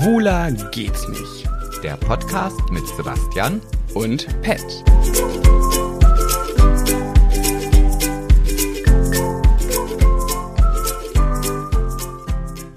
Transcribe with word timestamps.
Schwuler 0.00 0.50
geht's 0.70 1.06
nicht. 1.08 1.46
Der 1.82 1.94
Podcast 1.98 2.58
mit 2.70 2.86
Sebastian 2.96 3.60
Und 3.92 4.26
Pet. 4.40 4.64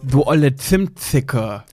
Du 0.03 0.25
olle 0.25 0.53
Zimtzicke. 0.57 1.63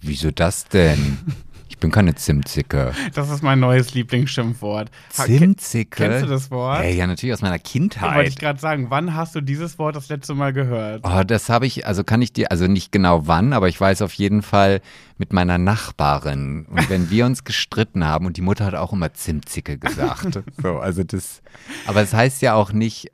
Wieso 0.00 0.30
das 0.30 0.66
denn? 0.66 1.18
Ich 1.80 1.82
bin 1.82 1.92
keine 1.92 2.14
Zimtzicke. 2.14 2.92
Das 3.14 3.30
ist 3.30 3.42
mein 3.42 3.58
neues 3.58 3.94
Lieblingsschimpfwort. 3.94 4.90
Zimtzicke? 5.08 6.04
Kennst 6.04 6.24
du 6.24 6.26
das 6.26 6.50
Wort? 6.50 6.80
Hey, 6.80 6.94
ja, 6.94 7.06
natürlich 7.06 7.32
aus 7.32 7.40
meiner 7.40 7.54
Wollte 7.54 7.64
ich 7.64 7.72
Kindheit. 7.72 8.38
gerade 8.38 8.60
sagen, 8.60 8.90
wann 8.90 9.14
hast 9.14 9.34
du 9.34 9.40
dieses 9.40 9.78
Wort 9.78 9.96
das 9.96 10.10
letzte 10.10 10.34
Mal 10.34 10.52
gehört? 10.52 11.00
Oh, 11.04 11.22
das 11.24 11.48
habe 11.48 11.64
ich, 11.64 11.86
also 11.86 12.04
kann 12.04 12.20
ich 12.20 12.34
dir, 12.34 12.50
also 12.50 12.66
nicht 12.66 12.92
genau 12.92 13.26
wann, 13.28 13.54
aber 13.54 13.70
ich 13.70 13.80
weiß 13.80 14.02
auf 14.02 14.12
jeden 14.12 14.42
Fall 14.42 14.82
mit 15.16 15.32
meiner 15.32 15.56
Nachbarin. 15.56 16.66
Und 16.68 16.90
wenn 16.90 17.08
wir 17.08 17.24
uns 17.24 17.44
gestritten 17.44 18.04
haben 18.04 18.26
und 18.26 18.36
die 18.36 18.42
Mutter 18.42 18.66
hat 18.66 18.74
auch 18.74 18.92
immer 18.92 19.14
Zimtzicke 19.14 19.78
gesagt. 19.78 20.38
so, 20.62 20.80
also 20.80 21.02
das, 21.02 21.40
aber 21.86 22.02
es 22.02 22.12
heißt 22.12 22.42
ja 22.42 22.56
auch 22.56 22.74
nicht, 22.74 23.10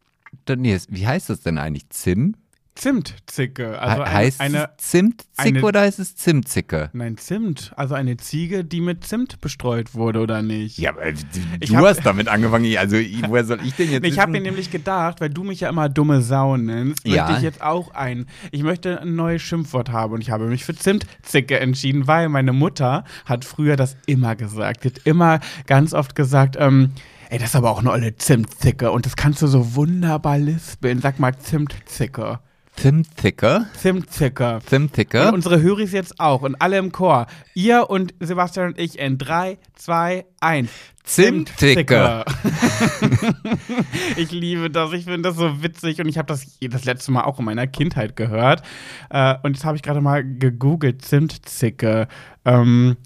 nee, 0.49 0.77
wie 0.89 1.07
heißt 1.07 1.31
das 1.31 1.43
denn 1.43 1.59
eigentlich? 1.59 1.89
Zim? 1.91 2.35
Zimtzicke. 2.77 3.79
Also 3.81 4.05
He- 4.05 4.11
heißt 4.11 4.41
eine 4.41 4.69
es 4.79 4.91
Zimtzicke 4.91 5.27
eine- 5.37 5.63
oder 5.65 5.81
heißt 5.81 5.99
es 5.99 6.15
Zimtzicke? 6.17 6.91
Nein, 6.93 7.17
Zimt. 7.19 7.73
Also 7.77 7.95
eine 7.95 8.17
Ziege, 8.17 8.65
die 8.65 8.81
mit 8.81 9.05
Zimt 9.05 9.41
bestreut 9.41 9.95
wurde, 9.95 10.21
oder 10.21 10.43
nicht? 10.43 10.79
Ja, 10.79 10.91
aber 10.91 11.13
du, 11.13 11.77
hab- 11.77 11.85
hast 11.85 12.07
damit 12.07 12.29
angefangen. 12.29 12.77
Also, 12.77 12.97
woher 13.29 13.45
soll 13.45 13.61
ich 13.65 13.75
denn 13.75 13.91
jetzt 13.91 14.05
Ich 14.07 14.19
habe 14.19 14.33
mir 14.33 14.41
nämlich 14.41 14.71
gedacht, 14.71 15.21
weil 15.21 15.31
du 15.31 15.43
mich 15.43 15.61
ja 15.61 15.69
immer 15.69 15.89
dumme 15.89 16.23
Sau 16.23 16.57
nennst, 16.57 17.07
Ja. 17.07 17.25
möchte 17.25 17.39
ich 17.39 17.43
jetzt 17.43 17.63
auch 17.63 17.93
ein, 17.95 18.27
ich 18.53 18.63
möchte 18.63 19.01
ein 19.01 19.17
neues 19.17 19.43
Schimpfwort 19.43 19.91
haben 19.91 20.13
und 20.15 20.21
ich 20.21 20.31
habe 20.31 20.47
mich 20.47 20.65
für 20.65 20.75
Zimtzicke 20.75 21.59
entschieden, 21.59 22.07
weil 22.07 22.29
meine 22.29 22.53
Mutter 22.53 23.05
hat 23.25 23.45
früher 23.45 23.77
das 23.77 23.97
immer 24.07 24.37
gesagt. 24.37 24.83
Sie 24.83 24.89
hat 24.91 25.01
immer 25.05 25.41
ganz 25.67 25.93
oft 25.95 26.15
gesagt, 26.15 26.57
ähm, 26.59 26.93
ey, 27.31 27.39
das 27.39 27.49
ist 27.51 27.57
aber 27.57 27.71
auch 27.71 27.81
eine 27.81 27.91
olle 27.91 28.17
Zimtzicke 28.17 28.91
und 28.91 29.07
das 29.07 29.17
kannst 29.17 29.43
du 29.43 29.47
so 29.47 29.75
wunderbar 29.75 30.39
lispeln. 30.39 31.01
Sag 31.01 31.19
mal 31.19 31.37
Zimtzicke. 31.39 32.39
Zimtzicke? 32.77 33.67
Zimtzicke. 33.75 34.59
Zimtzicke? 34.67 35.29
Und 35.29 35.35
unsere 35.35 35.61
Höris 35.61 35.93
jetzt 35.93 36.21
auch 36.21 36.43
und 36.43 36.61
alle 36.61 36.79
im 36.79 36.93
Chor. 36.93 37.27
Ihr 37.55 37.89
und 37.89 38.15
Sebastian 38.21 38.69
und 38.69 38.79
ich 38.79 38.99
in 38.99 39.19
3, 39.19 39.59
2, 39.75 40.27
1. 40.41 40.71
Zimtzicke. 41.05 42.25
ich 44.17 44.31
liebe 44.31 44.71
das, 44.71 44.93
ich 44.93 45.05
finde 45.05 45.29
das 45.31 45.37
so 45.37 45.63
witzig 45.63 46.01
und 46.01 46.09
ich 46.09 46.19
habe 46.19 46.27
das 46.27 46.59
das 46.61 46.85
letzte 46.85 47.13
Mal 47.13 47.25
auch 47.25 47.39
in 47.39 47.45
meiner 47.45 47.67
Kindheit 47.67 48.17
gehört. 48.17 48.63
Äh, 49.11 49.37
und 49.43 49.55
jetzt 49.55 49.65
habe 49.65 49.77
ich 49.77 49.83
gerade 49.83 50.01
mal 50.01 50.23
gegoogelt, 50.25 51.03
Zimtzicke. 51.03 52.09
Ähm, 52.45 52.97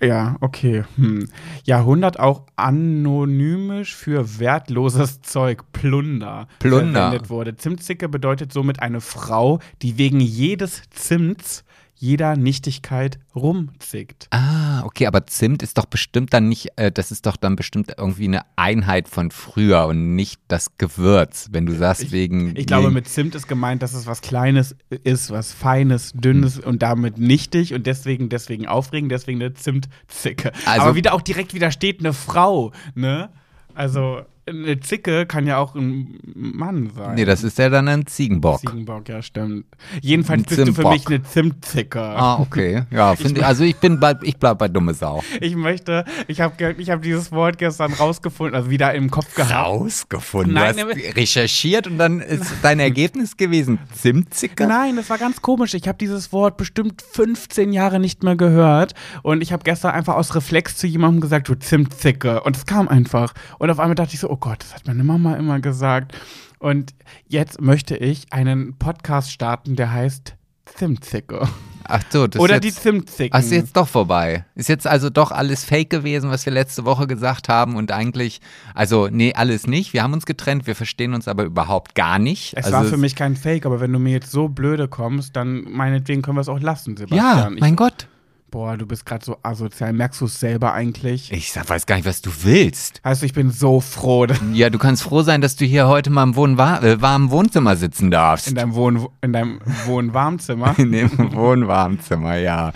ja, 0.00 0.36
okay. 0.40 0.84
Hm. 0.96 1.28
Jahrhundert 1.64 2.18
auch 2.18 2.42
anonymisch 2.56 3.94
für 3.94 4.38
wertloses 4.38 5.22
Zeug, 5.22 5.64
Plunder, 5.72 6.48
Plunder. 6.58 6.92
verwendet 6.92 7.30
wurde. 7.30 7.56
Zimtzicke 7.56 8.08
bedeutet 8.08 8.52
somit 8.52 8.80
eine 8.80 9.00
Frau, 9.00 9.60
die 9.82 9.98
wegen 9.98 10.20
jedes 10.20 10.82
Zimts, 10.90 11.64
jeder 11.96 12.36
Nichtigkeit 12.36 13.18
rumzickt. 13.34 14.26
Ah, 14.30 14.82
okay, 14.84 15.06
aber 15.06 15.26
Zimt 15.26 15.62
ist 15.62 15.78
doch 15.78 15.86
bestimmt 15.86 16.32
dann 16.34 16.48
nicht, 16.48 16.68
äh, 16.76 16.90
das 16.92 17.10
ist 17.10 17.26
doch 17.26 17.36
dann 17.36 17.56
bestimmt 17.56 17.92
irgendwie 17.96 18.24
eine 18.24 18.42
Einheit 18.56 19.08
von 19.08 19.30
früher 19.30 19.86
und 19.86 20.14
nicht 20.14 20.40
das 20.48 20.76
Gewürz, 20.78 21.48
wenn 21.52 21.66
du 21.66 21.74
sagst 21.74 22.12
wegen. 22.12 22.54
Ich 22.56 22.66
glaube, 22.66 22.90
mit 22.90 23.08
Zimt 23.08 23.34
ist 23.34 23.48
gemeint, 23.48 23.82
dass 23.82 23.94
es 23.94 24.06
was 24.06 24.20
Kleines 24.22 24.76
ist, 24.90 25.30
was 25.30 25.52
Feines, 25.52 26.12
Dünnes 26.14 26.58
und 26.58 26.82
damit 26.82 27.18
nichtig 27.18 27.74
und 27.74 27.86
deswegen, 27.86 28.28
deswegen 28.28 28.66
aufregend, 28.66 29.12
deswegen 29.12 29.40
eine 29.40 29.54
Zimtzicke. 29.54 30.52
Also- 30.66 30.82
Aber 30.82 30.94
wieder 30.94 31.14
auch 31.14 31.22
direkt 31.22 31.54
widersteht 31.54 32.00
eine 32.00 32.12
Frau, 32.12 32.72
ne? 32.94 33.30
Also, 33.74 34.22
eine 34.46 34.80
Zicke 34.80 35.26
kann 35.26 35.46
ja 35.46 35.58
auch 35.58 35.74
ein 35.74 36.18
Mann 36.34 36.90
sein. 36.94 37.14
Nee, 37.14 37.24
das 37.24 37.42
ist 37.42 37.58
ja 37.58 37.68
dann 37.68 37.88
ein 37.88 38.06
Ziegenbock. 38.06 38.60
Ziegenbock, 38.60 39.08
ja, 39.08 39.22
stimmt. 39.22 39.64
Jedenfalls 40.00 40.40
Ein 40.40 40.44
bist 40.44 40.58
du 40.58 40.66
für 40.66 40.72
Zimtbock. 40.72 40.92
mich 40.92 41.06
eine 41.06 41.22
Zimtzicke. 41.22 42.00
Ah, 42.00 42.38
okay. 42.40 42.84
Ja, 42.90 43.16
finde 43.16 43.40
ich, 43.40 43.46
also 43.46 43.64
ich 43.64 43.76
bin 43.76 43.98
bei, 44.00 44.16
ich 44.22 44.36
bleib 44.36 44.58
bei 44.58 44.68
dumme 44.68 44.92
Sau. 44.94 45.22
Ich 45.40 45.56
möchte, 45.56 46.04
ich 46.28 46.40
habe 46.40 46.74
ich 46.78 46.90
hab 46.90 47.02
dieses 47.02 47.32
Wort 47.32 47.58
gestern 47.58 47.92
rausgefunden, 47.94 48.54
also 48.54 48.70
wieder 48.70 48.92
im 48.94 49.10
Kopf 49.10 49.34
gehabt. 49.34 49.54
Rausgefunden. 49.54 50.54
Nein, 50.54 50.76
du 50.76 50.88
hast 50.88 51.16
recherchiert 51.16 51.86
und 51.86 51.98
dann 51.98 52.20
ist 52.20 52.52
dein 52.62 52.80
Ergebnis 52.80 53.36
gewesen 53.36 53.78
Zimtzicke? 53.94 54.66
Nein, 54.66 54.96
das 54.96 55.08
war 55.08 55.18
ganz 55.18 55.40
komisch. 55.40 55.74
Ich 55.74 55.88
habe 55.88 55.98
dieses 55.98 56.32
Wort 56.32 56.56
bestimmt 56.56 57.02
15 57.12 57.72
Jahre 57.72 57.98
nicht 57.98 58.22
mehr 58.22 58.36
gehört. 58.36 58.94
Und 59.22 59.42
ich 59.42 59.52
habe 59.52 59.64
gestern 59.64 59.92
einfach 59.92 60.16
aus 60.16 60.34
Reflex 60.34 60.76
zu 60.76 60.86
jemandem 60.86 61.20
gesagt, 61.20 61.48
du 61.48 61.54
Zimtzicke. 61.54 62.42
Und 62.42 62.56
es 62.56 62.66
kam 62.66 62.88
einfach. 62.88 63.32
Und 63.58 63.70
auf 63.70 63.80
einmal 63.80 63.94
dachte 63.94 64.14
ich 64.14 64.20
so, 64.20 64.33
oh 64.34 64.36
Gott, 64.36 64.62
das 64.64 64.74
hat 64.74 64.86
meine 64.88 65.04
Mama 65.04 65.36
immer 65.36 65.60
gesagt. 65.60 66.12
Und 66.58 66.92
jetzt 67.28 67.60
möchte 67.60 67.96
ich 67.96 68.32
einen 68.32 68.76
Podcast 68.78 69.30
starten, 69.30 69.76
der 69.76 69.92
heißt 69.92 70.34
Zimtzicke. 70.64 71.46
Ach 71.84 72.02
so, 72.10 72.26
das 72.26 72.40
Oder 72.40 72.54
ist 72.56 72.64
die 72.64 72.68
jetzt, 72.68 72.82
Zimtzicken. 72.82 73.38
Ach, 73.38 73.44
ist 73.44 73.52
jetzt 73.52 73.76
doch 73.76 73.86
vorbei. 73.86 74.44
Ist 74.56 74.68
jetzt 74.68 74.88
also 74.88 75.08
doch 75.08 75.30
alles 75.30 75.64
fake 75.64 75.88
gewesen, 75.90 76.30
was 76.30 76.44
wir 76.46 76.52
letzte 76.52 76.84
Woche 76.84 77.06
gesagt 77.06 77.48
haben 77.48 77.76
und 77.76 77.92
eigentlich, 77.92 78.40
also 78.74 79.06
nee, 79.08 79.34
alles 79.34 79.68
nicht. 79.68 79.92
Wir 79.92 80.02
haben 80.02 80.14
uns 80.14 80.26
getrennt, 80.26 80.66
wir 80.66 80.74
verstehen 80.74 81.14
uns 81.14 81.28
aber 81.28 81.44
überhaupt 81.44 81.94
gar 81.94 82.18
nicht. 82.18 82.54
es 82.56 82.64
also 82.64 82.78
war 82.78 82.84
für 82.86 82.96
mich 82.96 83.14
kein 83.14 83.36
Fake, 83.36 83.66
aber 83.66 83.78
wenn 83.80 83.92
du 83.92 84.00
mir 84.00 84.12
jetzt 84.12 84.32
so 84.32 84.48
blöde 84.48 84.88
kommst, 84.88 85.36
dann 85.36 85.62
meinetwegen 85.70 86.22
können 86.22 86.38
wir 86.38 86.40
es 86.40 86.48
auch 86.48 86.60
lassen, 86.60 86.96
Ja, 86.96 87.06
Sebastian. 87.06 87.56
mein 87.60 87.72
ich, 87.74 87.76
Gott. 87.76 88.08
Boah, 88.54 88.76
du 88.76 88.86
bist 88.86 89.04
gerade 89.04 89.24
so 89.24 89.36
asozial. 89.42 89.92
Merkst 89.92 90.20
du 90.20 90.26
es 90.26 90.38
selber 90.38 90.72
eigentlich? 90.72 91.32
Ich 91.32 91.50
sag, 91.50 91.68
weiß 91.68 91.86
gar 91.86 91.96
nicht, 91.96 92.06
was 92.06 92.22
du 92.22 92.30
willst. 92.44 93.00
Also 93.02 93.26
ich 93.26 93.32
bin 93.32 93.50
so 93.50 93.80
froh, 93.80 94.26
Ja, 94.52 94.70
du 94.70 94.78
kannst 94.78 95.02
froh 95.02 95.22
sein, 95.22 95.40
dass 95.40 95.56
du 95.56 95.64
hier 95.64 95.88
heute 95.88 96.10
mal 96.10 96.22
im 96.22 96.36
Wohn 96.36 96.56
äh, 96.56 97.02
warmen 97.02 97.32
Wohnzimmer 97.32 97.74
sitzen 97.74 98.12
darfst. 98.12 98.46
in 98.46 98.54
deinem 98.54 98.74
Wohn 98.76 99.08
in 99.22 99.32
deinem 99.32 99.58
Wohnwarmzimmer. 99.86 100.78
In 100.78 100.92
dem 100.92 101.10
Wohnwarmzimmer, 101.34 102.36
ja. 102.36 102.72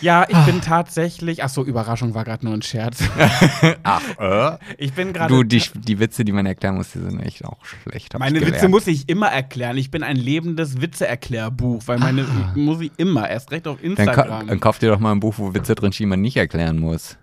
Ja, 0.00 0.24
ich 0.28 0.38
bin 0.46 0.60
tatsächlich. 0.60 1.44
Ach 1.44 1.48
so, 1.48 1.64
Überraschung 1.64 2.14
war 2.14 2.24
gerade 2.24 2.44
nur 2.44 2.54
ein 2.54 2.62
Scherz. 2.62 3.02
Ach, 3.82 4.02
äh? 4.18 4.56
Ich 4.78 4.92
bin 4.94 5.12
gerade. 5.12 5.32
Du, 5.32 5.42
die, 5.42 5.62
die 5.74 5.98
Witze, 5.98 6.24
die 6.24 6.32
man 6.32 6.46
erklären 6.46 6.76
muss, 6.76 6.92
die 6.92 7.00
sind 7.00 7.20
echt 7.20 7.44
auch 7.44 7.58
schlecht. 7.64 8.18
meine 8.18 8.40
Witze 8.40 8.68
muss 8.68 8.86
ich 8.86 9.08
immer 9.08 9.28
erklären. 9.28 9.76
Ich 9.76 9.90
bin 9.90 10.02
ein 10.02 10.16
lebendes 10.16 10.80
Witzeerklärbuch, 10.80 11.82
weil 11.86 11.98
meine 11.98 12.26
muss 12.54 12.80
ich 12.80 12.92
immer, 12.96 13.28
erst 13.28 13.50
recht 13.50 13.66
auf 13.68 13.76
Ah. 13.78 13.82
Dann, 13.82 13.90
Instagram. 13.92 14.46
dann 14.46 14.60
kauf 14.60 14.78
dir 14.78 14.90
doch 14.90 15.00
mal 15.00 15.12
ein 15.12 15.20
Buch, 15.20 15.34
wo 15.36 15.54
Witze 15.54 15.74
drin 15.74 15.92
stehen, 15.92 16.04
die 16.06 16.10
man 16.10 16.20
nicht 16.20 16.36
erklären 16.36 16.78
muss. 16.78 17.16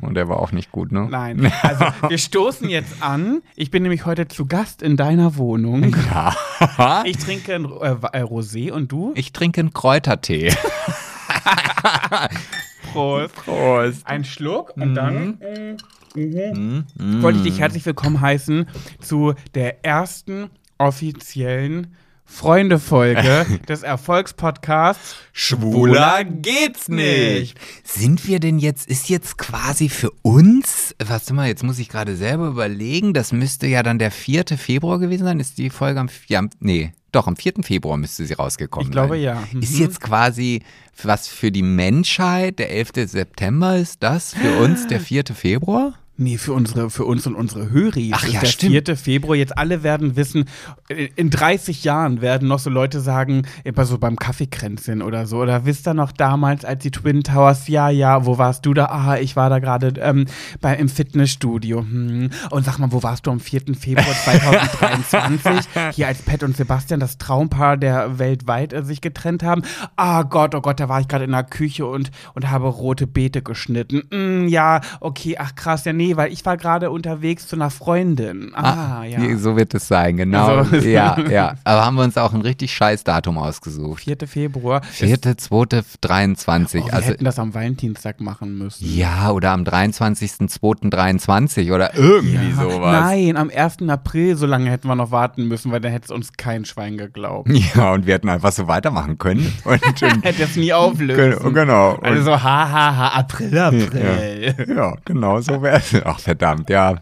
Und 0.00 0.14
der 0.14 0.28
war 0.28 0.40
auch 0.40 0.50
nicht 0.50 0.72
gut, 0.72 0.90
ne? 0.90 1.06
Nein, 1.08 1.52
also 1.62 1.84
wir 2.08 2.18
stoßen 2.18 2.68
jetzt 2.68 3.00
an. 3.00 3.42
Ich 3.54 3.70
bin 3.70 3.84
nämlich 3.84 4.04
heute 4.04 4.26
zu 4.26 4.46
Gast 4.46 4.82
in 4.82 4.96
deiner 4.96 5.36
Wohnung. 5.36 5.94
Ja. 6.10 6.34
Ich 7.04 7.16
trinke 7.18 7.54
ein 7.54 7.64
äh, 7.64 7.90
äh, 8.18 8.22
Rosé 8.24 8.70
und 8.72 8.90
du? 8.92 9.12
Ich 9.14 9.32
trinke 9.32 9.60
einen 9.60 9.72
Kräutertee. 9.72 10.52
Prost. 12.92 13.34
Prost. 13.34 14.06
Ein 14.06 14.24
Schluck 14.24 14.76
und 14.76 14.94
dann 14.94 15.38
mhm. 16.14 17.22
wollte 17.22 17.38
ich 17.38 17.44
dich 17.44 17.60
herzlich 17.60 17.86
willkommen 17.86 18.20
heißen 18.20 18.68
zu 19.00 19.34
der 19.54 19.84
ersten 19.84 20.50
offiziellen 20.78 21.96
Freunde-Folge 22.24 23.46
des 23.68 23.82
Erfolgspodcasts 23.82 25.16
Schwuler 25.32 26.24
geht's 26.24 26.88
nicht. 26.88 27.58
Sind 27.84 28.26
wir 28.26 28.40
denn 28.40 28.58
jetzt, 28.58 28.88
ist 28.88 29.08
jetzt 29.08 29.36
quasi 29.36 29.88
für 29.88 30.10
uns, 30.22 30.94
warte 31.04 31.34
mal, 31.34 31.48
jetzt 31.48 31.62
muss 31.62 31.78
ich 31.78 31.88
gerade 31.88 32.16
selber 32.16 32.48
überlegen, 32.48 33.12
das 33.12 33.32
müsste 33.32 33.66
ja 33.66 33.82
dann 33.82 33.98
der 33.98 34.10
4. 34.10 34.44
Februar 34.56 34.98
gewesen 34.98 35.24
sein. 35.24 35.40
Ist 35.40 35.58
die 35.58 35.70
Folge 35.70 36.00
am, 36.00 36.08
ja, 36.26 36.38
am- 36.38 36.50
nee, 36.60 36.92
doch, 37.12 37.26
am 37.26 37.36
4. 37.36 37.54
Februar 37.62 37.96
müsste 37.96 38.24
sie 38.26 38.34
rausgekommen 38.34 38.88
Ich 38.88 38.92
glaube 38.92 39.14
sein. 39.14 39.22
ja. 39.22 39.44
Ist 39.60 39.74
Mhm. 39.74 39.80
jetzt 39.80 40.00
quasi 40.00 40.62
was 41.02 41.28
für 41.28 41.50
die 41.52 41.62
Menschheit, 41.62 42.58
der 42.58 42.70
11. 42.70 43.06
September 43.08 43.76
ist 43.76 44.02
das, 44.02 44.34
für 44.34 44.58
uns 44.58 44.86
der 44.86 45.00
4. 45.00 45.24
Februar? 45.34 45.94
Nee, 46.18 46.36
für 46.36 46.52
unsere, 46.52 46.90
für 46.90 47.06
uns 47.06 47.26
und 47.26 47.34
unsere 47.34 47.70
Höris. 47.70 48.12
Ach 48.14 48.28
ja, 48.28 48.40
der 48.40 48.46
stimmt. 48.46 48.86
4. 48.86 48.96
Februar. 48.96 49.34
Jetzt 49.34 49.56
alle 49.56 49.82
werden 49.82 50.14
wissen, 50.14 50.44
in 51.16 51.30
30 51.30 51.84
Jahren 51.84 52.20
werden 52.20 52.48
noch 52.48 52.58
so 52.58 52.68
Leute 52.68 53.00
sagen, 53.00 53.46
immer 53.64 53.86
so 53.86 53.96
beim 53.96 54.16
Kaffeekränzchen 54.16 55.00
oder 55.00 55.26
so. 55.26 55.38
Oder 55.38 55.64
wisst 55.64 55.88
ihr 55.88 55.94
noch 55.94 56.12
damals, 56.12 56.66
als 56.66 56.82
die 56.82 56.90
Twin 56.90 57.22
Towers, 57.22 57.66
ja, 57.68 57.88
ja, 57.88 58.26
wo 58.26 58.36
warst 58.36 58.66
du 58.66 58.74
da? 58.74 58.86
Ah, 58.86 59.16
ich 59.18 59.36
war 59.36 59.48
da 59.48 59.58
gerade 59.58 59.94
ähm, 60.00 60.26
bei, 60.60 60.76
im 60.76 60.90
Fitnessstudio. 60.90 61.80
Hm. 61.80 62.28
Und 62.50 62.64
sag 62.66 62.78
mal, 62.78 62.92
wo 62.92 63.02
warst 63.02 63.26
du 63.26 63.30
am 63.30 63.40
4. 63.40 63.74
Februar 63.74 64.14
2023? 64.24 65.66
Hier 65.94 66.08
als 66.08 66.20
Pat 66.20 66.42
und 66.42 66.54
Sebastian, 66.58 67.00
das 67.00 67.16
Traumpaar, 67.16 67.78
der 67.78 68.18
weltweit 68.18 68.74
äh, 68.74 68.82
sich 68.82 69.00
getrennt 69.00 69.42
haben. 69.42 69.62
Ah 69.96 70.24
Gott, 70.24 70.54
oh 70.54 70.60
Gott, 70.60 70.78
da 70.78 70.90
war 70.90 71.00
ich 71.00 71.08
gerade 71.08 71.24
in 71.24 71.32
der 71.32 71.44
Küche 71.44 71.86
und, 71.86 72.10
und 72.34 72.50
habe 72.50 72.68
rote 72.68 73.06
Beete 73.06 73.40
geschnitten. 73.40 74.02
Hm, 74.10 74.48
ja, 74.48 74.82
okay, 75.00 75.36
ach 75.38 75.54
krass, 75.54 75.86
ja, 75.86 75.94
nee, 75.94 76.01
nee, 76.02 76.16
weil 76.16 76.32
ich 76.32 76.44
war 76.44 76.56
gerade 76.56 76.90
unterwegs 76.90 77.46
zu 77.46 77.54
einer 77.56 77.70
Freundin. 77.70 78.52
Ah, 78.54 79.04
ja. 79.04 79.20
Wie- 79.20 79.34
So 79.36 79.56
wird 79.56 79.74
es 79.74 79.86
sein, 79.88 80.16
genau. 80.16 80.56
Also- 80.58 80.76
Ja, 80.76 81.16
ja. 81.30 81.54
Aber 81.64 81.84
haben 81.86 81.94
wir 81.96 82.02
uns 82.04 82.16
auch 82.18 82.32
ein 82.32 82.40
richtig 82.40 82.72
scheiß 82.72 83.04
Datum 83.04 83.38
ausgesucht. 83.38 84.02
4. 84.02 84.16
Februar. 84.26 84.82
4., 84.82 85.20
2., 85.36 85.82
23. 86.00 86.82
Oh, 86.82 86.86
wir 86.86 86.94
also, 86.94 87.08
hätten 87.10 87.24
das 87.24 87.38
am 87.38 87.54
Valentinstag 87.54 88.20
machen 88.20 88.58
müssen. 88.58 88.84
ja, 88.96 89.30
oder 89.30 89.52
am 89.52 89.64
23.02.23 89.64 91.72
oder 91.72 91.94
irgendwie 91.96 92.50
Ja. 92.50 92.54
sowas. 92.62 93.00
Nein, 93.04 93.36
am 93.36 93.50
1. 93.54 93.88
April, 93.88 94.36
so 94.36 94.46
lange 94.46 94.70
hätten 94.70 94.88
wir 94.88 94.94
noch 94.94 95.10
warten 95.10 95.46
müssen, 95.48 95.72
weil 95.72 95.80
dann 95.80 95.92
hätte 95.92 96.06
es 96.06 96.10
uns 96.10 96.32
kein 96.36 96.64
Schwein 96.64 96.96
geglaubt. 96.98 97.50
Ja, 97.74 97.92
und 97.92 98.06
wir 98.06 98.14
hätten 98.14 98.28
einfach 98.28 98.52
so 98.52 98.68
weitermachen 98.68 99.18
können. 99.18 99.52
Und, 99.64 99.80
und, 100.02 100.24
Hätte 100.24 100.42
es 100.42 100.56
nie 100.56 100.72
auflösen. 100.72 101.54
genau. 101.54 101.92
Und, 101.94 102.04
Also 102.04 102.22
so, 102.24 102.32
ha, 102.32 102.70
ha, 102.70 102.96
ha, 102.96 103.08
April, 103.18 103.58
April. 103.58 104.54
ja, 104.76 104.94
genau, 105.04 105.40
so 105.40 105.62
wäre 105.62 105.78
es. 105.78 105.91
Ach, 106.04 106.18
verdammt, 106.18 106.70
ja. 106.70 106.96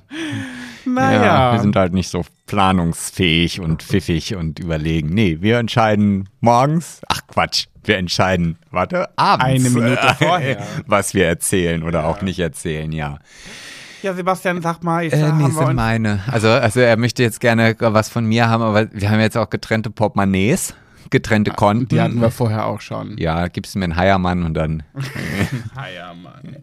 Naja. 0.84 1.24
Ja, 1.24 1.52
wir 1.52 1.60
sind 1.60 1.76
halt 1.76 1.92
nicht 1.92 2.08
so 2.08 2.24
planungsfähig 2.46 3.60
und 3.60 3.82
pfiffig 3.82 4.34
und 4.34 4.58
überlegen. 4.58 5.10
Nee, 5.10 5.38
wir 5.40 5.58
entscheiden 5.58 6.28
morgens, 6.40 7.00
ach 7.08 7.20
Quatsch, 7.28 7.66
wir 7.84 7.98
entscheiden, 7.98 8.58
warte, 8.70 9.08
abends. 9.16 9.44
Eine 9.44 9.70
Minute 9.70 10.14
vorher. 10.18 10.66
Was 10.86 11.14
wir 11.14 11.26
erzählen 11.26 11.82
oder 11.82 12.06
auch 12.06 12.22
nicht 12.22 12.38
erzählen, 12.38 12.90
ja. 12.92 13.18
ja, 14.02 14.14
Sebastian, 14.14 14.62
sag 14.62 14.82
mal, 14.82 15.04
jetzt 15.04 15.14
Äh, 15.14 15.22
haben 15.22 15.38
nee, 15.38 15.44
wir 15.44 15.52
sind 15.52 15.74
meine. 15.74 16.20
Also, 16.30 16.48
also 16.48 16.80
er 16.80 16.96
möchte 16.96 17.22
jetzt 17.22 17.40
gerne 17.40 17.76
was 17.78 18.08
von 18.08 18.24
mir 18.24 18.48
haben, 18.48 18.62
aber 18.62 18.92
wir 18.92 19.10
haben 19.10 19.20
jetzt 19.20 19.36
auch 19.36 19.50
getrennte 19.50 19.90
Portemonnaies, 19.90 20.74
getrennte 21.10 21.50
Konten. 21.50 21.88
Die 21.88 22.00
hatten 22.00 22.20
wir 22.20 22.30
vorher 22.30 22.66
auch 22.66 22.80
schon. 22.80 23.16
ja, 23.18 23.48
gibst 23.48 23.74
du 23.74 23.78
mir 23.78 23.84
einen 23.86 23.96
Heiermann 23.96 24.44
und 24.44 24.54
dann, 24.54 24.82
Ah 25.74 25.84
ja, 25.94 26.14
Mann. 26.14 26.56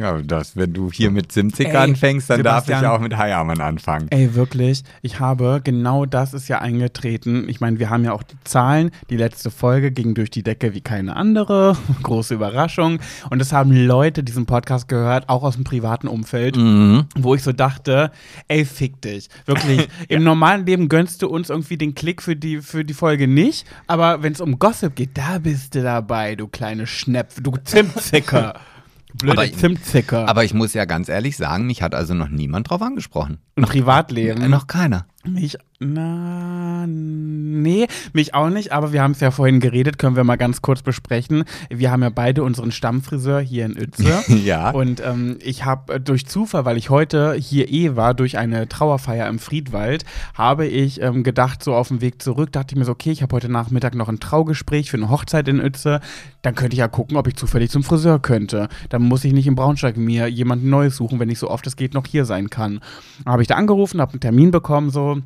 ja, 0.00 0.20
das, 0.22 0.56
wenn 0.56 0.72
du 0.72 0.90
hier 0.90 1.10
mit 1.10 1.32
70 1.32 1.68
Ey, 1.68 1.76
anfängst, 1.76 2.30
dann 2.30 2.42
darf 2.42 2.64
Sebastian. 2.66 2.82
ich 2.82 2.88
auch 2.96 3.00
mit 3.02 3.16
Heiermann 3.16 3.60
anfangen. 3.60 4.06
Ey, 4.10 4.34
wirklich, 4.34 4.82
ich 5.02 5.20
habe, 5.20 5.60
genau 5.64 6.06
das 6.06 6.34
ist 6.34 6.48
ja 6.48 6.58
eingetreten. 6.60 7.48
Ich 7.48 7.60
meine, 7.60 7.78
wir 7.78 7.90
haben 7.90 8.04
ja 8.04 8.12
auch 8.12 8.22
die 8.22 8.36
Zahlen. 8.44 8.90
Die 9.10 9.16
letzte 9.16 9.50
Folge 9.50 9.90
ging 9.90 10.14
durch 10.14 10.30
die 10.30 10.42
Decke 10.42 10.74
wie 10.74 10.80
keine 10.80 11.16
andere. 11.16 11.76
Große 12.02 12.34
Überraschung. 12.34 12.98
Und 13.30 13.40
es 13.40 13.52
haben 13.52 13.72
Leute 13.72 14.22
diesen 14.22 14.46
Podcast 14.46 14.88
gehört, 14.88 15.28
auch 15.28 15.42
aus 15.42 15.54
dem 15.54 15.64
privaten 15.64 16.08
Umfeld, 16.08 16.56
Mhm. 16.56 17.06
wo 17.16 17.34
ich 17.34 17.42
so 17.42 17.52
dachte, 17.52 18.10
ey, 18.48 18.64
fick 18.64 19.00
dich. 19.02 19.28
Wirklich, 19.46 19.88
im 20.08 20.22
normalen 20.24 20.66
Leben 20.66 20.88
gönnst 20.88 21.22
du 21.22 21.28
uns 21.28 21.50
irgendwie 21.50 21.76
den 21.78 21.94
Klick 21.94 22.22
für 22.22 22.36
die, 22.36 22.60
für 22.60 22.84
die 22.84 22.94
Folge 22.94 23.28
nicht. 23.28 23.61
Aber 23.86 24.22
wenn 24.22 24.32
es 24.32 24.40
um 24.40 24.58
Gossip 24.58 24.94
geht, 24.96 25.16
da 25.18 25.38
bist 25.38 25.74
du 25.74 25.82
dabei, 25.82 26.34
du 26.36 26.46
kleine 26.48 26.86
Schnepf, 26.86 27.40
du 27.42 27.52
Zimtzicker. 27.64 28.54
Du 28.54 29.16
Blöde 29.26 29.38
Aber- 29.42 29.52
Zimtzicker. 29.52 30.28
Aber 30.28 30.44
ich 30.44 30.54
muss 30.54 30.72
ja 30.74 30.84
ganz 30.86 31.08
ehrlich 31.08 31.36
sagen, 31.36 31.66
mich 31.66 31.82
hat 31.82 31.94
also 31.94 32.14
noch 32.14 32.28
niemand 32.28 32.70
drauf 32.70 32.80
angesprochen. 32.82 33.38
Im 33.56 33.64
Privatleben. 33.64 34.48
Noch 34.50 34.66
keiner. 34.66 35.06
Mich, 35.24 35.56
na, 35.82 36.86
nee, 36.86 37.86
mich 38.12 38.34
auch 38.34 38.50
nicht, 38.50 38.72
aber 38.72 38.92
wir 38.92 39.02
haben 39.02 39.12
es 39.12 39.20
ja 39.20 39.30
vorhin 39.30 39.60
geredet, 39.60 39.98
können 39.98 40.16
wir 40.16 40.24
mal 40.24 40.36
ganz 40.36 40.62
kurz 40.62 40.82
besprechen. 40.82 41.44
Wir 41.70 41.90
haben 41.90 42.02
ja 42.02 42.10
beide 42.10 42.42
unseren 42.42 42.72
Stammfriseur 42.72 43.40
hier 43.40 43.66
in 43.66 43.76
Uetze. 43.76 44.22
Ja. 44.42 44.70
Und 44.70 45.00
ähm, 45.04 45.38
ich 45.40 45.64
habe 45.64 46.00
durch 46.00 46.26
Zufall, 46.26 46.64
weil 46.64 46.76
ich 46.76 46.90
heute 46.90 47.34
hier 47.34 47.70
eh 47.70 47.96
war, 47.96 48.14
durch 48.14 48.38
eine 48.38 48.68
Trauerfeier 48.68 49.28
im 49.28 49.38
Friedwald, 49.38 50.04
habe 50.34 50.66
ich 50.66 51.00
ähm, 51.00 51.22
gedacht, 51.22 51.62
so 51.62 51.74
auf 51.74 51.88
dem 51.88 52.00
Weg 52.00 52.22
zurück, 52.22 52.50
dachte 52.50 52.74
ich 52.74 52.78
mir 52.78 52.84
so, 52.84 52.92
okay, 52.92 53.10
ich 53.10 53.22
habe 53.22 53.34
heute 53.36 53.48
Nachmittag 53.48 53.94
noch 53.94 54.08
ein 54.08 54.20
Traugespräch 54.20 54.90
für 54.90 54.96
eine 54.96 55.10
Hochzeit 55.10 55.48
in 55.48 55.60
Uetze, 55.60 56.00
dann 56.42 56.54
könnte 56.54 56.74
ich 56.74 56.80
ja 56.80 56.88
gucken, 56.88 57.16
ob 57.16 57.28
ich 57.28 57.36
zufällig 57.36 57.70
zum 57.70 57.84
Friseur 57.84 58.18
könnte. 58.20 58.68
Dann 58.88 59.02
muss 59.02 59.24
ich 59.24 59.32
nicht 59.32 59.46
in 59.46 59.54
Braunschweig 59.54 59.96
mir 59.96 60.26
jemanden 60.28 60.70
Neues 60.70 60.96
suchen, 60.96 61.20
wenn 61.20 61.30
ich 61.30 61.38
so 61.38 61.48
oft 61.48 61.66
es 61.66 61.76
geht 61.76 61.94
noch 61.94 62.06
hier 62.06 62.24
sein 62.24 62.50
kann. 62.50 62.80
Dann 63.24 63.32
habe 63.32 63.42
ich 63.42 63.48
da 63.48 63.54
angerufen, 63.54 64.00
habe 64.00 64.12
einen 64.12 64.20
Termin 64.20 64.50
bekommen, 64.50 64.90
so, 64.90 65.18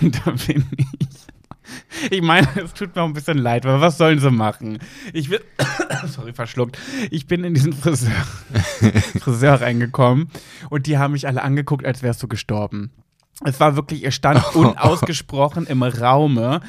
und 0.00 0.26
da 0.26 0.30
bin 0.30 0.64
ich. 0.76 0.86
Ich 2.10 2.22
meine, 2.22 2.48
es 2.62 2.74
tut 2.74 2.94
mir 2.94 3.02
auch 3.02 3.06
ein 3.06 3.12
bisschen 3.12 3.38
leid, 3.38 3.64
weil 3.64 3.80
was 3.80 3.96
sollen 3.96 4.18
sie 4.18 4.30
machen? 4.30 4.78
Ich 5.12 5.28
bin, 5.30 5.40
sorry, 6.06 6.32
verschluckt. 6.32 6.78
Ich 7.10 7.26
bin 7.26 7.44
in 7.44 7.54
diesen 7.54 7.72
Friseur, 7.72 8.10
Friseur 9.20 9.60
reingekommen 9.60 10.28
und 10.70 10.86
die 10.86 10.98
haben 10.98 11.12
mich 11.12 11.26
alle 11.26 11.42
angeguckt, 11.42 11.86
als 11.86 12.02
wärst 12.02 12.22
du 12.22 12.28
gestorben. 12.28 12.90
Es 13.44 13.60
war 13.60 13.76
wirklich, 13.76 14.04
es 14.04 14.14
stand 14.14 14.44
unausgesprochen 14.54 15.66
im 15.66 15.82
Raume, 15.82 16.60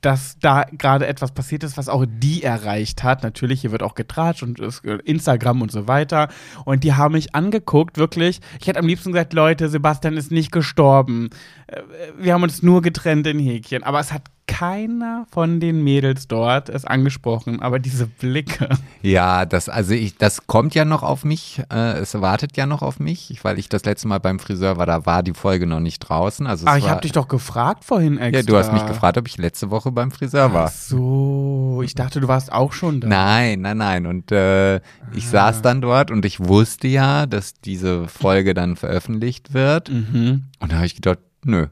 dass 0.00 0.38
da 0.38 0.64
gerade 0.72 1.06
etwas 1.06 1.32
passiert 1.32 1.62
ist, 1.62 1.76
was 1.76 1.88
auch 1.88 2.04
die 2.08 2.42
erreicht 2.42 3.02
hat. 3.02 3.22
Natürlich, 3.22 3.60
hier 3.60 3.70
wird 3.72 3.82
auch 3.82 3.94
getratscht 3.94 4.42
und 4.42 4.58
es- 4.60 4.80
Instagram 5.04 5.62
und 5.62 5.70
so 5.70 5.86
weiter. 5.88 6.28
Und 6.64 6.84
die 6.84 6.94
haben 6.94 7.12
mich 7.12 7.34
angeguckt, 7.34 7.98
wirklich. 7.98 8.40
Ich 8.60 8.66
hätte 8.66 8.78
am 8.78 8.86
liebsten 8.86 9.12
gesagt, 9.12 9.32
Leute, 9.32 9.68
Sebastian 9.68 10.16
ist 10.16 10.30
nicht 10.32 10.52
gestorben. 10.52 11.30
Äh, 11.66 11.82
Wir 12.18 12.34
haben 12.34 12.42
uns 12.42 12.62
nur 12.62 12.82
getrennt 12.82 13.26
in 13.26 13.38
Häkchen. 13.38 13.82
Aber 13.82 14.00
es 14.00 14.12
hat 14.12 14.22
keiner 14.50 15.26
von 15.30 15.60
den 15.60 15.82
Mädels 15.84 16.26
dort 16.28 16.68
es 16.68 16.84
angesprochen. 16.84 17.60
Aber 17.62 17.78
diese 17.78 18.06
Blicke. 18.06 18.68
Ja, 19.02 19.46
das, 19.46 19.68
also 19.68 19.94
ich, 19.94 20.16
das 20.18 20.46
kommt 20.46 20.74
ja 20.74 20.84
noch 20.84 21.02
auf 21.02 21.24
mich. 21.24 21.62
Äh, 21.72 21.98
es 21.98 22.20
wartet 22.20 22.56
ja 22.56 22.66
noch 22.66 22.82
auf 22.82 22.98
mich, 23.00 23.30
ich- 23.30 23.44
weil 23.44 23.58
ich 23.58 23.68
das 23.68 23.84
letzte 23.84 24.08
Mal 24.08 24.18
beim 24.18 24.38
Friseur 24.38 24.76
war, 24.76 24.86
da 24.86 25.06
war 25.06 25.22
die 25.22 25.32
Folge 25.34 25.66
noch 25.66 25.80
nicht 25.80 26.00
draußen. 26.00 26.46
Also 26.46 26.66
es 26.66 26.72
Ah, 26.72 26.76
ich 26.76 26.88
habe 26.88 27.00
dich 27.00 27.12
doch 27.12 27.28
gefragt 27.28 27.84
vorhin 27.84 28.18
extra. 28.18 28.40
Ja, 28.40 28.46
du 28.46 28.56
hast 28.56 28.72
mich 28.72 28.86
gefragt, 28.86 29.16
ob 29.18 29.26
ich 29.28 29.38
letzte 29.38 29.70
Woche 29.70 29.92
beim 29.92 30.10
Friseur 30.10 30.46
Ach 30.50 30.54
war. 30.54 30.68
so, 30.68 31.80
ich 31.84 31.94
dachte, 31.94 32.20
du 32.20 32.28
warst 32.28 32.52
auch 32.52 32.72
schon 32.72 33.00
da. 33.00 33.08
Nein, 33.08 33.60
nein, 33.62 33.78
nein. 33.78 34.06
Und 34.06 34.32
äh, 34.32 34.76
ich 35.14 35.26
Ah. 35.28 35.30
saß 35.52 35.62
dann 35.62 35.80
dort 35.80 36.10
und 36.10 36.24
ich 36.24 36.40
wusste 36.40 36.88
ja, 36.88 37.26
dass 37.26 37.54
diese 37.54 38.08
Folge 38.08 38.52
dann 38.54 38.76
veröffentlicht 38.76 39.54
wird. 39.54 39.88
Mhm. 39.90 40.44
Und 40.58 40.72
da 40.72 40.76
habe 40.76 40.86
ich 40.86 40.94
gedacht, 40.94 41.18
nö, 41.44 41.66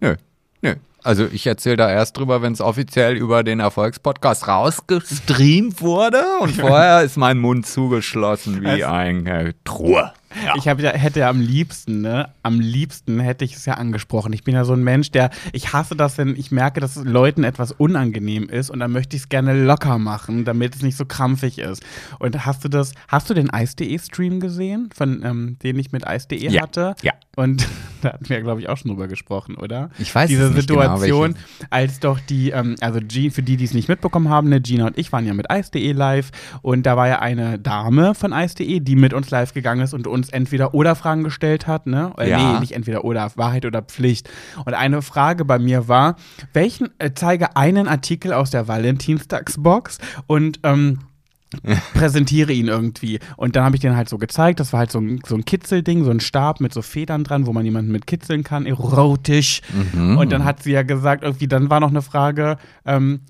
nö, 0.00 0.16
nö. 0.62 0.74
Also 1.04 1.26
ich 1.30 1.46
erzähle 1.46 1.76
da 1.76 1.90
erst 1.90 2.16
drüber, 2.16 2.40
wenn 2.42 2.54
es 2.54 2.60
offiziell 2.62 3.14
über 3.16 3.42
den 3.44 3.60
Erfolgspodcast 3.60 4.48
rausgestreamt 4.48 5.82
wurde. 5.82 6.22
Und 6.40 6.52
vorher 6.60 7.02
ist 7.02 7.16
mein 7.16 7.38
Mund 7.38 7.66
zugeschlossen 7.66 8.62
wie 8.62 8.80
Es- 8.80 8.86
eine 8.86 9.54
Truhe. 9.64 10.12
Ja. 10.44 10.54
Ich 10.56 10.68
hab 10.68 10.80
hätte 10.80 11.20
ja 11.20 11.28
am 11.30 11.40
liebsten, 11.40 12.00
ne? 12.00 12.28
Am 12.42 12.60
liebsten 12.60 13.20
hätte 13.20 13.44
ich 13.44 13.54
es 13.54 13.66
ja 13.66 13.74
angesprochen. 13.74 14.32
Ich 14.32 14.42
bin 14.44 14.54
ja 14.54 14.64
so 14.64 14.72
ein 14.72 14.82
Mensch, 14.82 15.10
der, 15.10 15.30
ich 15.52 15.72
hasse 15.72 15.94
das, 15.96 16.18
wenn 16.18 16.36
ich 16.36 16.50
merke, 16.50 16.80
dass 16.80 16.96
Leuten 16.96 17.44
etwas 17.44 17.72
unangenehm 17.72 18.48
ist 18.48 18.70
und 18.70 18.80
dann 18.80 18.92
möchte 18.92 19.16
ich 19.16 19.22
es 19.22 19.28
gerne 19.28 19.64
locker 19.64 19.98
machen, 19.98 20.44
damit 20.44 20.74
es 20.74 20.82
nicht 20.82 20.96
so 20.96 21.04
krampfig 21.04 21.58
ist. 21.58 21.82
Und 22.18 22.44
hast 22.46 22.64
du 22.64 22.68
das, 22.68 22.92
hast 23.08 23.30
du 23.30 23.34
den 23.34 23.48
Ice.de-Stream 23.54 24.40
gesehen, 24.40 24.90
von, 24.94 25.22
ähm, 25.24 25.56
den 25.62 25.78
ich 25.78 25.92
mit 25.92 26.04
Ice.de 26.08 26.50
Ja, 26.50 26.62
hatte? 26.62 26.94
ja. 27.02 27.12
Und 27.36 27.66
da 28.02 28.12
hatten 28.12 28.28
wir, 28.28 28.40
glaube 28.42 28.60
ich, 28.60 28.68
auch 28.68 28.76
schon 28.76 28.90
drüber 28.90 29.08
gesprochen, 29.08 29.56
oder? 29.56 29.90
Ich 29.98 30.14
weiß 30.14 30.28
Diese 30.28 30.44
es 30.44 30.54
nicht 30.54 30.68
genau, 30.68 30.82
Situation, 30.96 31.34
welche- 31.34 31.72
als 31.72 32.00
doch 32.00 32.20
die, 32.20 32.50
ähm, 32.50 32.76
also 32.80 33.00
G, 33.00 33.30
für 33.30 33.42
die, 33.42 33.56
die 33.56 33.64
es 33.64 33.74
nicht 33.74 33.88
mitbekommen 33.88 34.28
haben, 34.28 34.48
ne, 34.48 34.60
Gina 34.60 34.86
und 34.86 34.98
ich 34.98 35.10
waren 35.12 35.26
ja 35.26 35.34
mit 35.34 35.46
Ice.de 35.52 35.92
live 35.92 36.30
und 36.62 36.84
da 36.86 36.96
war 36.96 37.08
ja 37.08 37.18
eine 37.20 37.58
Dame 37.58 38.14
von 38.14 38.32
Ice.de, 38.32 38.80
die 38.80 38.96
mit 38.96 39.12
uns 39.12 39.30
live 39.30 39.52
gegangen 39.52 39.80
ist 39.82 39.94
und 39.94 40.06
uns 40.06 40.23
entweder 40.30 40.74
oder 40.74 40.94
Fragen 40.94 41.24
gestellt 41.24 41.66
hat, 41.66 41.86
ne? 41.86 42.12
Äh, 42.18 42.30
Ja. 42.30 42.54
Nee, 42.54 42.60
nicht 42.60 42.72
entweder 42.72 43.04
oder, 43.04 43.30
Wahrheit 43.36 43.64
oder 43.64 43.82
Pflicht. 43.82 44.28
Und 44.64 44.74
eine 44.74 45.02
Frage 45.02 45.44
bei 45.44 45.58
mir 45.58 45.88
war, 45.88 46.16
welchen, 46.52 46.88
äh, 46.98 47.10
zeige 47.14 47.56
einen 47.56 47.88
Artikel 47.88 48.32
aus 48.32 48.50
der 48.50 48.68
Valentinstagsbox 48.68 49.98
und, 50.26 50.60
ähm, 50.62 51.00
präsentiere 51.94 52.52
ihn 52.52 52.68
irgendwie. 52.68 53.20
Und 53.36 53.56
dann 53.56 53.64
habe 53.64 53.76
ich 53.76 53.80
den 53.80 53.96
halt 53.96 54.08
so 54.08 54.18
gezeigt. 54.18 54.60
Das 54.60 54.72
war 54.72 54.80
halt 54.80 54.90
so 54.90 54.98
ein, 54.98 55.20
so 55.26 55.34
ein 55.36 55.44
Kitzelding, 55.44 56.04
so 56.04 56.10
ein 56.10 56.20
Stab 56.20 56.60
mit 56.60 56.72
so 56.74 56.82
Federn 56.82 57.24
dran, 57.24 57.46
wo 57.46 57.52
man 57.52 57.64
jemanden 57.64 57.92
mit 57.92 58.06
kitzeln 58.06 58.42
kann, 58.44 58.66
erotisch. 58.66 59.60
Mhm. 59.92 60.18
Und 60.18 60.32
dann 60.32 60.44
hat 60.44 60.62
sie 60.62 60.72
ja 60.72 60.82
gesagt, 60.82 61.22
irgendwie, 61.22 61.46
dann 61.46 61.70
war 61.70 61.80
noch 61.80 61.90
eine 61.90 62.02
Frage, 62.02 62.56
ähm, 62.84 63.20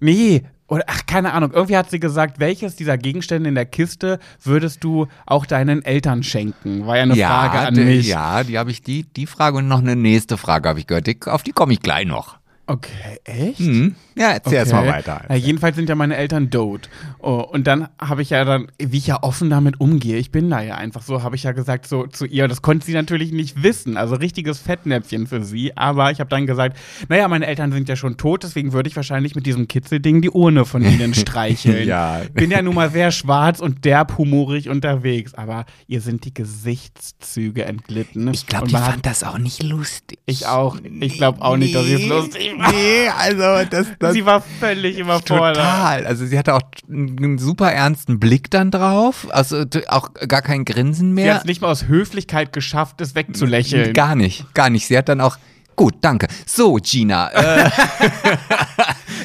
nee, 0.00 0.44
oder 0.68 0.84
ach, 0.86 1.06
keine 1.06 1.32
Ahnung, 1.32 1.52
irgendwie 1.52 1.76
hat 1.76 1.90
sie 1.90 1.98
gesagt, 1.98 2.38
welches 2.40 2.76
dieser 2.76 2.98
Gegenstände 2.98 3.48
in 3.48 3.54
der 3.54 3.64
Kiste 3.64 4.18
würdest 4.42 4.84
du 4.84 5.06
auch 5.26 5.46
deinen 5.46 5.82
Eltern 5.82 6.22
schenken? 6.22 6.86
War 6.86 6.96
ja 6.96 7.02
eine 7.04 7.16
Frage 7.16 7.58
an 7.58 7.74
mich. 7.74 8.06
Ja, 8.06 8.44
die 8.44 8.58
habe 8.58 8.70
ich, 8.70 8.82
die, 8.82 9.04
die 9.04 9.26
Frage 9.26 9.56
und 9.56 9.68
noch 9.68 9.78
eine 9.78 9.96
nächste 9.96 10.36
Frage 10.36 10.68
habe 10.68 10.78
ich 10.78 10.86
gehört. 10.86 11.06
Die, 11.06 11.18
auf 11.24 11.42
die 11.42 11.52
komme 11.52 11.72
ich 11.72 11.80
gleich 11.80 12.06
noch. 12.06 12.37
Okay, 12.70 13.18
echt? 13.24 13.60
Mhm. 13.60 13.94
Ja, 14.14 14.32
erzähl 14.32 14.54
erst 14.54 14.72
mal 14.72 14.80
Okay. 14.82 14.90
weiter. 14.98 15.22
Na, 15.26 15.36
jedenfalls 15.36 15.74
sind 15.76 15.88
ja 15.88 15.94
meine 15.94 16.16
Eltern 16.16 16.50
tot. 16.50 16.90
Oh, 17.18 17.36
und 17.50 17.66
dann 17.66 17.88
habe 17.98 18.20
ich 18.20 18.28
ja 18.28 18.44
dann, 18.44 18.70
wie 18.78 18.98
ich 18.98 19.06
ja 19.06 19.22
offen 19.22 19.48
damit 19.48 19.80
umgehe, 19.80 20.18
ich 20.18 20.30
bin 20.30 20.50
da 20.50 20.60
ja 20.60 20.74
einfach 20.74 21.00
so, 21.00 21.22
habe 21.22 21.34
ich 21.34 21.44
ja 21.44 21.52
gesagt 21.52 21.86
so 21.88 22.06
zu 22.06 22.26
ihr, 22.26 22.46
das 22.46 22.60
konnte 22.60 22.84
sie 22.84 22.92
natürlich 22.92 23.32
nicht 23.32 23.62
wissen, 23.62 23.96
also 23.96 24.16
richtiges 24.16 24.58
Fettnäpfchen 24.58 25.26
für 25.26 25.42
sie, 25.44 25.74
aber 25.78 26.10
ich 26.10 26.20
habe 26.20 26.28
dann 26.28 26.46
gesagt, 26.46 26.76
naja, 27.08 27.26
meine 27.28 27.46
Eltern 27.46 27.72
sind 27.72 27.88
ja 27.88 27.96
schon 27.96 28.18
tot, 28.18 28.42
deswegen 28.42 28.74
würde 28.74 28.90
ich 28.90 28.96
wahrscheinlich 28.96 29.34
mit 29.34 29.46
diesem 29.46 29.66
Kitzelding 29.66 30.20
die 30.20 30.30
Urne 30.30 30.66
von 30.66 30.82
ihnen 30.82 31.14
streicheln. 31.14 31.88
Ja. 31.88 32.20
Bin 32.34 32.50
ja 32.50 32.60
nun 32.60 32.74
mal 32.74 32.90
sehr 32.90 33.12
schwarz 33.12 33.60
und 33.60 33.86
derb 33.86 34.18
humorig 34.18 34.68
unterwegs, 34.68 35.32
aber 35.32 35.64
ihr 35.86 36.02
sind 36.02 36.26
die 36.26 36.34
Gesichtszüge 36.34 37.64
entglitten. 37.64 38.28
Ich 38.34 38.46
glaube, 38.46 38.66
die 38.68 38.74
fand 38.74 39.06
das 39.06 39.22
auch 39.24 39.38
nicht 39.38 39.62
lustig. 39.62 40.18
ich 40.26 40.46
auch. 40.46 40.76
Ich 41.00 41.14
glaube 41.16 41.40
auch 41.40 41.56
nicht, 41.56 41.74
dass 41.74 41.86
ich 41.86 42.02
es 42.02 42.06
lustig 42.06 42.57
nee, 42.70 43.08
also 43.08 43.68
das, 43.70 43.86
das 43.98 44.12
Sie 44.12 44.26
war 44.26 44.42
völlig 44.60 44.98
überfordert. 44.98 45.56
Total. 45.56 46.06
Also 46.06 46.26
sie 46.26 46.38
hatte 46.38 46.54
auch 46.54 46.62
einen 46.90 47.38
super 47.38 47.70
ernsten 47.72 48.18
Blick 48.20 48.50
dann 48.50 48.70
drauf. 48.70 49.26
Also 49.30 49.64
auch 49.88 50.10
gar 50.26 50.42
kein 50.42 50.64
Grinsen 50.64 51.16
Sie 51.16 51.22
hat 51.22 51.26
mehr. 51.26 51.36
es 51.38 51.44
nicht 51.44 51.60
mal 51.62 51.68
aus 51.68 51.86
Höflichkeit 51.86 52.52
geschafft, 52.52 53.00
es 53.00 53.14
wegzulächeln. 53.14 53.92
Gar 53.92 54.14
nicht, 54.14 54.52
gar 54.54 54.70
nicht. 54.70 54.86
Sie 54.86 54.96
hat 54.98 55.08
dann 55.08 55.20
auch. 55.20 55.36
Gut, 55.76 55.94
danke. 56.00 56.26
So, 56.44 56.74
Gina. 56.82 57.28
Äh, 57.30 57.70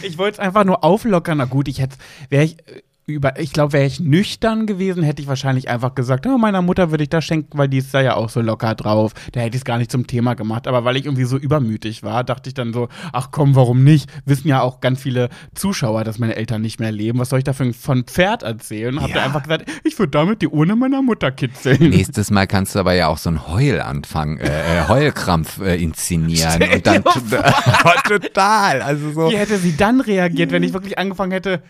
Ich 0.03 0.17
wollte 0.17 0.35
es 0.35 0.39
einfach 0.39 0.65
nur 0.65 0.83
auflockern. 0.83 1.37
Na 1.37 1.45
gut, 1.45 1.67
ich 1.67 1.79
hätte, 1.79 1.95
wäre 2.29 2.43
ich 2.43 2.57
über, 3.05 3.37
ich 3.39 3.51
glaube, 3.51 3.73
wäre 3.73 3.85
ich 3.85 3.99
nüchtern 3.99 4.65
gewesen, 4.65 5.03
hätte 5.03 5.21
ich 5.21 5.27
wahrscheinlich 5.27 5.69
einfach 5.69 5.93
gesagt, 5.93 6.25
oh, 6.25 6.37
meiner 6.37 6.61
Mutter 6.61 6.89
würde 6.91 7.03
ich 7.03 7.09
das 7.09 7.25
schenken, 7.25 7.57
weil 7.57 7.67
die 7.67 7.79
ist 7.79 7.93
da 7.93 7.99
ja 8.01 8.15
auch 8.15 8.29
so 8.29 8.39
locker 8.41 8.75
drauf. 8.75 9.11
Da 9.33 9.41
hätte 9.41 9.55
ich 9.57 9.61
es 9.61 9.65
gar 9.65 9.77
nicht 9.77 9.91
zum 9.91 10.07
Thema 10.07 10.35
gemacht. 10.35 10.67
Aber 10.67 10.85
weil 10.85 10.95
ich 10.95 11.05
irgendwie 11.05 11.25
so 11.25 11.37
übermütig 11.37 12.03
war, 12.03 12.23
dachte 12.23 12.49
ich 12.49 12.53
dann 12.53 12.71
so, 12.71 12.87
ach 13.11 13.29
komm, 13.31 13.55
warum 13.55 13.83
nicht? 13.83 14.09
Wissen 14.25 14.47
ja 14.47 14.61
auch 14.61 14.79
ganz 14.79 15.01
viele 15.01 15.29
Zuschauer, 15.53 16.03
dass 16.05 16.17
meine 16.17 16.35
Eltern 16.37 16.61
nicht 16.61 16.79
mehr 16.79 16.91
leben. 16.93 17.19
Was 17.19 17.29
soll 17.29 17.39
ich 17.39 17.43
dafür 17.45 17.73
von 17.73 18.05
Pferd 18.05 18.43
erzählen? 18.43 19.01
Hab 19.01 19.09
Ja. 19.09 19.15
da 19.15 19.23
einfach 19.25 19.43
gesagt, 19.43 19.69
ich 19.83 19.99
würde 19.99 20.11
damit 20.11 20.41
die 20.41 20.47
Urne 20.47 20.75
meiner 20.77 21.01
Mutter 21.01 21.31
kitzeln. 21.31 21.89
nächstes 21.89 22.31
Mal 22.31 22.47
kannst 22.47 22.73
du 22.75 22.79
aber 22.79 22.93
ja 22.93 23.07
auch 23.07 23.17
so 23.17 23.29
einen 23.29 23.47
Heulanfang, 23.47 24.37
äh, 24.37 24.45
äh, 24.79 24.87
Heulkrampf 24.87 25.59
äh, 25.59 25.75
inszenieren. 25.75 26.51
Stell 26.55 26.75
Und 26.75 26.87
dann 26.87 27.03
total. 28.07 28.81
Also 28.81 29.11
so. 29.11 29.29
Wie 29.29 29.37
hätte 29.37 29.57
sie 29.57 29.75
dann 29.75 29.99
reagiert, 30.01 30.51
wenn 30.51 30.63
ich 30.63 30.73
wirklich 30.73 30.97
angefangen 30.97 31.31
hätte? 31.33 31.61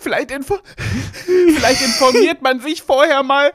Vielleicht, 0.00 0.30
info 0.30 0.58
vielleicht 1.54 1.82
informiert 1.82 2.42
man 2.42 2.60
sich 2.60 2.82
vorher 2.82 3.22
mal, 3.22 3.52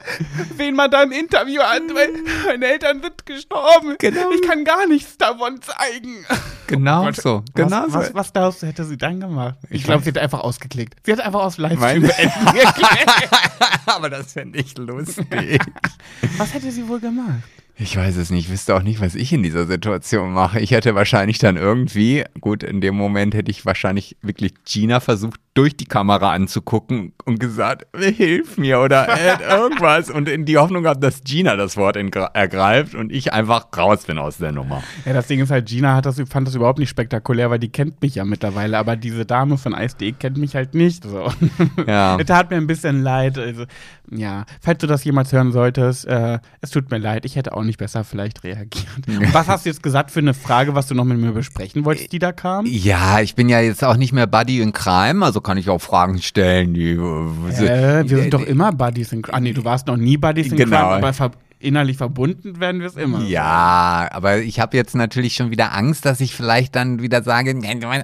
wen 0.56 0.76
man 0.76 0.90
da 0.92 1.04
im 1.04 1.12
Interview 1.12 1.62
hat, 1.62 1.84
weil 1.94 2.10
meine 2.48 2.66
Eltern 2.66 3.02
sind 3.02 3.26
gestorben. 3.26 3.96
Genau. 4.00 4.32
Ich 4.32 4.42
kann 4.48 4.64
gar 4.64 4.88
nichts 4.88 5.18
davon 5.18 5.60
zeigen. 5.62 6.26
Genau 6.68 7.04
Gott, 7.04 7.16
so. 7.18 7.44
Genau 7.54 7.84
was, 7.88 8.08
so. 8.08 8.14
was, 8.14 8.34
was 8.34 8.60
du, 8.60 8.68
hätte 8.68 8.86
sie 8.86 8.98
dann 8.98 9.20
gemacht? 9.20 9.56
Ich, 9.70 9.82
Ich 9.82 9.84
glaube, 9.84 10.04
sie 10.04 10.10
hat 10.10 10.18
einfach 10.18 10.40
ausgeklickt. 10.40 10.96
Sie 11.06 11.12
hat 11.12 11.20
einfach 11.20 11.42
aus 11.42 11.58
Livestream 11.58 12.02
beenden 12.02 12.46
geklickt. 12.46 13.30
aber 13.86 14.10
das 14.10 14.34
fände 14.34 14.60
ich 14.60 14.78
lustig. 14.78 15.60
Was 16.38 16.54
hätte 16.54 16.72
sie 16.72 16.88
wohl 16.88 17.00
gemacht? 17.00 17.42
Ich 17.78 17.98
weiß 17.98 18.18
es 18.18 18.30
nicht, 18.30 18.46
ich 18.46 18.52
wüsste 18.52 18.76
auch 18.76 18.84
nicht, 18.84 19.02
was 19.02 19.16
ich 19.16 19.34
in 19.34 19.42
dieser 19.42 19.66
Situation 19.66 20.34
mache. 20.34 20.60
Ich 20.60 20.70
hätte 20.70 20.94
wahrscheinlich 20.94 21.40
dann 21.40 21.58
irgendwie, 21.58 22.24
gut, 22.40 22.62
in 22.62 22.80
dem 22.80 22.96
Moment 22.96 23.34
hätte 23.34 23.50
ich 23.50 23.66
wahrscheinlich 23.66 24.18
wirklich 24.22 24.54
Gina 24.66 25.00
versucht, 25.00 25.40
durch 25.54 25.76
die 25.76 25.86
Kamera 25.86 26.32
anzugucken 26.32 27.14
und 27.26 27.40
gesagt, 27.40 27.86
hilf 27.98 28.58
mir 28.58 28.80
oder 28.80 29.08
äh, 29.18 29.44
irgendwas. 29.44 30.10
Und 30.10 30.30
in 30.30 30.46
die 30.46 30.58
Hoffnung 30.58 30.84
gehabt, 30.84 31.04
dass 31.04 31.24
Gina 31.24 31.56
das 31.58 31.76
Wort 31.76 31.98
ergreift 31.98 32.96
und 32.96 33.12
ich 33.12 33.34
einfach 33.34 33.68
raus 33.76 34.06
bin 34.06 34.18
aus 34.18 34.38
der 34.38 34.54
Nummer. 34.54 34.82
Ja, 35.06 35.14
das 35.14 35.28
Ding 35.28 35.42
ist 35.42 35.52
halt, 35.52 35.68
Gina 35.68 35.96
hat 35.96 36.06
das, 36.06 36.22
fand 36.30 36.48
das 36.48 36.56
überhaupt 36.56 36.80
nicht 36.80 36.90
spektakulär, 36.90 37.50
weil 37.50 37.60
die 37.60 37.70
kennt 37.70 38.02
mich 38.02 38.16
ja 38.16 38.24
mittlerweile, 38.24 38.78
aber 38.78 38.96
diese 38.96 39.26
Dame 39.26 39.58
von 39.58 39.74
Ice.de 39.74 40.14
kennt 40.14 40.38
mich 40.38 40.56
halt 40.56 40.74
nicht 40.74 41.04
so. 41.04 41.32
Ja. 41.88 42.18
Es 42.20 42.28
tat 42.28 42.50
mir 42.50 42.58
ein 42.58 42.68
bisschen 42.68 43.02
leid. 43.02 43.38
Also, 43.38 43.66
ja, 44.12 44.46
falls 44.62 44.80
du 44.80 44.88
das 44.88 45.04
jemals 45.04 45.32
hören 45.32 45.52
solltest, 45.52 46.06
äh, 46.06 46.40
es 46.62 46.70
tut 46.70 46.92
mir 46.92 46.98
leid, 46.98 47.26
ich 47.26 47.36
hätte 47.36 47.54
auch 47.54 47.64
nicht 47.64 47.78
besser 47.78 48.04
vielleicht 48.04 48.44
reagiert. 48.44 48.88
Und 49.08 49.34
was 49.34 49.48
hast 49.48 49.66
du 49.66 49.70
jetzt 49.70 49.82
gesagt 49.82 50.12
für 50.12 50.20
eine 50.20 50.34
Frage, 50.34 50.76
was 50.76 50.88
du 50.88 50.96
noch 50.96 51.06
mit 51.06 51.18
mir 51.18 51.32
besprechen 51.32 51.86
wolltest, 51.86 52.12
die 52.12 52.20
da 52.20 52.32
kam? 52.32 52.66
Ja, 52.66 53.20
ich 53.20 53.36
bin 53.36 53.50
ja 53.50 53.60
jetzt 53.60 53.84
auch 53.84 53.98
nicht 53.98 54.14
mehr 54.14 54.28
Buddy 54.28 54.62
in 54.62 54.74
Crime, 54.74 55.26
also 55.26 55.41
kann 55.42 55.58
ich 55.58 55.70
auch 55.70 55.80
Fragen 55.82 56.22
stellen, 56.22 56.74
die. 56.74 56.92
Äh, 56.92 56.98
wir 56.98 58.06
sind 58.06 58.34
doch 58.34 58.44
immer 58.44 58.72
Buddies 58.72 59.12
in 59.12 59.22
Crime. 59.22 59.38
Ah, 59.38 59.40
nee, 59.40 59.54
du 59.54 59.64
warst 59.66 59.88
noch 59.88 59.98
nie 59.98 60.18
Buddies 60.18 60.52
in 60.52 60.58
Genau. 60.58 60.78
Crime, 60.78 61.06
aber 61.08 61.14
innerlich 61.62 61.98
verbunden 61.98 62.60
werden 62.60 62.82
wir 62.82 62.88
es 62.88 62.96
immer. 62.96 63.22
Ja, 63.24 64.08
aber 64.12 64.40
ich 64.40 64.60
habe 64.60 64.76
jetzt 64.78 64.96
natürlich 64.96 65.36
schon 65.36 65.52
wieder 65.52 65.74
Angst, 65.74 66.06
dass 66.06 66.20
ich 66.22 66.36
vielleicht 66.36 66.76
dann 66.76 67.02
wieder 67.02 67.24
sage, 67.24 67.54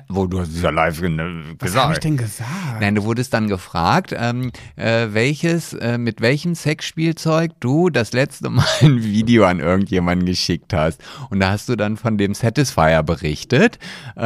wo 0.10 0.28
du 0.28 0.40
hast 0.40 0.50
es 0.56 0.62
ja 0.62 0.70
live 0.70 1.02
ge- 1.02 1.18
Was 1.60 1.76
habe 1.76 1.94
ich 1.94 2.00
gesagt. 2.00 2.04
denn 2.04 2.18
gesagt? 2.18 2.50
Nein, 2.82 2.96
du 2.96 3.04
wurdest 3.04 3.34
dann 3.34 3.48
gefragt, 3.48 4.14
ähm, 4.18 4.52
äh, 4.76 5.08
welches, 5.12 5.74
äh, 5.74 5.98
mit 5.98 6.22
welchem 6.22 6.56
Sexspielzeug 6.56 7.52
du 7.60 7.90
das 7.90 8.14
letzte 8.14 8.50
Mal 8.50 8.66
ein 8.82 9.04
Video 9.04 9.46
an 9.46 9.60
irgendjemanden 9.60 10.26
geschickt 10.26 10.74
hast. 10.74 11.02
Und 11.30 11.40
da 11.40 11.52
hast 11.52 11.70
du 11.70 11.76
dann 11.76 11.98
von 11.98 12.18
dem 12.18 12.34
Satisfier 12.34 13.04
berichtet, 13.04 13.80
äh, 14.16 14.22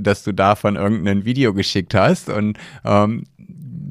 dass 0.00 0.22
du 0.24 0.32
davon 0.32 0.76
irgendein 0.76 1.24
Video 1.24 1.54
geschickt 1.54 1.94
hast. 1.94 2.28
Und 2.28 2.58
ähm, 2.84 3.24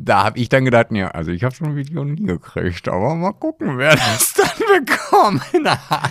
da 0.03 0.23
habe 0.23 0.39
ich 0.39 0.49
dann 0.49 0.65
gedacht, 0.65 0.87
ja, 0.91 1.09
also 1.09 1.31
ich 1.31 1.43
habe 1.43 1.55
so 1.55 1.65
ein 1.65 1.75
Video 1.75 2.03
nie 2.03 2.25
gekriegt, 2.25 2.87
aber 2.87 3.15
mal 3.15 3.33
gucken, 3.33 3.77
wer 3.77 3.95
das 3.95 4.33
dann 4.33 4.85
bekommen 4.85 5.41
hat. 5.89 6.09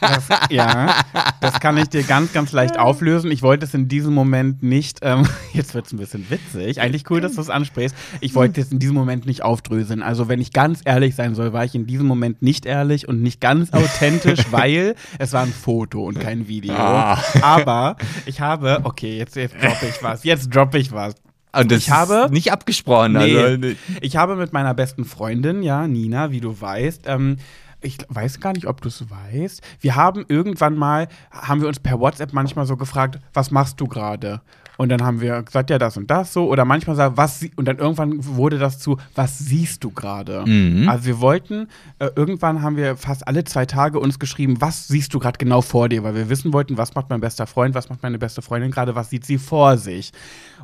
Das, 0.00 0.28
ja, 0.50 0.94
das 1.40 1.60
kann 1.60 1.76
ich 1.76 1.88
dir 1.88 2.04
ganz, 2.04 2.32
ganz 2.32 2.52
leicht 2.52 2.78
auflösen. 2.78 3.30
Ich 3.30 3.42
wollte 3.42 3.66
es 3.66 3.74
in 3.74 3.88
diesem 3.88 4.14
Moment 4.14 4.62
nicht, 4.62 5.00
ähm, 5.02 5.26
jetzt 5.52 5.74
wird 5.74 5.86
es 5.86 5.92
ein 5.92 5.98
bisschen 5.98 6.30
witzig, 6.30 6.80
eigentlich 6.80 7.10
cool, 7.10 7.20
dass 7.20 7.34
du 7.34 7.40
es 7.40 7.50
ansprichst. 7.50 7.96
Ich 8.20 8.34
wollte 8.34 8.60
es 8.60 8.70
in 8.70 8.78
diesem 8.78 8.94
Moment 8.94 9.26
nicht 9.26 9.42
aufdröseln. 9.42 10.02
Also 10.02 10.28
wenn 10.28 10.40
ich 10.40 10.52
ganz 10.52 10.80
ehrlich 10.84 11.14
sein 11.14 11.34
soll, 11.34 11.52
war 11.52 11.64
ich 11.64 11.74
in 11.74 11.86
diesem 11.86 12.06
Moment 12.06 12.42
nicht 12.42 12.66
ehrlich 12.66 13.08
und 13.08 13.22
nicht 13.22 13.40
ganz 13.40 13.72
authentisch, 13.72 14.40
weil 14.50 14.94
es 15.18 15.32
war 15.32 15.42
ein 15.42 15.52
Foto 15.52 16.04
und 16.04 16.20
kein 16.20 16.46
Video. 16.48 16.74
Ah. 16.74 17.18
Aber 17.42 17.96
ich 18.26 18.40
habe, 18.40 18.80
okay, 18.84 19.18
jetzt, 19.18 19.36
jetzt 19.36 19.54
droppe 19.54 19.86
ich 19.88 20.02
was, 20.02 20.24
jetzt 20.24 20.54
droppe 20.54 20.78
ich 20.78 20.92
was. 20.92 21.14
Und 21.60 21.70
das 21.70 21.82
Ich 21.82 21.90
habe- 21.90 22.24
ist 22.26 22.32
nicht 22.32 22.52
abgesprochen. 22.52 23.12
Nee. 23.14 23.38
Also, 23.38 23.68
Ich 24.00 24.16
habe 24.16 24.36
mit 24.36 24.52
meiner 24.52 24.74
besten 24.74 25.04
Freundin, 25.04 25.62
ja, 25.62 25.86
Nina, 25.86 26.30
wie 26.30 26.40
du 26.40 26.60
weißt, 26.60 27.02
ähm, 27.06 27.36
ich 27.84 27.98
weiß 28.08 28.40
gar 28.40 28.52
nicht, 28.52 28.66
ob 28.66 28.80
du 28.80 28.88
es 28.88 29.04
weißt. 29.08 29.62
Wir 29.80 29.94
haben 29.94 30.24
irgendwann 30.28 30.76
mal, 30.76 31.08
haben 31.30 31.60
wir 31.60 31.68
uns 31.68 31.78
per 31.78 32.00
WhatsApp 32.00 32.32
manchmal 32.32 32.66
so 32.66 32.76
gefragt, 32.76 33.18
was 33.32 33.50
machst 33.50 33.80
du 33.80 33.86
gerade? 33.86 34.40
Und 34.76 34.88
dann 34.88 35.04
haben 35.04 35.20
wir 35.20 35.42
gesagt, 35.42 35.70
ja, 35.70 35.78
das 35.78 35.96
und 35.96 36.10
das 36.10 36.32
so. 36.32 36.48
Oder 36.50 36.64
manchmal 36.64 36.96
sagt, 36.96 37.16
was 37.16 37.38
sie 37.38 37.52
und 37.54 37.66
dann 37.66 37.78
irgendwann 37.78 38.24
wurde 38.24 38.58
das 38.58 38.80
zu, 38.80 38.96
was 39.14 39.38
siehst 39.38 39.84
du 39.84 39.90
gerade? 39.90 40.44
Mhm. 40.44 40.88
Also 40.88 41.04
wir 41.04 41.20
wollten, 41.20 41.68
äh, 42.00 42.10
irgendwann 42.16 42.62
haben 42.62 42.76
wir 42.76 42.96
fast 42.96 43.28
alle 43.28 43.44
zwei 43.44 43.66
Tage 43.66 44.00
uns 44.00 44.18
geschrieben, 44.18 44.60
was 44.60 44.88
siehst 44.88 45.14
du 45.14 45.20
gerade 45.20 45.38
genau 45.38 45.60
vor 45.60 45.88
dir? 45.88 46.02
Weil 46.02 46.14
wir 46.14 46.28
wissen 46.28 46.52
wollten, 46.52 46.76
was 46.76 46.94
macht 46.94 47.10
mein 47.10 47.20
bester 47.20 47.46
Freund, 47.46 47.74
was 47.74 47.88
macht 47.88 48.02
meine 48.02 48.18
beste 48.18 48.42
Freundin 48.42 48.72
gerade, 48.72 48.96
was 48.96 49.10
sieht 49.10 49.24
sie 49.24 49.38
vor 49.38 49.76
sich? 49.76 50.12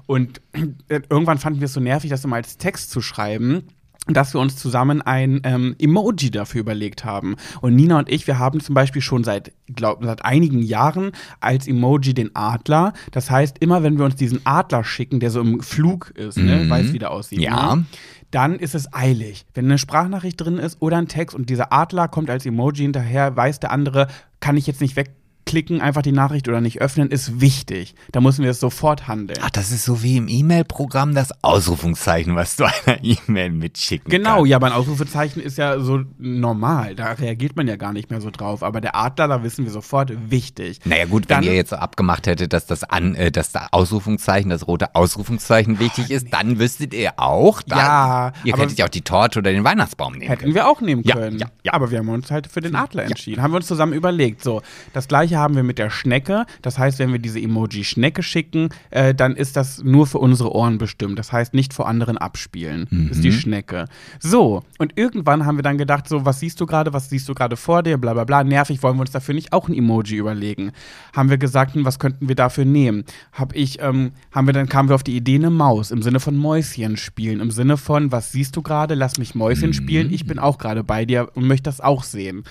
Und 0.07 0.41
äh, 0.89 1.01
irgendwann 1.09 1.39
fanden 1.39 1.61
wir 1.61 1.67
es 1.67 1.73
so 1.73 1.81
nervig, 1.81 2.11
das 2.11 2.25
immer 2.25 2.37
als 2.37 2.57
Text 2.57 2.91
zu 2.91 3.01
schreiben 3.01 3.69
dass 4.07 4.35
wir 4.35 4.41
uns 4.41 4.57
zusammen 4.57 5.03
ein 5.03 5.41
ähm, 5.45 5.77
Emoji 5.79 6.31
dafür 6.31 6.63
überlegt 6.63 7.05
haben. 7.05 7.37
Und 7.61 7.77
Nina 7.77 7.99
und 7.99 8.09
ich, 8.11 8.27
wir 8.27 8.39
haben 8.39 8.61
zum 8.61 8.75
Beispiel 8.75 9.03
schon 9.03 9.25
seit, 9.25 9.53
glaub, 9.69 10.03
seit 10.03 10.25
einigen 10.25 10.63
Jahren 10.63 11.13
als 11.41 11.69
Emoji 11.69 12.15
den 12.15 12.35
Adler. 12.35 12.93
Das 13.13 13.31
heißt, 13.31 13.59
immer 13.61 13.83
wenn 13.83 13.99
wir 13.99 14.05
uns 14.07 14.17
diesen 14.17 14.45
Adler 14.45 14.85
schicken, 14.85 15.21
der 15.21 15.31
so 15.31 15.41
im 15.41 15.61
Flug 15.61 16.11
ist, 16.17 16.39
ne, 16.39 16.65
Mhm. 16.65 16.71
weiß, 16.71 16.93
wie 16.93 16.99
der 16.99 17.11
aussieht, 17.11 17.41
Ja. 17.41 17.77
ne? 17.77 17.85
dann 18.33 18.59
ist 18.61 18.75
es 18.77 18.93
eilig. 18.95 19.45
Wenn 19.55 19.65
eine 19.67 19.77
Sprachnachricht 19.79 20.41
drin 20.41 20.59
ist 20.59 20.81
oder 20.81 20.97
ein 20.99 21.09
Text 21.09 21.35
und 21.37 21.51
dieser 21.51 21.73
Adler 21.73 22.07
kommt 22.09 22.31
als 22.31 22.47
Emoji 22.47 22.83
hinterher, 22.83 23.37
weiß 23.37 23.59
der 23.61 23.73
andere, 23.73 24.07
kann 24.39 24.57
ich 24.57 24.67
jetzt 24.69 24.81
nicht 24.81 24.95
wegklicken, 25.45 25.81
einfach 25.81 26.03
die 26.03 26.13
Nachricht 26.13 26.49
oder 26.49 26.61
nicht 26.61 26.81
öffnen, 26.81 27.11
ist 27.11 27.41
wichtig. 27.41 27.95
Da 28.13 28.21
müssen 28.21 28.43
wir 28.45 28.51
es 28.51 28.61
sofort 28.61 29.09
handeln. 29.09 29.39
Ach, 29.43 29.51
das 29.51 29.71
ist 29.73 29.85
so 29.85 30.03
wie 30.03 30.17
im 30.17 30.29
E-Mail-Programm 30.29 31.15
das 31.15 31.31
Ausrufungszeichen, 31.43 32.37
was 32.37 32.57
du 32.57 32.65
einer 32.87 32.99
E-Mail 33.03 33.51
mitschicken 33.51 34.11
Genau, 34.11 34.37
kannst. 34.37 34.51
ja, 34.51 34.57
aber 34.57 34.67
ein 34.69 34.73
Ausrufezeichen 34.73 35.41
ist 35.41 35.59
ja 35.59 35.79
so 35.81 36.01
normal. 36.19 36.95
Da 36.95 37.13
reagiert 37.13 37.57
man 37.57 37.67
ja 37.69 37.77
gar 37.77 37.93
nicht 37.93 38.11
mehr 38.11 38.21
so 38.21 38.31
drauf. 38.31 38.63
Aber 38.63 38.81
der 38.81 38.95
Adler, 38.97 39.29
da 39.29 39.43
wissen 39.43 39.65
wir 39.65 39.73
sofort, 39.73 40.13
wichtig. 40.31 40.81
Naja 40.85 41.07
gut, 41.07 41.25
Dann- 41.29 41.41
wenn 41.43 41.49
ihr 41.51 41.55
jetzt 41.57 41.71
so 41.71 41.77
abgemacht 41.77 42.27
hättet, 42.27 42.53
dass 42.53 42.67
das 42.67 42.85
an, 42.85 43.15
äh, 43.15 43.31
dass 43.33 43.53
das 43.53 43.73
Ausrufungszeichen, 43.73 44.51
das 44.51 44.67
rote 44.67 44.95
Ausrufungszeichen 44.95 45.79
wichtig 45.79 46.11
ist, 46.11 46.33
dann 46.33 46.59
wüsstet 46.59 46.95
ihr 46.95 47.13
auch, 47.19 47.63
da, 47.63 47.77
Ja, 47.77 48.33
ihr 48.45 48.57
hättet 48.57 48.79
ja 48.79 48.85
auch 48.87 48.91
die 48.91 49.03
Torte 49.03 49.39
oder 49.41 49.53
den 49.53 49.65
Weihnachtsbaum 49.65 50.13
nehmen 50.15 50.29
Hätten 50.29 50.43
können. 50.43 50.55
wir 50.55 50.69
auch 50.69 50.81
nehmen 50.81 51.03
Ja, 51.05 51.15
können. 51.17 51.39
ja, 51.39 51.47
ja. 51.65 51.73
Aber 51.73 51.91
wir 51.91 51.99
haben 51.99 52.09
uns 52.09 52.31
halt 52.31 52.47
für 52.47 52.61
den 52.61 52.75
Adler 52.77 53.05
entschieden. 53.05 53.43
Haben 53.43 53.53
wir 53.53 53.57
uns 53.57 53.67
zusammen 53.67 53.93
überlegt. 53.93 54.43
So, 54.43 54.63
das 54.93 55.09
gleiche 55.09 55.30
haben 55.37 55.57
wir 55.57 55.63
mit 55.63 55.79
der 55.79 55.91
Schnecke. 55.91 56.47
Das 56.63 56.79
heißt, 56.79 56.99
wenn 56.99 57.13
wir 57.13 57.19
diese 57.19 57.41
Emoji 57.41 57.85
Schnecke 57.85 58.23
schicken, 58.23 58.71
äh, 58.91 59.15
dann 59.15 59.37
ist 59.37 59.57
das 59.57 59.83
nur 59.83 60.07
für 60.07 60.19
unsere 60.19 60.55
Ohren 60.55 60.79
bestimmt. 60.79 61.19
Das 61.19 61.33
heißt, 61.33 61.55
nicht 61.55 61.73
vor 61.73 61.89
anderen 61.89 62.19
abspielen. 62.19 62.87
Das 62.91 63.17
ist 63.19 63.25
die 63.25 63.33
Schnecke. 63.33 63.87
So, 64.19 64.63
und 64.79 64.97
irgendwann 64.97 65.47
haben 65.47 65.59
wir 65.59 65.63
dann 65.63 65.79
gedacht, 65.79 66.09
so, 66.09 66.25
was 66.25 66.41
siehst 66.41 66.61
du 66.61 66.67
gerade, 66.67 66.93
was 66.93 67.09
siehst 67.09 67.29
du 67.29 67.35
gerade 67.35 67.57
vor 67.57 67.83
dir, 67.83 67.99
bla 67.99 68.15
bla 68.15 68.25
bla. 68.25 68.45
Nervig, 68.45 68.83
wollen 68.83 68.97
wir 68.97 69.03
uns 69.03 69.11
dafür 69.11 69.35
nicht 69.35 69.53
auch 69.53 69.69
ein 69.69 69.75
Emoji 69.75 70.17
überlegen? 70.17 70.73
Haben 71.15 71.31
wir 71.31 71.39
gesagt, 71.39 71.75
hm, 71.75 71.85
was 71.85 71.99
könnten 71.99 72.29
wir 72.29 72.35
dafür 72.35 72.65
nehmen? 72.65 73.05
Hab 73.33 73.55
ich, 73.55 73.81
ähm, 73.81 74.13
haben 74.33 74.47
wir 74.47 74.53
dann 74.53 74.69
kamen 74.69 74.89
wir 74.89 74.95
auf 74.95 75.03
die 75.03 75.17
Idee, 75.17 75.37
eine 75.37 75.51
Maus 75.51 75.91
im 75.91 76.03
Sinne 76.03 76.21
von 76.21 76.37
Mäuschen 76.37 76.97
spielen. 76.97 77.41
Im 77.41 77.51
Sinne 77.51 77.77
von, 77.77 78.13
was 78.13 78.33
siehst 78.33 78.57
du 78.57 78.63
gerade, 78.63 78.95
lass 78.95 79.19
mich 79.19 79.35
Mäuschen 79.35 79.73
spielen, 79.73 80.13
ich 80.13 80.27
bin 80.27 80.39
auch 80.39 80.59
gerade 80.59 80.85
bei 80.85 81.05
dir 81.05 81.31
und 81.35 81.47
möchte 81.47 81.65
das 81.65 81.81
auch 81.81 82.05
sehen. 82.05 82.45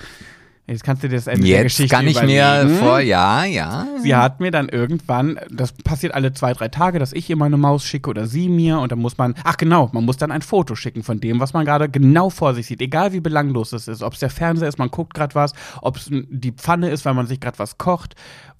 Jetzt 0.69 0.83
kannst 0.83 1.03
du 1.03 1.09
dir 1.09 1.15
das 1.15 1.25
Ende 1.25 1.47
der 1.47 1.63
Jetzt 1.63 1.77
Geschichte 1.77 1.95
kann 1.95 2.07
ich 2.07 2.21
mir 2.21 2.61
überlegen. 2.61 2.79
vor, 2.79 2.99
ja, 2.99 3.43
ja. 3.43 3.87
Sie 4.03 4.15
hat 4.15 4.39
mir 4.39 4.51
dann 4.51 4.69
irgendwann, 4.69 5.39
das 5.49 5.71
passiert 5.71 6.13
alle 6.13 6.31
zwei, 6.33 6.53
drei 6.53 6.67
Tage, 6.67 6.99
dass 6.99 7.11
ich 7.11 7.27
ihr 7.27 7.37
meine 7.37 7.57
Maus 7.57 7.83
schicke 7.83 8.07
oder 8.07 8.27
sie 8.27 8.49
mir 8.49 8.79
und 8.79 8.91
dann 8.91 8.99
muss 8.99 9.17
man, 9.17 9.33
ach 9.43 9.57
genau, 9.57 9.89
man 9.93 10.05
muss 10.05 10.17
dann 10.17 10.31
ein 10.31 10.43
Foto 10.43 10.75
schicken 10.75 11.01
von 11.01 11.19
dem, 11.19 11.39
was 11.39 11.53
man 11.53 11.65
gerade 11.65 11.89
genau 11.89 12.29
vor 12.29 12.53
sich 12.53 12.67
sieht, 12.67 12.81
egal 12.81 13.13
wie 13.13 13.19
belanglos 13.19 13.73
es 13.73 13.87
ist, 13.87 14.03
ob 14.03 14.13
es 14.13 14.19
der 14.19 14.29
Fernseher 14.29 14.67
ist, 14.67 14.77
man 14.77 14.91
guckt 14.91 15.15
gerade 15.15 15.33
was, 15.33 15.53
ob 15.81 15.97
es 15.97 16.07
die 16.11 16.51
Pfanne 16.51 16.89
ist, 16.91 17.03
weil 17.03 17.15
man 17.15 17.25
sich 17.25 17.39
gerade 17.39 17.57
was 17.57 17.79
kocht 17.79 18.13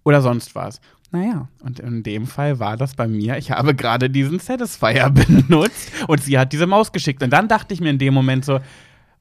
oder 0.04 0.24
sonst 0.24 0.56
was. 0.56 0.82
Naja, 1.12 1.48
und 1.64 1.80
in 1.80 2.04
dem 2.04 2.26
Fall 2.26 2.60
war 2.60 2.78
das 2.78 2.96
bei 2.96 3.08
mir, 3.08 3.38
ich 3.38 3.52
habe 3.52 3.76
gerade 3.76 4.10
diesen 4.10 4.40
Satisfier 4.40 5.10
benutzt 5.12 5.92
und 6.08 6.24
sie 6.24 6.40
hat 6.40 6.54
diese 6.54 6.66
Maus 6.68 6.92
geschickt. 6.92 7.22
Und 7.22 7.32
dann 7.32 7.48
dachte 7.48 7.74
ich 7.74 7.82
mir 7.82 7.90
in 7.90 7.98
dem 8.00 8.14
Moment 8.14 8.46
so, 8.46 8.60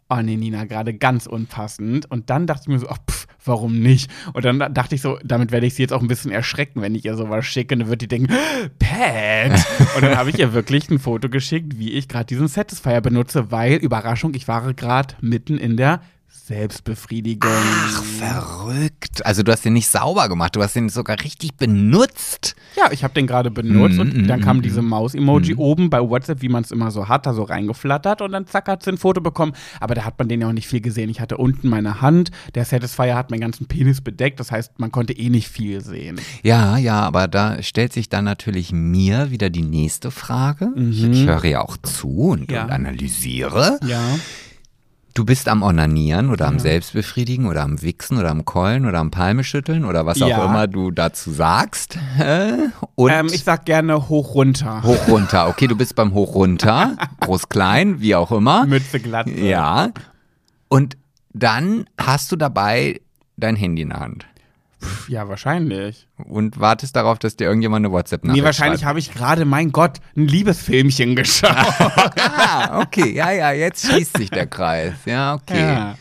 oh 0.08 0.20
nee, 0.22 0.36
Nina, 0.36 0.64
gerade 0.64 0.94
ganz 0.94 1.26
unpassend. 1.26 2.10
Und 2.10 2.30
dann 2.30 2.46
dachte 2.46 2.62
ich 2.62 2.68
mir 2.68 2.78
so, 2.78 2.88
ach, 2.88 2.98
pff, 3.08 3.26
warum 3.44 3.78
nicht? 3.80 4.10
Und 4.32 4.44
dann 4.44 4.58
dachte 4.72 4.94
ich 4.94 5.02
so, 5.02 5.18
damit 5.24 5.52
werde 5.52 5.66
ich 5.66 5.74
sie 5.74 5.82
jetzt 5.82 5.92
auch 5.92 6.00
ein 6.00 6.08
bisschen 6.08 6.30
erschrecken, 6.30 6.80
wenn 6.80 6.94
ich 6.94 7.04
ihr 7.04 7.16
sowas 7.16 7.44
schicke. 7.46 7.74
Und 7.74 7.80
dann 7.80 7.88
wird 7.88 8.02
die 8.02 8.08
denken, 8.08 8.32
Pat! 8.78 9.66
und 9.96 10.02
dann 10.02 10.16
habe 10.16 10.30
ich 10.30 10.38
ihr 10.38 10.52
wirklich 10.52 10.88
ein 10.90 10.98
Foto 10.98 11.28
geschickt, 11.28 11.78
wie 11.78 11.92
ich 11.92 12.08
gerade 12.08 12.26
diesen 12.26 12.48
Satisfier 12.48 13.00
benutze, 13.00 13.50
weil, 13.50 13.74
Überraschung, 13.74 14.34
ich 14.34 14.48
war 14.48 14.72
gerade 14.74 15.14
mitten 15.20 15.58
in 15.58 15.76
der 15.76 16.00
Selbstbefriedigung. 16.30 17.50
Ach, 17.52 18.02
verrückt. 18.04 19.24
Also 19.24 19.42
du 19.42 19.52
hast 19.52 19.64
den 19.64 19.72
nicht 19.74 19.88
sauber 19.88 20.28
gemacht, 20.28 20.56
du 20.56 20.62
hast 20.62 20.74
den 20.76 20.88
sogar 20.88 21.20
richtig 21.22 21.54
benutzt. 21.56 22.54
Ja, 22.76 22.90
ich 22.90 23.04
habe 23.04 23.14
den 23.14 23.26
gerade 23.26 23.50
benutzt 23.50 23.96
Mm, 23.96 24.00
und 24.00 24.16
mm, 24.24 24.26
dann 24.28 24.40
mm, 24.40 24.42
kam 24.42 24.58
mm. 24.58 24.62
diese 24.62 24.82
Maus-Emoji 24.82 25.54
oben 25.56 25.90
bei 25.90 26.00
WhatsApp, 26.00 26.40
wie 26.42 26.48
man 26.48 26.62
es 26.64 26.70
immer 26.70 26.90
so 26.90 27.08
hat, 27.08 27.26
da 27.26 27.34
so 27.34 27.42
reingeflattert 27.42 28.22
und 28.22 28.32
dann 28.32 28.46
zack 28.46 28.68
hat 28.68 28.82
sie 28.82 28.90
ein 28.90 28.98
Foto 28.98 29.20
bekommen. 29.20 29.52
Aber 29.80 29.94
da 29.94 30.04
hat 30.04 30.18
man 30.18 30.28
den 30.28 30.40
ja 30.40 30.48
auch 30.48 30.52
nicht 30.52 30.66
viel 30.68 30.80
gesehen. 30.80 31.10
Ich 31.10 31.20
hatte 31.20 31.36
unten 31.36 31.68
meine 31.68 32.00
Hand, 32.00 32.30
der 32.54 32.64
Satisfier 32.64 33.14
hat 33.16 33.30
meinen 33.30 33.40
ganzen 33.40 33.66
Penis 33.66 34.00
bedeckt, 34.00 34.40
das 34.40 34.50
heißt, 34.50 34.78
man 34.78 34.90
konnte 34.92 35.12
eh 35.12 35.28
nicht 35.30 35.48
viel 35.48 35.82
sehen. 35.82 36.20
Ja, 36.42 36.76
ja, 36.78 37.00
aber 37.00 37.28
da 37.28 37.62
stellt 37.62 37.92
sich 37.92 38.08
dann 38.08 38.24
natürlich 38.24 38.72
mir 38.72 39.30
wieder 39.30 39.50
die 39.50 39.62
nächste 39.62 40.10
Frage. 40.10 40.70
Ich, 40.76 41.04
ich 41.04 41.26
höre 41.26 41.44
ja 41.44 41.60
auch 41.62 41.76
zu 41.78 42.08
und, 42.30 42.48
Mhm. 42.48 42.54
Ja. 42.54 42.64
und 42.64 42.70
analysiere. 42.70 43.78
Ja. 43.86 44.00
Du 45.18 45.24
bist 45.24 45.48
am 45.48 45.64
Onanieren 45.64 46.30
oder 46.30 46.46
am 46.46 46.60
Selbstbefriedigen 46.60 47.46
oder 47.46 47.62
am 47.64 47.82
Wichsen 47.82 48.18
oder 48.18 48.30
am 48.30 48.44
Keulen 48.44 48.86
oder 48.86 49.00
am 49.00 49.10
Palmeschütteln 49.10 49.84
oder 49.84 50.06
was 50.06 50.22
auch 50.22 50.28
Ja. 50.28 50.44
immer 50.44 50.68
du 50.68 50.92
dazu 50.92 51.32
sagst. 51.32 51.98
Und 52.94 53.10
Ähm, 53.10 53.26
ich 53.26 53.42
sag 53.42 53.64
gerne 53.64 54.08
hoch 54.08 54.36
runter. 54.36 54.80
hoch 54.84 55.08
runter. 55.08 55.48
Okay, 55.48 55.66
du 55.66 55.74
bist 55.74 55.96
beim 55.96 56.14
hoch 56.14 56.36
runter, 56.36 56.96
groß 57.20 57.48
klein, 57.48 58.00
wie 58.00 58.14
auch 58.14 58.30
immer. 58.30 58.64
Mütze 58.66 59.00
glatt. 59.00 59.26
Ja. 59.26 59.88
Und 60.68 60.96
dann 61.34 61.86
hast 62.00 62.30
du 62.30 62.36
dabei 62.36 63.00
dein 63.36 63.56
Handy 63.56 63.82
in 63.82 63.88
der 63.88 63.98
Hand 63.98 64.26
Ja, 65.08 65.28
wahrscheinlich. 65.28 66.06
und 66.24 66.60
wartest 66.60 66.94
darauf, 66.94 67.18
dass 67.18 67.36
dir 67.36 67.44
irgendjemand 67.46 67.84
eine 67.84 67.92
WhatsApp-Nachricht 67.92 68.40
Nee, 68.40 68.44
wahrscheinlich 68.44 68.84
habe 68.84 68.98
ich 68.98 69.12
gerade, 69.12 69.44
mein 69.44 69.72
Gott, 69.72 69.98
ein 70.16 70.26
Liebesfilmchen 70.28 71.16
geschaut. 71.16 71.50
Ah, 72.20 72.80
okay, 72.80 73.12
ja, 73.12 73.30
ja, 73.30 73.52
jetzt 73.52 73.86
schließt 73.86 74.16
sich 74.16 74.30
der 74.30 74.46
Kreis. 74.46 74.94
Ja, 75.04 75.34
okay. 75.34 75.60
Ja. 75.60 75.94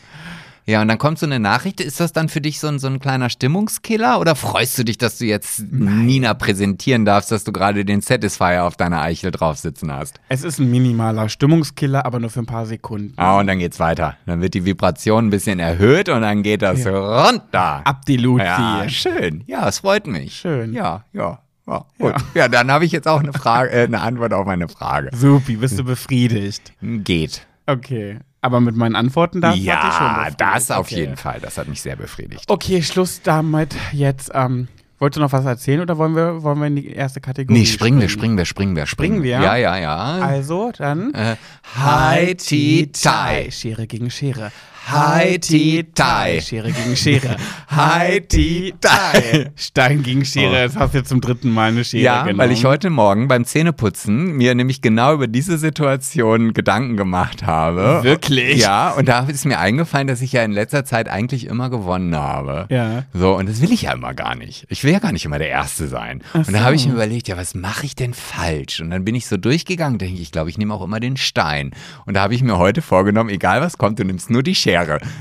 Ja. 0.68 0.82
und 0.82 0.88
dann 0.88 0.98
kommt 0.98 1.18
so 1.18 1.26
eine 1.26 1.40
Nachricht. 1.40 1.80
Ist 1.80 2.00
das 2.00 2.12
dann 2.12 2.28
für 2.28 2.40
dich 2.40 2.60
so 2.60 2.68
ein, 2.68 2.78
so 2.78 2.86
ein 2.86 3.00
kleiner 3.00 3.30
Stimmungskiller 3.30 4.20
oder 4.20 4.36
freust 4.36 4.78
du 4.78 4.84
dich, 4.84 4.98
dass 4.98 5.18
du 5.18 5.24
jetzt 5.24 5.60
Nina 5.70 6.34
präsentieren 6.34 7.04
darfst, 7.04 7.32
dass 7.32 7.44
du 7.44 7.52
gerade 7.52 7.84
den 7.84 8.00
Satisfier 8.00 8.64
auf 8.64 8.76
deiner 8.76 9.00
Eichel 9.02 9.30
drauf 9.30 9.58
sitzen 9.58 9.92
hast? 9.92 10.20
Es 10.28 10.44
ist 10.44 10.58
ein 10.58 10.70
minimaler 10.70 11.28
Stimmungskiller, 11.28 12.04
aber 12.04 12.20
nur 12.20 12.30
für 12.30 12.40
ein 12.40 12.46
paar 12.46 12.66
Sekunden. 12.66 13.14
Ah, 13.16 13.38
und 13.40 13.46
dann 13.46 13.58
geht's 13.58 13.80
weiter. 13.80 14.16
Dann 14.26 14.40
wird 14.40 14.54
die 14.54 14.64
Vibration 14.64 15.26
ein 15.26 15.30
bisschen 15.30 15.58
erhöht 15.58 16.08
und 16.08 16.22
dann 16.22 16.42
geht 16.42 16.62
das 16.62 16.86
runter. 16.86 17.82
Ab 17.84 18.04
die 18.06 18.16
Luzi. 18.16 18.44
Ja, 18.44 18.84
schön. 18.88 19.44
Ja, 19.46 19.68
es 19.68 19.80
freut 19.80 20.06
mich. 20.06 20.34
Schön. 20.34 20.72
Ja, 20.74 21.04
ja. 21.12 21.40
Ja, 21.66 21.84
gut. 21.98 22.14
Ja, 22.34 22.48
dann 22.48 22.70
habe 22.70 22.86
ich 22.86 22.92
jetzt 22.92 23.06
auch 23.06 23.20
eine 23.20 23.34
Frage, 23.34 23.70
äh, 23.70 23.84
eine 23.84 24.00
Antwort 24.00 24.32
auf 24.32 24.46
meine 24.46 24.68
Frage. 24.68 25.10
Supi, 25.14 25.56
bist 25.56 25.78
du 25.78 25.84
befriedigt? 25.84 26.72
Geht. 26.80 27.46
Okay. 27.68 28.18
Aber 28.40 28.60
mit 28.60 28.76
meinen 28.76 28.96
Antworten 28.96 29.40
da 29.40 29.52
ja, 29.52 30.30
das 30.38 30.70
auf 30.70 30.86
okay. 30.86 31.00
jeden 31.00 31.16
Fall. 31.16 31.38
Das 31.40 31.58
hat 31.58 31.68
mich 31.68 31.82
sehr 31.82 31.96
befriedigt. 31.96 32.44
Okay, 32.48 32.82
Schluss 32.82 33.20
damit 33.22 33.74
jetzt. 33.92 34.30
Ähm, 34.32 34.68
wolltest 34.98 35.18
du 35.18 35.20
noch 35.20 35.32
was 35.32 35.44
erzählen 35.44 35.80
oder 35.80 35.98
wollen 35.98 36.14
wir, 36.14 36.42
wollen 36.42 36.58
wir 36.60 36.66
in 36.68 36.76
die 36.76 36.90
erste 36.92 37.20
Kategorie? 37.20 37.58
Nee, 37.58 37.66
springen 37.66 38.00
wir, 38.00 38.08
springen 38.08 38.38
wir, 38.38 38.46
springen 38.46 38.76
wir, 38.76 38.86
Springen 38.86 39.22
wir? 39.22 39.40
Ja, 39.40 39.56
ja, 39.56 39.76
ja. 39.76 39.96
Also, 39.96 40.72
dann. 40.76 41.12
Äh, 41.14 41.36
Hi, 41.76 42.36
Ti, 42.36 42.90
Tai. 42.92 43.50
Schere 43.50 43.86
gegen 43.86 44.10
Schere. 44.10 44.50
Hi, 44.86 45.38
Ti, 45.38 45.84
Tai. 45.94 46.40
Schere 46.40 46.72
gegen 46.72 46.96
Schere. 46.96 47.36
Hi, 47.68 48.22
Ti, 48.22 48.72
Tai. 48.80 49.50
Stein 49.54 50.02
gegen 50.02 50.24
Schere. 50.24 50.62
Jetzt 50.62 50.76
hast 50.78 50.94
du 50.94 51.04
zum 51.04 51.20
dritten 51.20 51.50
Mal 51.50 51.68
eine 51.72 51.84
Schere 51.84 52.02
Ja, 52.02 52.22
genommen. 52.22 52.38
weil 52.38 52.52
ich 52.52 52.64
heute 52.64 52.88
Morgen 52.88 53.28
beim 53.28 53.44
Zähneputzen 53.44 54.32
mir 54.38 54.54
nämlich 54.54 54.80
genau 54.80 55.12
über 55.12 55.26
diese 55.26 55.58
Situation 55.58 56.54
Gedanken 56.54 56.96
gemacht 56.96 57.44
habe. 57.44 58.00
Wirklich? 58.02 58.58
Ja, 58.62 58.92
und 58.92 59.06
da 59.08 59.26
ist 59.28 59.44
mir 59.44 59.58
eingefallen, 59.58 60.06
dass 60.06 60.22
ich 60.22 60.32
ja 60.32 60.42
in 60.42 60.52
letzter 60.52 60.86
Zeit 60.86 61.10
eigentlich 61.10 61.46
immer 61.48 61.68
gewonnen 61.68 62.16
habe. 62.16 62.64
Ja. 62.70 63.04
So, 63.12 63.36
und 63.36 63.46
das 63.46 63.60
will 63.60 63.72
ich 63.72 63.82
ja 63.82 63.92
immer 63.92 64.14
gar 64.14 64.36
nicht. 64.36 64.64
Ich 64.70 64.84
will 64.84 64.92
ja 64.92 65.00
gar 65.00 65.12
nicht 65.12 65.26
immer 65.26 65.38
der 65.38 65.50
Erste 65.50 65.86
sein. 65.88 66.22
Und 66.32 66.50
da 66.54 66.60
habe 66.60 66.76
ich 66.76 66.86
mir 66.86 66.94
überlegt, 66.94 67.28
ja, 67.28 67.36
was 67.36 67.54
mache 67.54 67.84
ich 67.84 67.94
denn 67.94 68.14
falsch? 68.14 68.80
Und 68.80 68.88
dann 68.90 69.04
bin 69.04 69.14
ich 69.14 69.26
so 69.26 69.36
durchgegangen, 69.36 69.98
denke 69.98 70.14
ich, 70.14 70.22
ich 70.22 70.32
glaube, 70.32 70.48
ich 70.48 70.56
nehme 70.56 70.72
auch 70.72 70.82
immer 70.82 70.98
den 70.98 71.18
Stein. 71.18 71.72
Und 72.06 72.14
da 72.14 72.22
habe 72.22 72.34
ich 72.34 72.42
mir 72.42 72.56
heute 72.56 72.80
vorgenommen, 72.80 73.28
egal 73.28 73.60
was 73.60 73.76
kommt, 73.76 73.98
du 73.98 74.04
nimmst 74.04 74.30
nur 74.30 74.42
die 74.42 74.54
Schere. 74.54 74.67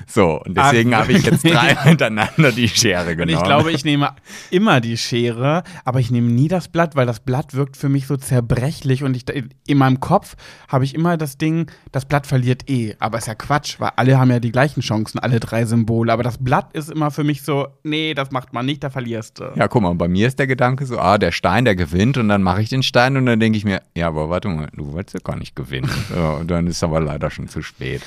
So, 0.08 0.42
und 0.46 0.56
deswegen 0.58 0.94
Ah, 0.94 1.00
habe 1.00 1.14
ich 1.14 1.24
jetzt 1.26 1.44
drei 1.44 1.76
hintereinander 1.84 2.52
die 2.52 2.68
Schere 2.70 3.12
Und 3.12 3.18
genommen. 3.18 3.38
ich 3.38 3.44
glaube, 3.44 3.72
ich 3.72 3.86
nehme 3.86 4.10
immer 4.52 4.82
die 4.82 4.98
Schere, 4.98 5.64
aber 5.86 6.00
ich 6.00 6.12
nehme 6.12 6.30
nie 6.30 6.48
das 6.48 6.68
Blatt, 6.68 6.96
weil 6.96 7.06
das 7.06 7.20
Blatt 7.20 7.54
wirkt 7.54 7.78
für 7.78 7.90
mich 7.90 8.08
so 8.08 8.18
zerbrechlich 8.18 9.04
und 9.04 9.16
ich, 9.16 9.26
in 9.68 9.78
meinem 9.78 10.00
Kopf 10.00 10.36
habe 10.68 10.84
ich 10.86 10.96
immer 10.96 11.18
das 11.18 11.38
Ding, 11.38 11.70
das 11.92 12.06
Blatt 12.06 12.28
verliert 12.28 12.70
eh. 12.70 12.96
Aber 13.00 13.18
ist 13.18 13.28
ja 13.28 13.36
Quatsch, 13.36 13.80
weil 13.80 13.92
alle 13.96 14.18
haben 14.20 14.32
ja 14.32 14.40
die 14.40 14.52
gleichen 14.52 14.82
Chancen, 14.82 15.20
alle 15.20 15.40
drei 15.40 15.66
Symbole. 15.66 16.12
Aber 16.12 16.24
das 16.24 16.38
Blatt 16.38 16.74
ist 16.74 16.90
immer 16.92 17.12
für 17.12 17.24
mich 17.24 17.42
so, 17.44 17.68
nee, 17.84 18.14
das 18.14 18.32
macht 18.32 18.54
man 18.54 18.66
nicht, 18.66 18.84
da 18.84 18.90
verlierst 18.90 19.40
du. 19.40 19.52
Ja, 19.56 19.68
guck 19.68 19.82
mal, 19.82 19.94
bei 19.96 20.08
mir 20.08 20.28
ist 20.28 20.40
der 20.40 20.48
Gedanke 20.48 20.86
so, 20.86 21.00
ah, 21.00 21.18
der 21.18 21.32
Stein, 21.32 21.66
der 21.66 21.76
gewinnt 21.76 22.18
und 22.18 22.30
dann 22.30 22.44
mache 22.44 22.62
ich 22.62 22.70
den 22.70 22.84
Stein 22.84 23.18
und 23.18 23.26
dann 23.26 23.40
denke 23.40 23.58
ich 23.58 23.66
mir, 23.66 23.82
ja, 23.96 24.08
aber 24.08 24.30
warte 24.30 24.48
mal, 24.50 24.68
du 24.74 24.94
wolltest 24.94 25.14
ja 25.16 25.20
gar 25.24 25.38
nicht 25.38 25.56
gewinnen. 25.56 25.90
ja, 26.16 26.32
und 26.32 26.50
dann 26.50 26.68
ist 26.68 26.84
aber 26.84 27.00
leider 27.00 27.30
schon 27.30 27.48
zu 27.48 27.62
spät. 27.62 28.02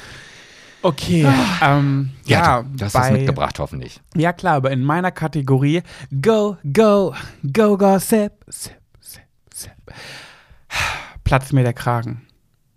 Okay, 0.82 1.26
ähm, 1.62 2.10
ja, 2.24 2.62
du, 2.62 2.76
du 2.76 2.84
hast 2.84 2.92
bei, 2.94 3.00
was 3.00 3.10
mitgebracht, 3.12 3.58
hoffentlich. 3.58 4.00
Ja 4.16 4.32
klar, 4.32 4.54
aber 4.54 4.70
in 4.70 4.82
meiner 4.82 5.10
Kategorie 5.10 5.82
Go, 6.22 6.56
Go, 6.72 7.14
Go, 7.52 7.76
Gossip, 7.76 8.32
Sip, 8.46 8.80
Sip, 9.00 9.22
Sip. 9.54 9.72
Platzt 11.24 11.52
mir 11.52 11.62
der 11.62 11.74
Kragen. 11.74 12.22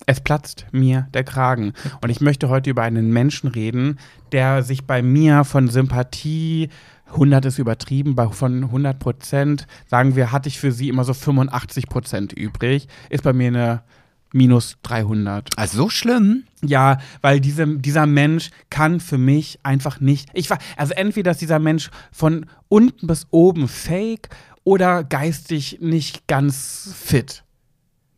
Es 0.06 0.20
platzt 0.20 0.66
mir 0.72 1.08
der 1.14 1.24
Kragen. 1.24 1.74
Und 2.02 2.10
ich 2.10 2.20
möchte 2.20 2.50
heute 2.50 2.70
über 2.70 2.82
einen 2.84 3.12
Menschen 3.12 3.48
reden, 3.48 4.00
der 4.34 4.64
sich 4.64 4.86
bei 4.86 5.02
mir 5.02 5.46
von 5.46 5.70
Sympathie, 5.70 6.70
100 7.08 7.46
ist 7.46 7.60
übertrieben, 7.60 8.16
bei, 8.16 8.28
von 8.28 8.66
100 8.66 9.00
Prozent, 9.00 9.68
sagen 9.88 10.16
wir, 10.16 10.32
hatte 10.32 10.50
ich 10.50 10.60
für 10.60 10.72
sie 10.72 10.90
immer 10.90 11.06
so 11.06 11.14
85 11.14 11.88
Prozent 11.88 12.34
übrig, 12.34 12.88
ist 13.10 13.24
bei 13.24 13.34
mir 13.34 13.48
eine 13.48 13.84
minus 14.34 14.78
300. 14.84 15.58
Also 15.58 15.78
so 15.78 15.90
schlimm? 15.90 16.44
Ja, 16.62 17.00
weil 17.22 17.40
diese, 17.40 17.68
dieser 17.78 18.06
Mensch 18.06 18.50
kann 18.70 19.00
für 19.00 19.18
mich 19.18 19.60
einfach 19.64 20.00
nicht. 20.00 20.30
Ich 20.34 20.50
war, 20.50 20.60
also 20.78 20.94
entweder 20.94 21.32
ist 21.32 21.42
dieser 21.42 21.60
Mensch 21.60 21.90
von 22.12 22.46
unten 22.68 23.08
bis 23.08 23.28
oben 23.32 23.68
fake 23.68 24.30
oder 24.64 25.04
geistig 25.04 25.80
nicht 25.82 26.28
ganz 26.28 26.94
fit. 26.98 27.44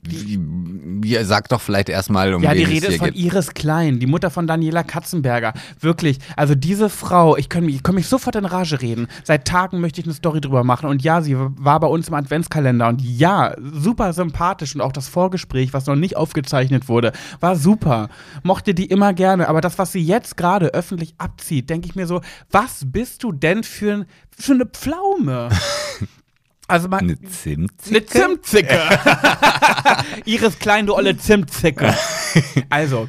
Wie, 0.07 0.39
wie, 0.39 1.23
sag 1.23 1.49
doch 1.49 1.61
vielleicht 1.61 1.89
erstmal, 1.89 2.33
um 2.33 2.43
Ja, 2.43 2.53
die 2.53 2.63
Rede 2.63 2.87
ist 2.87 2.97
von 2.97 3.11
geht. 3.11 3.17
Iris 3.17 3.53
Klein, 3.53 3.99
die 3.99 4.05
Mutter 4.05 4.29
von 4.29 4.47
Daniela 4.47 4.83
Katzenberger. 4.83 5.53
Wirklich, 5.79 6.19
also 6.35 6.55
diese 6.55 6.89
Frau, 6.89 7.37
ich 7.37 7.49
kann 7.49 7.65
mich, 7.65 7.83
kann 7.83 7.95
mich 7.95 8.07
sofort 8.07 8.35
in 8.35 8.45
Rage 8.45 8.81
reden. 8.81 9.07
Seit 9.23 9.47
Tagen 9.47 9.81
möchte 9.81 10.01
ich 10.01 10.07
eine 10.07 10.13
Story 10.13 10.41
drüber 10.41 10.63
machen. 10.63 10.89
Und 10.89 11.03
ja, 11.03 11.21
sie 11.21 11.35
war 11.37 11.79
bei 11.79 11.87
uns 11.87 12.07
im 12.07 12.13
Adventskalender. 12.13 12.87
Und 12.87 13.01
ja, 13.01 13.55
super 13.59 14.13
sympathisch. 14.13 14.75
Und 14.75 14.81
auch 14.81 14.91
das 14.91 15.07
Vorgespräch, 15.07 15.73
was 15.73 15.85
noch 15.85 15.95
nicht 15.95 16.17
aufgezeichnet 16.17 16.87
wurde, 16.87 17.11
war 17.39 17.55
super. 17.55 18.09
Mochte 18.43 18.73
die 18.73 18.85
immer 18.85 19.13
gerne. 19.13 19.47
Aber 19.47 19.61
das, 19.61 19.77
was 19.77 19.91
sie 19.91 20.01
jetzt 20.01 20.37
gerade 20.37 20.67
öffentlich 20.67 21.15
abzieht, 21.17 21.69
denke 21.69 21.87
ich 21.87 21.95
mir 21.95 22.07
so, 22.07 22.21
was 22.51 22.83
bist 22.85 23.23
du 23.23 23.31
denn 23.31 23.63
für, 23.63 23.93
ein, 23.93 24.05
für 24.37 24.53
eine 24.53 24.65
Pflaume? 24.65 25.49
Also 26.67 26.87
mal, 26.87 26.97
Eine 26.99 27.19
Zimtzicke? 27.21 27.89
eine 27.95 28.05
Zimtzicke. 28.05 28.79
Iris 30.25 30.57
Klein, 30.59 30.87
du 30.87 30.95
olle 30.95 31.15
Zimtzicke. 31.17 31.93
Also, 32.69 33.07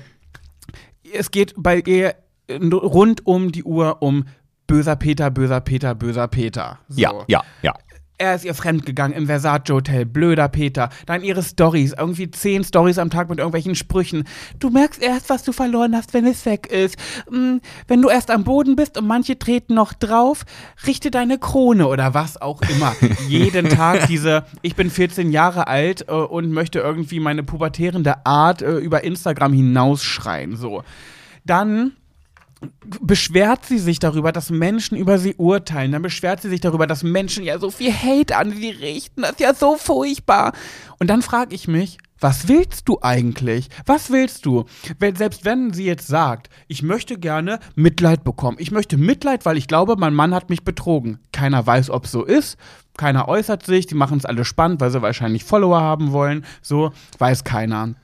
es 1.13 1.31
geht 1.31 1.55
bei 1.57 1.79
ihr 1.81 2.15
rund 2.51 3.27
um 3.27 3.53
die 3.53 3.65
Uhr 3.65 4.03
um 4.03 4.27
böser 4.67 4.97
Peter, 4.97 5.31
böser 5.31 5.61
Peter, 5.61 5.95
böser 5.95 6.29
Peter. 6.29 6.79
So. 6.89 7.01
Ja, 7.01 7.13
ja, 7.29 7.43
ja. 7.63 7.75
Er 8.19 8.35
ist 8.35 8.47
ihr 8.47 8.55
fremdgegangen 8.55 9.15
im 9.15 9.27
Versace 9.27 9.69
Hotel, 9.69 10.07
blöder 10.07 10.49
Peter. 10.49 10.89
Dann 11.05 11.23
ihre 11.23 11.43
Stories, 11.43 11.93
irgendwie 11.93 12.31
zehn 12.31 12.65
Stories 12.65 12.97
am 12.97 13.11
Tag 13.11 13.29
mit 13.29 13.39
irgendwelchen 13.39 13.75
Sprüchen. 13.75 14.25
Du 14.59 14.71
merkst 14.71 15.03
erst, 15.03 15.29
was 15.29 15.43
du 15.43 15.53
verloren 15.53 15.95
hast, 15.95 16.15
wenn 16.15 16.25
es 16.25 16.47
weg 16.47 16.67
ist. 16.69 16.97
Hm, 17.29 17.61
wenn 17.89 18.01
du 18.01 18.09
erst 18.09 18.31
am 18.31 18.43
Boden 18.43 18.75
bist 18.75 18.97
und 18.97 19.07
manche 19.07 19.39
treten 19.39 19.75
noch 19.75 19.93
drauf, 19.93 20.47
richte 20.87 21.11
deine 21.11 21.39
Krone 21.39 21.89
oder 21.89 22.15
was 22.15 22.41
auch 22.41 22.63
immer. 22.63 22.97
Jeden 23.29 23.69
Tag 23.69 24.07
diese, 24.07 24.47
ich 24.63 24.77
bin 24.77 24.89
14 24.89 25.31
Jahre 25.31 25.67
alt 25.67 26.07
äh, 26.09 26.13
und 26.13 26.51
möchte 26.53 26.79
irgendwie 26.79 27.21
meine 27.21 27.43
pubertierende 27.43 28.25
Art 28.25 28.63
äh, 28.63 28.79
über 28.79 29.05
Instagram 29.05 29.53
hinausschreien. 29.53 30.57
So. 30.57 30.85
Dann 31.45 31.93
beschwert 33.01 33.65
sie 33.65 33.79
sich 33.79 33.99
darüber, 33.99 34.33
dass 34.33 34.51
Menschen 34.51 34.97
über 34.97 35.19
sie 35.19 35.35
urteilen. 35.35 35.93
Dann 35.93 36.03
beschwert 36.03 36.43
sie 36.43 36.49
sich 36.49 36.61
darüber, 36.61 36.87
dass 36.87 37.03
Menschen 37.03 37.45
ja 37.45 37.59
so 37.59 37.71
viel 37.71 37.93
Hate 37.93 38.37
an 38.37 38.53
sie 38.53 38.71
richten. 38.71 39.23
Das 39.23 39.33
ist 39.33 39.41
ja 39.41 39.55
so 39.55 39.77
furchtbar. 39.77 40.53
Und 40.99 41.09
dann 41.09 41.23
frage 41.23 41.55
ich 41.55 41.69
mich, 41.69 41.99
was 42.19 42.49
willst 42.49 42.89
du 42.89 42.99
eigentlich? 43.03 43.69
Was 43.85 44.11
willst 44.11 44.47
du? 44.47 44.65
Wenn, 44.99 45.17
selbst 45.17 45.45
wenn 45.45 45.73
sie 45.73 45.85
jetzt 45.85 46.07
sagt, 46.07 46.49
ich 46.67 46.83
möchte 46.83 47.19
gerne 47.19 47.59
Mitleid 47.75 48.25
bekommen. 48.25 48.57
Ich 48.59 48.71
möchte 48.71 48.97
Mitleid, 48.97 49.45
weil 49.45 49.59
ich 49.59 49.69
glaube, 49.69 49.97
mein 49.99 50.15
Mann 50.15 50.35
hat 50.35 50.49
mich 50.49 50.65
betrogen. 50.65 51.19
Keiner 51.33 51.67
weiß, 51.67 51.91
ob 51.91 52.07
es 52.07 52.13
so 52.13 52.25
ist. 52.25 52.57
Keiner 52.97 53.29
äußert 53.29 53.67
sich. 53.67 53.87
Die 53.87 53.95
machen 53.95 54.19
es 54.19 54.25
alle 54.25 54.45
spannend, 54.45 54.81
weil 54.81 54.91
sie 54.91 55.03
wahrscheinlich 55.03 55.45
Follower 55.45 55.81
haben 55.81 56.13
wollen. 56.13 56.47
So 56.63 56.93
weiß 57.19 57.45
keiner. 57.45 57.95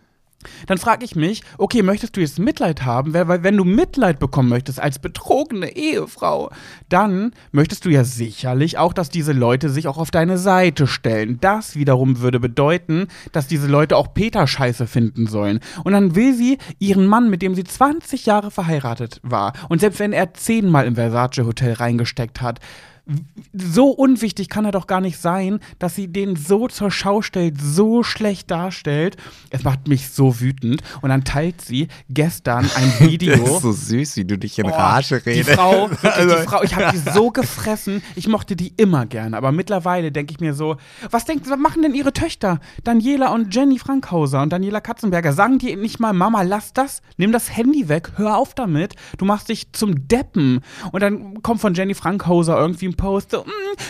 Dann 0.67 0.79
frage 0.79 1.05
ich 1.05 1.17
mich, 1.17 1.43
okay, 1.59 1.83
möchtest 1.83 2.17
du 2.17 2.21
jetzt 2.21 2.39
Mitleid 2.39 2.85
haben? 2.85 3.15
Weil 3.15 3.43
wenn 3.43 3.57
du 3.57 3.65
Mitleid 3.65 4.19
bekommen 4.19 4.49
möchtest 4.49 4.81
als 4.81 4.99
betrogene 4.99 5.77
Ehefrau, 5.77 6.51
dann 6.89 7.33
möchtest 7.51 7.85
du 7.85 7.91
ja 7.91 8.05
sicherlich 8.05 8.79
auch, 8.79 8.93
dass 8.93 9.11
diese 9.11 9.33
Leute 9.33 9.69
sich 9.69 9.89
auch 9.89 9.99
auf 9.99 10.11
deine 10.11 10.39
Seite 10.39 10.87
stellen. 10.87 11.39
Das 11.41 11.77
wiederum 11.77 12.21
würde 12.21 12.41
bedeuten, 12.41 13.09
dass 13.33 13.47
diese 13.47 13.67
Leute 13.67 13.97
auch 13.97 14.15
Peter 14.15 14.47
scheiße 14.47 14.87
finden 14.87 15.27
sollen. 15.27 15.61
Und 15.85 15.93
dann 15.93 16.15
will 16.15 16.35
sie 16.35 16.59
ihren 16.79 17.07
Mann, 17.07 17.31
mit 17.31 17.43
dem 17.43 17.55
sie 17.55 17.65
20 17.65 18.27
Jahre 18.27 18.51
verheiratet 18.51 19.21
war, 19.23 19.53
und 19.69 19.81
selbst 19.81 20.01
wenn 20.01 20.13
er 20.13 20.35
zehnmal 20.35 20.87
im 20.87 20.95
Versace 20.95 21.45
Hotel 21.45 21.75
reingesteckt 21.75 22.41
hat, 22.41 22.61
so 23.53 23.89
unwichtig 23.89 24.49
kann 24.49 24.65
er 24.65 24.71
doch 24.71 24.87
gar 24.87 25.01
nicht 25.01 25.19
sein, 25.19 25.59
dass 25.81 25.97
sie 25.97 26.07
den 26.07 26.37
so 26.37 26.69
zur 26.69 26.91
Schau 26.93 27.21
stellt, 27.21 27.61
so 27.61 28.05
schlecht 28.05 28.51
darstellt. 28.51 29.17
Es 29.51 29.65
macht 29.65 29.89
mich 29.89 30.11
so 30.11 30.41
wütend. 30.41 30.83
Und 31.01 31.11
dann 31.11 31.25
teilt 31.25 31.61
sie 31.61 31.89
gestern 32.09 32.71
ein 32.77 32.93
Video. 33.01 33.37
das 33.37 33.51
ist 33.51 33.63
so 33.63 33.73
süß, 33.73 34.17
wie 34.17 34.25
du 34.25 34.39
dich 34.39 34.59
in 34.59 34.67
oh, 34.67 34.71
Rage 34.71 35.21
redest. 35.27 35.51
Die 35.51 35.55
Frau, 35.55 35.91
also. 36.03 36.37
die 36.37 36.43
Frau, 36.43 36.63
ich 36.63 36.77
habe 36.77 36.93
die 36.93 37.11
so 37.13 37.31
gefressen. 37.31 38.03
Ich 38.15 38.29
mochte 38.29 38.55
die 38.55 38.73
immer 38.77 39.07
gerne. 39.07 39.37
Aber 39.37 39.51
mittlerweile 39.51 40.13
denke 40.13 40.33
ich 40.33 40.41
mir 40.41 40.55
so, 40.55 40.77
was 41.11 41.25
denkt, 41.25 41.51
was 41.51 41.59
machen 41.59 41.83
denn 41.83 41.95
ihre 41.95 42.13
Töchter? 42.13 42.61
Daniela 42.85 43.33
und 43.33 43.53
Jenny 43.53 43.79
Frankhauser 43.81 44.43
und 44.43 44.53
Daniela 44.53 44.81
Katzenberger. 44.81 45.33
Sagen 45.33 45.59
die 45.59 45.75
nicht 45.75 45.99
mal, 45.99 46.13
Mama, 46.13 46.43
lass 46.43 46.73
das, 46.73 47.03
nimm 47.17 47.33
das 47.33 47.55
Handy 47.57 47.89
weg, 47.89 48.13
hör 48.17 48.37
auf 48.37 48.55
damit. 48.55 48.95
Du 49.19 49.25
machst 49.25 49.49
dich 49.49 49.73
zum 49.73 50.07
Deppen. 50.07 50.61
Und 50.93 51.03
dann 51.03 51.43
kommt 51.43 51.61
von 51.61 51.75
Jenny 51.75 51.95
Frankhauser 51.95 52.57
irgendwie 52.57 52.92
ein 52.93 52.97
Post 52.97 53.31
so, 53.33 53.45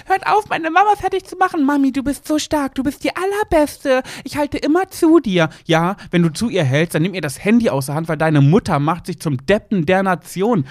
hört 0.06 0.26
auf, 0.26 0.48
meine 0.48 0.70
Mama 0.70 0.94
fertig 0.96 1.24
zu 1.24 1.36
machen. 1.36 1.64
Mami, 1.64 1.92
du 1.92 2.02
bist 2.02 2.26
so 2.26 2.38
stark, 2.38 2.74
du 2.74 2.82
bist 2.82 3.04
die 3.04 3.10
Allerbeste. 3.14 4.02
Ich 4.24 4.36
halte 4.36 4.58
immer 4.58 4.88
zu 4.88 5.20
dir. 5.20 5.48
Ja, 5.66 5.96
wenn 6.10 6.22
du 6.22 6.32
zu 6.32 6.48
ihr 6.48 6.64
hältst, 6.64 6.94
dann 6.94 7.02
nimm 7.02 7.14
ihr 7.14 7.20
das 7.20 7.44
Handy 7.44 7.70
aus 7.70 7.86
der 7.86 7.94
Hand, 7.94 8.08
weil 8.08 8.16
deine 8.16 8.40
Mutter 8.40 8.78
macht 8.78 9.06
sich 9.06 9.20
zum 9.20 9.44
Deppen 9.46 9.86
der 9.86 10.02
Nation. 10.02 10.64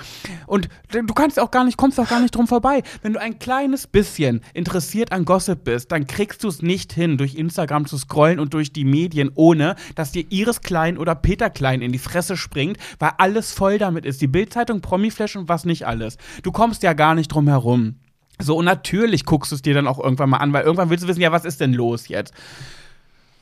Und 0.47 0.69
du 0.89 1.13
kannst 1.13 1.39
auch 1.39 1.51
gar 1.51 1.63
nicht, 1.63 1.77
kommst 1.77 1.99
auch 1.99 2.09
gar 2.09 2.19
nicht 2.19 2.35
drum 2.35 2.47
vorbei. 2.47 2.83
Wenn 3.01 3.13
du 3.13 3.19
ein 3.19 3.39
kleines 3.39 3.87
bisschen 3.87 4.41
interessiert 4.53 5.11
an 5.11 5.25
Gossip 5.25 5.63
bist, 5.63 5.91
dann 5.91 6.07
kriegst 6.07 6.43
du 6.43 6.47
es 6.47 6.61
nicht 6.61 6.93
hin, 6.93 7.17
durch 7.17 7.35
Instagram 7.35 7.85
zu 7.85 7.97
scrollen 7.97 8.39
und 8.39 8.53
durch 8.53 8.73
die 8.73 8.85
Medien, 8.85 9.31
ohne 9.35 9.75
dass 9.95 10.11
dir 10.11 10.25
Iris 10.29 10.61
Klein 10.61 10.97
oder 10.97 11.15
Peter 11.15 11.49
Klein 11.49 11.81
in 11.81 11.91
die 11.91 11.99
Fresse 11.99 12.37
springt, 12.37 12.77
weil 12.99 13.11
alles 13.17 13.51
voll 13.51 13.77
damit 13.77 14.05
ist. 14.05 14.21
Die 14.21 14.27
Bildzeitung, 14.27 14.81
Promiflash 14.81 15.35
und 15.35 15.49
was 15.49 15.65
nicht 15.65 15.85
alles. 15.85 16.17
Du 16.43 16.51
kommst 16.51 16.83
ja 16.83 16.93
gar 16.93 17.15
nicht 17.15 17.29
drum 17.29 17.47
herum. 17.47 17.95
So, 18.43 18.57
und 18.57 18.65
natürlich 18.65 19.25
guckst 19.25 19.51
du 19.51 19.55
es 19.55 19.61
dir 19.61 19.73
dann 19.73 19.87
auch 19.87 19.99
irgendwann 19.99 20.29
mal 20.29 20.37
an, 20.37 20.53
weil 20.53 20.63
irgendwann 20.63 20.89
willst 20.89 21.03
du 21.03 21.07
wissen, 21.07 21.21
ja, 21.21 21.31
was 21.31 21.45
ist 21.45 21.61
denn 21.61 21.73
los 21.73 22.07
jetzt? 22.07 22.33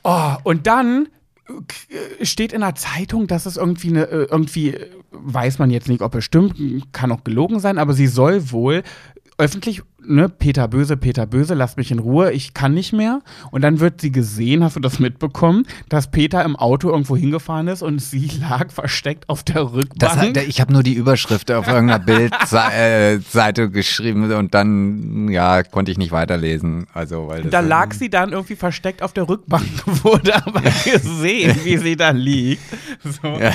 Oh, 0.02 0.34
und 0.44 0.66
dann 0.66 1.08
äh, 1.48 2.24
steht 2.24 2.52
in 2.52 2.60
der 2.60 2.74
Zeitung, 2.74 3.26
dass 3.26 3.46
es 3.46 3.56
irgendwie 3.56 3.88
eine, 3.88 4.04
äh, 4.04 4.26
irgendwie, 4.30 4.78
weiß 5.10 5.58
man 5.58 5.70
jetzt 5.70 5.88
nicht, 5.88 6.02
ob 6.02 6.14
es 6.14 6.24
stimmt, 6.24 6.92
kann 6.92 7.12
auch 7.12 7.24
gelogen 7.24 7.60
sein, 7.60 7.78
aber 7.78 7.92
sie 7.92 8.06
soll 8.06 8.50
wohl 8.50 8.82
öffentlich 9.38 9.82
ne, 10.06 10.28
Peter 10.28 10.68
Böse, 10.68 10.96
Peter 10.96 11.26
Böse, 11.26 11.54
lass 11.54 11.76
mich 11.76 11.90
in 11.90 11.98
Ruhe, 11.98 12.32
ich 12.32 12.54
kann 12.54 12.74
nicht 12.74 12.92
mehr. 12.92 13.20
Und 13.50 13.62
dann 13.62 13.80
wird 13.80 14.00
sie 14.00 14.12
gesehen, 14.12 14.64
hast 14.64 14.76
du 14.76 14.80
das 14.80 14.98
mitbekommen, 14.98 15.66
dass 15.88 16.10
Peter 16.10 16.44
im 16.44 16.56
Auto 16.56 16.90
irgendwo 16.90 17.16
hingefahren 17.16 17.68
ist 17.68 17.82
und 17.82 18.00
sie 18.00 18.30
lag 18.40 18.70
versteckt 18.70 19.28
auf 19.28 19.42
der 19.42 19.72
Rückbank. 19.72 20.34
Das, 20.34 20.44
ich 20.44 20.60
habe 20.60 20.72
nur 20.72 20.82
die 20.82 20.94
Überschrift 20.94 21.50
auf 21.50 21.66
irgendeiner 21.66 21.98
Bildseite 21.98 23.62
äh, 23.62 23.68
geschrieben 23.68 24.32
und 24.32 24.54
dann, 24.54 25.28
ja, 25.28 25.62
konnte 25.62 25.92
ich 25.92 25.98
nicht 25.98 26.12
weiterlesen. 26.12 26.86
Also, 26.92 27.28
weil 27.28 27.44
da 27.44 27.60
lag 27.60 27.92
sie 27.92 28.10
dann 28.10 28.32
irgendwie 28.32 28.56
versteckt 28.56 29.02
auf 29.02 29.12
der 29.12 29.28
Rückbank, 29.28 29.66
wurde 30.04 30.34
aber 30.46 30.60
gesehen, 30.60 31.58
wie 31.64 31.76
sie 31.76 31.96
da 31.96 32.10
liegt. 32.10 32.62
So, 33.04 33.28
ja. 33.28 33.50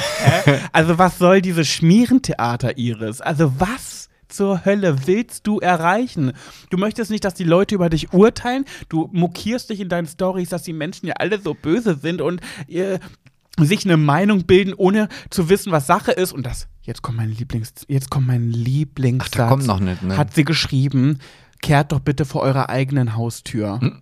äh? 0.46 0.60
Also 0.72 0.98
was 0.98 1.18
soll 1.18 1.42
dieses 1.42 1.68
Schmierentheater, 1.68 2.78
Iris? 2.78 3.22
Also 3.22 3.54
was? 3.60 4.05
Zur 4.36 4.66
Hölle 4.66 5.08
willst 5.08 5.48
du 5.48 5.60
erreichen? 5.60 6.34
Du 6.70 6.78
möchtest 6.78 7.12
nicht, 7.12 7.24
dass 7.24 7.34
die 7.34 7.44
Leute 7.44 7.76
über 7.76 7.90
dich 7.90 8.14
urteilen. 8.14 8.66
Du 8.90 9.10
mokierst 9.12 9.70
dich 9.70 9.80
in 9.80 9.90
deinen 9.90 10.08
Stories, 10.08 10.50
dass 10.50 10.64
die 10.64 10.74
Menschen 10.74 11.08
ja 11.08 11.16
alle 11.16 11.40
so 11.40 11.54
böse 11.54 11.96
sind 11.96 12.22
und 12.22 12.42
äh, 12.68 13.00
sich 13.60 13.86
eine 13.86 13.98
Meinung 13.98 14.44
bilden, 14.44 14.74
ohne 14.74 15.08
zu 15.30 15.50
wissen, 15.50 15.72
was 15.72 15.88
Sache 15.88 16.12
ist. 16.12 16.34
Und 16.34 16.46
das, 16.46 16.68
jetzt 16.82 17.02
kommt 17.02 17.18
mein 17.18 17.32
Lieblings, 17.32 17.74
jetzt 17.88 18.10
kommt 18.10 18.28
mein 18.28 18.52
Lieblingssatz. 18.52 19.34
Ach, 19.34 19.38
da 19.38 19.48
kommt 19.48 19.68
noch 19.68 19.80
nicht, 19.80 20.04
ne? 20.04 20.18
Hat 20.18 20.34
sie 20.34 20.44
geschrieben, 20.44 21.20
kehrt 21.62 21.92
doch 21.92 22.00
bitte 22.00 22.26
vor 22.26 22.42
eurer 22.42 22.70
eigenen 22.70 23.16
Haustür. 23.16 23.80
Hm? 23.80 24.02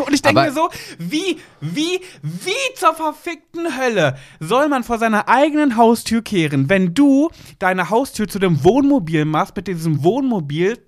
Und 0.06 0.14
ich 0.14 0.22
denke 0.22 0.42
mir 0.42 0.52
so, 0.52 0.68
wie, 0.98 1.38
wie, 1.60 2.00
wie 2.22 2.74
zur 2.74 2.94
verfickten 2.94 3.78
Hölle 3.78 4.16
soll 4.38 4.68
man 4.68 4.84
vor 4.84 4.98
seiner 4.98 5.28
eigenen 5.28 5.76
Haustür 5.76 6.22
kehren, 6.22 6.68
wenn 6.68 6.94
du 6.94 7.30
deine 7.58 7.90
Haustür 7.90 8.28
zu 8.28 8.38
dem 8.38 8.64
Wohnmobil 8.64 9.24
machst, 9.24 9.56
mit 9.56 9.68
diesem 9.68 10.02
Wohnmobil 10.02 10.78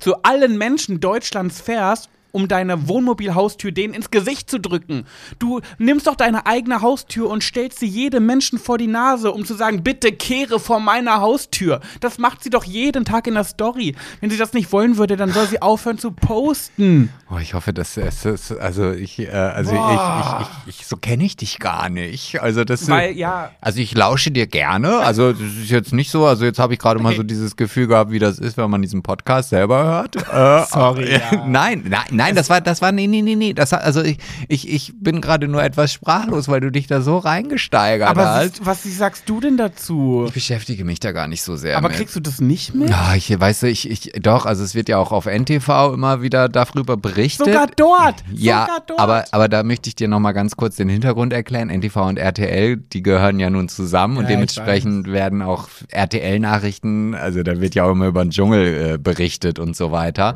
zu 0.00 0.22
allen 0.22 0.56
Menschen 0.56 1.00
Deutschlands 1.00 1.60
fährst 1.60 2.08
um 2.34 2.48
deine 2.48 2.88
Wohnmobilhaustür 2.88 3.70
denen 3.70 3.94
ins 3.94 4.10
Gesicht 4.10 4.50
zu 4.50 4.58
drücken. 4.58 5.06
Du 5.38 5.60
nimmst 5.78 6.08
doch 6.08 6.16
deine 6.16 6.46
eigene 6.46 6.82
Haustür 6.82 7.30
und 7.30 7.44
stellst 7.44 7.78
sie 7.78 7.86
jedem 7.86 8.26
Menschen 8.26 8.58
vor 8.58 8.76
die 8.76 8.88
Nase, 8.88 9.30
um 9.30 9.44
zu 9.44 9.54
sagen, 9.54 9.84
bitte 9.84 10.10
kehre 10.10 10.58
vor 10.58 10.80
meiner 10.80 11.20
Haustür. 11.20 11.80
Das 12.00 12.18
macht 12.18 12.42
sie 12.42 12.50
doch 12.50 12.64
jeden 12.64 13.04
Tag 13.04 13.28
in 13.28 13.34
der 13.34 13.44
Story. 13.44 13.94
Wenn 14.20 14.30
sie 14.30 14.36
das 14.36 14.52
nicht 14.52 14.72
wollen 14.72 14.96
würde, 14.96 15.16
dann 15.16 15.32
soll 15.32 15.46
sie 15.46 15.62
aufhören 15.62 15.98
zu 15.98 16.10
posten. 16.10 17.10
Oh, 17.30 17.38
ich 17.38 17.54
hoffe, 17.54 17.72
dass 17.72 17.96
es 17.96 18.24
ist, 18.24 18.50
also 18.58 18.90
ich, 18.90 19.20
äh, 19.20 19.28
also 19.30 19.72
ich, 19.72 20.40
ich, 20.66 20.80
ich, 20.80 20.86
so 20.86 20.96
kenne 20.96 21.24
ich 21.24 21.36
dich 21.36 21.60
gar 21.60 21.88
nicht. 21.88 22.42
Also 22.42 22.64
das, 22.64 22.88
Weil, 22.88 23.12
ja. 23.16 23.52
Also 23.60 23.78
ich 23.78 23.94
lausche 23.94 24.32
dir 24.32 24.48
gerne. 24.48 24.98
Also 24.98 25.32
das 25.32 25.40
ist 25.40 25.70
jetzt 25.70 25.92
nicht 25.92 26.10
so. 26.10 26.26
Also 26.26 26.44
jetzt 26.44 26.58
habe 26.58 26.72
ich 26.72 26.80
gerade 26.80 26.96
okay. 26.96 27.04
mal 27.04 27.14
so 27.14 27.22
dieses 27.22 27.54
Gefühl 27.54 27.86
gehabt, 27.86 28.10
wie 28.10 28.18
das 28.18 28.40
ist, 28.40 28.56
wenn 28.56 28.68
man 28.70 28.82
diesen 28.82 29.04
Podcast 29.04 29.50
selber 29.50 29.84
hört. 29.84 30.16
Äh, 30.34 30.64
Sorry. 30.66 31.12
Ja. 31.12 31.44
Nein, 31.46 31.84
nein, 31.86 32.02
nein. 32.10 32.23
Nein, 32.24 32.34
das 32.34 32.50
war, 32.50 32.60
das 32.60 32.82
war, 32.82 32.92
nee, 32.92 33.06
nee, 33.06 33.22
nee, 33.22 33.36
nee. 33.36 33.52
Das 33.52 33.72
also 33.72 34.02
ich, 34.02 34.18
ich, 34.48 34.68
ich 34.68 34.92
bin 34.98 35.20
gerade 35.20 35.48
nur 35.48 35.62
etwas 35.62 35.92
sprachlos, 35.92 36.48
weil 36.48 36.60
du 36.60 36.70
dich 36.70 36.86
da 36.86 37.00
so 37.00 37.18
reingesteigert 37.18 38.08
Aber 38.08 38.26
hast. 38.26 38.60
Aber 38.60 38.66
was 38.66 38.82
sagst 38.84 39.28
du 39.28 39.40
denn 39.40 39.56
dazu? 39.56 40.24
Ich 40.28 40.34
beschäftige 40.34 40.84
mich 40.84 41.00
da 41.00 41.12
gar 41.12 41.28
nicht 41.28 41.42
so 41.42 41.56
sehr. 41.56 41.76
Aber 41.76 41.88
mit. 41.88 41.96
kriegst 41.96 42.16
du 42.16 42.20
das 42.20 42.40
nicht 42.40 42.74
mit? 42.74 42.90
Ja, 42.90 43.14
ich 43.14 43.38
weiß, 43.38 43.64
ich, 43.64 43.90
ich, 43.90 44.12
doch, 44.20 44.46
also 44.46 44.64
es 44.64 44.74
wird 44.74 44.88
ja 44.88 44.98
auch 44.98 45.12
auf 45.12 45.26
NTV 45.26 45.92
immer 45.94 46.22
wieder 46.22 46.48
darüber 46.48 46.96
berichtet. 46.96 47.46
Sogar 47.46 47.66
dort! 47.76 48.24
Ja, 48.32 48.62
Sogar 48.62 48.80
dort. 48.86 49.00
Aber, 49.00 49.24
aber 49.30 49.48
da 49.48 49.62
möchte 49.62 49.88
ich 49.88 49.96
dir 49.96 50.08
nochmal 50.08 50.34
ganz 50.34 50.56
kurz 50.56 50.76
den 50.76 50.88
Hintergrund 50.88 51.32
erklären. 51.32 51.68
NTV 51.68 51.96
und 52.08 52.18
RTL, 52.18 52.76
die 52.76 53.02
gehören 53.02 53.38
ja 53.38 53.50
nun 53.50 53.68
zusammen 53.68 54.14
ja, 54.14 54.20
und 54.20 54.28
dementsprechend 54.28 55.10
werden 55.10 55.42
auch 55.42 55.68
RTL-Nachrichten, 55.88 57.14
also 57.14 57.42
da 57.42 57.60
wird 57.60 57.74
ja 57.74 57.84
auch 57.84 57.92
immer 57.92 58.06
über 58.06 58.24
den 58.24 58.30
Dschungel 58.30 58.94
äh, 58.94 58.98
berichtet 58.98 59.58
und 59.58 59.76
so 59.76 59.92
weiter. 59.92 60.34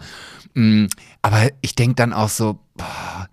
Mm, 0.58 0.88
aber 1.22 1.50
ich 1.60 1.76
denke 1.76 1.94
dann 1.94 2.12
auch 2.12 2.28
so, 2.28 2.58
boah, 2.76 3.28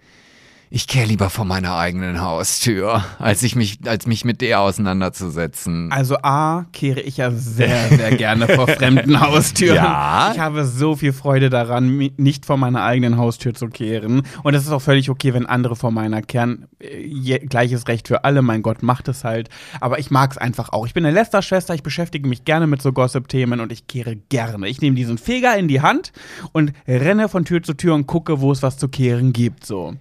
ich 0.69 0.87
kehre 0.87 1.05
lieber 1.05 1.29
vor 1.29 1.45
meiner 1.45 1.75
eigenen 1.75 2.21
Haustür, 2.21 3.03
als 3.19 3.43
ich 3.43 3.55
mich, 3.55 3.79
als 3.85 4.07
mich 4.07 4.25
mit 4.25 4.41
der 4.41 4.61
auseinanderzusetzen. 4.61 5.91
Also 5.91 6.17
A, 6.23 6.65
kehre 6.73 7.01
ich 7.01 7.17
ja 7.17 7.31
sehr, 7.31 7.89
sehr 7.89 8.15
gerne 8.17 8.47
vor 8.47 8.67
fremden 8.67 9.19
Haustüren. 9.19 9.75
Ja. 9.75 10.31
Ich 10.33 10.39
habe 10.39 10.65
so 10.65 10.95
viel 10.95 11.13
Freude 11.13 11.49
daran, 11.49 12.09
nicht 12.17 12.45
vor 12.45 12.57
meiner 12.57 12.83
eigenen 12.83 13.17
Haustür 13.17 13.53
zu 13.53 13.67
kehren. 13.67 14.23
Und 14.43 14.53
es 14.53 14.63
ist 14.63 14.71
auch 14.71 14.81
völlig 14.81 15.09
okay, 15.09 15.33
wenn 15.33 15.45
andere 15.45 15.75
vor 15.75 15.91
meiner 15.91 16.21
kehren. 16.21 16.65
Äh, 16.79 17.39
gleiches 17.39 17.87
Recht 17.87 18.07
für 18.07 18.23
alle, 18.23 18.41
mein 18.41 18.61
Gott, 18.61 18.81
macht 18.81 19.07
es 19.07 19.23
halt. 19.23 19.49
Aber 19.79 19.99
ich 19.99 20.09
mag 20.11 20.31
es 20.31 20.37
einfach 20.37 20.69
auch. 20.69 20.87
Ich 20.87 20.93
bin 20.93 21.05
eine 21.05 21.13
Lester-Schwester, 21.13 21.75
ich 21.75 21.83
beschäftige 21.83 22.27
mich 22.27 22.43
gerne 22.43 22.67
mit 22.67 22.81
so 22.81 22.91
Gossip-Themen 22.91 23.59
und 23.59 23.71
ich 23.71 23.87
kehre 23.87 24.15
gerne. 24.15 24.67
Ich 24.67 24.81
nehme 24.81 24.95
diesen 24.95 25.17
Feger 25.17 25.55
in 25.57 25.67
die 25.67 25.81
Hand 25.81 26.11
und 26.53 26.73
renne 26.87 27.29
von 27.29 27.45
Tür 27.45 27.61
zu 27.61 27.75
Tür 27.75 27.93
und 27.93 28.07
gucke, 28.07 28.41
wo 28.41 28.51
es 28.51 28.63
was 28.63 28.77
zu 28.77 28.87
kehren 28.87 29.31
gibt, 29.31 29.65
so. 29.65 29.95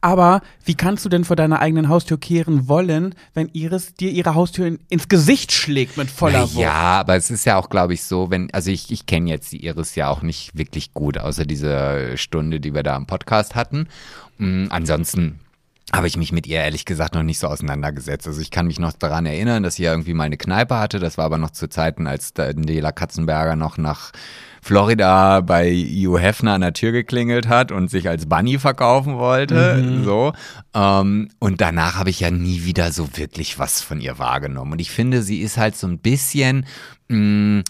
Aber 0.00 0.42
wie 0.64 0.74
kannst 0.74 1.04
du 1.04 1.08
denn 1.08 1.24
vor 1.24 1.36
deiner 1.36 1.60
eigenen 1.60 1.88
Haustür 1.88 2.18
kehren 2.18 2.68
wollen, 2.68 3.14
wenn 3.34 3.48
Iris 3.52 3.94
dir 3.94 4.10
ihre 4.10 4.34
Haustür 4.34 4.66
in, 4.66 4.78
ins 4.88 5.08
Gesicht 5.08 5.52
schlägt 5.52 5.96
mit 5.96 6.10
voller 6.10 6.42
Wucht? 6.42 6.54
Ja, 6.54 7.00
aber 7.00 7.16
es 7.16 7.30
ist 7.30 7.44
ja 7.44 7.56
auch, 7.56 7.68
glaube 7.68 7.94
ich, 7.94 8.04
so, 8.04 8.30
wenn, 8.30 8.52
also 8.52 8.70
ich, 8.70 8.90
ich 8.92 9.06
kenne 9.06 9.30
jetzt 9.30 9.52
die 9.52 9.64
Iris 9.64 9.94
ja 9.96 10.08
auch 10.08 10.22
nicht 10.22 10.56
wirklich 10.56 10.94
gut, 10.94 11.18
außer 11.18 11.44
dieser 11.44 12.16
Stunde, 12.16 12.60
die 12.60 12.74
wir 12.74 12.82
da 12.82 12.96
im 12.96 13.06
Podcast 13.06 13.54
hatten. 13.54 13.88
Mhm, 14.38 14.68
ansonsten 14.70 15.40
habe 15.92 16.06
ich 16.06 16.16
mich 16.16 16.32
mit 16.32 16.46
ihr 16.46 16.58
ehrlich 16.58 16.84
gesagt 16.84 17.14
noch 17.14 17.22
nicht 17.22 17.38
so 17.38 17.46
auseinandergesetzt. 17.46 18.26
Also 18.26 18.40
ich 18.40 18.50
kann 18.50 18.66
mich 18.66 18.78
noch 18.78 18.92
daran 18.92 19.24
erinnern, 19.24 19.62
dass 19.62 19.76
sie 19.76 19.84
ja 19.84 19.92
irgendwie 19.92 20.14
mal 20.14 20.24
eine 20.24 20.36
Kneipe 20.36 20.78
hatte. 20.78 20.98
Das 20.98 21.16
war 21.16 21.24
aber 21.24 21.38
noch 21.38 21.50
zu 21.50 21.68
Zeiten, 21.68 22.06
als 22.06 22.34
Dela 22.34 22.92
Katzenberger 22.92 23.56
noch 23.56 23.78
nach 23.78 24.12
Florida 24.60 25.40
bei 25.40 25.70
Hugh 25.72 26.18
Hefner 26.18 26.52
an 26.52 26.60
der 26.60 26.74
Tür 26.74 26.92
geklingelt 26.92 27.48
hat 27.48 27.72
und 27.72 27.90
sich 27.90 28.08
als 28.08 28.26
Bunny 28.26 28.58
verkaufen 28.58 29.16
wollte. 29.16 29.76
Mhm. 29.76 30.04
So. 30.04 30.32
Ähm, 30.74 31.30
und 31.38 31.60
danach 31.62 31.96
habe 31.96 32.10
ich 32.10 32.20
ja 32.20 32.30
nie 32.30 32.64
wieder 32.64 32.92
so 32.92 33.08
wirklich 33.16 33.58
was 33.58 33.80
von 33.80 34.00
ihr 34.00 34.18
wahrgenommen. 34.18 34.72
Und 34.72 34.80
ich 34.80 34.90
finde, 34.90 35.22
sie 35.22 35.40
ist 35.40 35.56
halt 35.56 35.76
so 35.76 35.86
ein 35.86 35.98
bisschen. 35.98 36.66
Mh, 37.08 37.60
mm, 37.60 37.64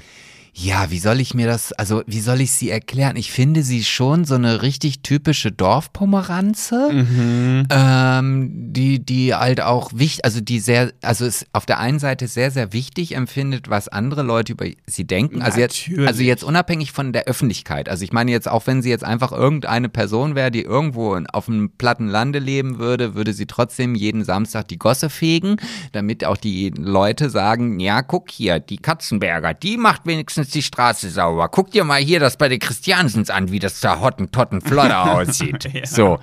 ja, 0.61 0.91
wie 0.91 0.99
soll 0.99 1.21
ich 1.21 1.35
mir 1.35 1.47
das, 1.47 1.73
also 1.73 2.03
wie 2.07 2.19
soll 2.19 2.41
ich 2.41 2.51
sie 2.51 2.69
erklären? 2.69 3.15
Ich 3.15 3.31
finde 3.31 3.63
sie 3.63 3.85
schon 3.85 4.25
so 4.25 4.35
eine 4.35 4.63
richtig 4.63 5.03
typische 5.03 5.53
Dorfpomeranze, 5.53 6.91
mhm. 6.93 7.67
ähm, 7.71 8.51
die, 8.73 8.99
die 8.99 9.35
halt 9.35 9.61
auch 9.61 9.93
wichtig, 9.95 10.25
also 10.25 10.41
die 10.41 10.59
sehr, 10.59 10.93
also 11.01 11.27
es 11.27 11.47
auf 11.53 11.65
der 11.65 11.79
einen 11.79 12.01
Seite 12.01 12.27
sehr, 12.27 12.51
sehr 12.51 12.73
wichtig 12.73 13.15
empfindet, 13.15 13.71
was 13.71 13.87
andere 13.87 14.23
Leute 14.23 14.53
über 14.53 14.67
sie 14.87 15.05
denken. 15.05 15.43
Also 15.43 15.61
jetzt, 15.61 15.89
also 16.05 16.23
jetzt 16.25 16.43
unabhängig 16.43 16.91
von 16.91 17.13
der 17.13 17.25
Öffentlichkeit. 17.27 17.89
Also 17.89 18.03
ich 18.03 18.13
meine 18.13 18.33
jetzt, 18.33 18.49
auch 18.49 18.67
wenn 18.67 18.83
sie 18.83 18.91
jetzt 18.91 19.05
einfach 19.05 19.31
irgendeine 19.31 19.89
Person 19.89 20.35
wäre, 20.35 20.51
die 20.51 20.63
irgendwo 20.63 21.17
auf 21.33 21.49
einem 21.49 21.71
platten 21.71 22.09
Lande 22.09 22.41
leben 22.41 22.81
würde, 22.81 23.15
würde 23.15 23.33
sie 23.33 23.47
trotzdem 23.47 23.95
jeden 23.95 24.25
Samstag 24.25 24.67
die 24.67 24.79
Gosse 24.79 25.09
fegen, 25.09 25.57
damit 25.93 26.25
auch 26.25 26.37
die 26.37 26.71
Leute 26.77 27.31
sagen, 27.31 27.79
ja, 27.79 28.03
guck 28.03 28.29
hier, 28.29 28.59
die 28.59 28.79
Katzenberger, 28.79 29.55
die 29.55 29.77
macht 29.77 30.05
wenigstens 30.05 30.48
ist 30.49 30.55
die 30.55 30.63
Straße 30.63 31.11
sauber. 31.11 31.49
Guck 31.49 31.71
dir 31.71 31.85
mal 31.85 32.01
hier 32.01 32.21
das 32.21 32.37
bei 32.37 32.49
den 32.49 32.59
Christiansens 32.59 33.31
an, 33.31 33.51
wie 33.53 33.59
das 33.59 33.81
da 33.81 34.01
Hottentotten 34.01 34.61
Flodder 34.61 35.13
aussieht. 35.19 35.69
ja. 35.73 35.87
So. 35.87 36.19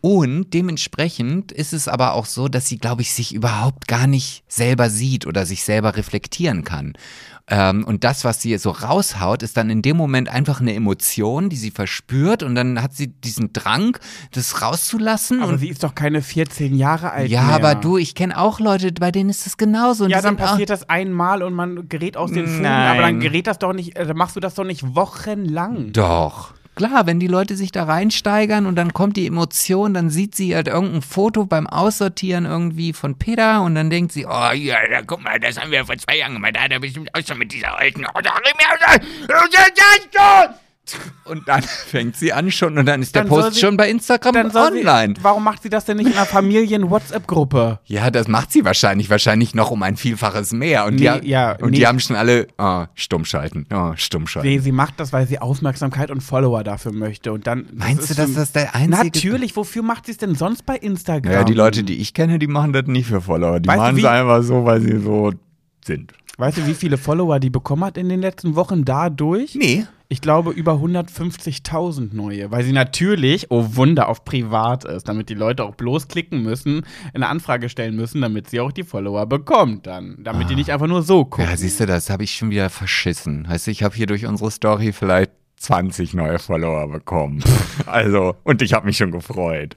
Und 0.00 0.54
dementsprechend 0.54 1.50
ist 1.50 1.72
es 1.72 1.88
aber 1.88 2.12
auch 2.12 2.26
so, 2.26 2.46
dass 2.46 2.68
sie, 2.68 2.78
glaube 2.78 3.02
ich, 3.02 3.12
sich 3.12 3.34
überhaupt 3.34 3.88
gar 3.88 4.06
nicht 4.06 4.44
selber 4.46 4.90
sieht 4.90 5.26
oder 5.26 5.44
sich 5.44 5.64
selber 5.64 5.96
reflektieren 5.96 6.62
kann. 6.62 6.92
Ähm, 7.50 7.84
und 7.84 8.04
das, 8.04 8.24
was 8.24 8.42
sie 8.42 8.56
so 8.58 8.70
raushaut, 8.70 9.42
ist 9.42 9.56
dann 9.56 9.70
in 9.70 9.82
dem 9.82 9.96
Moment 9.96 10.28
einfach 10.28 10.60
eine 10.60 10.74
Emotion, 10.74 11.48
die 11.48 11.56
sie 11.56 11.70
verspürt 11.70 12.42
und 12.42 12.54
dann 12.54 12.82
hat 12.82 12.94
sie 12.94 13.08
diesen 13.08 13.52
Drang, 13.52 13.96
das 14.32 14.60
rauszulassen. 14.60 15.42
Aber 15.42 15.52
und 15.52 15.58
sie 15.58 15.68
ist 15.68 15.82
doch 15.82 15.94
keine 15.94 16.20
14 16.20 16.74
Jahre 16.74 17.12
alt. 17.12 17.30
Ja, 17.30 17.44
mehr. 17.44 17.54
aber 17.54 17.74
du, 17.74 17.96
ich 17.96 18.14
kenne 18.14 18.38
auch 18.38 18.60
Leute, 18.60 18.92
bei 18.92 19.10
denen 19.10 19.30
ist 19.30 19.46
das 19.46 19.56
genauso. 19.56 20.04
Und 20.04 20.10
ja, 20.10 20.20
dann 20.20 20.36
passiert 20.36 20.70
das 20.70 20.88
einmal 20.88 21.42
und 21.42 21.54
man 21.54 21.88
gerät 21.88 22.16
aus 22.16 22.32
den 22.32 22.46
Fugen, 22.46 22.66
aber 22.66 23.02
dann 23.02 23.20
gerät 23.20 23.46
das 23.46 23.58
doch 23.58 23.72
nicht, 23.72 23.96
dann 23.96 24.16
machst 24.16 24.36
du 24.36 24.40
das 24.40 24.54
doch 24.54 24.64
nicht 24.64 24.94
wochenlang. 24.94 25.92
Doch. 25.92 26.52
Klar, 26.78 27.06
wenn 27.06 27.18
die 27.18 27.26
Leute 27.26 27.56
sich 27.56 27.72
da 27.72 27.82
reinsteigern 27.84 28.64
und 28.64 28.76
dann 28.76 28.92
kommt 28.92 29.16
die 29.16 29.26
Emotion, 29.26 29.94
dann 29.94 30.10
sieht 30.10 30.36
sie 30.36 30.54
halt 30.54 30.68
irgendein 30.68 31.02
Foto 31.02 31.44
beim 31.44 31.66
Aussortieren 31.66 32.46
irgendwie 32.46 32.92
von 32.92 33.18
Peter 33.18 33.62
und 33.62 33.74
dann 33.74 33.90
denkt 33.90 34.12
sie, 34.12 34.26
oh 34.26 34.52
ja, 34.52 34.76
da, 34.88 35.02
guck 35.02 35.20
mal, 35.20 35.40
das 35.40 35.60
haben 35.60 35.72
wir 35.72 35.84
vor 35.84 35.98
zwei 35.98 36.18
Jahren 36.18 36.34
gemacht, 36.34 36.54
da 36.54 36.60
hat 36.60 36.70
er 36.70 36.78
bestimmt 36.78 37.12
auch 37.14 37.26
schon 37.26 37.38
mit 37.38 37.52
dieser 37.52 37.76
alten. 37.76 38.06
Oh, 38.14 38.20
da, 38.22 38.30
und 41.24 41.48
dann 41.48 41.62
fängt 41.86 42.16
sie 42.16 42.32
an 42.32 42.50
schon 42.50 42.78
und 42.78 42.86
dann 42.86 43.02
ist 43.02 43.14
der 43.14 43.22
dann 43.22 43.30
Post 43.30 43.54
sie, 43.54 43.60
schon 43.60 43.76
bei 43.76 43.90
Instagram 43.90 44.50
online. 44.54 45.14
Sie, 45.16 45.24
warum 45.24 45.44
macht 45.44 45.62
sie 45.62 45.68
das 45.68 45.84
denn 45.84 45.98
nicht 45.98 46.06
in 46.06 46.12
einer 46.14 46.26
Familien-WhatsApp-Gruppe? 46.26 47.80
Ja, 47.84 48.10
das 48.10 48.28
macht 48.28 48.52
sie 48.52 48.64
wahrscheinlich, 48.64 49.10
wahrscheinlich 49.10 49.54
noch 49.54 49.70
um 49.70 49.82
ein 49.82 49.96
Vielfaches 49.96 50.52
mehr. 50.52 50.86
Und, 50.86 50.96
nee, 50.96 51.20
die, 51.20 51.28
ja, 51.28 51.52
und 51.52 51.70
nee. 51.70 51.78
die 51.78 51.86
haben 51.86 52.00
schon 52.00 52.16
alle 52.16 52.48
oh, 52.58 52.84
stummschalten, 52.94 53.66
oh, 53.72 53.92
stummschalten. 53.96 54.50
Nee, 54.50 54.58
sie 54.58 54.72
macht 54.72 55.00
das, 55.00 55.12
weil 55.12 55.26
sie 55.26 55.38
Aufmerksamkeit 55.38 56.10
und 56.10 56.22
Follower 56.22 56.64
dafür 56.64 56.92
möchte. 56.92 57.32
Und 57.32 57.46
dann, 57.46 57.66
Meinst 57.72 58.10
du, 58.10 58.14
dass 58.14 58.34
das 58.34 58.52
der 58.52 58.74
einzige... 58.74 59.04
Natürlich, 59.04 59.56
wofür 59.56 59.82
macht 59.82 60.06
sie 60.06 60.12
es 60.12 60.18
denn 60.18 60.34
sonst 60.34 60.64
bei 60.66 60.76
Instagram? 60.76 61.32
Ja, 61.32 61.44
die 61.44 61.54
Leute, 61.54 61.82
die 61.82 61.98
ich 61.98 62.14
kenne, 62.14 62.38
die 62.38 62.46
machen 62.46 62.72
das 62.72 62.86
nicht 62.86 63.08
für 63.08 63.20
Follower. 63.20 63.60
Die 63.60 63.68
weißt 63.68 63.78
machen 63.78 63.98
es 63.98 64.04
einfach 64.04 64.42
so, 64.42 64.64
weil 64.64 64.80
sie 64.80 64.98
so 64.98 65.32
sind. 65.84 66.12
Weißt 66.38 66.56
du, 66.56 66.66
wie 66.66 66.74
viele 66.74 66.96
Follower 66.96 67.38
die 67.38 67.50
bekommen 67.50 67.84
hat 67.84 67.98
in 67.98 68.08
den 68.08 68.20
letzten 68.20 68.56
Wochen 68.56 68.84
dadurch? 68.84 69.54
Nee 69.54 69.86
ich 70.10 70.22
glaube, 70.22 70.52
über 70.52 70.72
150.000 70.72 72.14
neue, 72.14 72.50
weil 72.50 72.64
sie 72.64 72.72
natürlich, 72.72 73.50
oh 73.50 73.66
Wunder, 73.72 74.08
auf 74.08 74.24
privat 74.24 74.84
ist, 74.84 75.06
damit 75.06 75.28
die 75.28 75.34
Leute 75.34 75.64
auch 75.64 75.74
bloß 75.74 76.08
klicken 76.08 76.42
müssen, 76.42 76.86
eine 77.12 77.28
Anfrage 77.28 77.68
stellen 77.68 77.94
müssen, 77.94 78.22
damit 78.22 78.48
sie 78.48 78.60
auch 78.60 78.72
die 78.72 78.84
Follower 78.84 79.26
bekommt 79.26 79.86
dann, 79.86 80.16
damit 80.18 80.46
ah. 80.46 80.48
die 80.48 80.54
nicht 80.54 80.72
einfach 80.72 80.86
nur 80.86 81.02
so 81.02 81.26
gucken. 81.26 81.44
Ja, 81.44 81.56
siehst 81.56 81.80
du, 81.80 81.86
das 81.86 82.08
habe 82.08 82.24
ich 82.24 82.34
schon 82.34 82.50
wieder 82.50 82.70
verschissen. 82.70 83.48
Heißt, 83.48 83.66
du, 83.66 83.70
ich 83.70 83.82
habe 83.82 83.94
hier 83.94 84.06
durch 84.06 84.24
unsere 84.24 84.50
Story 84.50 84.92
vielleicht 84.92 85.32
20 85.58 86.14
neue 86.14 86.38
Follower 86.38 86.88
bekommen. 86.88 87.42
also, 87.86 88.36
und 88.44 88.62
ich 88.62 88.72
habe 88.72 88.86
mich 88.86 88.96
schon 88.96 89.10
gefreut. 89.10 89.76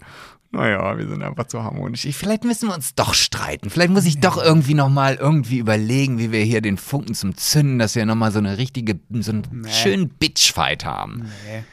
Naja, 0.54 0.98
wir 0.98 1.08
sind 1.08 1.24
einfach 1.24 1.48
zu 1.48 1.64
harmonisch. 1.64 2.04
Ich, 2.04 2.18
vielleicht 2.18 2.44
müssen 2.44 2.68
wir 2.68 2.76
uns 2.76 2.94
doch 2.94 3.14
streiten. 3.14 3.70
Vielleicht 3.70 3.92
muss 3.92 4.06
ich 4.06 4.20
doch 4.20 4.38
irgendwie 4.38 4.74
nochmal 4.74 5.16
irgendwie 5.16 5.60
überlegen, 5.60 6.20
wie 6.20 6.32
wir 6.32 6.44
hier 6.44 6.62
den 6.62 6.78
Funken 6.78 7.14
zum 7.14 7.38
Zünden, 7.38 7.80
dass 7.80 7.96
wir 7.96 8.06
nochmal 8.06 8.34
so 8.34 8.40
eine 8.40 8.58
richtige, 8.58 9.00
so 9.12 9.32
einen 9.32 9.44
nee. 9.52 9.70
schönen 9.70 10.10
Bitchfight 10.10 10.84
haben. 10.84 11.30
Nee. 11.48 11.64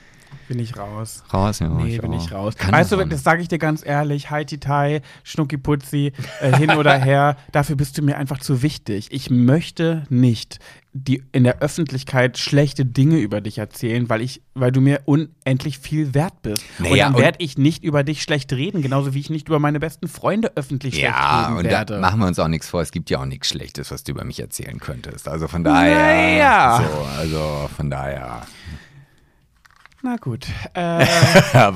Bin 0.48 0.60
ich 0.60 0.78
raus. 0.78 1.24
Raus, 1.32 1.58
ja. 1.58 1.68
Nee, 1.68 1.96
ich 1.96 2.00
bin 2.00 2.14
auch. 2.14 2.24
ich 2.24 2.32
raus. 2.32 2.56
Kann 2.56 2.72
weißt 2.72 2.92
du, 2.92 3.04
das 3.04 3.22
sage 3.22 3.42
ich 3.42 3.48
dir 3.48 3.58
ganz 3.58 3.84
ehrlich, 3.84 4.30
Haiti 4.30 4.58
Tai, 4.58 5.02
Schnucki 5.22 5.58
Putzi, 5.58 6.12
äh, 6.40 6.56
hin 6.56 6.70
oder 6.70 6.94
her, 6.98 7.36
dafür 7.52 7.76
bist 7.76 7.98
du 7.98 8.02
mir 8.02 8.16
einfach 8.16 8.38
zu 8.38 8.62
wichtig. 8.62 9.08
Ich 9.10 9.28
möchte 9.28 10.04
nicht 10.08 10.58
die 11.04 11.22
in 11.32 11.44
der 11.44 11.60
Öffentlichkeit 11.60 12.38
schlechte 12.38 12.84
Dinge 12.84 13.18
über 13.18 13.40
dich 13.40 13.58
erzählen, 13.58 14.08
weil 14.08 14.20
ich, 14.20 14.42
weil 14.54 14.72
du 14.72 14.80
mir 14.80 15.02
unendlich 15.04 15.78
viel 15.78 16.14
wert 16.14 16.42
bist. 16.42 16.64
Naja, 16.78 17.08
und 17.08 17.14
dann 17.14 17.22
werde 17.22 17.38
ich 17.40 17.58
nicht 17.58 17.84
über 17.84 18.04
dich 18.04 18.22
schlecht 18.22 18.52
reden, 18.52 18.82
genauso 18.82 19.14
wie 19.14 19.20
ich 19.20 19.30
nicht 19.30 19.48
über 19.48 19.58
meine 19.58 19.80
besten 19.80 20.08
Freunde 20.08 20.52
öffentlich 20.56 20.96
ja, 20.96 21.10
schlecht 21.10 21.48
reden 21.48 21.58
und 21.58 21.64
werde. 21.64 21.94
Da 21.94 22.00
machen 22.00 22.20
wir 22.20 22.26
uns 22.26 22.38
auch 22.38 22.48
nichts 22.48 22.68
vor. 22.68 22.82
Es 22.82 22.90
gibt 22.90 23.10
ja 23.10 23.20
auch 23.20 23.26
nichts 23.26 23.48
Schlechtes, 23.48 23.90
was 23.90 24.04
du 24.04 24.12
über 24.12 24.24
mich 24.24 24.40
erzählen 24.40 24.78
könntest. 24.80 25.28
Also 25.28 25.48
von 25.48 25.64
daher. 25.64 25.94
Naja. 25.94 26.82
So, 26.82 27.20
also 27.20 27.70
von 27.76 27.90
daher. 27.90 28.42
Na 30.02 30.16
gut. 30.16 30.46
Äh, 30.74 31.02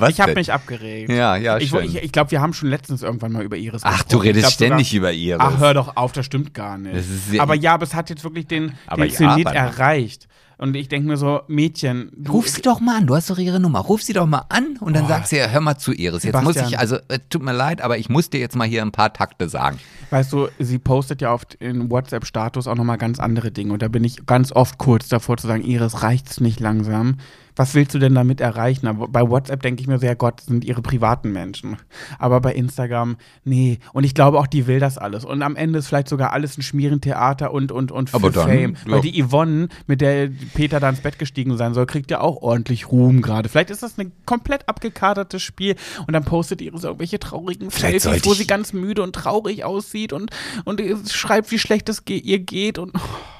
ich 0.09 0.21
habe 0.21 0.35
mich 0.35 0.53
abgeregt. 0.53 1.09
Ja, 1.09 1.35
ja, 1.35 1.57
Ich, 1.57 1.73
ich, 1.73 2.03
ich 2.03 2.11
glaube, 2.11 2.31
wir 2.31 2.39
haben 2.41 2.53
schon 2.53 2.69
letztens 2.69 3.01
irgendwann 3.01 3.33
mal 3.33 3.43
über 3.43 3.57
Iris 3.57 3.81
Ach, 3.83 3.91
gesprochen. 3.91 4.11
du 4.11 4.17
redest 4.17 4.41
glaub, 4.43 4.53
ständig 4.53 4.89
sogar, 4.91 5.11
über 5.11 5.13
Iris. 5.13 5.41
Ach, 5.41 5.59
hör 5.59 5.73
doch 5.73 5.97
auf, 5.97 6.11
das 6.13 6.25
stimmt 6.25 6.53
gar 6.53 6.77
nicht. 6.77 6.95
Das 6.95 7.39
aber 7.39 7.55
ja, 7.55 7.73
aber 7.73 7.83
es 7.83 7.93
hat 7.93 8.09
jetzt 8.09 8.23
wirklich 8.23 8.47
den, 8.47 8.73
den 8.95 9.09
Zenit 9.09 9.47
erreicht. 9.47 10.27
Und 10.57 10.75
ich 10.75 10.87
denke 10.87 11.07
mir 11.09 11.17
so, 11.17 11.41
Mädchen. 11.47 12.11
Ruf 12.29 12.47
sie 12.47 12.61
doch 12.61 12.79
mal 12.79 12.97
an, 12.97 13.07
du 13.07 13.15
hast 13.15 13.29
doch 13.29 13.37
ihre 13.37 13.59
Nummer. 13.59 13.79
Ruf 13.79 14.01
sie 14.01 14.13
doch 14.13 14.27
mal 14.27 14.45
an 14.49 14.77
und 14.79 14.95
dann 14.95 15.05
oh, 15.05 15.07
sagst 15.07 15.31
du 15.31 15.37
ja, 15.37 15.47
hör 15.47 15.59
mal 15.59 15.77
zu, 15.77 15.91
Iris. 15.91 16.23
Jetzt 16.23 16.37
Sebastian. 16.37 16.63
muss 16.63 16.71
ich, 16.71 16.79
also, 16.79 16.97
äh, 17.09 17.19
tut 17.29 17.43
mir 17.43 17.51
leid, 17.51 17.81
aber 17.81 17.97
ich 17.97 18.07
muss 18.07 18.29
dir 18.29 18.39
jetzt 18.39 18.55
mal 18.55 18.67
hier 18.67 18.81
ein 18.81 18.91
paar 18.91 19.11
Takte 19.11 19.49
sagen. 19.49 19.79
Weißt 20.11 20.31
du, 20.31 20.47
sie 20.59 20.79
postet 20.79 21.21
ja 21.21 21.33
oft 21.33 21.55
in 21.55 21.89
WhatsApp-Status 21.89 22.67
auch 22.67 22.75
nochmal 22.75 22.97
ganz 22.97 23.19
andere 23.19 23.51
Dinge. 23.51 23.73
Und 23.73 23.81
da 23.81 23.89
bin 23.89 24.03
ich 24.03 24.25
ganz 24.25 24.51
oft 24.53 24.77
kurz 24.77 25.09
davor 25.09 25.35
zu 25.37 25.47
sagen, 25.47 25.63
Iris, 25.63 26.03
reicht's 26.03 26.39
nicht 26.39 26.59
langsam? 26.59 27.17
Was 27.55 27.75
willst 27.75 27.93
du 27.93 27.99
denn 27.99 28.15
damit 28.15 28.41
erreichen? 28.41 28.87
Aber 28.87 29.07
bei 29.07 29.27
WhatsApp 29.29 29.61
denke 29.61 29.81
ich 29.81 29.87
mir 29.87 29.97
ja 29.97 30.13
Gott, 30.13 30.41
sind 30.41 30.65
ihre 30.65 30.81
privaten 30.81 31.31
Menschen. 31.31 31.77
Aber 32.19 32.41
bei 32.41 32.53
Instagram, 32.53 33.17
nee. 33.43 33.79
Und 33.93 34.03
ich 34.03 34.15
glaube 34.15 34.39
auch, 34.39 34.47
die 34.47 34.67
will 34.67 34.79
das 34.79 34.97
alles. 34.97 35.25
Und 35.25 35.41
am 35.41 35.55
Ende 35.55 35.79
ist 35.79 35.87
vielleicht 35.87 36.07
sogar 36.07 36.33
alles 36.33 36.57
ein 36.57 36.61
Schmierentheater 36.61 37.51
und, 37.51 37.71
und, 37.71 37.91
und 37.91 38.09
für 38.09 38.15
Aber 38.15 38.31
dann, 38.31 38.47
Fame. 38.47 38.77
Ja. 38.85 38.93
Weil 38.93 39.01
die 39.01 39.23
Yvonne, 39.23 39.67
mit 39.87 40.01
der 40.01 40.29
Peter 40.53 40.79
da 40.79 40.89
ins 40.89 41.01
Bett 41.01 41.19
gestiegen 41.19 41.57
sein 41.57 41.73
soll, 41.73 41.85
kriegt 41.85 42.11
ja 42.11 42.21
auch 42.21 42.41
ordentlich 42.41 42.91
Ruhm 42.91 43.21
gerade. 43.21 43.49
Vielleicht 43.49 43.69
ist 43.69 43.83
das 43.83 43.97
ein 43.97 44.11
komplett 44.25 44.67
abgekadertes 44.67 45.41
Spiel 45.41 45.75
und 46.07 46.13
dann 46.13 46.23
postet 46.23 46.61
ihre 46.61 46.77
so 46.77 46.87
irgendwelche 46.87 47.19
traurigen 47.19 47.69
Selfies, 47.69 48.25
wo 48.25 48.33
sie 48.33 48.47
ganz 48.47 48.73
müde 48.73 49.03
und 49.03 49.13
traurig 49.13 49.63
aussieht 49.63 50.13
und, 50.13 50.31
und 50.65 50.81
schreibt, 51.09 51.51
wie 51.51 51.59
schlecht 51.59 51.89
es 51.89 52.03
ihr 52.07 52.39
geht 52.39 52.77
und. 52.77 52.93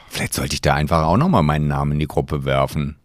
Vielleicht 0.10 0.36
sollte 0.36 0.54
ich 0.54 0.62
da 0.62 0.76
einfach 0.76 1.04
auch 1.04 1.17
nochmal 1.17 1.41
meinen 1.41 1.67
Namen 1.67 1.93
in 1.93 1.99
die 1.99 2.08
Gruppe 2.08 2.45
werfen. 2.45 2.97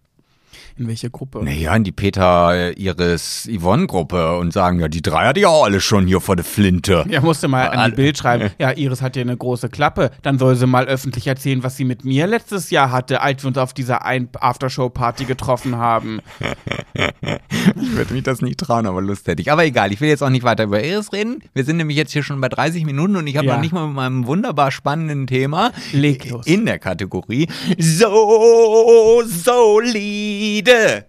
In 0.79 0.87
welche 0.87 1.11
Gruppe? 1.11 1.43
Naja, 1.43 1.75
in 1.75 1.83
die 1.83 1.91
Peter 1.91 2.79
Iris 2.79 3.49
Yvonne 3.53 3.89
Gruppe 3.89 4.37
und 4.39 4.53
sagen, 4.53 4.79
ja, 4.79 4.87
die 4.87 5.03
drei 5.03 5.27
hat 5.27 5.37
ja 5.37 5.49
auch 5.49 5.65
alle 5.65 5.81
schon 5.81 6.07
hier 6.07 6.21
vor 6.21 6.37
der 6.37 6.45
Flinte. 6.45 7.05
Ja, 7.11 7.21
musste 7.21 7.49
mal 7.49 7.69
an 7.69 7.91
die 7.91 7.97
Bild 7.97 8.17
schreiben, 8.17 8.51
ja, 8.61 8.71
Iris 8.71 9.03
hat 9.03 9.17
ja 9.17 9.23
eine 9.23 9.37
große 9.37 9.71
Klappe. 9.71 10.13
Dann 10.23 10.39
soll 10.39 10.55
sie 10.55 10.69
mal 10.69 10.87
öffentlich 10.87 11.27
erzählen, 11.27 11.65
was 11.65 11.77
sie 11.77 11.85
mit 11.85 12.05
mir 12.05 12.29
letztes 12.29 12.71
Jahr 12.71 12.93
hatte, 12.93 13.23
als 13.23 13.43
wir 13.43 13.49
uns 13.49 13.59
auf 13.59 13.73
dieser 13.73 14.03
Aftershow-Party 14.07 15.25
getroffen 15.25 15.75
haben. 15.77 16.21
ich 16.95 17.97
würde 17.97 18.15
mich 18.15 18.23
das 18.23 18.41
nicht 18.41 18.61
trauen, 18.61 18.87
aber 18.87 19.03
Lust 19.03 19.27
hätte 19.27 19.43
ich. 19.43 19.51
Aber 19.51 19.65
egal, 19.65 19.93
ich 19.93 20.01
will 20.01 20.09
jetzt 20.09 20.23
auch 20.23 20.31
nicht 20.31 20.45
weiter 20.45 20.63
über 20.63 20.85
Iris 20.85 21.13
reden. 21.13 21.43
Wir 21.55 21.65
sind 21.65 21.79
nämlich 21.79 21.97
jetzt 21.97 22.13
hier 22.13 22.23
schon 22.23 22.41
bei 22.41 22.49
30 22.49 22.85
Minuten 22.85 23.17
und 23.17 23.27
ich 23.27 23.37
habe 23.37 23.49
ja. 23.49 23.55
noch 23.57 23.63
nicht 23.63 23.73
mal 23.73 23.89
mit 23.89 23.97
meinem 23.97 24.29
wunderbar 24.29 24.71
spannenden 24.71 25.27
Thema 25.27 25.73
Leg 25.93 26.31
los. 26.31 26.47
in 26.47 26.67
der 26.67 26.79
Kategorie 26.79 27.49
So 27.79 29.25
solide 29.27 30.68
Ende. 30.69 31.07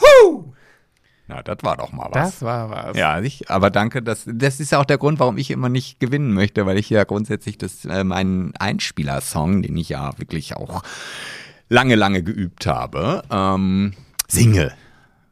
Huh! 0.00 0.44
Na, 1.26 1.42
das 1.42 1.58
war 1.62 1.76
doch 1.76 1.92
mal 1.92 2.08
was. 2.12 2.32
Das 2.32 2.42
war 2.42 2.70
was. 2.70 2.96
Ja, 2.96 3.20
ich, 3.20 3.50
aber 3.50 3.70
danke. 3.70 4.02
Das, 4.02 4.24
das 4.26 4.60
ist 4.60 4.72
ja 4.72 4.80
auch 4.80 4.84
der 4.84 4.98
Grund, 4.98 5.20
warum 5.20 5.38
ich 5.38 5.50
immer 5.50 5.68
nicht 5.70 5.98
gewinnen 5.98 6.34
möchte, 6.34 6.66
weil 6.66 6.76
ich 6.76 6.90
ja 6.90 7.04
grundsätzlich 7.04 7.56
das, 7.56 7.84
äh, 7.86 8.04
meinen 8.04 8.54
Einspielersong, 8.56 9.62
den 9.62 9.76
ich 9.76 9.88
ja 9.88 10.18
wirklich 10.18 10.54
auch 10.56 10.82
lange, 11.68 11.94
lange 11.94 12.22
geübt 12.22 12.66
habe, 12.66 13.22
ähm, 13.30 13.94
singe 14.28 14.72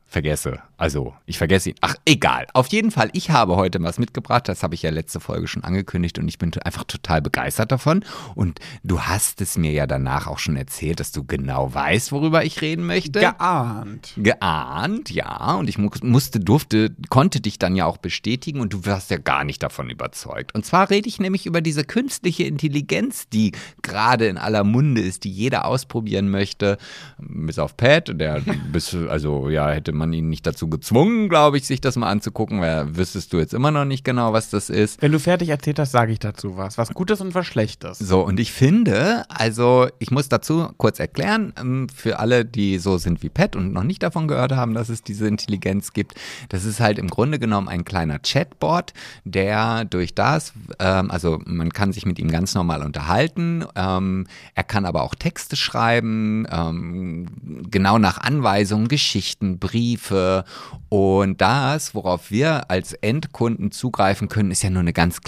vergesse. 0.06 0.60
Also, 0.82 1.14
ich 1.26 1.38
vergesse 1.38 1.70
ihn. 1.70 1.76
Ach, 1.80 1.94
egal. 2.04 2.48
Auf 2.54 2.66
jeden 2.72 2.90
Fall, 2.90 3.08
ich 3.12 3.30
habe 3.30 3.54
heute 3.54 3.80
was 3.84 4.00
mitgebracht. 4.00 4.48
Das 4.48 4.64
habe 4.64 4.74
ich 4.74 4.82
ja 4.82 4.90
letzte 4.90 5.20
Folge 5.20 5.46
schon 5.46 5.62
angekündigt 5.62 6.18
und 6.18 6.26
ich 6.26 6.38
bin 6.38 6.52
einfach 6.64 6.82
total 6.82 7.22
begeistert 7.22 7.70
davon. 7.70 8.04
Und 8.34 8.58
du 8.82 9.00
hast 9.00 9.40
es 9.40 9.56
mir 9.56 9.70
ja 9.70 9.86
danach 9.86 10.26
auch 10.26 10.40
schon 10.40 10.56
erzählt, 10.56 10.98
dass 10.98 11.12
du 11.12 11.22
genau 11.22 11.72
weißt, 11.72 12.10
worüber 12.10 12.44
ich 12.44 12.62
reden 12.62 12.84
möchte. 12.84 13.20
Geahnt. 13.20 14.14
Geahnt, 14.16 15.12
ja. 15.12 15.54
Und 15.54 15.68
ich 15.68 15.78
musste, 15.78 16.40
durfte, 16.40 16.96
konnte 17.10 17.40
dich 17.40 17.60
dann 17.60 17.76
ja 17.76 17.86
auch 17.86 17.98
bestätigen 17.98 18.58
und 18.58 18.72
du 18.72 18.84
warst 18.84 19.12
ja 19.12 19.18
gar 19.18 19.44
nicht 19.44 19.62
davon 19.62 19.88
überzeugt. 19.88 20.52
Und 20.52 20.66
zwar 20.66 20.90
rede 20.90 21.08
ich 21.08 21.20
nämlich 21.20 21.46
über 21.46 21.60
diese 21.60 21.84
künstliche 21.84 22.42
Intelligenz, 22.42 23.28
die 23.28 23.52
gerade 23.82 24.26
in 24.26 24.36
aller 24.36 24.64
Munde 24.64 25.00
ist, 25.00 25.22
die 25.22 25.30
jeder 25.30 25.64
ausprobieren 25.66 26.28
möchte. 26.28 26.76
Bis 27.18 27.60
auf 27.60 27.76
Pat, 27.76 28.18
der 28.18 28.40
bis, 28.72 28.96
also 28.96 29.48
ja, 29.48 29.70
hätte 29.70 29.92
man 29.92 30.12
ihn 30.12 30.28
nicht 30.28 30.44
dazu 30.44 30.71
gezwungen, 30.72 31.28
glaube 31.28 31.58
ich, 31.58 31.66
sich 31.66 31.80
das 31.80 31.96
mal 31.96 32.10
anzugucken, 32.10 32.60
weil 32.60 32.96
wüsstest 32.96 33.32
du 33.32 33.38
jetzt 33.38 33.54
immer 33.54 33.70
noch 33.70 33.84
nicht 33.84 34.04
genau, 34.04 34.32
was 34.32 34.50
das 34.50 34.70
ist. 34.70 35.00
Wenn 35.00 35.12
du 35.12 35.20
fertig 35.20 35.50
erzählt 35.50 35.78
hast, 35.78 35.92
sage 35.92 36.12
ich 36.12 36.18
dazu 36.18 36.56
was. 36.56 36.78
Was 36.78 36.90
Gutes 36.90 37.20
und 37.20 37.34
was 37.34 37.46
Schlechtes. 37.46 37.98
So, 37.98 38.22
und 38.22 38.40
ich 38.40 38.52
finde, 38.52 39.24
also 39.28 39.88
ich 39.98 40.10
muss 40.10 40.28
dazu 40.28 40.68
kurz 40.78 40.98
erklären, 40.98 41.52
ähm, 41.58 41.88
für 41.94 42.18
alle, 42.18 42.44
die 42.44 42.78
so 42.78 42.98
sind 42.98 43.22
wie 43.22 43.28
Pat 43.28 43.54
und 43.54 43.72
noch 43.72 43.84
nicht 43.84 44.02
davon 44.02 44.26
gehört 44.26 44.52
haben, 44.52 44.74
dass 44.74 44.88
es 44.88 45.02
diese 45.02 45.28
Intelligenz 45.28 45.92
gibt, 45.92 46.14
das 46.48 46.64
ist 46.64 46.80
halt 46.80 46.98
im 46.98 47.08
Grunde 47.08 47.38
genommen 47.38 47.68
ein 47.68 47.84
kleiner 47.84 48.18
Chatbot, 48.18 48.92
der 49.24 49.84
durch 49.84 50.14
das, 50.14 50.52
ähm, 50.78 51.10
also 51.10 51.40
man 51.44 51.72
kann 51.72 51.92
sich 51.92 52.06
mit 52.06 52.18
ihm 52.18 52.30
ganz 52.30 52.54
normal 52.54 52.82
unterhalten, 52.82 53.64
ähm, 53.76 54.26
er 54.54 54.64
kann 54.64 54.86
aber 54.86 55.02
auch 55.02 55.14
Texte 55.14 55.56
schreiben, 55.56 56.46
ähm, 56.50 57.26
genau 57.70 57.98
nach 57.98 58.18
Anweisungen, 58.18 58.88
Geschichten, 58.88 59.58
Briefe 59.58 60.44
und 60.88 61.40
das, 61.40 61.94
worauf 61.94 62.30
wir 62.30 62.70
als 62.70 62.92
Endkunden 62.92 63.70
zugreifen 63.70 64.28
können, 64.28 64.50
ist 64.50 64.62
ja 64.62 64.68
nur 64.68 64.80
eine 64.80 64.92
ganz 64.92 65.20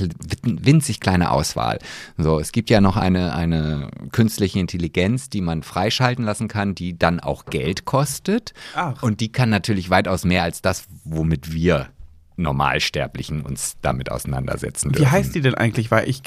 winzig 0.43 1.01
kleine 1.01 1.31
Auswahl. 1.31 1.79
So, 2.19 2.39
es 2.39 2.53
gibt 2.53 2.69
ja 2.69 2.83
noch 2.83 2.99
eine, 2.99 3.35
eine 3.35 3.89
künstliche 4.13 4.59
Intelligenz, 4.59 5.31
die 5.31 5.41
man 5.41 5.63
freischalten 5.63 6.25
lassen 6.25 6.49
kann, 6.49 6.75
die 6.75 6.99
dann 6.99 7.19
auch 7.19 7.47
Geld 7.47 7.87
kostet. 7.87 8.53
Ach. 8.75 9.03
Und 9.03 9.21
die 9.21 9.33
kann 9.33 9.49
natürlich 9.49 9.89
weitaus 9.89 10.25
mehr 10.25 10.43
als 10.43 10.61
das, 10.61 10.85
womit 11.05 11.53
wir 11.53 11.89
Normalsterblichen 12.37 13.43
uns 13.43 13.77
damit 13.81 14.11
auseinandersetzen 14.11 14.91
dürfen. 14.91 15.07
Wie 15.07 15.11
heißt 15.11 15.35
die 15.35 15.41
denn 15.41 15.55
eigentlich? 15.55 15.91
Weil 15.91 16.09
ich, 16.09 16.23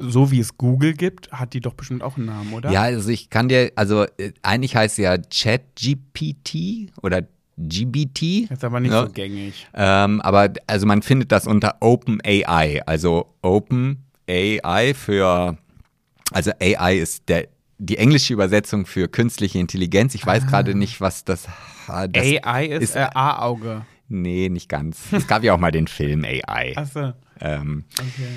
so 0.00 0.30
wie 0.30 0.38
es 0.38 0.58
Google 0.58 0.92
gibt, 0.92 1.32
hat 1.32 1.54
die 1.54 1.60
doch 1.60 1.74
bestimmt 1.74 2.02
auch 2.02 2.16
einen 2.16 2.26
Namen, 2.26 2.52
oder? 2.52 2.70
Ja, 2.70 2.82
also 2.82 3.08
ich 3.08 3.30
kann 3.30 3.48
dir, 3.48 3.72
also 3.74 4.04
äh, 4.18 4.32
eigentlich 4.42 4.76
heißt 4.76 4.96
sie 4.96 5.02
ja 5.02 5.16
ChatGPT 5.16 6.92
oder 7.02 7.22
GBT. 7.68 8.50
Ist 8.50 8.64
aber 8.64 8.80
nicht 8.80 8.92
ja. 8.92 9.06
so 9.06 9.12
gängig. 9.12 9.66
Ähm, 9.74 10.20
aber 10.20 10.52
also 10.66 10.86
man 10.86 11.02
findet 11.02 11.32
das 11.32 11.46
unter 11.46 11.76
OpenAI. 11.80 12.82
Also 12.86 13.26
OpenAI 13.42 14.94
für, 14.94 15.56
also 16.32 16.50
AI 16.60 16.96
ist 16.96 17.28
der, 17.28 17.48
die 17.78 17.98
englische 17.98 18.32
Übersetzung 18.32 18.86
für 18.86 19.08
künstliche 19.08 19.58
Intelligenz. 19.58 20.14
Ich 20.14 20.24
weiß 20.26 20.44
ah. 20.44 20.46
gerade 20.46 20.74
nicht, 20.74 21.00
was 21.00 21.24
das, 21.24 21.48
das 21.86 22.26
AI 22.44 22.66
ist, 22.66 22.82
ist 22.82 22.96
äh, 22.96 23.06
A-Auge. 23.14 23.86
Nee, 24.08 24.48
nicht 24.48 24.68
ganz. 24.68 25.12
Es 25.12 25.26
gab 25.26 25.44
ja 25.44 25.54
auch 25.54 25.58
mal 25.58 25.70
den 25.70 25.86
Film 25.86 26.24
AI. 26.24 26.74
Ach 26.76 26.86
so. 26.86 27.12
Ähm, 27.40 27.84
okay. 27.94 28.28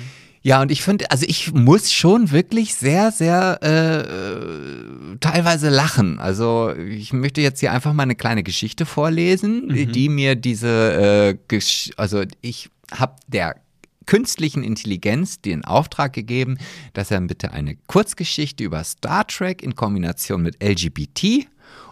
Ja, 0.46 0.60
und 0.60 0.70
ich 0.70 0.82
finde, 0.82 1.10
also 1.10 1.24
ich 1.26 1.54
muss 1.54 1.90
schon 1.90 2.30
wirklich 2.30 2.74
sehr, 2.74 3.10
sehr 3.12 3.62
äh, 3.62 5.16
teilweise 5.18 5.70
lachen. 5.70 6.18
Also 6.18 6.70
ich 6.76 7.14
möchte 7.14 7.40
jetzt 7.40 7.60
hier 7.60 7.72
einfach 7.72 7.94
mal 7.94 8.02
eine 8.02 8.14
kleine 8.14 8.42
Geschichte 8.42 8.84
vorlesen, 8.84 9.68
mhm. 9.68 9.92
die 9.92 10.10
mir 10.10 10.36
diese, 10.36 11.38
äh, 11.50 11.58
also 11.96 12.24
ich 12.42 12.68
habe 12.92 13.16
der 13.26 13.56
künstlichen 14.04 14.62
Intelligenz 14.62 15.40
den 15.40 15.64
Auftrag 15.64 16.12
gegeben, 16.12 16.58
dass 16.92 17.10
er 17.10 17.22
bitte 17.22 17.52
eine 17.52 17.76
Kurzgeschichte 17.86 18.64
über 18.64 18.84
Star 18.84 19.26
Trek 19.26 19.62
in 19.62 19.74
Kombination 19.74 20.42
mit 20.42 20.62
LGBT 20.62 21.46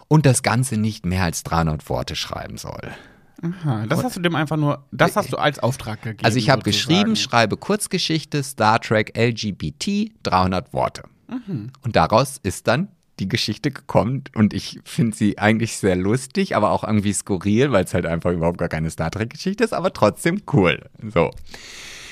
und 0.09 0.27
das 0.27 0.43
Ganze 0.43 0.77
nicht 0.77 1.07
mehr 1.07 1.23
als 1.23 1.41
300 1.41 1.89
Worte 1.89 2.15
schreiben 2.15 2.57
soll. 2.57 2.93
Aha, 3.43 3.85
das 3.87 4.03
hast 4.03 4.15
du 4.15 4.21
dem 4.21 4.35
einfach 4.35 4.55
nur, 4.55 4.85
das 4.91 5.17
hast 5.17 5.33
du 5.33 5.37
als 5.37 5.59
Auftrag 5.59 6.01
gegeben. 6.01 6.25
Also 6.25 6.37
ich 6.37 6.49
habe 6.49 6.63
geschrieben, 6.63 7.15
schreibe 7.17 7.57
Kurzgeschichte, 7.57 8.41
Star 8.41 8.79
Trek, 8.79 9.17
LGBT, 9.17 10.11
300 10.23 10.73
Worte. 10.73 11.03
Mhm. 11.27 11.71
Und 11.81 11.95
daraus 11.95 12.39
ist 12.41 12.67
dann 12.67 12.87
die 13.19 13.27
Geschichte 13.27 13.71
gekommen 13.71 14.23
und 14.33 14.53
ich 14.53 14.79
finde 14.85 15.15
sie 15.15 15.37
eigentlich 15.37 15.77
sehr 15.77 15.95
lustig, 15.95 16.55
aber 16.55 16.71
auch 16.71 16.83
irgendwie 16.83 17.13
skurril, 17.13 17.71
weil 17.71 17.83
es 17.83 17.93
halt 17.93 18.05
einfach 18.05 18.31
überhaupt 18.31 18.57
gar 18.57 18.69
keine 18.69 18.89
Star 18.89 19.11
Trek-Geschichte 19.11 19.63
ist, 19.63 19.73
aber 19.73 19.93
trotzdem 19.93 20.41
cool. 20.53 20.89
So. 21.13 21.29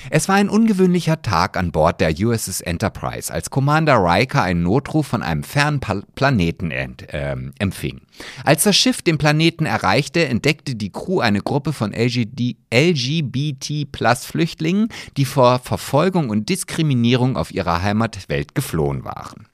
Es 0.09 0.27
war 0.27 0.35
ein 0.35 0.49
ungewöhnlicher 0.49 1.21
Tag 1.21 1.55
an 1.57 1.71
Bord 1.71 2.01
der 2.01 2.13
USS 2.17 2.61
Enterprise, 2.61 3.31
als 3.31 3.49
Commander 3.49 3.97
Riker 3.97 4.41
einen 4.41 4.63
Notruf 4.63 5.07
von 5.07 5.21
einem 5.21 5.43
fernen 5.43 5.79
Planeten 5.79 6.71
äh, 6.71 7.35
empfing. 7.59 8.01
Als 8.43 8.63
das 8.63 8.75
Schiff 8.75 9.01
den 9.01 9.17
Planeten 9.17 9.65
erreichte, 9.65 10.27
entdeckte 10.27 10.75
die 10.75 10.91
Crew 10.91 11.19
eine 11.19 11.41
Gruppe 11.41 11.73
von 11.73 11.93
LGBT-Plus-Flüchtlingen, 11.93 14.89
die 15.17 15.25
vor 15.25 15.59
Verfolgung 15.59 16.29
und 16.29 16.49
Diskriminierung 16.49 17.37
auf 17.37 17.51
ihrer 17.51 17.81
Heimatwelt 17.81 18.55
geflohen 18.55 19.03
waren. 19.03 19.47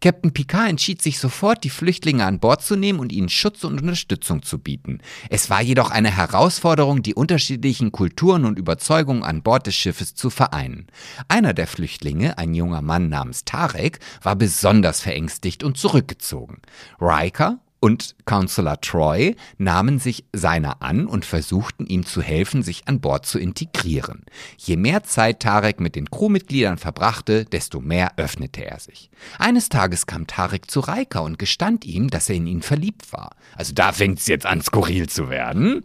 Captain 0.00 0.32
Picard 0.32 0.70
entschied 0.70 1.02
sich 1.02 1.18
sofort, 1.18 1.62
die 1.62 1.70
Flüchtlinge 1.70 2.24
an 2.24 2.40
Bord 2.40 2.62
zu 2.62 2.74
nehmen 2.74 3.00
und 3.00 3.12
ihnen 3.12 3.28
Schutz 3.28 3.64
und 3.64 3.80
Unterstützung 3.80 4.42
zu 4.42 4.58
bieten. 4.58 5.00
Es 5.28 5.50
war 5.50 5.60
jedoch 5.60 5.90
eine 5.90 6.16
Herausforderung, 6.16 7.02
die 7.02 7.14
unterschiedlichen 7.14 7.92
Kulturen 7.92 8.46
und 8.46 8.58
Überzeugungen 8.58 9.24
an 9.24 9.42
Bord 9.42 9.66
des 9.66 9.74
Schiffes 9.74 10.14
zu 10.14 10.30
vereinen. 10.30 10.86
Einer 11.28 11.52
der 11.52 11.66
Flüchtlinge, 11.66 12.38
ein 12.38 12.54
junger 12.54 12.80
Mann 12.80 13.10
namens 13.10 13.44
Tarek, 13.44 13.98
war 14.22 14.36
besonders 14.36 15.00
verängstigt 15.00 15.62
und 15.62 15.76
zurückgezogen. 15.76 16.62
Riker 17.00 17.58
und 17.80 18.14
Counselor 18.26 18.80
Troy 18.80 19.34
nahmen 19.58 19.98
sich 19.98 20.24
seiner 20.32 20.82
an 20.82 21.06
und 21.06 21.24
versuchten 21.24 21.86
ihm 21.86 22.04
zu 22.04 22.22
helfen, 22.22 22.62
sich 22.62 22.86
an 22.86 23.00
Bord 23.00 23.26
zu 23.26 23.38
integrieren. 23.38 24.24
Je 24.58 24.76
mehr 24.76 25.02
Zeit 25.02 25.40
Tarek 25.40 25.80
mit 25.80 25.96
den 25.96 26.10
Crewmitgliedern 26.10 26.78
verbrachte, 26.78 27.46
desto 27.46 27.80
mehr 27.80 28.12
öffnete 28.18 28.64
er 28.64 28.78
sich. 28.78 29.10
Eines 29.38 29.70
Tages 29.70 30.06
kam 30.06 30.26
Tarek 30.26 30.70
zu 30.70 30.80
Reika 30.80 31.20
und 31.20 31.38
gestand 31.38 31.84
ihm, 31.86 32.08
dass 32.08 32.28
er 32.28 32.36
in 32.36 32.46
ihn 32.46 32.62
verliebt 32.62 33.12
war. 33.12 33.34
Also 33.56 33.72
da 33.72 33.92
fängt's 33.92 34.26
jetzt 34.26 34.46
an, 34.46 34.60
skurril 34.60 35.08
zu 35.08 35.30
werden. 35.30 35.82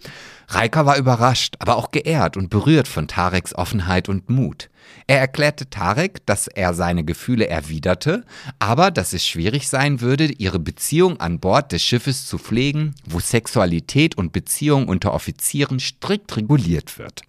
Reika 0.47 0.85
war 0.85 0.97
überrascht, 0.97 1.55
aber 1.59 1.75
auch 1.75 1.91
geehrt 1.91 2.37
und 2.37 2.49
berührt 2.49 2.87
von 2.87 3.07
Tareks 3.07 3.53
Offenheit 3.55 4.09
und 4.09 4.29
Mut. 4.29 4.69
Er 5.07 5.19
erklärte 5.19 5.69
Tarek, 5.69 6.25
dass 6.25 6.47
er 6.47 6.73
seine 6.73 7.03
Gefühle 7.03 7.47
erwiderte, 7.47 8.23
aber 8.59 8.91
dass 8.91 9.13
es 9.13 9.25
schwierig 9.25 9.67
sein 9.67 10.01
würde, 10.01 10.25
ihre 10.25 10.59
Beziehung 10.59 11.19
an 11.19 11.39
Bord 11.39 11.71
des 11.71 11.83
Schiffes 11.83 12.25
zu 12.25 12.37
pflegen, 12.37 12.95
wo 13.07 13.19
Sexualität 13.19 14.17
und 14.17 14.31
Beziehung 14.31 14.87
unter 14.87 15.13
Offizieren 15.13 15.79
strikt 15.79 16.37
reguliert 16.37 16.97
wird. 16.97 17.23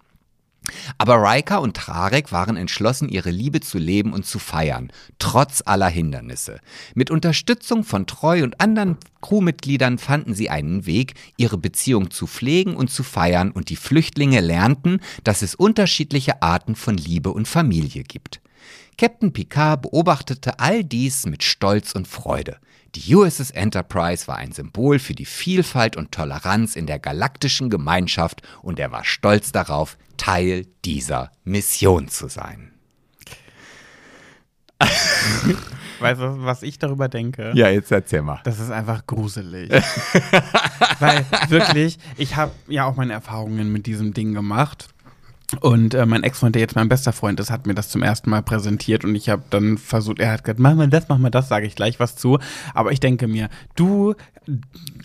Aber 0.99 1.17
Riker 1.23 1.61
und 1.61 1.77
Tarek 1.77 2.33
waren 2.33 2.57
entschlossen, 2.57 3.09
ihre 3.09 3.31
Liebe 3.31 3.61
zu 3.61 3.79
leben 3.79 4.13
und 4.13 4.27
zu 4.27 4.39
feiern, 4.39 4.91
trotz 5.19 5.63
aller 5.65 5.89
Hindernisse. 5.89 6.61
Mit 6.95 7.11
Unterstützung 7.11 7.85
von 7.85 8.07
Treu 8.07 8.43
und 8.43 8.61
anderen 8.61 8.97
Crewmitgliedern 9.23 9.99
fanden 9.99 10.35
sie 10.35 10.51
einen 10.51 10.87
Weg, 10.87 11.15
ihre 11.37 11.59
Beziehung 11.59 12.11
zu 12.11 12.27
pflegen 12.27 12.77
und 12.77 12.91
zu 12.91 13.03
feiern, 13.03 13.51
und 13.51 13.71
die 13.71 13.77
Flüchtlinge 13.77 14.41
lernten, 14.41 15.01
dass 15.25 15.43
es 15.43 15.55
unterschiedliche 15.55 16.43
Arten 16.43 16.77
von 16.77 16.97
Liebe 16.97 17.31
und 17.31 17.49
Familie 17.49 18.03
gibt. 18.03 18.41
Captain 18.99 19.33
Picard 19.33 19.83
beobachtete 19.83 20.59
all 20.59 20.83
dies 20.83 21.27
mit 21.27 21.43
Stolz 21.43 21.93
und 21.93 22.09
Freude. 22.09 22.57
Die 22.97 23.15
USS 23.15 23.51
Enterprise 23.51 24.27
war 24.27 24.37
ein 24.37 24.53
Symbol 24.53 24.99
für 24.99 25.13
die 25.13 25.27
Vielfalt 25.27 25.99
und 25.99 26.13
Toleranz 26.13 26.77
in 26.77 26.87
der 26.87 26.99
galaktischen 26.99 27.69
Gemeinschaft 27.69 28.41
und 28.63 28.79
er 28.79 28.91
war 28.91 29.05
stolz 29.05 29.53
darauf, 29.53 29.99
Teil 30.17 30.67
dieser 30.83 31.31
Mission 31.45 32.09
zu 32.09 32.29
sein. 32.29 32.73
Weißt 36.01 36.21
du, 36.23 36.45
was 36.45 36.63
ich 36.63 36.79
darüber 36.79 37.09
denke? 37.11 37.53
Ja, 37.55 37.69
jetzt 37.69 37.93
erzähl 37.93 38.23
mal. 38.23 38.41
Das 38.45 38.61
ist 38.61 38.71
einfach 38.71 39.07
gruselig. 39.07 39.71
Weil 40.99 41.27
wirklich, 41.49 41.99
ich 42.17 42.37
habe 42.37 42.53
ja 42.67 42.87
auch 42.87 42.97
meine 42.97 43.13
Erfahrungen 43.13 43.73
mit 43.73 43.85
diesem 43.85 44.15
Ding 44.15 44.33
gemacht. 44.33 44.89
Und 45.61 45.95
äh, 45.95 46.07
mein 46.07 46.25
Ex-Freund, 46.25 46.55
der 46.55 46.61
jetzt 46.61 46.75
mein 46.75 46.89
bester 46.89 47.13
Freund 47.13 47.39
ist, 47.39 47.51
hat 47.51 47.67
mir 47.67 47.75
das 47.75 47.89
zum 47.89 48.03
ersten 48.03 48.31
Mal 48.31 48.43
präsentiert 48.43 49.05
und 49.05 49.15
ich 49.15 49.29
habe 49.29 49.43
dann 49.51 49.79
versucht, 49.79 50.19
er 50.19 50.33
hat 50.33 50.45
gesagt, 50.45 50.59
mach 50.59 50.75
mal 50.75 50.89
das, 50.89 51.09
mach 51.09 51.19
mal 51.19 51.31
das, 51.31 51.49
sage 51.49 51.67
ich 51.67 51.77
gleich 51.77 52.01
was 52.01 52.17
zu. 52.17 52.39
Aber 52.75 52.93
ich 52.93 53.01
denke 53.01 53.29
mir, 53.29 53.49
du, 53.77 54.15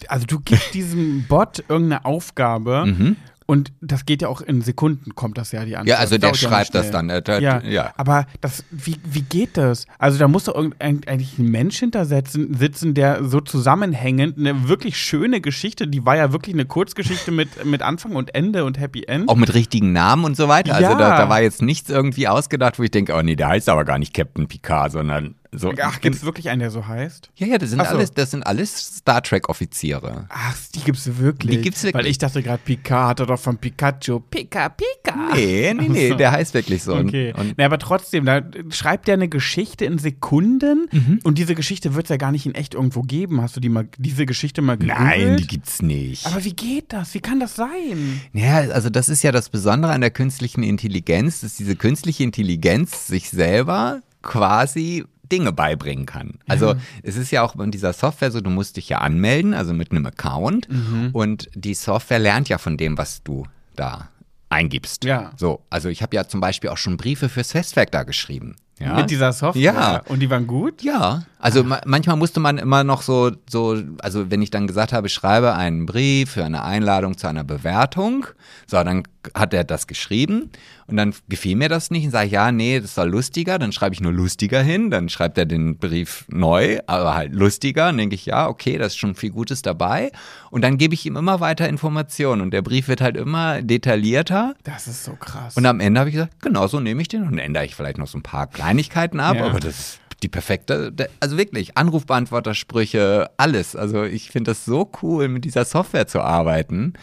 also 0.07 0.25
du 0.25 0.39
gibst 0.39 0.73
diesem 0.73 1.25
Bot 1.27 1.63
irgendeine 1.67 2.05
Aufgabe 2.05 2.85
mhm 2.87 3.17
Und 3.51 3.73
das 3.81 4.05
geht 4.05 4.21
ja 4.21 4.29
auch 4.29 4.39
in 4.39 4.61
Sekunden, 4.61 5.13
kommt 5.13 5.37
das 5.37 5.51
ja 5.51 5.65
die 5.65 5.75
Antwort. 5.75 5.89
Ja, 5.89 5.97
also 5.97 6.17
der 6.17 6.29
ja 6.29 6.35
schreibt 6.35 6.73
das 6.73 6.89
dann. 6.89 7.09
äh, 7.09 7.21
der- 7.21 7.41
Ja, 7.41 7.61
ja. 7.61 7.93
aber 7.97 8.25
das, 8.39 8.63
wie, 8.71 8.95
wie 9.03 9.23
geht 9.23 9.57
das? 9.57 9.87
Also 9.99 10.17
da 10.19 10.29
muss 10.29 10.45
doch 10.45 10.55
eigentlich 10.79 11.37
ein 11.37 11.47
Mensch 11.51 11.77
hintersetzen, 11.79 12.53
sitzen, 12.53 12.93
der 12.93 13.25
so 13.25 13.41
zusammenhängend 13.41 14.37
eine 14.37 14.69
wirklich 14.69 14.95
schöne 14.97 15.41
Geschichte, 15.41 15.85
die 15.87 16.05
war 16.05 16.15
ja 16.15 16.31
wirklich 16.31 16.55
eine 16.55 16.63
Kurzgeschichte 16.65 17.31
mit, 17.31 17.65
mit 17.65 17.81
Anfang 17.81 18.15
und 18.15 18.33
Ende 18.33 18.63
und 18.63 18.79
Happy 18.79 19.03
End. 19.03 19.27
Auch 19.27 19.35
mit 19.35 19.53
richtigen 19.53 19.91
Namen 19.91 20.23
und 20.23 20.37
so 20.37 20.47
weiter. 20.47 20.73
Also 20.75 20.91
Ja. 20.91 20.97
da, 20.97 21.17
da 21.17 21.27
war 21.27 21.41
jetzt 21.41 21.61
nichts 21.61 21.89
irgendwie 21.89 22.29
ausgedacht, 22.29 22.79
wo 22.79 22.83
ich 22.83 22.91
denke, 22.91 23.13
oh 23.15 23.21
nee, 23.21 23.35
der 23.35 23.49
heißt 23.49 23.67
aber 23.67 23.83
gar 23.83 23.99
nicht 23.99 24.13
Captain 24.13 24.47
Picard, 24.47 24.93
sondern 24.93 25.35
so. 25.53 25.73
Ach, 25.81 25.99
gibt 25.99 26.15
es 26.15 26.23
wirklich 26.23 26.49
einen, 26.49 26.61
der 26.61 26.71
so 26.71 26.87
heißt? 26.87 27.29
ja, 27.35 27.47
ja, 27.47 27.57
das 27.57 27.71
sind 27.71 27.79
so. 27.79 27.85
alles, 27.85 28.11
das 28.13 28.31
sind 28.31 28.43
alles 28.47 28.95
Star 28.97 29.21
Trek 29.21 29.49
Offiziere. 29.49 30.25
Ach, 30.29 30.55
die 30.73 30.79
gibt's 30.79 31.17
wirklich. 31.17 31.57
Die 31.57 31.61
gibt's 31.61 31.83
wirklich. 31.83 32.03
Weil 32.05 32.09
ich 32.09 32.17
dachte 32.17 32.41
gerade, 32.41 32.61
Pika 32.63 33.07
hatte 33.09 33.25
doch 33.25 33.39
von 33.39 33.57
Pikachu. 33.57 34.19
Pika, 34.21 34.69
Pika. 34.69 35.33
Nee, 35.35 35.73
nee, 35.73 35.87
nee, 35.89 36.09
so. 36.09 36.15
der 36.15 36.31
heißt 36.31 36.53
wirklich 36.53 36.83
so. 36.83 36.95
Okay. 36.95 37.33
Und, 37.37 37.57
nee, 37.57 37.63
aber 37.65 37.79
trotzdem, 37.79 38.25
da 38.25 38.41
schreibt 38.69 39.07
er 39.09 39.15
eine 39.15 39.27
Geschichte 39.27 39.85
in 39.85 39.97
Sekunden 39.97 40.87
Mhm. 40.91 41.19
und 41.23 41.37
diese 41.37 41.55
Geschichte 41.55 41.95
wird 41.95 42.05
es 42.05 42.09
ja 42.09 42.17
gar 42.17 42.31
nicht 42.31 42.45
in 42.45 42.55
echt 42.55 42.73
irgendwo 42.73 43.01
geben. 43.01 43.41
Hast 43.41 43.55
du 43.55 43.59
die 43.59 43.69
mal, 43.69 43.87
diese 43.97 44.25
Geschichte 44.25 44.61
mal 44.61 44.77
gegoogelt? 44.77 44.99
nein, 44.99 45.37
die 45.37 45.47
gibt's 45.47 45.81
nicht. 45.81 46.25
Aber 46.27 46.43
wie 46.43 46.53
geht 46.53 46.93
das? 46.93 47.13
Wie 47.13 47.19
kann 47.19 47.39
das 47.39 47.55
sein? 47.55 48.21
Ja, 48.33 48.57
also 48.59 48.89
das 48.89 49.09
ist 49.09 49.21
ja 49.23 49.31
das 49.31 49.49
Besondere 49.49 49.91
an 49.91 50.01
der 50.01 50.11
künstlichen 50.11 50.63
Intelligenz, 50.63 51.41
dass 51.41 51.55
diese 51.55 51.75
künstliche 51.75 52.23
Intelligenz 52.23 53.07
sich 53.07 53.29
selber 53.29 54.01
quasi 54.21 55.03
Dinge 55.31 55.51
beibringen 55.53 56.05
kann. 56.05 56.35
Also 56.47 56.75
es 57.03 57.15
ist 57.15 57.31
ja 57.31 57.41
auch 57.43 57.55
in 57.55 57.71
dieser 57.71 57.93
Software 57.93 58.31
so, 58.31 58.41
du 58.41 58.49
musst 58.49 58.77
dich 58.77 58.89
ja 58.89 58.97
anmelden, 58.99 59.53
also 59.53 59.73
mit 59.73 59.91
einem 59.91 60.05
Account 60.05 60.67
Mhm. 60.69 61.09
und 61.13 61.49
die 61.55 61.73
Software 61.73 62.19
lernt 62.19 62.49
ja 62.49 62.57
von 62.57 62.77
dem, 62.77 62.97
was 62.97 63.23
du 63.23 63.45
da 63.75 64.09
eingibst. 64.49 65.05
Ja. 65.05 65.31
So, 65.37 65.61
also 65.69 65.87
ich 65.89 66.01
habe 66.01 66.15
ja 66.15 66.27
zum 66.27 66.41
Beispiel 66.41 66.69
auch 66.69 66.77
schon 66.77 66.97
Briefe 66.97 67.29
fürs 67.29 67.51
Festwerk 67.53 67.91
da 67.91 68.03
geschrieben. 68.03 68.55
Ja? 68.79 68.95
Mit 68.95 69.09
dieser 69.09 69.31
Software? 69.31 69.61
Ja. 69.61 69.97
Und 70.07 70.19
die 70.19 70.29
waren 70.29 70.47
gut? 70.47 70.81
Ja, 70.83 71.23
also 71.41 71.63
ma 71.63 71.81
manchmal 71.85 72.15
musste 72.17 72.39
man 72.39 72.57
immer 72.57 72.83
noch 72.83 73.01
so, 73.01 73.31
so, 73.49 73.77
also 73.99 74.29
wenn 74.31 74.41
ich 74.41 74.51
dann 74.51 74.67
gesagt 74.67 74.93
habe, 74.93 75.07
ich 75.07 75.13
schreibe 75.13 75.55
einen 75.55 75.85
Brief 75.85 76.31
für 76.31 76.45
eine 76.45 76.63
Einladung 76.63 77.17
zu 77.17 77.27
einer 77.27 77.43
Bewertung, 77.43 78.25
so, 78.67 78.81
dann 78.83 79.03
hat 79.35 79.53
er 79.53 79.63
das 79.63 79.85
geschrieben 79.87 80.49
und 80.87 80.97
dann 80.97 81.13
gefiel 81.29 81.55
mir 81.55 81.69
das 81.69 81.91
nicht 81.91 82.05
und 82.05 82.11
sage 82.11 82.27
ich, 82.27 82.31
ja, 82.33 82.51
nee, 82.51 82.79
das 82.79 82.95
soll 82.95 83.09
lustiger, 83.09 83.59
dann 83.59 83.71
schreibe 83.71 83.93
ich 83.93 84.01
nur 84.01 84.11
lustiger 84.13 84.61
hin, 84.61 84.89
dann 84.91 85.09
schreibt 85.09 85.37
er 85.37 85.45
den 85.45 85.77
Brief 85.77 86.25
neu, 86.29 86.79
aber 86.87 87.15
halt 87.15 87.33
lustiger, 87.33 87.85
dann 87.87 87.97
denke 87.97 88.15
ich, 88.15 88.25
ja, 88.25 88.47
okay, 88.47 88.77
da 88.77 88.85
ist 88.85 88.97
schon 88.97 89.15
viel 89.15 89.29
Gutes 89.31 89.61
dabei 89.61 90.11
und 90.49 90.63
dann 90.63 90.77
gebe 90.77 90.93
ich 90.93 91.05
ihm 91.05 91.17
immer 91.17 91.39
weiter 91.39 91.67
Informationen 91.69 92.41
und 92.41 92.51
der 92.51 92.61
Brief 92.61 92.87
wird 92.87 93.01
halt 93.01 93.15
immer 93.17 93.61
detaillierter 93.61 94.55
Das 94.63 94.87
ist 94.87 95.03
so 95.03 95.13
krass. 95.13 95.55
und 95.57 95.65
am 95.65 95.79
Ende 95.79 95.99
habe 95.99 96.09
ich 96.09 96.15
gesagt, 96.15 96.41
genau 96.41 96.67
so 96.67 96.79
nehme 96.79 97.01
ich 97.01 97.07
den 97.07 97.23
und 97.27 97.37
ändere 97.37 97.65
ich 97.65 97.75
vielleicht 97.75 97.97
noch 97.97 98.07
so 98.07 98.17
ein 98.17 98.23
paar 98.23 98.47
Kleinigkeiten 98.47 99.19
ab, 99.19 99.35
Ja. 99.37 99.45
aber 99.45 99.59
das 99.59 99.77
ist 99.79 99.99
die 100.23 100.29
perfekte, 100.29 100.93
also 101.19 101.37
wirklich, 101.37 101.77
Anrufbeantwortersprüche, 101.77 103.29
alles. 103.37 103.75
Also 103.75 104.03
ich 104.03 104.29
finde 104.29 104.51
das 104.51 104.65
so 104.65 104.91
cool, 105.01 105.27
mit 105.27 105.45
dieser 105.45 105.65
Software 105.65 106.07
zu 106.07 106.21
arbeiten. 106.21 106.93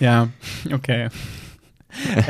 Ja, 0.00 0.28
okay. 0.72 1.08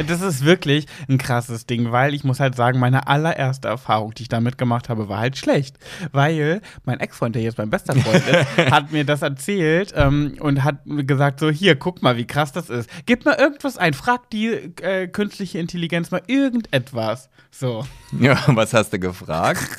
Das 0.07 0.21
ist 0.21 0.45
wirklich 0.45 0.87
ein 1.09 1.19
krasses 1.19 1.67
Ding, 1.67 1.93
weil 1.93 2.15
ich 2.15 2.25
muss 2.25 2.41
halt 2.41 2.55
sagen, 2.55 2.79
meine 2.79 3.07
allererste 3.07 3.69
Erfahrung, 3.69 4.15
die 4.15 4.23
ich 4.23 4.29
damit 4.29 4.59
gemacht 4.59 4.89
habe, 4.89 5.09
war 5.09 5.19
halt 5.19 5.37
schlecht. 5.37 5.77
Weil 6.13 6.61
mein 6.85 7.01
Ex-Freund, 7.01 7.35
der 7.35 7.43
jetzt 7.43 7.59
mein 7.59 7.71
bester 7.71 7.95
Freund 7.95 8.23
ist, 8.27 8.71
hat 8.71 8.93
mir 8.93 9.05
das 9.05 9.23
erzählt 9.23 9.93
ähm, 9.97 10.37
und 10.41 10.65
hat 10.65 10.79
gesagt: 10.85 11.41
So, 11.41 11.51
hier, 11.51 11.77
guck 11.77 12.03
mal, 12.03 12.17
wie 12.17 12.27
krass 12.27 12.53
das 12.53 12.71
ist. 12.71 12.89
Gib 13.07 13.25
mal 13.25 13.35
irgendwas 13.35 13.77
ein, 13.79 13.95
frag 13.95 14.31
die 14.31 14.49
äh, 14.49 15.09
künstliche 15.09 15.59
Intelligenz 15.59 16.11
mal 16.11 16.23
irgendetwas. 16.27 17.29
So, 17.51 17.87
Ja, 18.19 18.39
was 18.49 18.75
hast 18.75 18.93
du 18.93 18.99
gefragt? 18.99 19.61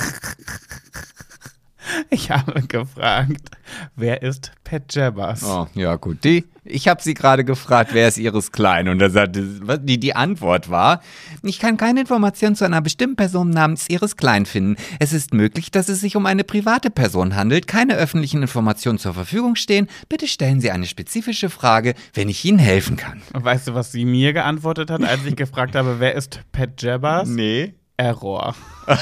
ich 2.09 2.31
habe 2.31 2.61
gefragt, 2.63 3.51
wer 3.95 4.21
ist 4.21 4.51
Pat 4.63 4.83
Jabbers? 4.93 5.43
Oh, 5.43 5.67
ja 5.73 5.95
gut, 5.95 6.23
die, 6.23 6.45
ich 6.63 6.87
habe 6.87 7.01
sie 7.01 7.13
gerade 7.13 7.43
gefragt, 7.43 7.91
wer 7.93 8.07
ist 8.07 8.17
ihres 8.17 8.51
Klein? 8.51 8.89
Und 8.89 8.99
da 8.99 9.09
sagte, 9.09 9.43
die, 9.79 9.99
die 9.99 10.15
Antwort 10.15 10.69
war, 10.69 11.01
ich 11.43 11.59
kann 11.59 11.77
keine 11.77 12.01
Information 12.01 12.55
zu 12.55 12.65
einer 12.65 12.81
bestimmten 12.81 13.15
Person 13.15 13.49
namens 13.49 13.89
ihres 13.89 14.17
Klein 14.17 14.45
finden. 14.45 14.75
Es 14.99 15.13
ist 15.13 15.33
möglich, 15.33 15.71
dass 15.71 15.89
es 15.89 16.01
sich 16.01 16.15
um 16.15 16.25
eine 16.25 16.43
private 16.43 16.89
Person 16.89 17.35
handelt, 17.35 17.67
keine 17.67 17.95
öffentlichen 17.95 18.41
Informationen 18.41 18.99
zur 18.99 19.13
Verfügung 19.13 19.55
stehen. 19.55 19.87
Bitte 20.09 20.27
stellen 20.27 20.61
Sie 20.61 20.71
eine 20.71 20.85
spezifische 20.85 21.49
Frage, 21.49 21.93
wenn 22.13 22.29
ich 22.29 22.43
Ihnen 22.45 22.59
helfen 22.59 22.97
kann. 22.97 23.21
Weißt 23.33 23.67
du, 23.67 23.73
was 23.73 23.91
sie 23.91 24.05
mir 24.05 24.33
geantwortet 24.33 24.91
hat, 24.91 25.03
als 25.03 25.25
ich 25.25 25.35
gefragt 25.35 25.75
habe, 25.75 25.99
wer 25.99 26.15
ist 26.15 26.41
Pat 26.51 26.81
Jabbers? 26.81 27.29
Nee. 27.29 27.73
Error. 27.97 28.55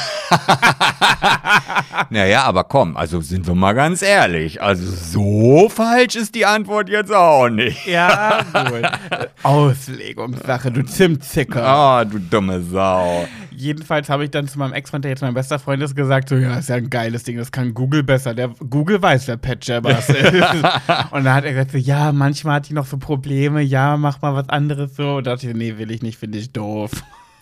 Naja, 2.09 2.43
aber 2.43 2.63
komm, 2.65 2.97
also 2.97 3.21
sind 3.21 3.47
wir 3.47 3.55
mal 3.55 3.73
ganz 3.73 4.01
ehrlich. 4.01 4.61
Also 4.61 4.85
so 4.85 5.69
falsch 5.69 6.15
ist 6.15 6.35
die 6.35 6.45
Antwort 6.45 6.89
jetzt 6.89 7.13
auch 7.13 7.49
nicht. 7.49 7.85
Ja, 7.87 8.43
gut. 8.53 8.89
Auslegungssache, 9.43 10.71
du 10.71 10.83
Zimtzicker. 10.83 11.65
Ah, 11.65 12.05
du 12.05 12.19
dumme 12.19 12.61
Sau. 12.61 13.27
Jedenfalls 13.51 14.09
habe 14.09 14.25
ich 14.25 14.31
dann 14.31 14.47
zu 14.47 14.59
meinem 14.59 14.73
Ex-Freund, 14.73 15.05
der 15.05 15.11
jetzt 15.11 15.21
mein 15.21 15.33
bester 15.33 15.59
Freund 15.59 15.81
ist, 15.81 15.95
gesagt, 15.95 16.29
so, 16.29 16.35
ja, 16.35 16.55
ist 16.57 16.69
ja 16.69 16.75
ein 16.75 16.89
geiles 16.89 17.23
Ding, 17.23 17.37
das 17.37 17.51
kann 17.51 17.73
Google 17.73 18.03
besser. 18.03 18.33
Der 18.33 18.49
Google 18.69 19.01
weiß, 19.01 19.27
wer 19.27 19.37
Pat 19.37 19.65
Jabbers 19.65 20.09
ist. 20.09 20.33
und 21.11 21.23
dann 21.23 21.33
hat 21.33 21.45
er 21.45 21.51
gesagt, 21.51 21.71
so, 21.71 21.77
ja, 21.77 22.11
manchmal 22.11 22.55
hat 22.55 22.69
die 22.69 22.73
noch 22.73 22.85
so 22.85 22.97
Probleme, 22.97 23.61
ja, 23.61 23.97
mach 23.97 24.21
mal 24.21 24.35
was 24.35 24.49
anderes 24.49 24.95
so. 24.95 25.15
Und 25.17 25.27
da 25.27 25.31
dachte 25.31 25.49
ich, 25.49 25.55
nee, 25.55 25.77
will 25.77 25.91
ich 25.91 26.01
nicht, 26.01 26.17
finde 26.17 26.37
ich 26.37 26.51
doof. 26.51 26.91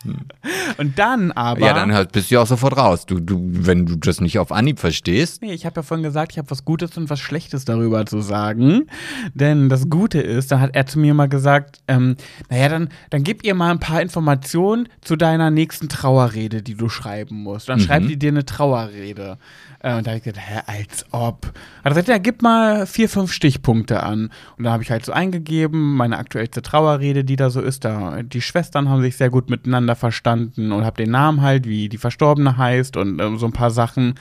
Und 0.78 0.98
dann 0.98 1.32
aber. 1.32 1.60
Ja, 1.60 1.72
dann 1.72 1.92
halt 1.92 2.12
bist 2.12 2.30
du 2.30 2.36
ja 2.36 2.42
auch 2.42 2.46
sofort 2.46 2.76
raus. 2.76 3.06
Du, 3.06 3.20
du, 3.20 3.40
wenn 3.42 3.86
du 3.86 3.96
das 3.96 4.20
nicht 4.20 4.38
auf 4.38 4.52
Anhieb 4.52 4.78
verstehst. 4.78 5.42
Nee, 5.42 5.52
ich 5.52 5.66
habe 5.66 5.76
ja 5.76 5.82
vorhin 5.82 6.02
gesagt, 6.02 6.32
ich 6.32 6.38
habe 6.38 6.50
was 6.50 6.64
Gutes 6.64 6.96
und 6.96 7.10
was 7.10 7.20
Schlechtes 7.20 7.64
darüber 7.64 8.06
zu 8.06 8.20
sagen. 8.20 8.86
Denn 9.34 9.68
das 9.68 9.88
Gute 9.88 10.20
ist, 10.20 10.52
da 10.52 10.60
hat 10.60 10.74
er 10.74 10.86
zu 10.86 10.98
mir 10.98 11.14
mal 11.14 11.28
gesagt, 11.28 11.80
ähm, 11.88 12.16
naja, 12.50 12.68
dann, 12.68 12.88
dann 13.10 13.22
gib 13.22 13.44
ihr 13.44 13.54
mal 13.54 13.70
ein 13.70 13.80
paar 13.80 14.02
Informationen 14.02 14.88
zu 15.00 15.16
deiner 15.16 15.50
nächsten 15.50 15.88
Trauerrede, 15.88 16.62
die 16.62 16.74
du 16.74 16.88
schreiben 16.88 17.42
musst. 17.42 17.68
Dann 17.68 17.80
schreibt 17.80 18.08
die 18.08 18.18
dir 18.18 18.30
eine 18.30 18.44
Trauerrede. 18.44 19.38
Äh, 19.80 19.96
und 19.96 20.06
da 20.06 20.12
habe 20.12 20.18
ich 20.18 20.24
gesagt, 20.24 20.40
hä, 20.46 20.60
als 20.66 21.06
ob. 21.10 21.46
Hat 21.46 21.84
er 21.84 21.90
gesagt, 21.90 22.08
ja, 22.08 22.18
gib 22.18 22.42
mal 22.42 22.86
vier, 22.86 23.08
fünf 23.08 23.32
Stichpunkte 23.32 24.02
an. 24.02 24.30
Und 24.56 24.64
da 24.64 24.72
habe 24.72 24.82
ich 24.82 24.90
halt 24.90 25.04
so 25.04 25.12
eingegeben, 25.12 25.94
meine 25.96 26.18
aktuellste 26.18 26.62
Trauerrede, 26.62 27.24
die 27.24 27.36
da 27.36 27.50
so 27.50 27.60
ist. 27.60 27.84
Da, 27.84 28.22
die 28.22 28.40
Schwestern 28.40 28.88
haben 28.88 29.02
sich 29.02 29.16
sehr 29.16 29.30
gut 29.30 29.50
miteinander 29.50 29.93
verstanden 29.96 30.72
und 30.72 30.84
habe 30.84 31.02
den 31.02 31.10
Namen 31.10 31.40
halt, 31.42 31.66
wie 31.68 31.88
die 31.88 31.98
Verstorbene 31.98 32.56
heißt 32.56 32.96
und 32.96 33.20
ähm, 33.20 33.38
so 33.38 33.46
ein 33.46 33.52
paar 33.52 33.70
Sachen. 33.70 34.14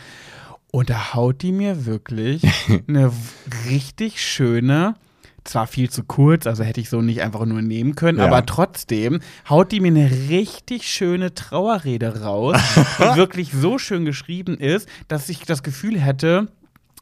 Und 0.72 0.90
da 0.90 1.14
haut 1.14 1.42
die 1.42 1.52
mir 1.52 1.86
wirklich 1.86 2.42
eine 2.88 3.12
richtig 3.70 4.22
schöne, 4.22 4.96
zwar 5.44 5.68
viel 5.68 5.90
zu 5.90 6.04
kurz, 6.04 6.48
also 6.48 6.64
hätte 6.64 6.80
ich 6.82 6.90
so 6.90 7.02
nicht 7.02 7.22
einfach 7.22 7.46
nur 7.46 7.62
nehmen 7.62 7.96
können, 7.96 8.20
Ja. 8.20 8.26
aber 8.28 8.46
trotzdem 8.46 9.20
haut 9.50 9.72
die 9.72 9.82
mir 9.82 9.90
eine 9.90 10.10
richtig 10.30 10.88
schöne 10.90 11.34
Trauerrede 11.34 12.22
raus, 12.22 12.58
die 13.00 13.04
wirklich 13.18 13.52
so 13.52 13.78
schön 13.78 14.06
geschrieben 14.06 14.58
ist, 14.58 14.88
dass 15.10 15.30
ich 15.30 15.42
das 15.46 15.62
Gefühl 15.62 16.00
hätte, 16.00 16.48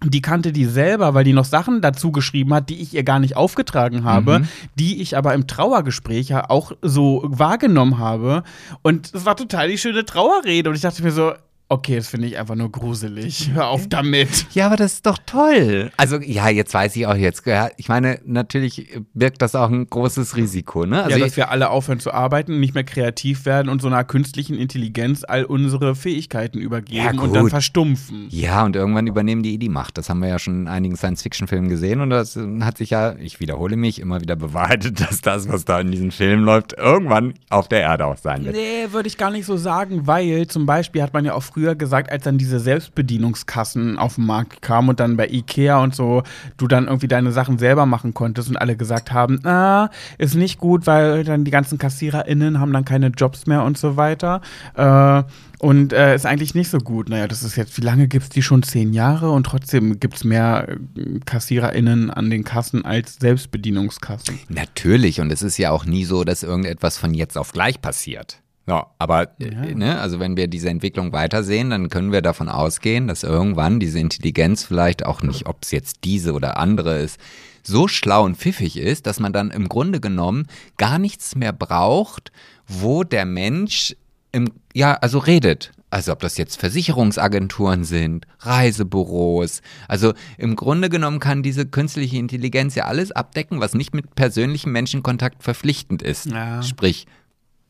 die 0.03 0.21
kannte 0.21 0.51
die 0.51 0.65
selber, 0.65 1.13
weil 1.13 1.23
die 1.23 1.33
noch 1.33 1.45
Sachen 1.45 1.81
dazu 1.81 2.11
geschrieben 2.11 2.53
hat, 2.53 2.69
die 2.69 2.81
ich 2.81 2.93
ihr 2.93 3.03
gar 3.03 3.19
nicht 3.19 3.35
aufgetragen 3.35 4.03
habe, 4.03 4.47
die 4.75 5.01
ich 5.01 5.15
aber 5.15 5.33
im 5.33 5.47
Trauergespräch 5.47 6.29
ja 6.29 6.49
auch 6.49 6.71
so 6.81 7.21
wahrgenommen 7.25 7.99
habe. 7.99 8.43
Und 8.81 9.13
es 9.13 9.25
war 9.25 9.35
total 9.35 9.69
die 9.69 9.77
schöne 9.77 10.03
Trauerrede. 10.03 10.69
Und 10.69 10.75
ich 10.75 10.81
dachte 10.81 11.03
mir 11.03 11.11
so, 11.11 11.33
okay, 11.71 11.95
das 11.95 12.09
finde 12.09 12.27
ich 12.27 12.37
einfach 12.37 12.55
nur 12.55 12.69
gruselig. 12.69 13.49
Hör 13.53 13.69
auf 13.69 13.87
damit. 13.87 14.45
Ja, 14.53 14.67
aber 14.67 14.75
das 14.75 14.93
ist 14.93 15.05
doch 15.05 15.17
toll. 15.25 15.89
Also, 15.95 16.19
ja, 16.19 16.49
jetzt 16.49 16.73
weiß 16.73 16.95
ich 16.97 17.07
auch 17.07 17.15
jetzt. 17.15 17.45
ja, 17.45 17.69
Ich 17.77 17.87
meine, 17.87 18.19
natürlich 18.25 18.99
birgt 19.13 19.41
das 19.41 19.55
auch 19.55 19.69
ein 19.69 19.89
großes 19.89 20.35
Risiko, 20.35 20.85
ne? 20.85 21.03
Also 21.03 21.17
ja, 21.17 21.25
dass 21.25 21.37
wir 21.37 21.49
alle 21.49 21.69
aufhören 21.69 22.01
zu 22.01 22.13
arbeiten, 22.13 22.59
nicht 22.59 22.73
mehr 22.73 22.83
kreativ 22.83 23.45
werden 23.45 23.69
und 23.69 23.81
so 23.81 23.87
einer 23.87 24.03
künstlichen 24.03 24.57
Intelligenz 24.57 25.23
all 25.25 25.45
unsere 25.45 25.95
Fähigkeiten 25.95 26.59
übergeben 26.59 27.15
Ja, 27.15 27.21
und 27.21 27.33
dann 27.33 27.49
verstumpfen. 27.49 28.27
Ja, 28.29 28.65
und 28.65 28.75
irgendwann 28.75 29.07
übernehmen 29.07 29.41
die 29.41 29.53
eh 29.53 29.57
die 29.57 29.69
Macht. 29.69 29.97
Das 29.97 30.09
haben 30.09 30.19
wir 30.19 30.27
ja 30.27 30.39
schon 30.39 30.63
in 30.63 30.67
einigen 30.67 30.97
Science-Fiction-Filmen 30.97 31.69
gesehen 31.69 32.01
und 32.01 32.09
das 32.09 32.35
äh, 32.35 32.45
hat 32.61 32.77
sich 32.79 32.89
ja, 32.89 33.15
ich 33.15 33.39
wiederhole 33.39 33.77
mich, 33.77 33.99
immer 33.99 34.19
wieder 34.19 34.35
bewahrheitet, 34.35 34.99
dass 35.09 35.21
das, 35.21 35.47
was 35.47 35.63
da 35.63 35.79
in 35.79 35.91
diesen 35.91 36.11
Filmen 36.11 36.43
läuft, 36.43 36.73
irgendwann 36.73 37.35
auf 37.49 37.69
der 37.69 37.79
Erde 37.79 38.05
auch 38.05 38.17
sein 38.17 38.43
wird. 38.43 38.57
Nee, 38.57 38.91
würde 38.91 39.07
ich 39.07 39.17
gar 39.17 39.31
nicht 39.31 39.45
so 39.45 39.55
sagen, 39.55 40.05
weil 40.05 40.47
zum 40.47 40.65
Beispiel 40.65 41.01
hat 41.01 41.13
man 41.13 41.23
ja 41.23 41.33
auch 41.33 41.43
früher 41.43 41.60
früher 41.61 41.75
gesagt, 41.75 42.11
als 42.11 42.23
dann 42.23 42.39
diese 42.39 42.59
Selbstbedienungskassen 42.59 43.99
auf 43.99 44.15
den 44.15 44.25
Markt 44.25 44.63
kamen 44.63 44.89
und 44.89 44.99
dann 44.99 45.15
bei 45.15 45.27
Ikea 45.27 45.77
und 45.77 45.93
so, 45.93 46.23
du 46.57 46.67
dann 46.67 46.87
irgendwie 46.87 47.07
deine 47.07 47.31
Sachen 47.31 47.59
selber 47.59 47.85
machen 47.85 48.15
konntest 48.15 48.49
und 48.49 48.57
alle 48.57 48.75
gesagt 48.75 49.11
haben, 49.11 49.45
ah, 49.45 49.89
ist 50.17 50.33
nicht 50.33 50.57
gut, 50.57 50.87
weil 50.87 51.23
dann 51.23 51.45
die 51.45 51.51
ganzen 51.51 51.77
KassiererInnen 51.77 52.59
haben 52.59 52.73
dann 52.73 52.83
keine 52.83 53.07
Jobs 53.07 53.45
mehr 53.45 53.63
und 53.63 53.77
so 53.77 53.95
weiter. 53.95 54.41
Äh, 54.75 55.23
und 55.59 55.93
äh, 55.93 56.15
ist 56.15 56.25
eigentlich 56.25 56.55
nicht 56.55 56.71
so 56.71 56.79
gut. 56.79 57.09
Naja, 57.09 57.27
das 57.27 57.43
ist 57.43 57.55
jetzt, 57.55 57.77
wie 57.77 57.81
lange 57.81 58.07
gibt 58.07 58.23
es 58.23 58.29
die 58.29 58.41
schon? 58.41 58.63
Zehn 58.63 58.93
Jahre 58.93 59.29
und 59.29 59.43
trotzdem 59.43 59.99
gibt 59.99 60.15
es 60.15 60.23
mehr 60.23 60.67
äh, 60.67 61.19
KassiererInnen 61.23 62.09
an 62.09 62.31
den 62.31 62.43
Kassen 62.43 62.85
als 62.85 63.17
Selbstbedienungskassen. 63.19 64.39
Natürlich, 64.49 65.21
und 65.21 65.31
es 65.31 65.43
ist 65.43 65.59
ja 65.59 65.69
auch 65.69 65.85
nie 65.85 66.05
so, 66.05 66.23
dass 66.23 66.41
irgendetwas 66.41 66.97
von 66.97 67.13
jetzt 67.13 67.37
auf 67.37 67.51
gleich 67.51 67.79
passiert. 67.81 68.41
Ja, 68.71 68.87
aber 68.99 69.27
Ja. 69.37 69.63
äh, 69.63 69.75
ne, 69.75 69.99
also 69.99 70.21
wenn 70.21 70.37
wir 70.37 70.47
diese 70.47 70.69
Entwicklung 70.69 71.11
weitersehen, 71.11 71.71
dann 71.71 71.89
können 71.89 72.13
wir 72.13 72.21
davon 72.21 72.47
ausgehen, 72.47 73.09
dass 73.09 73.23
irgendwann 73.23 73.81
diese 73.81 73.99
Intelligenz 73.99 74.63
vielleicht 74.63 75.05
auch 75.05 75.21
nicht, 75.23 75.45
ob 75.45 75.57
es 75.63 75.71
jetzt 75.71 76.05
diese 76.05 76.31
oder 76.31 76.55
andere 76.55 76.99
ist, 76.99 77.19
so 77.63 77.89
schlau 77.89 78.23
und 78.23 78.37
pfiffig 78.37 78.77
ist, 78.77 79.07
dass 79.07 79.19
man 79.19 79.33
dann 79.33 79.51
im 79.51 79.67
Grunde 79.67 79.99
genommen 79.99 80.47
gar 80.77 80.99
nichts 80.99 81.35
mehr 81.35 81.51
braucht, 81.51 82.31
wo 82.65 83.03
der 83.03 83.25
Mensch 83.25 83.93
im, 84.31 84.49
ja, 84.73 84.93
also 84.93 85.19
redet. 85.19 85.73
Also 85.89 86.13
ob 86.13 86.21
das 86.21 86.37
jetzt 86.37 86.57
Versicherungsagenturen 86.57 87.83
sind, 87.83 88.25
Reisebüros. 88.39 89.61
Also 89.89 90.13
im 90.37 90.55
Grunde 90.55 90.87
genommen 90.87 91.19
kann 91.19 91.43
diese 91.43 91.65
künstliche 91.65 92.15
Intelligenz 92.15 92.75
ja 92.75 92.85
alles 92.85 93.11
abdecken, 93.11 93.59
was 93.59 93.73
nicht 93.73 93.93
mit 93.93 94.15
persönlichem 94.15 94.71
Menschenkontakt 94.71 95.43
verpflichtend 95.43 96.01
ist. 96.01 96.27
Ja. 96.27 96.63
Sprich, 96.63 97.07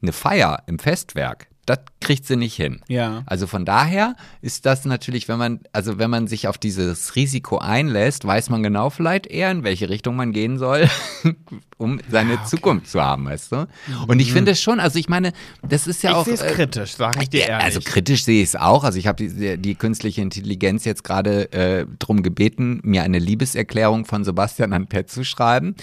eine 0.02 0.14
Feier 0.14 0.64
im 0.68 0.80
Festwerk, 0.80 1.48
das 1.66 1.80
kriegt 2.00 2.26
sie 2.26 2.36
nicht 2.36 2.56
hin. 2.56 2.82
Ja. 2.88 3.24
Also 3.26 3.48
von 3.48 3.66
daher 3.66 4.16
ist 4.42 4.66
das 4.66 4.86
natürlich, 4.86 5.28
wenn 5.28 5.38
man, 5.38 5.60
also 5.74 6.00
wenn 6.00 6.10
man 6.10 6.28
sich 6.28 6.48
auf 6.48 6.58
dieses 6.58 7.16
Risiko 7.16 7.60
einlässt, 7.60 8.26
weiß 8.26 8.50
man 8.50 8.64
genau 8.64 8.90
vielleicht 8.90 9.28
eher, 9.28 9.52
in 9.52 9.64
welche 9.64 9.90
Richtung 9.90 10.16
man 10.16 10.32
gehen 10.32 10.58
soll, 10.58 10.90
um 11.82 12.00
seine 12.10 12.44
Zukunft 12.46 12.90
zu 12.90 13.02
haben, 13.02 13.26
weißt 13.26 13.52
du? 13.52 13.68
Und 14.08 14.20
ich 14.20 14.32
finde 14.32 14.52
es 14.52 14.62
schon, 14.62 14.80
also 14.80 15.00
ich 15.00 15.10
meine, 15.10 15.34
das 15.68 15.88
ist 15.88 16.04
ja 16.04 16.12
ich 16.12 16.16
auch. 16.16 16.26
sehe 16.26 16.36
es 16.36 16.42
äh, 16.42 16.52
kritisch, 16.54 16.96
sage 16.96 17.20
ich 17.24 17.30
dir 17.30 17.42
ja, 17.42 17.48
ehrlich. 17.48 17.66
Also 17.66 17.80
kritisch 17.82 18.24
sehe 18.24 18.44
ich 18.44 18.50
es 18.50 18.56
auch. 18.56 18.84
Also 18.84 19.00
ich 19.00 19.08
habe 19.08 19.28
die, 19.28 19.58
die 19.58 19.76
künstliche 19.76 20.22
Intelligenz 20.22 20.86
jetzt 20.86 21.04
gerade 21.04 21.52
äh, 21.52 21.86
darum 21.98 22.22
gebeten, 22.22 22.80
mir 22.84 23.02
eine 23.02 23.18
Liebeserklärung 23.18 24.06
von 24.06 24.24
Sebastian 24.24 24.74
an 24.74 24.88
Pet 24.88 25.10
zu 25.10 25.24
schreiben. 25.24 25.76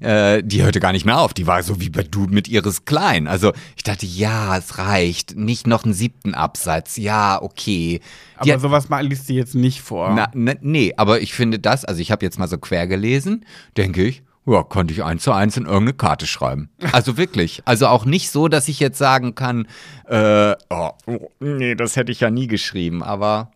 Äh, 0.00 0.42
die 0.44 0.62
hörte 0.62 0.78
gar 0.78 0.92
nicht 0.92 1.06
mehr 1.06 1.18
auf. 1.18 1.32
Die 1.32 1.46
war 1.46 1.62
so 1.62 1.80
wie 1.80 1.88
bei 1.88 2.02
du 2.02 2.26
mit 2.26 2.48
ihres 2.48 2.84
Klein. 2.84 3.26
Also 3.26 3.52
ich 3.76 3.82
dachte, 3.82 4.04
ja, 4.04 4.58
es 4.58 4.76
reicht. 4.76 5.36
Nicht 5.36 5.66
noch 5.66 5.84
einen 5.84 5.94
siebten 5.94 6.34
Absatz. 6.34 6.96
Ja, 6.96 7.40
okay. 7.40 8.00
Die 8.44 8.52
Aber 8.52 8.60
sowas 8.60 8.90
mal 8.90 9.06
liest 9.06 9.28
du 9.30 9.32
jetzt 9.32 9.54
nicht 9.54 9.80
vor. 9.80 10.12
na, 10.14 10.28
ne, 10.34 10.58
nee, 10.60 10.92
aber 10.96 11.22
ich 11.22 11.32
finde 11.32 11.58
das, 11.58 11.86
also 11.86 12.00
ich 12.02 12.10
habe 12.10 12.24
jetzt 12.24 12.38
mal 12.38 12.48
so 12.48 12.58
quer 12.58 12.86
gelesen, 12.86 13.46
denke 13.76 14.04
ich, 14.04 14.22
ja, 14.46 14.62
konnte 14.62 14.94
ich 14.94 15.02
eins 15.04 15.22
zu 15.22 15.32
eins 15.32 15.56
in 15.56 15.64
irgendeine 15.64 15.94
Karte 15.94 16.26
schreiben. 16.26 16.70
Also 16.92 17.16
wirklich. 17.16 17.62
Also 17.64 17.88
auch 17.88 18.04
nicht 18.04 18.30
so, 18.30 18.48
dass 18.48 18.68
ich 18.68 18.80
jetzt 18.80 18.98
sagen 18.98 19.34
kann, 19.34 19.66
äh, 20.08 20.54
oh, 20.70 20.90
oh, 21.06 21.30
nee, 21.40 21.74
das 21.74 21.96
hätte 21.96 22.12
ich 22.12 22.20
ja 22.20 22.30
nie 22.30 22.46
geschrieben, 22.46 23.02
aber 23.02 23.50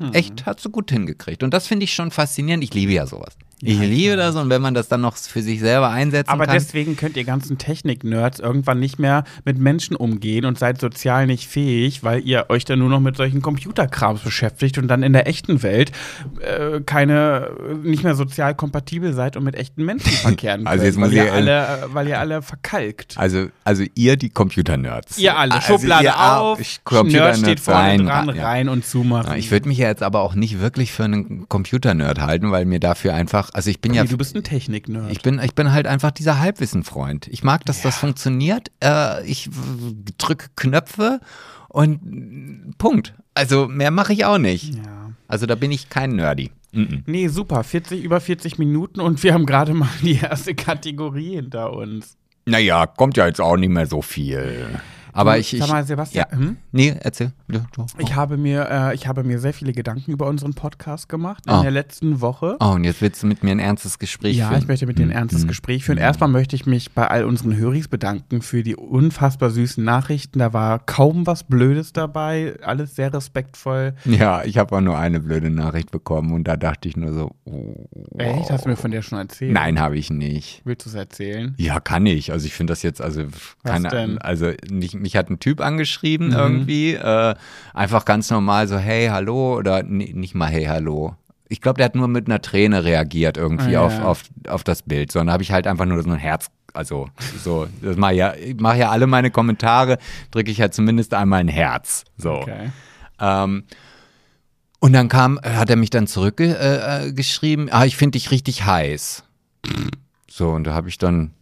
Hm. 0.00 0.14
echt 0.14 0.46
hat 0.46 0.58
sie 0.60 0.70
gut 0.70 0.90
hingekriegt. 0.90 1.42
Und 1.42 1.52
das 1.52 1.66
finde 1.66 1.84
ich 1.84 1.92
schon 1.94 2.10
faszinierend. 2.10 2.64
Ich 2.64 2.74
liebe 2.74 2.92
ja 2.92 3.06
sowas. 3.06 3.36
Ich 3.64 3.78
liebe 3.78 4.16
das 4.16 4.34
und 4.34 4.50
wenn 4.50 4.60
man 4.60 4.74
das 4.74 4.88
dann 4.88 5.00
noch 5.02 5.16
für 5.16 5.40
sich 5.40 5.60
selber 5.60 5.88
einsetzen 5.90 6.28
Aber 6.30 6.46
kann. 6.46 6.54
deswegen 6.54 6.96
könnt 6.96 7.16
ihr 7.16 7.22
ganzen 7.24 7.58
Technik-Nerds 7.58 8.40
irgendwann 8.40 8.80
nicht 8.80 8.98
mehr 8.98 9.22
mit 9.44 9.56
Menschen 9.58 9.94
umgehen 9.94 10.44
und 10.44 10.58
seid 10.58 10.80
sozial 10.80 11.26
nicht 11.28 11.46
fähig, 11.48 12.02
weil 12.02 12.26
ihr 12.26 12.46
euch 12.48 12.64
dann 12.64 12.80
nur 12.80 12.88
noch 12.88 12.98
mit 13.00 13.16
solchen 13.16 13.40
Computerkrams 13.40 14.20
beschäftigt 14.22 14.78
und 14.78 14.88
dann 14.88 15.02
in 15.04 15.12
der 15.12 15.28
echten 15.28 15.62
Welt 15.62 15.92
äh, 16.40 16.80
keine, 16.80 17.50
nicht 17.84 18.02
mehr 18.02 18.14
sozial 18.16 18.54
kompatibel 18.54 19.12
seid 19.12 19.36
und 19.36 19.44
mit 19.44 19.54
echten 19.54 19.84
Menschen 19.84 20.10
verkehren 20.12 20.66
Also 20.66 20.82
könnt, 20.82 20.96
jetzt 20.96 21.00
weil, 21.00 21.12
ihr 21.12 21.32
alle, 21.32 21.60
äh, 21.62 21.94
weil 21.94 22.08
ihr 22.08 22.18
alle 22.18 22.42
verkalkt. 22.42 23.16
also, 23.16 23.46
also 23.64 23.84
ihr, 23.94 24.16
die 24.16 24.30
Computer-Nerds. 24.30 25.18
Ihr 25.18 25.36
alle, 25.38 25.52
Also 25.54 25.74
Schublade 25.74 26.04
ihr 26.04 26.20
auf, 26.40 26.58
ich- 26.60 26.78
Nerd 26.78 26.84
Computer-Nerds 26.84 27.38
steht 27.38 27.60
vorne 27.60 27.80
rein, 27.80 28.06
dran, 28.06 28.34
ja. 28.34 28.44
rein 28.44 28.68
und 28.68 28.84
zumachen. 28.84 29.30
Ja, 29.32 29.36
Ich 29.36 29.50
würde 29.52 29.68
mich 29.68 29.78
ja 29.78 29.86
jetzt 29.88 30.02
aber 30.02 30.20
auch 30.22 30.34
nicht 30.34 30.60
wirklich 30.60 30.90
für 30.92 31.04
einen 31.04 31.48
Computer-Nerd 31.48 32.20
halten, 32.20 32.50
weil 32.50 32.64
mir 32.64 32.80
dafür 32.80 33.14
einfach, 33.14 33.50
also 33.52 33.70
ich 33.70 33.80
bin 33.80 33.92
ja, 33.94 34.02
Nee, 34.02 34.08
du 34.08 34.16
bist 34.16 34.34
ein 34.34 34.42
Technik-Nerd. 34.42 35.10
ich 35.12 35.22
bin, 35.22 35.38
ich 35.42 35.54
bin 35.54 35.72
halt 35.72 35.86
einfach 35.86 36.10
dieser 36.10 36.38
Halbwissenfreund. 36.40 37.28
Ich 37.28 37.42
mag, 37.42 37.64
dass 37.66 37.82
das 37.82 37.96
funktioniert. 37.96 38.70
Äh, 38.82 39.24
ich 39.26 39.50
drücke 40.18 40.48
Knöpfe 40.56 41.20
und 41.68 42.00
mm, 42.02 42.72
Punkt. 42.78 43.14
Also 43.34 43.68
mehr 43.68 43.90
mache 43.90 44.12
ich 44.12 44.24
auch 44.24 44.38
nicht. 44.38 44.74
ja. 44.74 45.12
Also 45.28 45.46
da 45.46 45.54
bin 45.54 45.70
ich 45.70 45.88
kein 45.88 46.16
Nerdy. 46.16 46.50
Mhm. 46.72 47.04
Nee, 47.06 47.28
super. 47.28 47.64
40, 47.64 48.02
über 48.02 48.20
40 48.20 48.58
Minuten 48.58 49.00
und 49.00 49.22
wir 49.22 49.32
haben 49.34 49.46
gerade 49.46 49.72
mal 49.74 49.88
die 50.02 50.16
erste 50.22 50.54
Kategorie 50.54 51.36
hinter 51.36 51.72
uns. 51.72 52.16
Naja, 52.44 52.86
kommt 52.86 53.16
ja 53.16 53.26
jetzt 53.26 53.40
auch 53.40 53.56
nicht 53.56 53.68
mehr 53.70 53.86
so 53.86 54.02
viel. 54.02 54.80
Aber 55.12 55.38
ich, 55.38 55.52
ich 55.52 55.60
Sag 55.60 55.68
mal, 55.68 55.84
Sebastian, 55.84 56.26
ja. 56.30 56.36
hm? 56.38 56.56
Nee, 56.72 56.94
erzähl. 57.00 57.32
Ja, 57.50 57.64
du. 57.74 57.86
ich, 57.98 58.14
habe 58.14 58.36
mir, 58.36 58.66
äh, 58.70 58.94
ich 58.94 59.06
habe 59.06 59.24
mir 59.24 59.38
sehr 59.38 59.52
viele 59.52 59.72
Gedanken 59.72 60.10
über 60.10 60.26
unseren 60.26 60.54
Podcast 60.54 61.08
gemacht 61.08 61.44
in 61.46 61.52
Oh. 61.52 61.62
der 61.62 61.70
letzten 61.70 62.20
Woche. 62.20 62.56
Oh, 62.60 62.70
und 62.70 62.84
jetzt 62.84 63.02
willst 63.02 63.22
du 63.22 63.26
mit 63.26 63.42
mir 63.44 63.50
ein 63.50 63.58
ernstes 63.58 63.98
Gespräch 63.98 64.36
Ja, 64.36 64.48
führen. 64.48 64.60
ich 64.62 64.68
möchte 64.68 64.86
mit 64.86 64.98
dir 64.98 65.02
ein 65.02 65.08
Mhm. 65.08 65.14
ernstes 65.14 65.46
Gespräch 65.46 65.84
führen. 65.84 65.98
Erstmal 65.98 66.30
möchte 66.30 66.56
ich 66.56 66.64
mich 66.66 66.92
bei 66.92 67.06
all 67.08 67.24
unseren 67.24 67.56
Höris 67.56 67.88
bedanken 67.88 68.40
für 68.42 68.62
die 68.62 68.74
unfassbar 68.76 69.50
süßen 69.50 69.84
Nachrichten. 69.84 70.38
Da 70.38 70.52
war 70.52 70.78
kaum 70.78 71.26
was 71.26 71.44
Blödes 71.44 71.92
dabei, 71.92 72.54
alles 72.62 72.96
sehr 72.96 73.12
respektvoll. 73.12 73.94
Ja, 74.06 74.44
ich 74.44 74.56
habe 74.58 74.74
auch 74.76 74.80
nur 74.80 74.98
eine 74.98 75.20
blöde 75.20 75.50
Nachricht 75.50 75.90
bekommen 75.90 76.32
und 76.32 76.44
da 76.48 76.56
dachte 76.56 76.88
ich 76.88 76.96
nur 76.96 77.12
so, 77.12 77.30
oh, 77.44 77.74
Echt? 78.18 78.50
Hast 78.50 78.64
du 78.64 78.70
mir 78.70 78.76
von 78.76 78.90
der 78.90 79.02
schon 79.02 79.18
erzählt? 79.18 79.52
nein, 79.52 79.78
habe 79.80 79.96
ich 79.98 80.10
nicht. 80.10 80.62
Willst 80.64 80.86
du 80.86 80.90
es 80.90 80.94
erzählen? 80.94 81.54
Ja, 81.58 81.80
kann 81.80 82.06
ich. 82.06 82.32
Also 82.32 82.46
ich 82.46 82.54
finde 82.54 82.72
das 82.72 82.82
jetzt, 82.82 83.00
also 83.02 83.24
keine 83.64 83.88
denn? 83.88 84.18
also 84.18 84.52
mich, 84.70 84.94
mich 85.02 85.16
hat 85.16 85.28
ein 85.28 85.38
Typ 85.40 85.60
angeschrieben 85.60 86.28
Mhm. 86.28 86.32
irgendwie, 86.34 86.94
äh, 86.94 87.34
einfach 87.74 88.04
ganz 88.04 88.30
normal 88.30 88.68
so, 88.68 88.78
hey, 88.78 89.08
hallo 89.08 89.56
oder 89.58 89.82
nee, 89.82 90.12
nicht 90.14 90.34
mal 90.34 90.48
hey, 90.48 90.64
hallo. 90.64 91.14
Ich 91.48 91.60
glaube, 91.60 91.76
der 91.76 91.84
hat 91.86 91.94
nur 91.94 92.08
mit 92.08 92.26
einer 92.28 92.40
Träne 92.40 92.84
reagiert 92.84 93.36
irgendwie 93.36 93.76
Ah, 93.76 93.82
auf, 93.82 93.92
ja. 93.98 94.04
auf, 94.04 94.22
auf 94.48 94.64
das 94.64 94.82
Bild, 94.82 95.12
sondern 95.12 95.32
habe 95.34 95.42
ich 95.42 95.52
halt 95.52 95.66
einfach 95.66 95.84
nur 95.84 96.02
so 96.02 96.08
ein 96.08 96.16
Herz, 96.16 96.46
also 96.72 97.08
so, 97.44 97.66
das 97.82 97.96
mache 97.96 98.14
ja, 98.14 98.34
ich 98.34 98.56
mache 98.58 98.78
ja 98.78 98.90
alle 98.90 99.06
meine 99.06 99.30
Kommentare, 99.30 99.98
drücke 100.30 100.50
ich 100.50 100.56
ja 100.58 100.70
zumindest 100.70 101.12
einmal 101.12 101.40
ein 101.40 101.48
Herz, 101.48 102.04
so. 102.16 102.32
Okay. 102.36 102.70
Ähm, 103.20 103.64
und 104.80 104.94
dann 104.94 105.08
kam, 105.08 105.38
äh, 105.42 105.50
hat 105.50 105.68
er 105.68 105.76
mich 105.76 105.90
dann 105.90 106.06
zurückgeschrieben, 106.06 107.68
äh, 107.68 107.70
äh, 107.70 107.74
ah, 107.74 107.84
ich 107.84 107.96
finde 107.96 108.16
dich 108.18 108.30
richtig 108.30 108.64
heiß. 108.64 109.22
So, 110.30 110.48
und 110.50 110.64
da 110.64 110.72
habe 110.74 110.88
ich 110.88 110.96
dann 110.98 111.32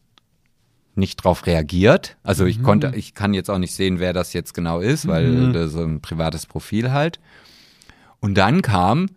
nicht 1.00 1.16
drauf 1.16 1.46
reagiert. 1.46 2.16
Also 2.22 2.46
ich 2.46 2.62
konnte, 2.62 2.92
ich 2.94 3.14
kann 3.14 3.34
jetzt 3.34 3.50
auch 3.50 3.58
nicht 3.58 3.74
sehen, 3.74 3.98
wer 3.98 4.12
das 4.12 4.32
jetzt 4.32 4.54
genau 4.54 4.78
ist, 4.80 5.08
weil 5.08 5.52
das 5.52 5.72
so 5.72 5.82
ein 5.82 6.00
privates 6.00 6.46
Profil 6.46 6.92
halt. 6.92 7.18
Und 8.20 8.34
dann 8.36 8.62
kam, 8.62 9.08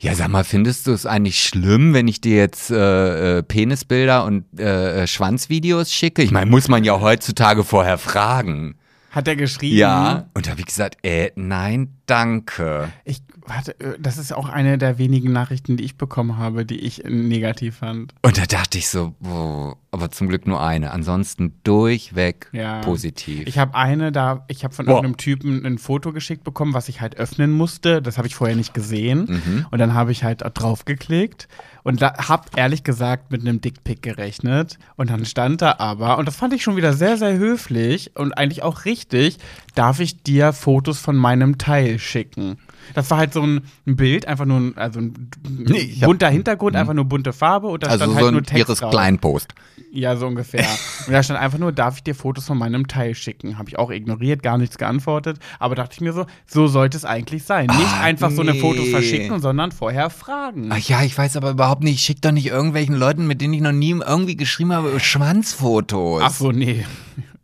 ja, 0.00 0.14
sag 0.14 0.28
mal, 0.28 0.44
findest 0.44 0.86
du 0.86 0.92
es 0.92 1.06
eigentlich 1.06 1.42
schlimm, 1.42 1.92
wenn 1.92 2.08
ich 2.08 2.20
dir 2.20 2.36
jetzt 2.36 2.70
äh, 2.70 3.38
äh, 3.38 3.42
Penisbilder 3.42 4.24
und 4.24 4.44
äh, 4.58 5.02
äh, 5.02 5.06
Schwanzvideos 5.06 5.92
schicke? 5.92 6.22
Ich 6.22 6.30
meine, 6.30 6.50
muss 6.50 6.68
man 6.68 6.84
ja 6.84 7.00
heutzutage 7.00 7.64
vorher 7.64 7.98
fragen. 7.98 8.76
Hat 9.10 9.26
er 9.26 9.36
geschrieben? 9.36 9.76
Ja. 9.76 10.28
Und 10.34 10.46
da 10.46 10.52
habe 10.52 10.60
ich 10.60 10.66
gesagt, 10.66 10.98
äh, 11.02 11.32
nein, 11.34 11.97
danke. 12.08 12.88
Ich, 13.04 13.22
warte, 13.46 13.78
äh, 13.80 13.98
das 14.00 14.18
ist 14.18 14.32
auch 14.32 14.48
eine 14.48 14.78
der 14.78 14.98
wenigen 14.98 15.32
Nachrichten, 15.32 15.76
die 15.76 15.84
ich 15.84 15.96
bekommen 15.96 16.36
habe, 16.38 16.64
die 16.64 16.78
ich 16.80 17.04
äh, 17.04 17.10
negativ 17.10 17.76
fand. 17.76 18.14
Und 18.22 18.38
da 18.38 18.46
dachte 18.46 18.78
ich 18.78 18.88
so, 18.88 19.14
boah, 19.20 19.76
aber 19.90 20.10
zum 20.10 20.28
Glück 20.28 20.46
nur 20.46 20.62
eine. 20.62 20.90
Ansonsten 20.90 21.54
durchweg 21.64 22.48
Ja. 22.52 22.80
positiv. 22.80 23.46
Ich 23.46 23.58
habe 23.58 23.74
eine 23.74 24.12
da, 24.12 24.44
ich 24.48 24.64
habe 24.64 24.74
von 24.74 24.86
Boah. 24.86 24.96
irgendeinem 24.96 25.16
Typen 25.16 25.64
ein 25.64 25.78
Foto 25.78 26.12
geschickt 26.12 26.44
bekommen, 26.44 26.74
was 26.74 26.88
ich 26.88 27.00
halt 27.00 27.16
öffnen 27.16 27.52
musste. 27.52 28.02
Das 28.02 28.18
habe 28.18 28.26
ich 28.28 28.34
vorher 28.34 28.56
nicht 28.56 28.74
gesehen. 28.74 29.26
Mhm. 29.28 29.66
Und 29.70 29.78
dann 29.78 29.94
habe 29.94 30.12
ich 30.12 30.24
halt 30.24 30.42
drauf 30.54 30.84
geklickt 30.84 31.48
und 31.84 32.02
da 32.02 32.28
habe 32.28 32.44
ehrlich 32.56 32.84
gesagt 32.84 33.30
mit 33.30 33.40
einem 33.40 33.60
Dickpick 33.62 34.02
gerechnet. 34.02 34.78
Und 34.96 35.08
dann 35.10 35.24
stand 35.24 35.62
da 35.62 35.76
aber, 35.78 36.18
und 36.18 36.26
das 36.28 36.36
fand 36.36 36.52
ich 36.52 36.62
schon 36.62 36.76
wieder 36.76 36.92
sehr, 36.92 37.16
sehr 37.16 37.38
höflich 37.38 38.12
und 38.14 38.36
eigentlich 38.36 38.62
auch 38.62 38.84
richtig, 38.84 39.38
darf 39.74 40.00
ich 40.00 40.22
dir 40.22 40.52
Fotos 40.52 40.98
von 40.98 41.16
meinem 41.16 41.56
Teil 41.56 41.97
schicken. 41.98 42.56
Das 42.94 43.10
war 43.10 43.18
halt 43.18 43.32
so 43.32 43.42
ein, 43.42 43.62
ein 43.86 43.96
Bild, 43.96 44.26
einfach 44.26 44.44
nur 44.46 44.58
ein, 44.58 44.76
also 44.78 45.00
ein 45.00 45.28
Nee, 45.48 45.78
ich 45.78 46.02
hab- 46.02 46.08
bunter 46.08 46.28
Hintergrund, 46.30 46.76
einfach 46.76 46.94
nur 46.94 47.04
bunte 47.04 47.32
Farbe 47.32 47.66
und 47.68 47.82
da 47.82 47.88
also 47.88 48.04
stand 48.04 48.12
so 48.12 48.16
halt 48.18 48.26
ein 48.28 48.32
nur 48.34 48.42
Text 48.42 48.58
ihres 48.68 48.78
drauf. 48.80 48.90
Kleinpost. 48.90 49.54
Ja, 49.90 50.16
so 50.16 50.26
ungefähr. 50.26 50.66
Und 51.06 51.12
da 51.14 51.22
stand 51.22 51.40
einfach 51.40 51.58
nur, 51.58 51.72
darf 51.72 51.96
ich 51.96 52.02
dir 52.02 52.14
Fotos 52.14 52.44
von 52.44 52.58
meinem 52.58 52.88
Teil 52.88 53.14
schicken? 53.14 53.56
Habe 53.58 53.70
ich 53.70 53.78
auch 53.78 53.90
ignoriert, 53.90 54.42
gar 54.42 54.58
nichts 54.58 54.76
geantwortet. 54.76 55.38
Aber 55.58 55.74
dachte 55.74 55.94
ich 55.94 56.02
mir 56.02 56.12
so, 56.12 56.26
so 56.46 56.66
sollte 56.66 56.98
es 56.98 57.06
eigentlich 57.06 57.44
sein. 57.44 57.68
Nicht 57.68 57.94
Ah, 57.94 58.02
einfach 58.02 58.30
so 58.30 58.42
eine 58.42 58.52
nee. 58.52 58.60
Fotos 58.60 58.88
verschicken, 58.88 59.40
sondern 59.40 59.72
vorher 59.72 60.10
fragen. 60.10 60.68
Ach 60.70 60.78
ja, 60.78 61.02
ich 61.04 61.16
weiß 61.16 61.38
aber 61.38 61.50
überhaupt 61.52 61.82
nicht, 61.84 61.94
ich 61.94 62.02
schicke 62.02 62.20
doch 62.20 62.32
nicht 62.32 62.48
irgendwelchen 62.48 62.96
Leuten, 62.96 63.26
mit 63.26 63.40
denen 63.40 63.54
ich 63.54 63.62
noch 63.62 63.72
nie 63.72 63.92
irgendwie 63.92 64.36
geschrieben 64.36 64.72
habe, 64.74 65.00
Schwanzfotos. 65.00 66.22
Ach 66.22 66.30
so, 66.34 66.52
nee. 66.52 66.84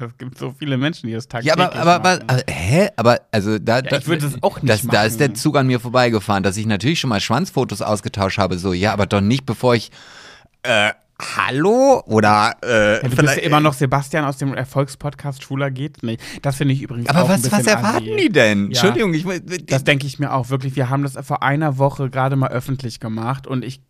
Es 0.06 0.18
gibt 0.18 0.38
so 0.38 0.54
viele 0.58 0.76
Menschen, 0.76 1.06
die 1.08 1.12
das 1.12 1.24
Ja, 1.24 1.54
tagtäglich 1.54 1.54
aber, 1.54 1.74
aber, 1.74 1.94
aber, 1.94 2.10
machen. 2.16 2.24
aber 2.28 2.42
hä? 2.48 2.88
Aber, 2.96 3.20
also, 3.32 3.58
da, 3.58 3.82
da 3.82 3.98
ich 3.98 4.06
würde 4.06 4.26
es 4.26 4.42
auch 4.42 4.60
nicht 4.62 4.72
das, 4.72 4.82
Da 4.86 5.04
ist 5.04 5.20
der 5.20 5.28
machen. 5.28 5.36
Zug 5.36 5.56
an 5.56 5.66
mir 5.66 5.80
vorbeigefahren, 5.80 6.42
dass 6.42 6.56
ich 6.56 6.66
natürlich 6.66 7.00
schon 7.00 7.10
mal 7.10 7.20
Schwanzfotos 7.20 7.82
ausgetauscht 7.82 8.38
habe, 8.38 8.58
so, 8.58 8.72
ja, 8.72 8.92
aber 8.92 9.06
doch 9.06 9.20
nicht, 9.20 9.46
bevor 9.46 9.74
ich, 9.74 9.90
äh, 10.62 10.90
hallo? 11.36 12.02
Oder, 12.06 12.54
äh, 12.64 12.94
Ja, 13.02 13.08
du 13.08 13.16
bist 13.16 13.36
ja 13.36 13.42
immer 13.42 13.60
noch 13.60 13.74
Sebastian 13.74 14.24
aus 14.24 14.38
dem 14.38 14.54
Erfolgspodcast 14.54 15.42
Schwuler 15.42 15.70
geht 15.70 16.02
nicht. 16.02 16.20
Das 16.42 16.56
finde 16.56 16.74
ich 16.74 16.82
übrigens 16.82 17.08
aber 17.08 17.22
auch 17.22 17.28
ein 17.28 17.42
was, 17.42 17.50
was 17.52 17.58
bisschen 17.60 17.76
erwarten 17.76 18.08
assi. 18.08 18.16
die 18.16 18.28
denn? 18.32 18.58
Ja. 18.70 18.82
Entschuldigung, 18.82 19.14
ich, 19.14 19.66
Das 19.66 19.84
denke 19.84 20.06
ich 20.06 20.18
mir 20.18 20.32
auch 20.32 20.50
wirklich. 20.50 20.74
Wir 20.76 20.90
haben 20.90 21.02
das 21.02 21.16
vor 21.26 21.42
einer 21.42 21.78
Woche 21.78 22.10
gerade 22.10 22.36
mal 22.36 22.50
öffentlich 22.50 23.00
gemacht 23.00 23.46
und 23.46 23.64
ich 23.64 23.80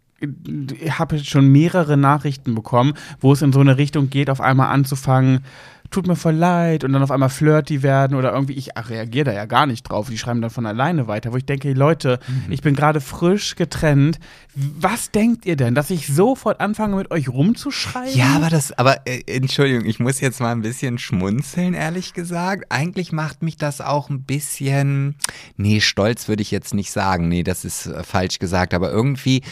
ich 0.80 0.98
habe 0.98 1.18
schon 1.18 1.48
mehrere 1.48 1.96
Nachrichten 1.98 2.54
bekommen, 2.54 2.94
wo 3.20 3.32
es 3.32 3.42
in 3.42 3.52
so 3.52 3.60
eine 3.60 3.76
Richtung 3.76 4.08
geht, 4.08 4.30
auf 4.30 4.40
einmal 4.40 4.68
anzufangen, 4.70 5.44
tut 5.90 6.06
mir 6.08 6.16
voll 6.16 6.34
leid 6.34 6.82
und 6.82 6.92
dann 6.92 7.02
auf 7.02 7.10
einmal 7.12 7.28
flirty 7.28 7.82
werden 7.82 8.16
oder 8.16 8.32
irgendwie, 8.32 8.54
ich 8.54 8.70
reagiere 8.76 9.26
da 9.26 9.32
ja 9.32 9.44
gar 9.46 9.66
nicht 9.66 9.84
drauf, 9.84 10.08
die 10.10 10.18
schreiben 10.18 10.40
dann 10.42 10.50
von 10.50 10.66
alleine 10.66 11.06
weiter, 11.06 11.32
wo 11.32 11.36
ich 11.36 11.44
denke, 11.46 11.68
hey 11.68 11.74
Leute, 11.74 12.18
Mhm. 12.26 12.50
ich 12.52 12.62
bin 12.62 12.74
gerade 12.74 13.00
frisch 13.00 13.54
getrennt, 13.54 14.18
was 14.54 15.10
denkt 15.12 15.46
ihr 15.46 15.56
denn, 15.56 15.74
dass 15.74 15.90
ich 15.90 16.06
sofort 16.08 16.60
anfange 16.60 16.96
mit 16.96 17.10
euch 17.10 17.28
rumzuschreiben? 17.28 18.14
Ja, 18.16 18.34
aber 18.36 18.50
das, 18.50 18.72
aber 18.72 19.06
äh, 19.06 19.22
Entschuldigung, 19.26 19.84
ich 19.86 20.00
muss 20.00 20.20
jetzt 20.20 20.40
mal 20.40 20.52
ein 20.52 20.62
bisschen 20.62 20.98
schmunzeln, 20.98 21.74
ehrlich 21.74 22.12
gesagt. 22.14 22.64
Eigentlich 22.70 23.12
macht 23.12 23.42
mich 23.42 23.56
das 23.56 23.80
auch 23.80 24.10
ein 24.10 24.22
bisschen, 24.22 25.14
nee, 25.56 25.80
stolz 25.80 26.26
würde 26.28 26.42
ich 26.42 26.50
jetzt 26.50 26.74
nicht 26.74 26.90
sagen, 26.90 27.28
nee, 27.28 27.42
das 27.44 27.64
ist 27.64 27.86
äh, 27.86 28.02
falsch 28.02 28.38
gesagt, 28.40 28.74
aber 28.74 28.90
irgendwie, 28.90 29.42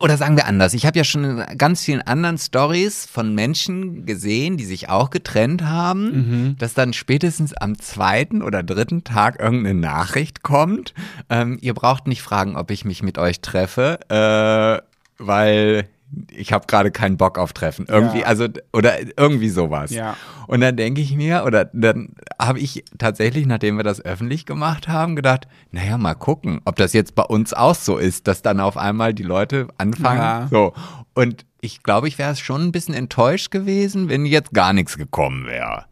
oder 0.00 0.16
sagen 0.16 0.36
wir 0.36 0.46
anders, 0.46 0.74
ich 0.74 0.86
habe 0.86 0.98
ja 0.98 1.04
schon 1.04 1.24
in 1.24 1.58
ganz 1.58 1.84
vielen 1.84 2.02
anderen 2.02 2.38
Stories 2.38 3.06
von 3.06 3.34
Menschen 3.34 4.06
gesehen, 4.06 4.56
die 4.56 4.64
sich 4.64 4.88
auch 4.88 5.10
getrennt 5.10 5.62
haben, 5.62 6.56
dass 6.58 6.74
dann 6.74 6.92
spätestens 6.92 7.52
am 7.54 7.78
zweiten 7.78 8.42
oder 8.42 8.62
dritten 8.62 9.04
Tag 9.04 9.40
irgendeine 9.40 9.78
Nachricht 9.78 10.42
kommt. 10.42 10.94
Ähm, 11.28 11.58
ihr 11.60 11.74
braucht 11.74 12.06
nicht 12.06 12.22
fragen, 12.22 12.56
ob 12.56 12.70
ich 12.70 12.84
mich 12.84 13.02
mit 13.02 13.18
euch 13.18 13.40
treffe, 13.40 14.00
äh, 14.08 14.82
weil 15.22 15.88
ich 16.30 16.52
habe 16.52 16.66
gerade 16.66 16.90
keinen 16.90 17.16
Bock 17.16 17.38
auf 17.38 17.52
Treffen. 17.52 17.86
Irgendwie, 17.88 18.20
Ja. 18.20 18.26
also, 18.26 18.46
oder 18.72 18.94
irgendwie 19.18 19.48
sowas. 19.48 19.90
Ja. 19.90 20.16
Und 20.46 20.60
dann 20.60 20.76
denke 20.76 21.00
ich 21.00 21.14
mir, 21.14 21.44
oder 21.46 21.66
dann 21.66 22.14
habe 22.40 22.58
ich 22.58 22.84
tatsächlich, 22.98 23.46
nachdem 23.46 23.76
wir 23.76 23.84
das 23.84 24.04
öffentlich 24.04 24.46
gemacht 24.46 24.88
haben, 24.88 25.14
gedacht, 25.16 25.46
naja, 25.70 25.98
mal 25.98 26.14
gucken, 26.14 26.60
ob 26.64 26.76
das 26.76 26.92
jetzt 26.92 27.14
bei 27.14 27.22
uns 27.22 27.52
auch 27.52 27.74
so 27.74 27.96
ist, 27.98 28.26
dass 28.26 28.42
dann 28.42 28.60
auf 28.60 28.76
einmal 28.76 29.14
die 29.14 29.22
Leute 29.22 29.68
anfangen. 29.78 30.20
Ja. 30.20 30.48
So. 30.50 30.72
Und 31.14 31.46
ich 31.60 31.82
glaube, 31.82 32.08
ich 32.08 32.18
wäre 32.18 32.34
schon 32.36 32.62
ein 32.62 32.72
bisschen 32.72 32.94
enttäuscht 32.94 33.50
gewesen, 33.50 34.08
wenn 34.08 34.24
jetzt 34.26 34.52
gar 34.52 34.72
nichts 34.72 34.96
gekommen 34.96 35.46
wäre. 35.46 35.84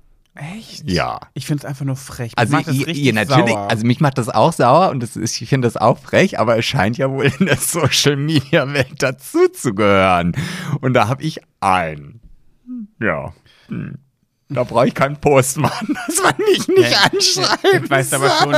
Echt? 0.57 0.89
Ja. 0.89 1.19
Ich 1.35 1.47
finde 1.47 1.63
es 1.63 1.65
einfach 1.65 1.85
nur 1.85 1.97
frech. 1.97 2.31
Mich 2.31 2.39
Also, 2.39 2.53
macht 2.57 2.69
das 2.69 2.75
ihr, 2.77 2.87
richtig 2.87 3.05
ihr 3.05 3.13
natürlich, 3.13 3.51
sauer. 3.55 3.69
also 3.71 3.85
mich 3.87 3.99
macht 4.01 4.19
das 4.19 4.29
auch 4.29 4.53
sauer 4.53 4.91
und 4.91 5.03
das 5.03 5.17
ist, 5.17 5.41
ich 5.43 5.49
finde 5.49 5.67
das 5.67 5.77
auch 5.77 5.99
frech, 5.99 6.39
aber 6.39 6.57
es 6.57 6.65
scheint 6.65 6.97
ja 6.97 7.11
wohl 7.11 7.25
in 7.39 7.47
der 7.47 7.57
Social 7.61 8.17
Media 8.17 8.73
Welt 8.73 9.03
dazu 9.03 9.49
zu 9.49 9.75
gehören. 9.75 10.37
Und 10.81 10.95
da 10.95 11.09
habe 11.09 11.23
ich 11.25 11.41
einen. 11.61 12.21
Ja. 13.01 13.33
Hm. 13.69 13.99
Da 14.51 14.65
brauche 14.65 14.87
ich 14.89 14.95
keinen 14.95 15.17
Post 15.21 15.59
machen, 15.59 15.95
dass 16.07 16.23
man 16.23 16.33
mich 16.39 16.67
nicht 16.69 16.91
Ja, 16.91 17.01
anschreiben 17.13 17.85
Ich 17.85 17.91
weiß 17.91 18.13
aber 18.15 18.31
schon. 18.31 18.55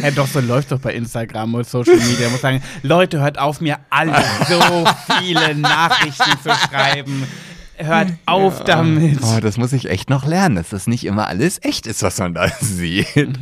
ja, 0.00 0.10
doch, 0.14 0.26
so 0.26 0.40
läuft 0.40 0.72
doch 0.72 0.78
bei 0.80 0.94
Instagram 0.94 1.54
und 1.54 1.66
Social 1.68 1.96
Media. 1.96 2.26
Ich 2.26 2.32
muss 2.32 2.40
sagen, 2.40 2.62
Leute, 2.82 3.20
hört 3.20 3.36
auf, 3.38 3.60
mir 3.60 3.78
alle 3.90 4.14
so 4.48 4.84
viele 5.18 5.54
Nachrichten 5.56 6.30
zu 6.42 6.50
schreiben. 6.68 7.26
Hört 7.84 8.12
auf 8.26 8.64
damit. 8.64 9.18
Oh, 9.22 9.40
das 9.40 9.56
muss 9.58 9.72
ich 9.72 9.88
echt 9.88 10.10
noch 10.10 10.26
lernen, 10.26 10.56
dass 10.56 10.70
das 10.70 10.86
nicht 10.86 11.04
immer 11.04 11.28
alles 11.28 11.58
echt 11.62 11.86
ist, 11.86 12.02
was 12.02 12.18
man 12.18 12.34
da 12.34 12.48
sieht. 12.60 13.38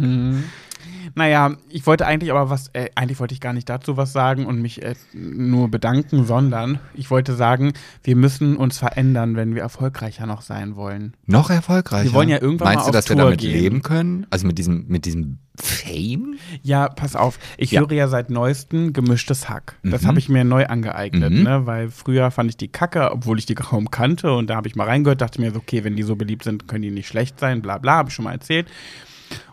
Naja, 1.15 1.57
ich 1.69 1.87
wollte 1.87 2.07
eigentlich 2.07 2.31
aber 2.31 2.51
was, 2.51 2.69
äh, 2.73 2.91
eigentlich 2.95 3.21
wollte 3.21 3.35
ich 3.35 3.41
gar 3.41 3.53
nicht 3.53 3.69
dazu 3.69 3.97
was 3.97 4.13
sagen 4.13 4.47
und 4.47 4.61
mich 4.63 4.83
äh, 4.83 4.95
nur 5.13 5.69
bedanken, 5.71 6.25
sondern 6.25 6.79
ich 6.95 7.11
wollte 7.11 7.35
sagen, 7.35 7.73
wir 8.05 8.17
müssen 8.17 8.57
uns 8.57 8.79
verändern, 8.79 9.37
wenn 9.37 9.55
wir 9.55 9.63
erfolgreicher 9.63 10.27
noch 10.27 10.43
sein 10.43 10.77
wollen. 10.77 11.15
Noch 11.27 11.51
erfolgreicher. 11.51 12.05
Wir 12.05 12.13
wollen 12.13 12.29
ja 12.29 12.41
irgendwann 12.41 12.69
Meinst 12.69 12.85
mal 12.87 12.91
du, 12.91 12.97
dass 12.97 13.09
wir 13.09 13.17
Tour 13.17 13.25
damit 13.27 13.41
gehen. 13.41 13.53
leben 13.53 13.83
können? 13.83 14.27
Also 14.31 14.47
mit 14.47 14.59
diesem, 14.59 14.87
mit 14.89 15.05
diesem 15.05 15.39
Fame? 15.57 16.37
Ja, 16.63 16.89
pass 16.89 17.17
auf. 17.17 17.39
Ich 17.59 17.73
Ja. 17.73 17.81
höre 17.81 17.93
ja 17.93 18.09
seit 18.09 18.31
neuestem 18.31 18.93
gemischtes 18.93 19.49
Hack. 19.49 19.77
Das 19.83 20.03
Mhm. 20.03 20.07
habe 20.07 20.19
ich 20.19 20.29
mir 20.29 20.45
neu 20.45 20.67
angeeignet, 20.67 21.33
Mhm. 21.33 21.43
ne? 21.43 21.67
weil 21.67 21.91
früher 21.91 22.31
fand 22.31 22.51
ich 22.51 22.57
die 22.57 22.69
Kacke, 22.69 23.11
obwohl 23.13 23.39
ich 23.39 23.47
die 23.47 23.55
kaum 23.57 23.91
kannte. 23.91 24.33
Und 24.33 24.49
da 24.49 24.57
habe 24.57 24.69
ich 24.69 24.77
mal 24.77 24.85
reingehört, 24.87 25.21
dachte 25.21 25.41
mir 25.41 25.51
so, 25.53 25.59
okay, 25.59 25.85
wenn 25.85 25.97
die 25.97 26.03
so 26.03 26.17
beliebt 26.17 26.45
sind, 26.45 26.67
können 26.69 26.83
die 26.83 26.91
nicht 26.91 27.09
schlecht 27.09 27.39
sein, 27.41 27.61
bla 27.63 27.79
bla, 27.79 27.97
habe 27.97 28.09
ich 28.09 28.15
schon 28.15 28.25
mal 28.25 28.33
erzählt. 28.33 28.69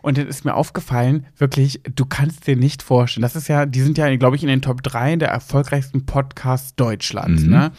Und 0.02 0.18
dann 0.18 0.28
ist 0.28 0.46
mir 0.46 0.56
aufgefallen, 0.56 1.26
wirklich, 1.38 1.82
du 1.96 2.06
kannst 2.06 2.48
dir 2.48 2.56
nicht 2.56 2.82
vorstellen, 2.84 3.22
das 3.24 3.36
ist 3.36 3.48
ja, 3.48 3.66
die 3.66 3.82
sind 3.82 3.98
ja, 3.98 4.16
glaube 4.16 4.36
ich, 4.36 4.44
in 4.44 4.50
den 4.50 4.62
Top 4.62 4.82
3 4.84 5.18
der 5.18 5.30
erfolgreichsten 5.30 6.06
Podcasts 6.06 6.76
Deutschlands, 6.76 7.44
Mhm. 7.44 7.50
ne? 7.50 7.72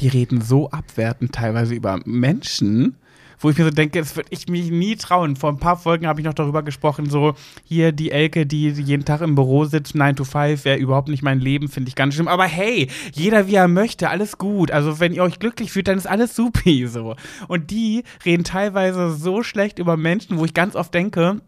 Die 0.00 0.08
reden 0.08 0.40
so 0.40 0.70
abwertend 0.70 1.32
teilweise 1.32 1.74
über 1.74 2.00
Menschen, 2.04 2.96
wo 3.40 3.50
ich 3.50 3.58
mir 3.58 3.64
so 3.64 3.70
denke, 3.70 3.98
das 3.98 4.14
würde 4.14 4.28
ich 4.30 4.48
mich 4.48 4.70
nie 4.70 4.96
trauen. 4.96 5.36
Vor 5.36 5.50
ein 5.50 5.58
paar 5.58 5.76
Folgen 5.76 6.06
habe 6.06 6.20
ich 6.20 6.26
noch 6.26 6.34
darüber 6.34 6.62
gesprochen, 6.62 7.08
so 7.08 7.34
hier 7.64 7.92
die 7.92 8.10
Elke, 8.10 8.46
die 8.46 8.68
jeden 8.68 9.04
Tag 9.04 9.22
im 9.22 9.34
Büro 9.34 9.64
sitzt, 9.64 9.94
9 9.94 10.16
to 10.16 10.24
5, 10.24 10.64
wäre 10.64 10.78
überhaupt 10.78 11.08
nicht 11.08 11.22
mein 11.22 11.40
Leben, 11.40 11.68
finde 11.68 11.88
ich 11.88 11.94
ganz 11.94 12.14
schlimm. 12.14 12.28
Aber 12.28 12.44
hey, 12.44 12.88
jeder 13.12 13.48
wie 13.48 13.54
er 13.54 13.68
möchte, 13.68 14.10
alles 14.10 14.38
gut. 14.38 14.70
Also 14.70 15.00
wenn 15.00 15.12
ihr 15.12 15.22
euch 15.22 15.38
glücklich 15.38 15.72
fühlt, 15.72 15.88
dann 15.88 15.98
ist 15.98 16.06
alles 16.06 16.36
supi 16.36 16.86
so. 16.86 17.16
Und 17.48 17.70
die 17.70 18.04
reden 18.24 18.44
teilweise 18.44 19.10
so 19.10 19.42
schlecht 19.42 19.78
über 19.78 19.96
Menschen, 19.96 20.38
wo 20.38 20.44
ich 20.44 20.54
ganz 20.54 20.76
oft 20.76 20.92
denke, 20.92 21.40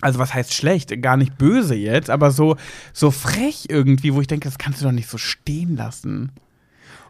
also 0.00 0.18
was 0.18 0.34
heißt 0.34 0.52
schlecht, 0.52 1.00
gar 1.00 1.16
nicht 1.16 1.38
böse 1.38 1.74
jetzt, 1.74 2.10
aber 2.10 2.30
so, 2.30 2.56
so 2.92 3.10
frech 3.10 3.66
irgendwie, 3.70 4.12
wo 4.12 4.20
ich 4.20 4.26
denke, 4.26 4.48
das 4.48 4.58
kannst 4.58 4.80
du 4.80 4.84
doch 4.84 4.92
nicht 4.92 5.08
so 5.08 5.16
stehen 5.18 5.76
lassen. 5.76 6.32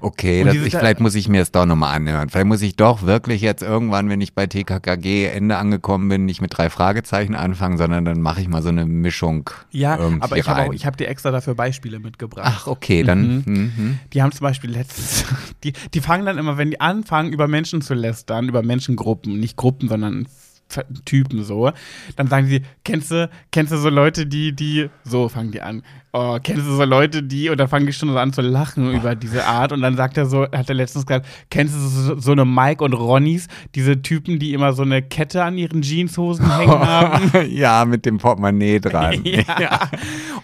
Okay, 0.01 0.45
das, 0.45 0.55
ich, 0.55 0.77
vielleicht 0.77 1.01
muss 1.01 1.15
ich 1.15 1.29
mir 1.29 1.41
das 1.41 1.53
doch 1.53 1.67
nochmal 1.67 1.95
anhören. 1.95 2.29
Vielleicht 2.29 2.47
muss 2.47 2.63
ich 2.63 2.77
doch 2.77 3.03
wirklich 3.03 3.43
jetzt 3.43 3.63
irgendwann, 3.63 4.09
wenn 4.09 4.21
ich 4.21 4.35
bei 4.35 4.47
TKKG 4.47 5.27
Ende 5.27 5.57
angekommen 5.57 6.09
bin, 6.09 6.25
nicht 6.25 6.41
mit 6.41 6.57
drei 6.57 6.71
Fragezeichen 6.71 7.35
anfangen, 7.35 7.79
sondern 7.79 8.05
dann 8.05 8.21
mache 8.21 8.41
ich 8.41 8.49
mal 8.49 8.63
so 8.63 8.69
eine 8.69 8.87
Mischung 8.87 9.51
Ja, 9.71 9.99
aber 10.21 10.37
ich 10.37 10.49
habe 10.49 10.75
habe 10.87 10.97
dir 10.97 11.09
extra 11.09 11.31
dafür 11.31 11.55
Beispiele 11.55 11.99
mitgebracht. 11.99 12.47
Ach, 12.49 12.67
okay, 12.67 13.03
dann. 13.03 13.43
Mhm. 13.47 13.99
Die 14.13 14.23
haben 14.23 14.33
zum 14.33 14.45
Beispiel 14.45 14.71
letztens, 14.71 15.25
die, 15.65 15.73
die 15.95 16.01
fangen 16.01 16.27
dann 16.27 16.39
immer, 16.39 16.57
wenn 16.59 16.71
die 16.71 16.81
anfangen, 16.81 17.33
über 17.33 17.49
Menschen 17.49 17.83
zu 17.83 17.95
lästern, 17.95 18.49
über 18.49 18.63
Menschengruppen, 18.63 19.39
nicht 19.39 19.57
Gruppen, 19.57 19.89
sondern 19.89 20.27
Typen 21.05 21.45
so, 21.45 21.71
dann 22.17 22.27
sagen 22.27 22.47
sie, 22.47 22.63
kennst 22.85 23.11
du, 23.11 23.31
kennst 23.53 23.73
du 23.73 23.77
so 23.77 23.89
Leute, 23.89 24.27
die, 24.27 24.55
die, 24.55 24.89
so 25.05 25.29
fangen 25.29 25.53
die 25.53 25.63
an, 25.63 25.83
oh, 26.13 26.39
kennst 26.43 26.67
du 26.67 26.75
so 26.75 26.85
Leute, 26.85 27.23
die, 27.23 27.51
und 27.51 27.59
dann 27.59 27.69
fangen 27.69 27.87
die 27.87 27.93
schon 27.93 28.09
so 28.09 28.19
an 28.19 28.33
zu 28.33 28.41
lachen 28.41 28.93
über 28.93 29.15
diese 29.15 29.45
Art 29.45 29.73
und 29.73 29.83
dann 29.83 29.97
sagt 29.97 30.17
er 30.17 30.27
so, 30.27 30.43
hat 30.43 30.69
er 30.69 30.75
letztens 30.75 31.07
gesagt, 31.07 31.27
kennst 31.51 31.75
du 31.75 31.79
so, 31.79 32.19
so 32.19 32.33
eine 32.33 32.45
Mike 32.45 32.83
und 32.83 32.95
Ronnys, 32.95 33.47
diese 33.75 34.03
Typen, 34.03 34.39
die 34.39 34.55
immer 34.55 34.73
so 34.73 34.83
eine 34.83 35.03
Kette 35.03 35.45
an 35.45 35.57
ihren 35.57 35.83
Jeanshosen 35.83 36.57
hängen 36.57 36.71
haben? 36.81 37.31
ja, 37.51 37.85
mit 37.85 38.05
dem 38.07 38.19
Portemonnaie 38.19 38.81
dran. 38.81 39.25
Ja. 39.59 39.89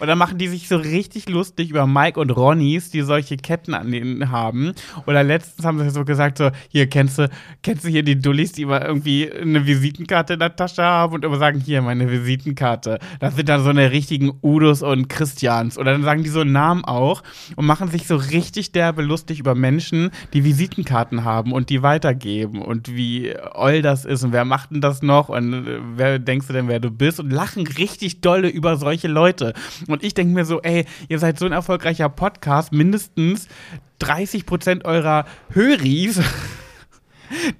Und 0.03 0.09
dann 0.09 0.17
machen 0.17 0.37
die 0.37 0.49
sich 0.49 0.67
so 0.67 0.75
richtig 0.75 1.29
lustig 1.29 1.69
über 1.69 1.87
Mike 1.87 2.19
und 2.19 2.29
Ronnys, 2.29 2.89
die 2.89 3.03
solche 3.03 3.37
Ketten 3.37 3.73
an 3.73 3.89
denen 3.89 4.31
haben. 4.31 4.73
Oder 5.07 5.23
letztens 5.23 5.65
haben 5.65 5.79
sie 5.79 5.89
so 5.91 6.03
gesagt, 6.03 6.39
so, 6.39 6.51
hier, 6.67 6.87
kennst 6.89 7.19
du, 7.19 7.29
kennst 7.61 7.85
du 7.85 7.87
hier 7.87 8.03
die 8.03 8.19
Dullis, 8.19 8.51
die 8.51 8.63
immer 8.63 8.85
irgendwie 8.85 9.31
eine 9.31 9.65
Visitenkarte 9.65 10.33
in 10.33 10.39
der 10.39 10.57
Tasche 10.57 10.83
haben 10.83 11.13
und 11.13 11.23
immer 11.23 11.37
sagen, 11.37 11.61
hier, 11.61 11.81
meine 11.81 12.11
Visitenkarte. 12.11 12.99
Das 13.21 13.37
sind 13.37 13.47
dann 13.47 13.63
so 13.63 13.69
eine 13.69 13.91
richtigen 13.91 14.33
Udos 14.41 14.81
und 14.81 15.07
Christians. 15.07 15.77
Oder 15.77 15.93
dann 15.93 16.03
sagen 16.03 16.21
die 16.21 16.29
so 16.29 16.41
einen 16.41 16.51
Namen 16.51 16.83
auch 16.83 17.23
und 17.55 17.65
machen 17.65 17.87
sich 17.87 18.05
so 18.05 18.17
richtig 18.17 18.73
derbe 18.73 19.03
lustig 19.03 19.39
über 19.39 19.55
Menschen, 19.55 20.11
die 20.33 20.43
Visitenkarten 20.43 21.23
haben 21.23 21.53
und 21.53 21.69
die 21.69 21.81
weitergeben 21.81 22.61
und 22.61 22.93
wie 22.93 23.33
oll 23.53 23.81
das 23.81 24.03
ist 24.03 24.25
und 24.25 24.33
wer 24.33 24.43
macht 24.43 24.71
denn 24.71 24.81
das 24.81 25.01
noch 25.01 25.29
und 25.29 25.53
äh, 25.53 25.79
wer 25.95 26.19
denkst 26.19 26.47
du 26.47 26.51
denn, 26.51 26.67
wer 26.67 26.81
du 26.81 26.91
bist 26.91 27.21
und 27.21 27.31
lachen 27.31 27.65
richtig 27.65 28.19
dolle 28.19 28.49
über 28.49 28.75
solche 28.75 29.07
Leute. 29.07 29.53
Ich 30.01 30.13
denke 30.13 30.33
mir 30.33 30.45
so, 30.45 30.61
ey, 30.61 30.85
ihr 31.09 31.19
seid 31.19 31.37
so 31.37 31.45
ein 31.45 31.51
erfolgreicher 31.51 32.07
Podcast, 32.07 32.71
mindestens 32.71 33.49
30 33.99 34.45
Prozent 34.45 34.85
eurer 34.85 35.25
Höris. 35.49 36.21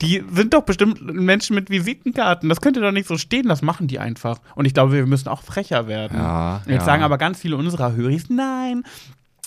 Die 0.02 0.24
sind 0.32 0.54
doch 0.54 0.64
bestimmt 0.64 1.02
Menschen 1.02 1.56
mit 1.56 1.70
Visitenkarten. 1.70 2.48
Das 2.48 2.62
könnt 2.62 2.78
ihr 2.78 2.84
doch 2.84 2.92
nicht 2.92 3.08
so 3.08 3.18
stehen, 3.18 3.48
das 3.48 3.62
machen 3.62 3.88
die 3.88 4.00
einfach. 4.00 4.40
Und 4.56 4.66
ich 4.66 4.74
glaube, 4.74 4.94
wir 4.94 5.06
müssen 5.06 5.30
auch 5.30 5.42
frecher 5.42 5.88
werden. 5.88 6.18
Ja, 6.18 6.62
Jetzt 6.68 6.82
ja. 6.82 6.86
sagen 6.86 7.04
aber 7.04 7.18
ganz 7.18 7.40
viele 7.40 7.58
unserer 7.58 7.94
Höris, 7.96 8.30
nein, 8.30 8.84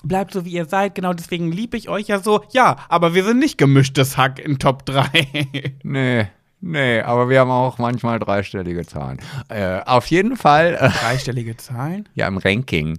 bleibt 0.02 0.32
so 0.32 0.44
wie 0.44 0.50
ihr 0.50 0.64
seid, 0.64 0.94
genau 0.94 1.12
deswegen 1.12 1.52
liebe 1.52 1.76
ich 1.76 1.88
euch 1.88 2.08
ja 2.08 2.18
so. 2.18 2.42
Ja, 2.50 2.76
aber 2.88 3.14
wir 3.14 3.24
sind 3.24 3.38
nicht 3.38 3.58
gemischtes 3.58 4.16
Hack 4.16 4.38
in 4.38 4.58
Top 4.58 4.84
3. 4.86 5.72
Nee, 5.82 6.26
nee, 6.60 7.00
aber 7.00 7.28
wir 7.28 7.40
haben 7.40 7.50
auch 7.50 7.78
manchmal 7.78 8.18
dreistellige 8.18 8.84
Zahlen. 8.86 9.18
Äh, 9.48 9.80
auf 9.86 10.06
jeden 10.08 10.36
Fall, 10.36 10.74
äh, 10.80 10.88
Dreistellige 10.90 11.56
Zahlen? 11.56 12.08
ja, 12.14 12.26
im 12.28 12.38
Ranking. 12.38 12.98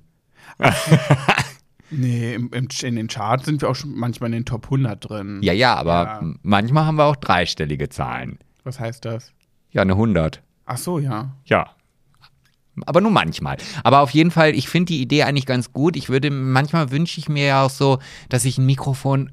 Nee, 1.89 2.33
im, 2.33 2.49
im, 2.51 2.67
in 2.83 2.95
den 2.97 3.07
Charts 3.07 3.45
sind 3.45 3.61
wir 3.61 3.69
auch 3.69 3.75
schon 3.75 3.95
manchmal 3.95 4.27
in 4.27 4.33
den 4.33 4.45
Top 4.45 4.65
100 4.65 5.09
drin. 5.09 5.39
Ja, 5.41 5.53
ja, 5.53 5.75
aber 5.75 6.03
Ja. 6.21 6.33
manchmal 6.43 6.85
haben 6.85 6.97
wir 6.97 7.05
auch 7.05 7.15
dreistellige 7.15 7.87
Zahlen. 7.89 8.39
Was 8.63 8.79
heißt 8.79 9.05
das? 9.05 9.31
Ja, 9.71 9.83
eine 9.83 9.93
100. 9.93 10.41
Ach 10.65 10.77
so, 10.77 10.99
ja. 10.99 11.31
Ja. 11.45 11.69
Aber 12.85 12.99
nur 13.01 13.11
manchmal. 13.11 13.57
Aber 13.83 14.01
auf 14.01 14.11
jeden 14.11 14.31
Fall, 14.31 14.53
ich 14.53 14.67
finde 14.69 14.87
die 14.93 15.01
Idee 15.01 15.23
eigentlich 15.23 15.45
ganz 15.45 15.71
gut. 15.71 15.95
Ich 15.95 16.09
würde, 16.09 16.29
manchmal 16.29 16.91
wünsche 16.91 17.19
ich 17.19 17.29
mir 17.29 17.45
ja 17.45 17.63
auch 17.65 17.69
so, 17.69 17.99
dass 18.29 18.43
ich 18.45 18.57
ein 18.57 18.65
Mikrofon 18.65 19.31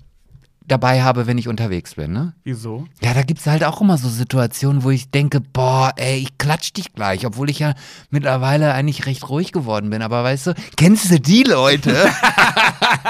dabei 0.67 1.03
habe, 1.03 1.27
wenn 1.27 1.39
ich 1.39 1.49
unterwegs 1.49 1.95
bin, 1.95 2.13
ne? 2.13 2.35
Wieso? 2.45 2.87
Ja, 3.03 3.15
da 3.15 3.23
gibt's 3.23 3.47
halt 3.47 3.65
auch 3.65 3.81
immer 3.81 3.99
so 3.99 4.09
Situationen, 4.09 4.83
wo 4.83 4.91
ich 4.91 5.11
denke, 5.11 5.41
boah, 5.41 5.93
ey, 5.97 6.19
ich 6.19 6.39
klatsch 6.39 6.73
dich 6.73 6.93
gleich, 6.95 7.27
obwohl 7.27 7.51
ich 7.51 7.59
ja 7.59 7.75
mittlerweile 8.11 8.73
eigentlich 8.75 9.07
recht 9.07 9.29
ruhig 9.29 9.53
geworden 9.53 9.91
bin. 9.91 10.03
Aber 10.03 10.25
weißt 10.25 10.49
du, 10.49 10.55
kennst 10.77 11.11
du 11.11 11.21
die 11.21 11.43
Leute? 11.43 11.95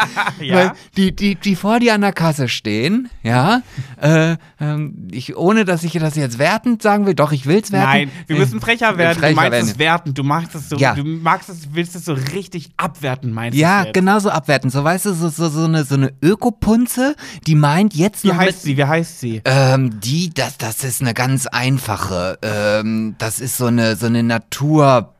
Weil 0.38 0.72
die, 0.96 1.14
die, 1.14 1.34
die 1.36 1.56
vor 1.56 1.80
dir 1.80 1.94
an 1.94 2.00
der 2.00 2.12
Kasse 2.12 2.48
stehen, 2.48 3.08
ja, 3.22 3.62
äh, 4.00 4.36
ähm, 4.60 5.08
ich, 5.10 5.36
ohne 5.36 5.64
dass 5.64 5.82
ich 5.84 5.92
das 5.92 6.16
jetzt 6.16 6.38
wertend 6.38 6.82
sagen 6.82 7.06
will, 7.06 7.14
doch, 7.14 7.32
ich 7.32 7.46
will's 7.46 7.72
werten. 7.72 7.86
Nein, 7.86 8.10
wir 8.26 8.36
müssen 8.36 8.60
frecher 8.60 8.96
werden. 8.98 9.18
Frecher 9.18 9.30
du 9.30 9.36
meinst 9.36 9.52
werden. 9.52 9.68
es 9.68 9.78
werten. 9.78 10.14
Du 10.14 10.22
magst 10.22 10.54
es 10.54 10.68
so, 10.68 10.76
Ja. 10.76 10.94
du 10.94 11.04
magst 11.04 11.48
es, 11.48 11.68
willst 11.72 11.94
es 11.96 12.04
so 12.04 12.14
richtig 12.14 12.70
abwerten, 12.76 13.32
meinst 13.32 13.56
du? 13.56 13.62
Ja, 13.62 13.84
jetzt? 13.84 13.94
genauso 13.94 14.30
abwerten. 14.30 14.70
So, 14.70 14.82
weißt 14.82 15.06
du, 15.06 15.14
so, 15.14 15.28
so, 15.28 15.48
so 15.48 15.64
eine, 15.64 15.84
so 15.84 15.94
eine 15.94 16.12
Ökopunze, 16.22 17.14
die 17.46 17.54
meint 17.54 17.94
jetzt 17.94 18.24
Wie 18.24 18.28
noch 18.28 18.36
heißt 18.36 18.62
sie? 18.62 18.76
Wie 18.76 18.84
heißt 18.84 19.20
sie? 19.20 19.42
Ähm, 19.44 20.00
die, 20.00 20.30
das, 20.32 20.58
das 20.58 20.84
ist 20.84 21.00
eine 21.00 21.14
ganz 21.14 21.46
einfache. 21.46 22.38
Ähm, 22.42 23.14
das 23.18 23.40
ist 23.40 23.56
so 23.56 23.66
eine, 23.66 23.96
so 23.96 24.06
eine 24.06 24.22
Natur. 24.22 25.14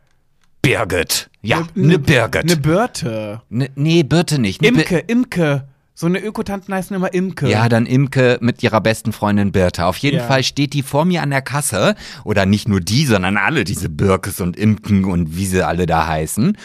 Birgit. 0.62 1.29
Ja, 1.43 1.62
eine 1.77 1.99
Birgit. 1.99 2.45
Eine 2.45 2.57
Birte. 2.57 3.43
Ne, 3.51 3.68
nee, 3.75 4.03
Birte 4.03 4.39
nicht. 4.39 4.62
Ne 4.62 4.70
Bir- 4.72 4.81
Imke, 4.81 4.99
Imke. 4.99 5.64
So 5.97 6.07
eine 6.07 6.18
Ökotanten 6.18 6.75
heißen 6.75 6.97
immer 6.97 7.12
Imke. 7.14 7.49
Ja, 7.49 7.68
dann 7.68 7.87
Imke 7.87 8.39
mit 8.41 8.62
ihrer 8.62 8.81
besten 8.81 9.12
Freundin 9.12 9.53
Birte. 9.53 9.85
Auf 9.87 9.97
jeden 9.99 10.16
Ja. 10.16 10.25
Fall 10.25 10.43
steht 10.43 10.72
die 10.72 10.83
vor 10.83 11.05
mir 11.05 11.22
an 11.22 11.31
der 11.31 11.43
Kasse. 11.43 11.95
Oder 12.25 12.47
nicht 12.47 12.66
nur 12.66 12.81
die, 12.81 13.05
sondern 13.07 13.37
alle 13.37 13.62
diese 13.64 13.89
Birkes 13.91 14.41
und 14.41 14.57
Imken 14.57 15.05
und 15.05 15.37
wie 15.37 15.47
sie 15.47 15.64
alle 15.64 15.87
da 15.87 16.07
heißen. 16.07 16.57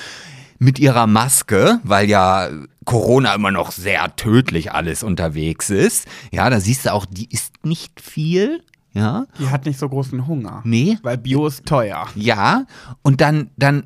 Mit 0.60 0.78
ihrer 0.78 1.07
Maske, 1.07 1.80
weil 1.84 2.10
ja 2.10 2.49
Corona 2.86 3.34
immer 3.34 3.49
noch 3.51 3.72
sehr 3.72 4.16
tödlich 4.18 4.72
alles 4.74 5.03
unterwegs 5.03 5.70
ist. 5.70 6.05
Ja, 6.32 6.49
da 6.49 6.60
siehst 6.60 6.86
du 6.86 6.93
auch, 6.93 7.05
die 7.05 7.30
isst 7.32 7.66
nicht 7.66 8.01
viel. 8.01 8.62
Ja, 8.91 9.26
Die 9.39 9.49
hat 9.49 9.66
nicht 9.66 9.80
so 9.80 9.88
großen 9.88 10.28
Hunger. 10.28 10.62
nee. 10.66 10.97
Weil 11.03 11.18
Bio 11.18 11.45
ist 11.47 11.66
teuer. 11.66 12.07
Ja, 12.16 12.66
und 13.03 13.22
dann, 13.22 13.51
dann, 13.55 13.84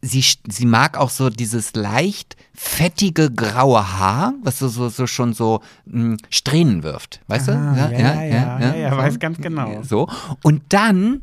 sie, 0.00 0.24
sie 0.48 0.64
mag 0.66 0.96
auch 0.96 1.10
so 1.10 1.28
dieses 1.30 1.74
leicht 1.76 2.36
fettige 2.54 3.30
graue 3.30 3.98
Haar, 3.98 4.32
was 4.42 4.58
so, 4.58 4.68
so, 4.68 4.88
so 4.88 5.06
schon 5.06 5.34
so 5.34 5.60
mh, 5.84 6.16
Strähnen 6.30 6.82
wirft. 6.82 7.20
Weißt 7.28 7.48
Ah, 7.50 7.74
du? 7.74 7.78
ja, 7.78 7.90
ja, 7.90 8.22
ja, 8.24 8.58
ja, 8.60 8.74
ja, 8.74 8.90
so. 8.90 8.96
weiß 8.96 9.18
ganz 9.20 9.38
genau. 9.38 9.70
Ja, 9.70 9.82
So. 9.84 10.08
Und 10.42 10.62
dann 10.70 11.22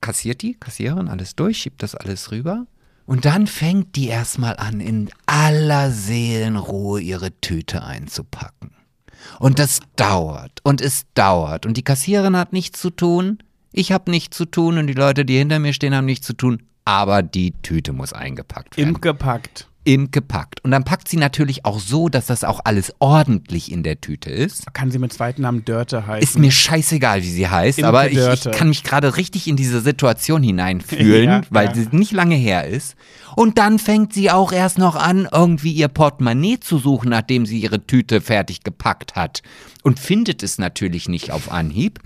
kassiert 0.00 0.40
die, 0.42 0.54
Kassiererin, 0.54 1.08
alles 1.08 1.34
durch, 1.34 1.58
schiebt 1.58 1.82
das 1.82 1.94
alles 1.96 2.30
rüber. 2.30 2.66
Und 3.08 3.24
dann 3.24 3.46
fängt 3.46 3.96
die 3.96 4.08
erstmal 4.08 4.58
an, 4.58 4.80
in 4.80 5.08
aller 5.24 5.90
Seelenruhe 5.90 7.00
ihre 7.00 7.32
Tüte 7.40 7.82
einzupacken. 7.82 8.72
Und 9.38 9.58
das 9.58 9.80
dauert 9.96 10.60
und 10.62 10.82
es 10.82 11.06
dauert. 11.14 11.64
Und 11.64 11.78
die 11.78 11.82
Kassiererin 11.82 12.36
hat 12.36 12.52
nichts 12.52 12.78
zu 12.82 12.90
tun. 12.90 13.38
Ich 13.72 13.92
habe 13.92 14.10
nichts 14.10 14.36
zu 14.36 14.44
tun 14.44 14.76
und 14.76 14.88
die 14.88 14.92
Leute, 14.92 15.24
die 15.24 15.38
hinter 15.38 15.58
mir 15.58 15.72
stehen, 15.72 15.94
haben 15.94 16.04
nichts 16.04 16.26
zu 16.26 16.34
tun. 16.34 16.62
Aber 16.84 17.22
die 17.22 17.52
Tüte 17.62 17.94
muss 17.94 18.12
eingepackt 18.12 18.76
werden. 18.76 18.90
Imke 18.90 19.14
packt. 19.88 19.94
Imke 19.94 20.22
packt. 20.22 20.64
Und 20.64 20.70
dann 20.70 20.84
packt 20.84 21.08
sie 21.08 21.16
natürlich 21.16 21.64
auch 21.64 21.80
so, 21.80 22.08
dass 22.08 22.26
das 22.26 22.44
auch 22.44 22.60
alles 22.64 22.92
ordentlich 22.98 23.72
in 23.72 23.82
der 23.82 24.00
Tüte 24.00 24.30
ist. 24.30 24.72
Kann 24.74 24.90
sie 24.90 24.98
mit 24.98 25.12
zweiten 25.12 25.42
Namen 25.42 25.64
Dörte 25.64 26.06
heißen? 26.06 26.22
Ist 26.22 26.38
mir 26.38 26.50
scheißegal, 26.50 27.22
wie 27.22 27.30
sie 27.30 27.48
heißt, 27.48 27.78
Imke 27.78 27.88
aber 27.88 28.10
ich, 28.10 28.18
ich 28.18 28.50
kann 28.52 28.68
mich 28.68 28.84
gerade 28.84 29.16
richtig 29.16 29.48
in 29.48 29.56
diese 29.56 29.80
Situation 29.80 30.42
hineinfühlen, 30.42 31.24
Ja, 31.28 31.42
weil 31.50 31.68
ja. 31.68 31.74
sie 31.74 31.88
nicht 31.92 32.12
lange 32.12 32.34
her 32.36 32.66
ist. 32.66 32.96
Und 33.36 33.58
dann 33.58 33.78
fängt 33.78 34.12
sie 34.12 34.30
auch 34.30 34.52
erst 34.52 34.78
noch 34.78 34.96
an, 34.96 35.28
irgendwie 35.30 35.72
ihr 35.72 35.88
Portemonnaie 35.88 36.58
zu 36.58 36.78
suchen, 36.78 37.10
nachdem 37.10 37.46
sie 37.46 37.60
ihre 37.60 37.86
Tüte 37.86 38.20
fertig 38.20 38.64
gepackt 38.64 39.14
hat. 39.14 39.42
Und 39.88 39.98
findet 39.98 40.42
es 40.42 40.58
natürlich 40.58 41.08
nicht 41.08 41.30
auf 41.32 41.50
Anhieb, 41.50 41.98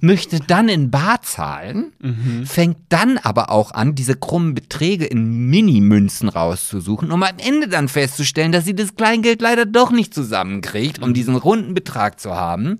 möchte 0.00 0.40
dann 0.40 0.68
in 0.68 0.90
Bar 0.90 1.22
zahlen, 1.22 1.92
Mhm. 1.98 2.44
fängt 2.44 2.76
dann 2.90 3.16
aber 3.16 3.50
auch 3.50 3.70
an, 3.72 3.94
diese 3.94 4.14
krummen 4.14 4.52
Beträge 4.52 5.06
in 5.06 5.46
Mini-Münzen 5.48 6.28
rauszusuchen, 6.28 7.10
um 7.10 7.22
am 7.22 7.38
Ende 7.38 7.66
dann 7.68 7.88
festzustellen, 7.88 8.52
dass 8.52 8.66
sie 8.66 8.74
das 8.74 8.94
Kleingeld 8.94 9.40
leider 9.40 9.64
doch 9.64 9.90
nicht 9.90 10.12
zusammenkriegt, 10.12 10.98
Mhm. 10.98 11.04
um 11.04 11.14
diesen 11.14 11.34
runden 11.36 11.72
Betrag 11.72 12.20
zu 12.20 12.34
haben. 12.34 12.78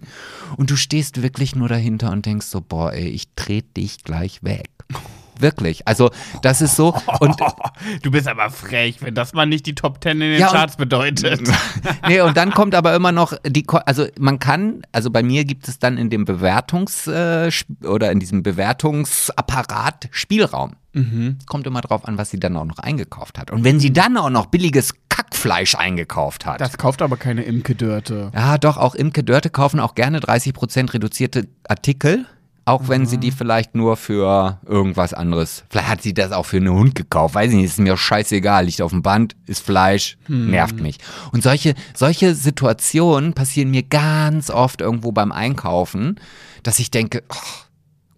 Und 0.59 0.71
du 0.71 0.77
stehst 0.77 1.23
wirklich 1.23 1.57
nur 1.57 1.69
dahinter 1.69 2.13
und 2.13 2.27
denkst 2.27 2.47
so, 2.47 2.61
boah, 2.61 2.93
ey, 2.93 3.09
ich 3.09 3.29
trete 3.37 3.69
dich 3.79 4.05
gleich 4.05 4.43
weg. 4.43 4.69
Wirklich. 5.41 5.87
Also, 5.89 6.11
das 6.43 6.61
ist 6.61 6.77
so. 6.77 6.95
Und 7.21 7.37
Du 8.03 8.11
bist 8.11 8.29
aber 8.29 8.51
frech, 8.51 9.03
wenn 9.03 9.15
das 9.15 9.33
mal 9.33 9.47
nicht 9.47 9.67
die 9.67 9.75
Top 9.75 10.01
Ten 10.01 10.21
in 10.21 10.33
den 10.33 10.41
Ja, 10.41 10.49
Charts 10.49 10.77
bedeutet. 10.77 11.41
nee, 12.09 12.21
und 12.21 12.37
dann 12.37 12.51
kommt 12.53 12.75
aber 12.75 12.95
immer 12.95 13.13
noch 13.13 13.35
die, 13.47 13.65
also 13.87 14.07
man 14.19 14.39
kann, 14.39 14.83
also 14.93 15.11
bei 15.11 15.23
mir 15.23 15.45
gibt 15.45 15.69
es 15.69 15.79
dann 15.79 15.99
in 15.99 16.11
dem 16.11 16.25
Bewertungs- 16.25 17.11
äh, 17.11 17.51
oder 17.87 18.11
in 18.13 18.21
diesem 18.21 18.43
Bewertungsapparat 18.43 20.09
Spielraum. 20.11 20.73
Es 20.93 21.47
kommt 21.47 21.69
immer 21.69 21.81
drauf 21.83 22.05
an, 22.05 22.19
was 22.19 22.31
sie 22.31 22.41
dann 22.41 22.57
auch 22.57 22.65
noch 22.65 22.79
eingekauft 22.81 23.39
hat. 23.39 23.53
Und 23.53 23.63
wenn 23.63 23.79
sie 23.79 23.93
dann 23.93 24.17
auch 24.17 24.29
noch 24.29 24.47
billiges 24.47 24.95
Kackfleisch 25.09 25.77
eingekauft 25.77 26.47
hat. 26.47 26.61
Das 26.61 26.79
kauft 26.79 27.01
aber 27.01 27.17
keine 27.17 27.43
Imke 27.43 27.77
Dörte. 27.77 28.33
ja, 28.35 28.59
doch, 28.59 28.77
auch 28.77 28.97
Imke 28.97 29.23
Dörte 29.23 29.51
kaufen 29.51 29.79
auch 29.79 29.95
gerne 29.95 30.19
30% 30.19 30.93
reduzierte 30.95 31.47
Artikel. 31.69 32.27
Auch 32.65 32.89
wenn 32.89 33.07
sie 33.07 33.19
die 33.19 33.31
vielleicht 33.31 33.75
nur 33.75 33.97
für 33.97 34.61
irgendwas 34.67 35.15
anderes. 35.15 35.65
Vielleicht 35.71 35.89
hat 35.89 36.03
sie 36.03 36.15
das 36.15 36.31
auch 36.33 36.47
für 36.47 36.59
einen 36.59 36.73
Hund 36.73 36.95
gekauft. 36.95 37.35
Weiß 37.35 37.51
ich 37.51 37.57
nicht, 37.57 37.65
ist 37.65 37.79
mir 37.79 37.97
scheißegal. 37.97 38.67
Liegt 38.67 38.83
auf 38.83 38.93
dem 38.93 39.03
Band, 39.03 39.35
ist 39.47 39.65
Fleisch, 39.65 40.19
nervt 40.29 40.81
mich. 40.81 40.99
Und 41.33 41.43
solche, 41.43 41.75
solche 41.95 42.35
Situationen 42.35 43.33
passieren 43.33 43.71
mir 43.71 43.83
ganz 43.83 44.51
oft 44.51 44.81
irgendwo 44.81 45.11
beim 45.11 45.33
Einkaufen, 45.33 46.21
dass 46.63 46.79
ich 46.79 46.91
denke, 46.91 47.23
oh, 47.29 47.70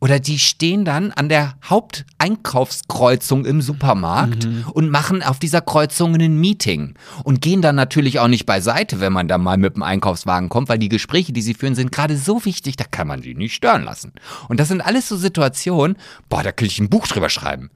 oder 0.02 0.18
die 0.18 0.40
stehen 0.40 0.84
dann 0.84 1.12
an 1.12 1.28
der 1.28 1.54
Haupteinkaufskreuzung 1.64 3.44
im 3.44 3.62
Supermarkt 3.62 4.48
und 4.72 4.90
machen 4.90 5.22
auf 5.22 5.38
dieser 5.38 5.60
Kreuzung 5.60 6.16
ein 6.16 6.40
Meeting 6.40 6.94
und 7.22 7.40
gehen 7.40 7.62
dann 7.62 7.76
natürlich 7.76 8.18
auch 8.18 8.26
nicht 8.26 8.44
beiseite, 8.44 8.98
wenn 8.98 9.12
man 9.12 9.28
da 9.28 9.38
mal 9.38 9.58
mit 9.58 9.76
dem 9.76 9.84
Einkaufswagen 9.84 10.48
kommt, 10.48 10.68
weil 10.68 10.80
die 10.80 10.88
Gespräche, 10.88 11.32
die 11.32 11.40
sie 11.40 11.54
führen, 11.54 11.76
sind 11.76 11.92
gerade 11.92 12.16
so 12.16 12.44
wichtig, 12.44 12.74
da 12.74 12.82
kann 12.82 13.06
man 13.06 13.22
sie 13.22 13.36
nicht 13.36 13.54
stören 13.54 13.84
lassen. 13.84 14.12
Und 14.48 14.58
das 14.58 14.66
sind 14.66 14.80
alles 14.80 15.08
so 15.08 15.16
Situationen, 15.16 15.96
boah, 16.28 16.42
da 16.42 16.50
könnte 16.50 16.72
ich 16.72 16.80
ein 16.80 16.90
Buch 16.90 17.06
drüber 17.06 17.28
schreiben. 17.28 17.70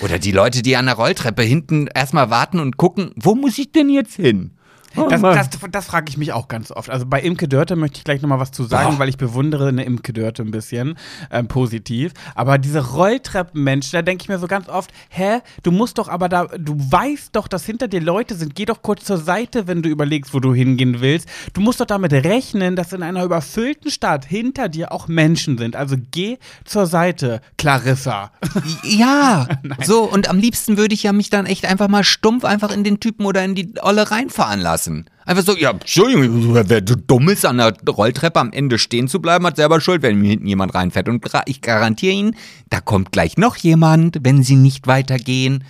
Oder 0.00 0.18
die 0.18 0.32
Leute, 0.32 0.62
die 0.62 0.76
an 0.76 0.86
der 0.86 0.94
Rolltreppe 0.94 1.42
hinten 1.42 1.88
erstmal 1.88 2.30
warten 2.30 2.58
und 2.58 2.78
gucken, 2.78 3.10
wo 3.16 3.34
muss 3.34 3.58
ich 3.58 3.70
denn 3.70 3.90
jetzt 3.90 4.14
hin? 4.14 4.52
Oh 4.96 5.08
Das, 5.08 5.20
Mann. 5.20 5.34
das, 5.36 5.48
das 5.70 5.86
frage 5.86 6.06
ich 6.08 6.16
mich 6.16 6.32
auch 6.32 6.48
ganz 6.48 6.70
oft. 6.70 6.90
Also 6.90 7.06
bei 7.06 7.20
Imke 7.20 7.48
Dörte 7.48 7.76
möchte 7.76 7.98
ich 7.98 8.04
gleich 8.04 8.22
nochmal 8.22 8.38
was 8.40 8.52
zu 8.52 8.64
sagen, 8.64 8.92
Boah. 8.92 8.98
weil 9.00 9.08
ich 9.08 9.16
bewundere 9.16 9.68
eine 9.68 9.84
Imke 9.84 10.12
Dörte 10.12 10.42
ein 10.42 10.50
bisschen 10.50 10.96
ähm, 11.30 11.48
positiv. 11.48 12.12
Aber 12.34 12.58
diese 12.58 12.92
Rolltreppenmenschen, 12.92 13.92
da 13.96 14.02
denke 14.02 14.22
ich 14.22 14.28
mir 14.28 14.38
so 14.38 14.46
ganz 14.46 14.68
oft, 14.68 14.90
hä, 15.08 15.40
du 15.62 15.70
musst 15.70 15.98
doch 15.98 16.08
aber 16.08 16.28
da, 16.28 16.44
du 16.46 16.74
weißt 16.78 17.30
doch, 17.32 17.48
dass 17.48 17.64
hinter 17.64 17.88
dir 17.88 18.00
Leute 18.00 18.34
sind. 18.34 18.54
Geh 18.54 18.64
doch 18.64 18.82
kurz 18.82 19.04
zur 19.04 19.18
Seite, 19.18 19.66
wenn 19.66 19.82
du 19.82 19.88
überlegst, 19.88 20.34
wo 20.34 20.40
du 20.40 20.54
hingehen 20.54 21.00
willst. 21.00 21.28
Du 21.54 21.60
musst 21.60 21.80
doch 21.80 21.86
damit 21.86 22.12
rechnen, 22.12 22.76
dass 22.76 22.92
in 22.92 23.02
einer 23.02 23.24
überfüllten 23.24 23.90
Stadt 23.90 24.24
hinter 24.24 24.68
dir 24.68 24.92
auch 24.92 25.08
Menschen 25.08 25.58
sind. 25.58 25.76
Also 25.76 25.96
geh 26.10 26.38
zur 26.64 26.86
Seite, 26.86 27.40
Clarissa. 27.56 28.30
Ja, 28.84 29.46
so 29.84 30.02
und 30.04 30.28
am 30.28 30.38
liebsten 30.38 30.76
würde 30.76 30.94
ich 30.94 31.02
ja 31.04 31.12
mich 31.12 31.30
dann 31.30 31.46
echt 31.46 31.64
einfach 31.64 31.88
mal 31.88 32.04
stumpf 32.04 32.44
einfach 32.44 32.70
in 32.70 32.84
den 32.84 33.00
Typen 33.00 33.24
oder 33.24 33.44
in 33.44 33.54
die 33.54 33.74
Olle 33.80 34.10
reinfahren 34.10 34.60
lassen. 34.60 34.83
Einfach 35.26 35.44
so, 35.44 35.56
ja, 35.56 35.70
Entschuldigung, 35.70 36.54
wer 36.54 36.82
so 36.86 36.94
dumm 36.94 37.28
ist, 37.28 37.46
an 37.46 37.58
der 37.58 37.74
Rolltreppe 37.88 38.40
am 38.40 38.52
Ende 38.52 38.78
stehen 38.78 39.08
zu 39.08 39.20
bleiben, 39.20 39.46
hat 39.46 39.56
selber 39.56 39.80
Schuld, 39.80 40.02
wenn 40.02 40.18
mir 40.18 40.30
hinten 40.30 40.46
jemand 40.46 40.74
reinfährt. 40.74 41.08
Und 41.08 41.24
ich 41.46 41.60
garantiere 41.60 42.12
Ihnen, 42.12 42.36
da 42.70 42.80
kommt 42.80 43.12
gleich 43.12 43.36
noch 43.36 43.56
jemand, 43.56 44.18
wenn 44.22 44.42
Sie 44.42 44.56
nicht 44.56 44.86
weitergehen. 44.86 45.64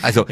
Also, 0.00 0.24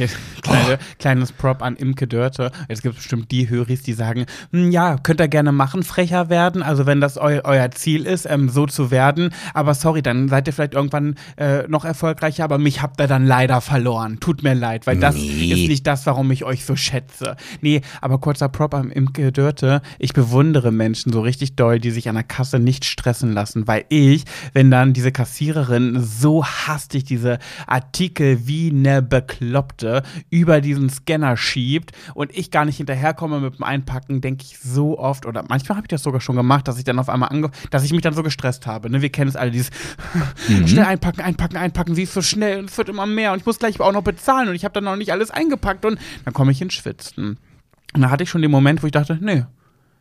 Kleine, 0.42 0.78
Kleines 0.98 1.32
Prop 1.32 1.62
an 1.62 1.76
Imke 1.76 2.06
Dörte. 2.06 2.50
Jetzt 2.68 2.82
gibt 2.82 2.94
es 2.94 3.02
bestimmt 3.02 3.30
die 3.30 3.48
Höris, 3.50 3.82
die 3.82 3.92
sagen, 3.92 4.26
"Hm, 4.52 4.70
ja, 4.70 4.96
könnt 4.96 5.20
ihr 5.20 5.28
gerne 5.28 5.52
machen, 5.52 5.82
frecher 5.82 6.28
werden, 6.30 6.62
also 6.62 6.86
wenn 6.86 7.00
das 7.00 7.16
eu 7.18 7.40
euer 7.44 7.70
Ziel 7.72 8.06
ist, 8.06 8.26
ähm, 8.26 8.48
so 8.48 8.66
zu 8.66 8.90
werden. 8.90 9.30
Aber 9.54 9.74
sorry, 9.74 10.02
dann 10.02 10.28
seid 10.28 10.46
ihr 10.46 10.52
vielleicht 10.52 10.74
irgendwann 10.74 11.16
äh, 11.36 11.64
noch 11.68 11.84
erfolgreicher, 11.84 12.44
aber 12.44 12.58
mich 12.58 12.82
habt 12.82 13.00
ihr 13.00 13.06
dann 13.06 13.26
leider 13.26 13.60
verloren. 13.60 14.18
Tut 14.20 14.42
mir 14.42 14.54
leid, 14.54 14.86
weil 14.86 14.98
das 14.98 15.14
Nee. 15.16 15.52
ist 15.52 15.68
nicht 15.68 15.86
das, 15.86 16.06
warum 16.06 16.30
ich 16.30 16.44
euch 16.44 16.64
so 16.64 16.76
schätze. 16.76 17.36
Nee, 17.60 17.82
aber 18.00 18.18
kurzer 18.18 18.48
Prop 18.48 18.74
an 18.74 18.90
Imke 18.90 19.32
Dörte. 19.32 19.82
Ich 19.98 20.12
bewundere 20.12 20.72
Menschen 20.72 21.12
so 21.12 21.20
richtig 21.20 21.56
doll, 21.56 21.78
die 21.80 21.90
sich 21.90 22.08
an 22.08 22.14
der 22.14 22.24
Kasse 22.24 22.58
nicht 22.58 22.84
stressen 22.84 23.32
lassen, 23.32 23.66
weil 23.66 23.84
ich, 23.88 24.24
wenn 24.52 24.70
dann 24.70 24.92
diese 24.92 25.12
Kassiererin 25.12 26.02
so 26.02 26.44
hastig 26.44 27.04
diese 27.04 27.38
Artikel 27.66 28.46
wie 28.46 28.72
ne 28.72 29.02
Bekloppte 29.50 30.02
über 30.30 30.60
diesen 30.60 30.88
Scanner 30.88 31.36
schiebt 31.36 31.92
und 32.14 32.36
ich 32.36 32.50
gar 32.50 32.64
nicht 32.64 32.76
hinterherkomme 32.76 33.40
mit 33.40 33.58
dem 33.58 33.64
Einpacken, 33.64 34.20
denke 34.20 34.44
ich 34.44 34.58
so 34.58 34.98
oft, 34.98 35.26
oder 35.26 35.44
manchmal 35.48 35.76
habe 35.76 35.86
ich 35.86 35.90
das 35.90 36.02
sogar 36.02 36.20
schon 36.20 36.36
gemacht, 36.36 36.68
dass 36.68 36.78
ich 36.78 36.84
dann 36.84 36.98
auf 36.98 37.08
einmal 37.08 37.30
ange 37.30 37.50
dass 37.70 37.84
ich 37.84 37.92
mich 37.92 38.02
dann 38.02 38.14
so 38.14 38.22
gestresst 38.22 38.66
habe. 38.66 38.90
Ne? 38.90 39.02
Wir 39.02 39.10
kennen 39.10 39.28
es 39.28 39.36
alle, 39.36 39.50
dieses 39.50 39.70
Mhm. 40.48 40.68
schnell 40.68 40.84
einpacken, 40.84 41.20
einpacken, 41.20 41.56
einpacken, 41.56 41.94
sie 41.94 42.04
ist 42.04 42.14
so 42.14 42.22
schnell 42.22 42.60
und 42.60 42.70
es 42.70 42.78
wird 42.78 42.88
immer 42.88 43.06
mehr 43.06 43.32
und 43.32 43.40
ich 43.40 43.46
muss 43.46 43.58
gleich 43.58 43.80
auch 43.80 43.92
noch 43.92 44.02
bezahlen 44.02 44.48
und 44.48 44.54
ich 44.54 44.64
habe 44.64 44.72
dann 44.74 44.84
noch 44.84 44.96
nicht 44.96 45.12
alles 45.12 45.30
eingepackt 45.30 45.84
und 45.84 45.98
dann 46.24 46.34
komme 46.34 46.52
ich 46.52 46.62
ins 46.62 46.74
Schwitzen. 46.74 47.38
Und 47.92 48.02
da 48.02 48.10
hatte 48.10 48.22
ich 48.22 48.30
schon 48.30 48.42
den 48.42 48.50
Moment, 48.50 48.82
wo 48.82 48.86
ich 48.86 48.92
dachte, 48.92 49.18
nee, 49.20 49.44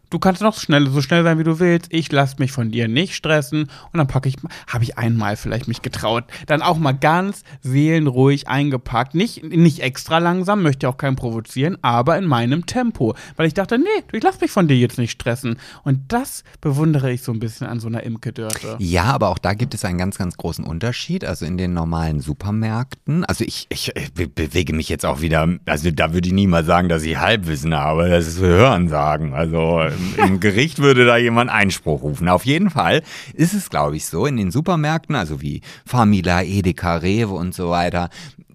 du 0.09 0.19
kannst 0.19 0.41
noch 0.41 0.57
schnell, 0.57 0.89
so 0.89 1.01
schnell 1.01 1.23
sein, 1.23 1.39
wie 1.39 1.43
du 1.43 1.59
willst. 1.59 1.87
Ich 1.91 2.11
lasse 2.11 2.35
mich 2.39 2.51
von 2.51 2.71
dir 2.71 2.87
nicht 2.87 3.15
stressen. 3.15 3.63
Und 3.91 3.97
dann 3.97 4.07
packe 4.07 4.29
ich, 4.29 4.35
habe 4.67 4.83
ich 4.83 4.97
einmal 4.97 5.35
vielleicht 5.35 5.67
mich 5.67 5.81
getraut. 5.81 6.25
Dann 6.47 6.61
auch 6.61 6.77
mal 6.77 6.93
ganz 6.93 7.43
seelenruhig 7.61 8.47
eingepackt. 8.47 9.15
Nicht, 9.15 9.43
nicht 9.43 9.81
extra 9.81 10.17
langsam, 10.17 10.63
möchte 10.63 10.89
auch 10.89 10.97
keinen 10.97 11.15
provozieren, 11.15 11.77
aber 11.81 12.17
in 12.17 12.25
meinem 12.25 12.65
Tempo. 12.65 13.15
Weil 13.35 13.47
ich 13.47 13.53
dachte, 13.53 13.77
nee, 13.77 13.85
ich 14.11 14.23
lasse 14.23 14.39
mich 14.41 14.51
von 14.51 14.67
dir 14.67 14.77
jetzt 14.77 14.97
nicht 14.97 15.11
stressen. 15.11 15.57
Und 15.83 16.01
das 16.09 16.43
bewundere 16.61 17.11
ich 17.11 17.21
so 17.21 17.31
ein 17.31 17.39
bisschen 17.39 17.67
an 17.67 17.79
so 17.79 17.87
einer 17.87 18.03
Imke-Dörte. 18.03 18.75
Ja, 18.79 19.03
aber 19.03 19.29
auch 19.29 19.39
da 19.39 19.53
gibt 19.53 19.73
es 19.73 19.85
einen 19.85 19.97
ganz, 19.97 20.17
ganz 20.17 20.37
großen 20.37 20.65
Unterschied. 20.65 21.25
Also 21.25 21.45
in 21.45 21.57
den 21.57 21.73
normalen 21.73 22.19
Supermärkten, 22.19 23.25
also 23.25 23.43
ich, 23.43 23.67
ich, 23.69 23.95
ich 23.95 24.13
be 24.13 24.27
bewege 24.27 24.73
mich 24.73 24.89
jetzt 24.89 25.05
auch 25.05 25.21
wieder, 25.21 25.47
also 25.65 25.91
da 25.91 26.13
würde 26.13 26.27
ich 26.27 26.33
nie 26.33 26.47
mal 26.47 26.63
sagen, 26.63 26.87
dass 26.87 27.03
ich 27.03 27.17
Halbwissen 27.17 27.75
habe, 27.75 28.09
das 28.09 28.27
ist 28.27 28.39
Hören 28.39 28.87
sagen. 28.87 29.33
Also 29.33 29.81
im, 30.17 30.39
Gericht 30.39 30.79
würde 30.79 31.05
da 31.05 31.17
jemand 31.17 31.49
Einspruch 31.49 32.01
rufen. 32.01 32.27
Auf 32.29 32.45
jeden 32.45 32.69
Fall 32.69 33.03
ist 33.33 33.53
es, 33.53 33.69
glaube 33.69 33.97
ich, 33.97 34.05
so, 34.05 34.25
in 34.25 34.37
den 34.37 34.51
Supermärkten, 34.51 35.15
also 35.15 35.41
wie 35.41 35.61
Famila, 35.85 36.43
Edeka, 36.43 36.97
Rewe 36.97 37.33
und 37.33 37.53
so 37.53 37.69
weiter, 37.69 38.09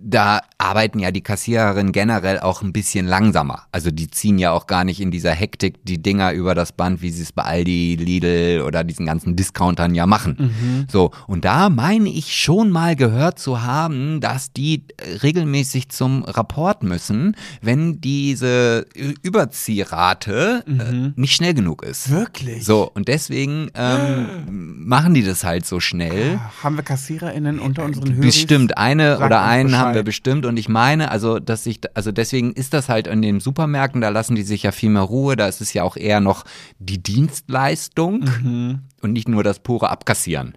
da 0.07 0.42
arbeiten 0.59 0.98
ja 0.98 1.11
die 1.11 1.22
Kassiererinnen 1.22 1.92
generell 1.92 2.38
auch 2.40 2.62
ein 2.62 2.72
bisschen 2.72 3.07
langsamer. 3.07 3.62
Also 3.72 3.90
die 3.90 4.11
ziehen 4.11 4.38
ja 4.38 4.52
auch 4.52 4.66
gar 4.66 4.84
nicht 4.84 5.00
in 5.00 5.11
dieser 5.11 5.32
Hektik 5.32 5.84
die 5.84 6.02
Dinger 6.02 6.32
über 6.32 6.55
das 6.55 6.72
Band, 6.72 7.00
wie 7.00 7.11
sie 7.11 7.22
es 7.22 7.32
bei 7.32 7.42
Aldi, 7.42 7.96
Lidl 7.96 8.62
oder 8.66 8.84
diesen 8.84 9.07
ganzen 9.07 9.34
Discountern 9.34 9.94
ja 9.94 10.07
machen. 10.07 10.86
So, 10.90 11.11
und 11.26 11.44
da 11.44 11.70
meine 11.70 12.11
ich 12.11 12.36
schon 12.36 12.70
mal 12.70 12.96
gehört 12.96 13.38
zu 13.38 13.62
haben, 13.62 14.20
dass 14.20 14.52
die 14.52 14.84
äh, 14.98 15.16
regelmäßig 15.22 15.88
zum 15.88 16.24
Rapport 16.24 16.82
müssen, 16.82 17.36
wenn 17.62 18.00
diese 18.00 18.86
Überziehrate 19.22 20.64
äh, 20.66 21.12
nicht 21.18 21.34
schnell 21.34 21.55
genug 21.55 21.82
ist. 21.82 22.11
Wirklich? 22.11 22.64
So, 22.64 22.90
und 22.92 23.09
deswegen 23.09 23.70
ähm, 23.74 24.84
machen 24.86 25.14
die 25.14 25.24
das 25.24 25.44
halt 25.44 25.64
so 25.64 25.80
schnell. 25.80 26.38
Haben 26.62 26.76
wir 26.76 26.82
KassiererInnen 26.82 27.59
unter 27.59 27.84
unseren 27.84 28.11
Hörern? 28.11 28.20
Bestimmt, 28.20 28.76
eine 28.76 29.18
oder 29.18 29.42
einen 29.42 29.76
haben 29.78 29.93
Bescheid. 29.95 30.05
bestimmt 30.07 30.47
und 30.47 30.57
ich 30.59 30.68
meine, 30.68 31.11
also 31.11 31.38
dass 31.38 31.66
ich, 31.66 31.80
also 31.95 32.12
deswegen 32.12 32.53
ist 32.53 32.74
das 32.74 32.88
halt 32.88 33.07
in 33.07 33.22
den 33.22 33.40
Supermärkten, 33.40 34.01
da 34.01 34.09
lassen 34.11 34.34
die 34.34 34.42
sich 34.42 34.62
ja 34.64 34.72
viel 34.72 34.90
mehr 34.90 35.03
Ruhe, 35.03 35.36
da 35.36 35.47
ist 35.49 35.61
es 35.61 35.72
ja 35.72 35.82
auch 35.82 35.97
eher 35.97 36.20
noch 36.20 36.45
die 36.78 37.03
Dienstleistung 37.03 38.24
Mhm. 38.42 38.80
und 39.03 39.12
nicht 39.12 39.28
nur 39.28 39.42
das 39.45 39.59
pure 39.59 39.90
Abkassieren. 39.90 40.57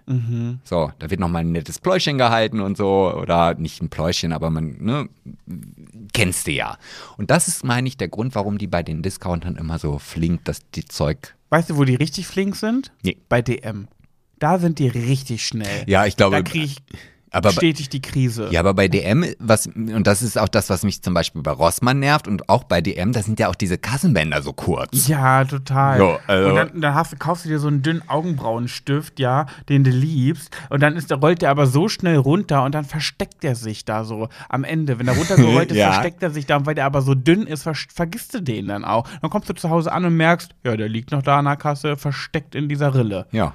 So, 0.64 0.90
da 0.98 1.10
wird 1.10 1.20
nochmal 1.20 1.42
ein 1.42 1.52
nettes 1.52 1.78
Pläuschen 1.78 2.18
gehalten 2.18 2.60
und 2.60 2.76
so, 2.76 3.12
oder 3.14 3.54
nicht 3.54 3.82
ein 3.82 3.88
Pläuschen, 3.90 4.32
aber 4.32 4.50
man, 4.50 4.76
ne, 4.80 5.08
kennst 6.12 6.46
du 6.46 6.52
ja. 6.52 6.78
Und 7.16 7.30
das 7.30 7.48
ist, 7.48 7.64
meine 7.64 7.88
ich, 7.88 7.96
der 7.96 8.08
Grund, 8.08 8.34
warum 8.34 8.58
die 8.58 8.66
bei 8.66 8.82
den 8.82 9.02
Discountern 9.02 9.56
immer 9.56 9.78
so 9.78 9.98
flink 9.98 10.44
das 10.44 10.60
die 10.74 10.84
Zeug. 10.84 11.34
Weißt 11.50 11.70
du, 11.70 11.76
wo 11.76 11.84
die 11.84 11.94
richtig 11.94 12.26
flink 12.26 12.56
sind? 12.56 12.92
Nee. 13.02 13.16
Bei 13.28 13.42
DM. 13.42 13.88
Da 14.38 14.58
sind 14.58 14.78
die 14.78 14.88
richtig 14.88 15.44
schnell. 15.46 15.84
Ja, 15.86 16.06
ich 16.06 16.16
glaube. 16.16 16.36
Da 16.36 16.42
kriege 16.42 16.64
ich 16.66 16.76
aber 17.32 17.50
bei- 17.50 17.54
stetig 17.56 17.88
die 17.88 18.00
Krise. 18.02 18.48
Ja, 18.50 18.60
aber 18.60 18.74
bei 18.74 18.88
DM, 18.88 19.24
was, 19.38 19.66
und 19.66 20.06
das 20.06 20.22
ist 20.22 20.38
auch 20.38 20.48
das, 20.48 20.70
was 20.70 20.82
mich 20.82 21.02
zum 21.02 21.14
Beispiel 21.14 21.42
bei 21.42 21.50
Rossmann 21.50 21.98
nervt 22.00 22.26
und 22.28 22.48
auch 22.48 22.64
bei 22.64 22.80
DM, 22.80 23.12
da 23.12 23.22
sind 23.22 23.38
ja 23.40 23.48
auch 23.48 23.54
diese 23.54 23.78
Kassenbänder 23.78 24.42
so 24.42 24.52
kurz. 24.52 25.08
Ja, 25.08 25.44
total. 25.44 26.00
Ja, 26.00 26.18
also- 26.26 26.48
und 26.50 26.54
dann, 26.56 26.80
dann 26.80 26.94
hast 26.94 27.18
kaufst 27.18 27.44
du 27.44 27.48
dir 27.48 27.58
so 27.58 27.68
einen 27.68 27.82
dünnen 27.82 28.02
Augenbrauenstift, 28.08 29.18
ja, 29.20 29.46
den 29.68 29.84
du 29.84 29.90
liebst. 29.90 30.56
Und 30.70 30.82
dann 30.82 30.96
ist, 30.96 31.10
der 31.10 31.18
rollt 31.18 31.42
der 31.42 31.50
aber 31.50 31.66
so 31.66 31.88
schnell 31.88 32.16
runter 32.16 32.64
und 32.64 32.74
dann 32.74 32.84
versteckt 32.84 33.44
er 33.44 33.54
sich 33.54 33.84
da 33.84 34.04
so 34.04 34.28
am 34.48 34.64
Ende. 34.64 34.98
Wenn 34.98 35.06
der 35.06 35.16
runtergerollt 35.16 35.70
ist, 35.72 35.76
Ja. 35.78 35.92
versteckt 35.92 36.22
er 36.22 36.30
sich 36.30 36.46
da. 36.46 36.56
Und 36.56 36.66
weil 36.66 36.74
der 36.74 36.86
aber 36.86 37.02
so 37.02 37.14
dünn 37.14 37.46
ist, 37.46 37.62
ver 37.64 37.74
vergisst 37.74 38.34
du 38.34 38.40
den 38.42 38.68
dann 38.68 38.84
auch. 38.84 39.06
Dann 39.20 39.30
kommst 39.30 39.48
du 39.48 39.54
zu 39.54 39.70
Hause 39.70 39.92
an 39.92 40.04
und 40.04 40.16
merkst, 40.16 40.52
ja, 40.64 40.76
der 40.76 40.88
liegt 40.88 41.10
noch 41.12 41.22
da 41.22 41.38
an 41.38 41.44
der 41.44 41.56
Kasse, 41.56 41.96
versteckt 41.96 42.54
in 42.54 42.68
dieser 42.68 42.94
Rille. 42.94 43.26
Ja. 43.32 43.54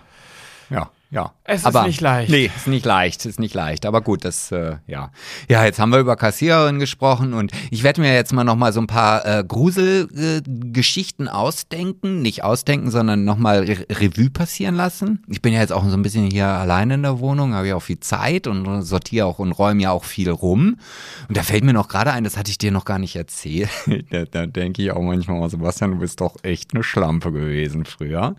Ja. 1.14 1.32
Es 1.43 1.61
ist 1.61 1.68
aber, 1.68 1.86
nicht 1.86 2.01
leicht. 2.01 2.32
Nee, 2.32 2.49
ist 2.55 2.66
nicht 2.66 2.86
leicht, 2.86 3.24
ist 3.28 3.39
nicht 3.39 3.53
leicht. 3.53 3.86
Aber 3.86 4.01
gut, 4.01 4.26
das, 4.26 4.51
äh, 4.51 4.78
ja. 4.88 5.11
Ja, 5.47 5.64
jetzt 5.64 5.78
haben 5.78 5.91
wir 5.91 5.99
über 5.99 6.16
Kassiererin 6.16 6.80
gesprochen 6.80 7.34
und 7.34 7.51
ich 7.70 7.84
werde 7.84 8.01
mir 8.01 8.16
jetzt 8.16 8.34
mal 8.34 8.43
nochmal 8.43 8.74
so 8.74 8.80
ein 8.80 8.88
paar 8.88 9.24
äh, 9.24 9.43
Gruselgeschichten 9.47 11.28
ausdenken. 11.28 12.24
Nicht 12.24 12.43
ausdenken, 12.43 12.89
sondern 12.89 13.26
nochmal 13.26 13.59
Re 13.59 13.86
Revue 13.91 14.32
passieren 14.32 14.74
lassen. 14.74 15.22
Ich 15.28 15.43
bin 15.43 15.53
ja 15.53 15.59
jetzt 15.59 15.72
auch 15.72 15.86
so 15.86 15.95
ein 15.95 16.01
bisschen 16.01 16.32
hier 16.32 16.47
alleine 16.47 16.95
in 16.95 17.03
der 17.03 17.20
Wohnung, 17.20 17.53
habe 17.53 17.68
ja 17.68 17.76
auch 17.76 17.84
viel 17.84 17.99
Zeit 17.99 18.47
und 18.47 18.82
sortiere 18.82 19.28
auch 19.28 19.38
und 19.38 19.51
räume 19.51 19.84
ja 19.84 19.91
auch 19.91 20.05
viel 20.05 20.32
rum. 20.32 20.78
Und 21.28 21.38
da 21.38 21.43
fällt 21.43 21.64
mir 21.64 21.74
noch 21.74 21.89
gerade 21.89 22.11
ein, 22.11 22.24
das 22.24 22.38
hatte 22.38 22.49
ich 22.49 22.57
dir 22.57 22.72
noch 22.72 22.86
gar 22.86 22.97
nicht 22.97 23.16
erzählt. 23.16 23.70
da 24.09 24.26
da 24.26 24.47
denke 24.47 24.82
ich 24.82 24.91
auch 24.91 25.01
manchmal, 25.01 25.47
Sebastian, 25.47 25.91
du 25.91 25.97
bist 25.99 26.22
doch 26.22 26.38
echt 26.41 26.74
eine 26.74 26.82
Schlampe 26.82 27.32
gewesen 27.32 27.86
früher. 27.86 28.36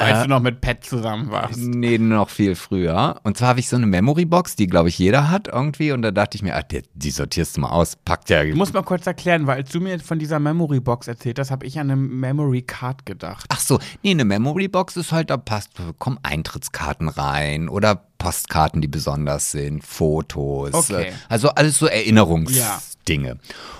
Als 0.00 0.22
du 0.22 0.28
noch 0.28 0.40
mit 0.40 0.60
Pat 0.60 0.84
zusammen 0.84 1.30
warst. 1.30 1.58
Nee, 1.58 1.98
noch 1.98 2.30
viel 2.30 2.54
früher. 2.54 3.20
Und 3.22 3.36
zwar 3.36 3.48
habe 3.48 3.60
ich 3.60 3.68
so 3.68 3.76
eine 3.76 3.86
Memory-Box, 3.86 4.56
die, 4.56 4.66
glaube 4.66 4.88
ich, 4.88 4.98
jeder 4.98 5.30
hat 5.30 5.48
irgendwie. 5.48 5.92
Und 5.92 6.02
da 6.02 6.10
dachte 6.10 6.36
ich 6.36 6.42
mir, 6.42 6.56
ah, 6.56 6.62
die, 6.62 6.82
die 6.94 7.10
sortierst 7.10 7.56
du 7.56 7.60
mal 7.62 7.70
aus. 7.70 7.96
Packt 7.96 8.30
ja. 8.30 8.42
Ich 8.42 8.54
muss 8.54 8.72
mal 8.72 8.82
kurz 8.82 9.06
erklären, 9.06 9.46
weil 9.46 9.56
als 9.56 9.70
du 9.70 9.80
mir 9.80 9.98
von 10.00 10.18
dieser 10.18 10.38
Memory 10.38 10.80
Box 10.80 11.08
erzählt 11.08 11.38
hast, 11.38 11.50
habe 11.50 11.66
ich 11.66 11.78
an 11.78 11.90
eine 11.90 11.96
Memory 11.96 12.62
Card 12.62 13.06
gedacht. 13.06 13.46
Ach 13.48 13.60
so, 13.60 13.78
nee, 14.02 14.10
eine 14.10 14.24
Memory-Box 14.24 14.96
ist 14.96 15.12
halt, 15.12 15.30
da 15.30 15.36
passt, 15.36 15.70
kommen 15.98 16.18
Eintrittskarten 16.22 17.08
rein 17.08 17.68
oder 17.68 18.09
Postkarten, 18.20 18.80
die 18.80 18.86
besonders 18.88 19.50
sind, 19.50 19.82
Fotos. 19.82 20.72
Okay. 20.74 21.08
äh, 21.08 21.12
Also 21.28 21.48
alles 21.48 21.78
so 21.78 21.86
Erinnerungsdinge. 21.86 23.38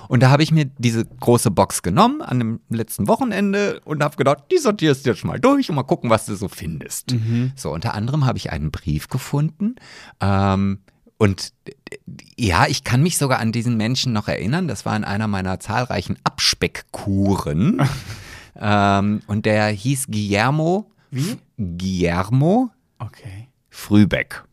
Und 0.09 0.21
da 0.23 0.29
habe 0.29 0.43
ich 0.43 0.51
mir 0.51 0.65
diese 0.65 1.05
große 1.05 1.51
Box 1.51 1.81
genommen 1.83 2.21
an 2.21 2.39
dem 2.39 2.59
letzten 2.69 3.07
Wochenende 3.07 3.79
und 3.85 4.03
habe 4.03 4.17
gedacht, 4.17 4.43
die 4.51 4.57
sortierst 4.57 5.05
du 5.05 5.11
jetzt 5.11 5.23
mal 5.23 5.39
durch 5.39 5.69
und 5.69 5.75
mal 5.75 5.83
gucken, 5.83 6.09
was 6.09 6.25
du 6.25 6.35
so 6.35 6.49
findest. 6.49 7.15
So, 7.55 7.71
unter 7.71 7.93
anderem 7.93 8.25
habe 8.25 8.37
ich 8.37 8.51
einen 8.51 8.71
Brief 8.71 9.07
gefunden. 9.07 9.75
Ähm, 10.19 10.79
und 11.17 11.53
ja, 12.35 12.65
ich 12.67 12.83
kann 12.83 13.03
mich 13.03 13.19
sogar 13.19 13.39
an 13.39 13.51
diesen 13.51 13.77
Menschen 13.77 14.11
noch 14.11 14.27
erinnern. 14.27 14.67
Das 14.67 14.85
war 14.85 14.95
in 14.97 15.03
einer 15.03 15.27
meiner 15.27 15.59
zahlreichen 15.59 16.17
Abspeckkuren. 16.23 17.87
ähm, 18.59 19.21
und 19.27 19.45
der 19.45 19.67
hieß 19.67 20.07
Guillermo. 20.07 20.91
Wie? 21.11 21.37
Guillermo 21.57 22.71
Okay. 22.97 23.47
Frühbeck. 23.71 24.43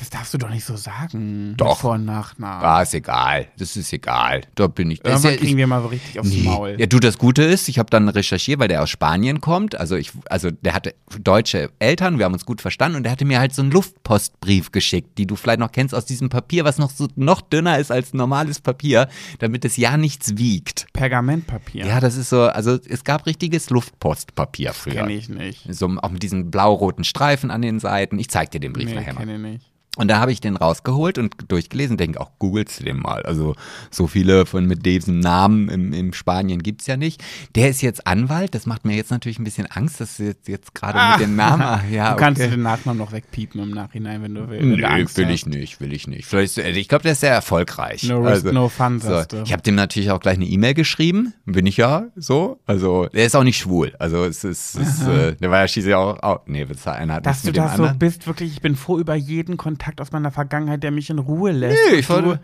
Das 0.00 0.08
darfst 0.08 0.32
du 0.32 0.38
doch 0.38 0.48
nicht 0.48 0.64
so 0.64 0.76
sagen. 0.76 1.52
Doch. 1.58 1.68
Mit 1.68 1.76
Vor- 1.76 1.92
und 1.92 2.06
Nachnamen. 2.06 2.64
Ah, 2.64 2.80
ist 2.80 2.94
egal. 2.94 3.48
Das 3.58 3.76
ist 3.76 3.92
egal. 3.92 4.40
Da 4.54 4.66
bin 4.66 4.90
ich. 4.90 5.00
Das 5.00 5.12
Irgendwann 5.12 5.32
ja, 5.32 5.36
kriegen 5.36 5.50
ich, 5.52 5.56
wir 5.58 5.66
mal 5.66 5.82
so 5.82 5.88
richtig 5.88 6.18
aufs 6.18 6.30
Nee. 6.30 6.42
Maul. 6.44 6.76
Ja, 6.78 6.86
du, 6.86 6.98
das 7.00 7.18
Gute 7.18 7.42
ist, 7.42 7.68
ich 7.68 7.78
habe 7.78 7.90
dann 7.90 8.08
recherchiert, 8.08 8.58
weil 8.60 8.68
der 8.68 8.82
aus 8.82 8.88
Spanien 8.88 9.42
kommt. 9.42 9.78
Also 9.78 9.96
ich, 9.96 10.12
also 10.30 10.50
der 10.50 10.72
hatte 10.72 10.94
deutsche 11.20 11.70
Eltern, 11.80 12.16
wir 12.18 12.24
haben 12.24 12.32
uns 12.32 12.46
gut 12.46 12.62
verstanden 12.62 12.96
und 12.96 13.02
der 13.02 13.12
hatte 13.12 13.26
mir 13.26 13.40
halt 13.40 13.54
so 13.54 13.60
einen 13.60 13.70
Luftpostbrief 13.72 14.72
geschickt, 14.72 15.18
die 15.18 15.26
du 15.26 15.36
vielleicht 15.36 15.60
noch 15.60 15.70
kennst 15.70 15.94
aus 15.94 16.06
diesem 16.06 16.30
Papier, 16.30 16.64
was 16.64 16.78
noch 16.78 16.90
so 16.90 17.06
noch 17.16 17.42
dünner 17.42 17.78
ist 17.78 17.92
als 17.92 18.14
normales 18.14 18.58
Papier, 18.58 19.06
damit 19.38 19.66
es 19.66 19.76
ja 19.76 19.98
nichts 19.98 20.38
wiegt. 20.38 20.86
Pergamentpapier. 20.94 21.84
Ja, 21.84 22.00
das 22.00 22.16
ist 22.16 22.30
so, 22.30 22.44
also 22.44 22.78
es 22.88 23.04
gab 23.04 23.26
richtiges 23.26 23.68
Luftpostpapier 23.68 24.72
früher. 24.72 24.94
Kenn 24.94 25.10
ich 25.10 25.28
nicht. 25.28 25.66
So 25.68 25.86
auch 26.00 26.10
mit 26.10 26.22
diesen 26.22 26.50
blau-roten 26.50 27.04
Streifen 27.04 27.50
an 27.50 27.60
den 27.60 27.80
Seiten. 27.80 28.18
Ich 28.18 28.30
zeig 28.30 28.50
dir 28.50 28.60
den 28.60 28.72
Brief 28.72 28.86
Nee, 28.88 28.94
nachher 28.94 29.12
mal. 29.12 29.20
kenn 29.26 29.30
ich 29.44 29.52
nicht. 29.52 29.69
Und 29.96 30.06
da 30.06 30.20
habe 30.20 30.30
ich 30.30 30.40
den 30.40 30.56
rausgeholt 30.56 31.18
und 31.18 31.34
durchgelesen, 31.48 31.96
denke 31.96 32.20
auch, 32.20 32.30
googelst 32.38 32.78
du 32.78 32.84
den 32.84 32.98
mal. 32.98 33.24
Also 33.24 33.56
so 33.90 34.06
viele 34.06 34.46
von 34.46 34.64
mit 34.66 34.86
diesem 34.86 35.18
Namen 35.18 35.68
im, 35.68 35.92
im 35.92 36.12
Spanien 36.12 36.62
gibt's 36.62 36.86
ja 36.86 36.96
nicht. 36.96 37.24
Der 37.56 37.70
ist 37.70 37.82
jetzt 37.82 38.06
Anwalt, 38.06 38.54
das 38.54 38.66
macht 38.66 38.84
mir 38.84 38.94
jetzt 38.94 39.10
natürlich 39.10 39.40
ein 39.40 39.44
bisschen 39.44 39.66
Angst, 39.66 40.00
dass 40.00 40.18
du 40.18 40.26
jetzt, 40.26 40.46
jetzt 40.46 40.76
gerade 40.76 41.18
mit 41.18 41.26
dem 41.26 41.34
Namen. 41.34 41.62
Ah, 41.62 41.82
ja, 41.90 42.12
Du 42.12 42.16
kannst 42.16 42.40
okay. 42.40 42.50
den 42.52 42.62
Nachnamen 42.62 42.98
noch 42.98 43.10
wegpiepen 43.10 43.60
im 43.60 43.70
Nachhinein, 43.70 44.22
wenn 44.22 44.32
du 44.32 44.48
willst. 44.48 44.64
Nee, 44.64 44.84
Angst 44.84 45.16
will 45.16 45.26
hast. 45.26 45.34
ich 45.34 45.46
nicht, 45.46 45.80
will 45.80 45.92
ich 45.92 46.06
nicht. 46.06 46.24
Vielleicht, 46.24 46.56
ich 46.58 46.88
glaube, 46.88 47.02
der 47.02 47.12
ist 47.12 47.20
sehr 47.20 47.32
erfolgreich. 47.32 48.08
Also, 48.08 48.14
No 48.14 48.28
risk, 48.28 48.44
no 48.52 48.68
fun, 48.68 49.00
so. 49.00 49.24
Ich 49.44 49.52
habe 49.52 49.62
dem 49.62 49.74
natürlich 49.74 50.12
auch 50.12 50.20
gleich 50.20 50.36
eine 50.36 50.46
E-Mail 50.46 50.74
geschrieben, 50.74 51.34
bin 51.46 51.66
ich 51.66 51.76
ja 51.76 52.04
so. 52.14 52.60
Also 52.64 53.06
der 53.08 53.26
ist 53.26 53.34
auch 53.34 53.42
nicht 53.42 53.58
schwul. 53.58 53.92
Also 53.98 54.24
es 54.24 54.44
ist, 54.44 54.76
es 54.76 55.00
ist 55.00 55.08
äh, 55.08 55.34
der 55.34 55.50
war 55.50 55.62
ja 55.62 55.68
schließlich 55.68 55.96
auch, 55.96 56.22
auch 56.22 56.42
nee, 56.46 56.64
das 56.64 56.86
einer 56.86 57.14
hat 57.14 57.26
Dass 57.26 57.42
du 57.42 57.50
da 57.50 57.76
so 57.76 57.90
bist, 57.98 58.28
wirklich, 58.28 58.52
ich 58.52 58.62
bin 58.62 58.76
froh 58.76 58.96
über 58.98 59.16
jeden 59.16 59.56
Kontakt 59.56 59.79
aus 60.00 60.12
meiner 60.12 60.30
Vergangenheit, 60.30 60.82
der 60.82 60.90
mich 60.90 61.10
in 61.10 61.18
Ruhe 61.18 61.52
lässt. 61.52 61.78
Nee, 61.90 61.98
ich 61.98 62.08
wollte- 62.10 62.40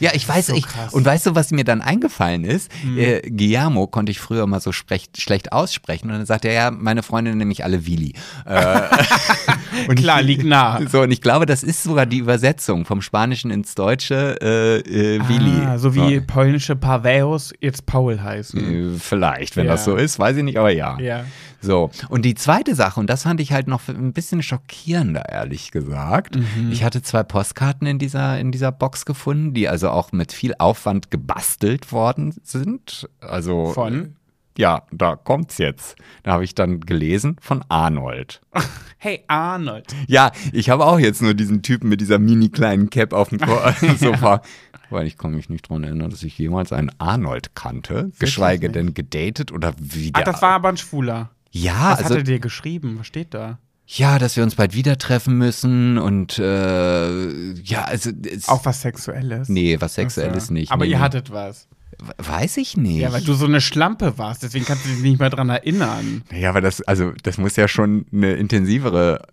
Ja, 0.00 0.10
ich 0.14 0.26
weiß, 0.26 0.46
so 0.46 0.54
ich, 0.54 0.64
und 0.92 1.04
weißt 1.04 1.26
du, 1.26 1.34
was 1.34 1.50
mir 1.50 1.64
dann 1.64 1.82
eingefallen 1.82 2.44
ist? 2.44 2.72
Hm. 2.80 2.98
Äh, 2.98 3.20
Guillermo 3.30 3.86
konnte 3.86 4.10
ich 4.10 4.20
früher 4.20 4.46
mal 4.46 4.58
so 4.58 4.72
sprech, 4.72 5.10
schlecht 5.18 5.52
aussprechen 5.52 6.08
und 6.10 6.16
dann 6.16 6.24
sagte 6.26 6.48
er, 6.48 6.54
ja, 6.54 6.70
meine 6.70 7.02
Freundin 7.02 7.34
nenne 7.34 7.44
mich 7.44 7.62
alle 7.62 7.86
Willi. 7.86 8.14
Äh, 8.46 8.80
und 9.88 9.96
Klar, 9.96 10.22
liegt 10.22 10.44
nah. 10.44 10.80
So, 10.88 11.02
und 11.02 11.10
ich 11.10 11.20
glaube, 11.20 11.44
das 11.44 11.62
ist 11.62 11.82
sogar 11.82 12.06
die 12.06 12.18
Übersetzung 12.18 12.86
vom 12.86 13.02
Spanischen 13.02 13.50
ins 13.50 13.74
Deutsche, 13.74 14.38
äh, 14.40 14.78
äh, 14.78 15.28
Willi. 15.28 15.62
Ah, 15.66 15.78
so 15.78 15.94
wie 15.94 16.20
polnische 16.20 16.74
Paweus 16.74 17.52
jetzt 17.60 17.84
Paul 17.84 18.18
heißen. 18.20 18.94
Äh, 18.94 18.98
Vielleicht, 18.98 19.56
wenn 19.56 19.66
Ja. 19.66 19.72
das 19.72 19.84
so 19.84 19.94
ist, 19.96 20.18
weiß 20.18 20.38
ich 20.38 20.42
nicht, 20.42 20.56
aber 20.56 20.70
ja. 20.72 20.98
Ja. 21.00 21.26
So, 21.62 21.90
und 22.08 22.24
die 22.24 22.34
zweite 22.34 22.74
Sache, 22.74 22.98
und 22.98 23.08
das 23.08 23.22
fand 23.22 23.40
ich 23.40 23.52
halt 23.52 23.68
noch 23.68 23.88
ein 23.88 24.12
bisschen 24.12 24.42
schockierender, 24.42 25.28
ehrlich 25.28 25.70
gesagt. 25.70 26.36
Mhm. 26.36 26.72
Ich 26.72 26.82
hatte 26.82 27.02
zwei 27.02 27.22
Postkarten 27.22 27.86
in 27.86 27.98
dieser, 27.98 28.38
in 28.40 28.50
dieser 28.50 28.72
Box 28.72 29.06
gefunden, 29.06 29.54
die 29.54 29.68
also 29.68 29.88
auch 29.90 30.10
mit 30.10 30.32
viel 30.32 30.54
Aufwand 30.58 31.10
gebastelt 31.10 31.92
worden 31.92 32.34
sind. 32.42 33.08
Also. 33.20 33.66
Von? 33.66 34.16
Ja, 34.58 34.82
da 34.90 35.16
kommt's 35.16 35.58
jetzt. 35.58 35.96
Da 36.24 36.32
habe 36.32 36.44
ich 36.44 36.54
dann 36.54 36.80
gelesen 36.80 37.36
von 37.40 37.64
Arnold. 37.68 38.40
Hey 39.04 39.24
Arnold. 39.26 39.92
Ja, 40.06 40.30
ich 40.52 40.70
habe 40.70 40.86
auch 40.86 41.00
jetzt 41.00 41.22
nur 41.22 41.34
diesen 41.34 41.62
Typen 41.62 41.88
mit 41.88 42.00
dieser 42.00 42.20
mini 42.20 42.50
kleinen 42.50 42.88
Cap 42.88 43.12
auf 43.12 43.30
dem 43.30 43.40
Sofa. 43.96 44.42
Weil 44.90 45.08
ich 45.08 45.18
kann 45.18 45.32
mich 45.34 45.48
nicht 45.48 45.68
daran 45.68 45.82
erinnern, 45.82 46.10
dass 46.10 46.22
ich 46.22 46.38
jemals 46.38 46.72
einen 46.72 46.92
Arnold 46.98 47.56
kannte, 47.56 48.12
geschweige 48.20 48.70
denn 48.70 48.94
gedatet 48.94 49.50
oder 49.50 49.74
wie 49.76 50.12
Ach, 50.12 50.22
das 50.22 50.40
war 50.40 50.50
aber 50.50 50.68
ein 50.68 50.76
Schwuler. 50.76 51.30
Ja, 51.52 51.92
Was 51.92 51.98
also 52.00 52.10
hat 52.10 52.16
er 52.18 52.24
dir 52.24 52.38
geschrieben? 52.40 52.96
Was 52.98 53.06
steht 53.06 53.32
da? 53.34 53.58
ja, 53.86 54.18
dass 54.18 54.36
wir 54.36 54.42
uns 54.42 54.54
bald 54.54 54.74
wieder 54.74 54.96
treffen 54.96 55.36
müssen 55.36 55.98
und 55.98 56.38
äh, 56.38 57.52
ja, 57.52 57.84
also 57.84 58.10
es, 58.24 58.48
Auch 58.48 58.64
was 58.64 58.80
Sexuelles? 58.80 59.48
nee, 59.48 59.76
was 59.80 59.94
sexuelles 59.94 60.44
Ach 60.44 60.48
so. 60.48 60.54
nicht. 60.54 60.72
Aber 60.72 60.84
nee, 60.84 60.92
ihr 60.92 60.96
nee. 60.98 61.02
hattet 61.02 61.30
was. 61.30 61.68
weiß 62.16 62.56
ich 62.56 62.76
nicht. 62.76 63.00
Ja, 63.00 63.12
weil 63.12 63.22
du 63.22 63.34
so 63.34 63.44
eine 63.44 63.60
Schlampe 63.60 64.16
warst, 64.16 64.44
deswegen 64.44 64.64
kannst 64.64 64.86
du 64.86 64.88
dich 64.88 65.00
nicht 65.00 65.18
mehr 65.20 65.28
dran 65.30 65.50
erinnern. 65.50 66.22
Ja, 66.32 66.48
aber 66.50 66.60
das, 66.62 66.80
also, 66.82 67.12
das 67.22 67.36
muss 67.36 67.56
ja 67.56 67.68
schon 67.68 68.06
eine 68.12 68.32
intensivere 68.34 69.26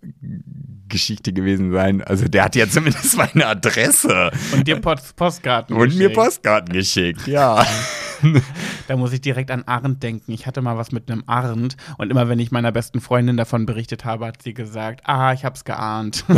Geschichte 0.88 1.32
gewesen 1.32 1.72
sein. 1.72 2.02
Also, 2.02 2.28
der 2.28 2.44
hat 2.44 2.54
ja 2.56 2.68
zumindest 2.68 3.16
meine 3.16 3.46
Adresse 3.46 4.30
Und 4.52 4.66
dir 4.66 4.76
Post 4.80 5.16
Postkarten 5.16 5.74
und 5.74 5.88
mir 5.88 6.08
geschickt. 6.08 6.14
Postkarten 6.14 6.72
geschickt, 6.74 7.26
ja. 7.26 7.64
Da 8.88 8.96
muss 8.96 9.12
ich 9.12 9.20
direkt 9.20 9.50
an 9.50 9.62
Arndt 9.66 10.02
denken. 10.02 10.32
Ich 10.32 10.46
hatte 10.46 10.62
mal 10.62 10.76
was 10.76 10.90
mit 10.90 11.10
einem 11.10 11.22
Arndt 11.26 11.76
und 11.98 12.10
immer 12.10 12.28
wenn 12.28 12.40
ich 12.40 12.50
meiner 12.50 12.72
besten 12.72 13.00
Freundin 13.00 13.36
davon 13.36 13.66
berichtet 13.66 14.04
habe, 14.04 14.26
hat 14.26 14.42
sie 14.42 14.52
gesagt, 14.52 15.02
ah, 15.04 15.32
ich 15.32 15.44
hab's 15.44 15.64
geahnt. 15.64 16.24
oh, 16.28 16.34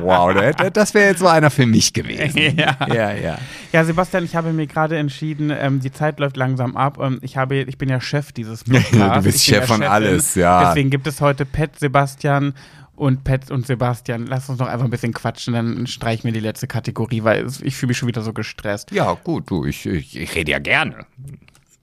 wow, 0.00 0.34
das, 0.72 0.92
wäre 0.92 1.08
jetzt 1.08 1.20
so 1.20 1.26
einer 1.26 1.50
für 1.50 1.66
mich 1.66 1.92
gewesen. 1.92 2.34
Ja. 2.54 2.76
ja. 2.92 3.12
ja. 3.12 3.38
Ja, 3.72 3.84
Sebastian, 3.84 4.24
ich 4.24 4.36
habe 4.36 4.52
mir 4.52 4.66
gerade 4.66 4.96
entschieden, 4.98 5.50
ähm, 5.50 5.80
die 5.80 5.90
Zeit 5.90 6.20
läuft 6.20 6.36
langsam 6.36 6.76
ab. 6.76 6.98
Ich, 7.22 7.36
habe, 7.36 7.56
ich 7.56 7.78
bin 7.78 7.88
ja 7.88 8.00
Chef 8.00 8.32
dieses 8.32 8.64
Podcasts. 8.64 9.16
Du 9.16 9.22
bist 9.22 9.44
Chef 9.44 9.66
von 9.66 9.78
Chefin. 9.78 9.90
alles, 9.90 10.34
ja. 10.34 10.66
Deswegen 10.66 10.90
gibt 10.90 11.06
es 11.06 11.20
heute 11.20 11.44
Pet, 11.44 11.78
Sebastian 11.78 12.54
und 12.96 13.24
Pet 13.24 13.50
und 13.50 13.66
Sebastian. 13.66 14.26
Lass 14.26 14.48
uns 14.48 14.58
noch 14.58 14.68
einfach 14.68 14.84
ein 14.84 14.90
bisschen 14.90 15.12
quatschen, 15.12 15.54
dann 15.54 15.86
streich 15.86 16.24
mir 16.24 16.32
die 16.32 16.40
letzte 16.40 16.66
Kategorie, 16.66 17.24
weil 17.24 17.46
ich 17.62 17.76
fühle 17.76 17.88
mich 17.88 17.98
schon 17.98 18.08
wieder 18.08 18.22
so 18.22 18.32
gestresst. 18.32 18.90
Ja, 18.90 19.14
gut, 19.14 19.50
du, 19.50 19.64
ich, 19.64 19.86
ich, 19.86 20.16
ich 20.16 20.34
rede 20.34 20.52
ja 20.52 20.58
gerne. 20.58 21.06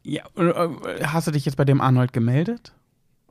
Ja, 0.04 0.24
äh, 0.36 1.04
hast 1.04 1.28
du 1.28 1.32
dich 1.32 1.46
jetzt 1.46 1.58
bei 1.58 1.66
dem 1.66 1.82
Arnold 1.82 2.14
gemeldet? 2.14 2.74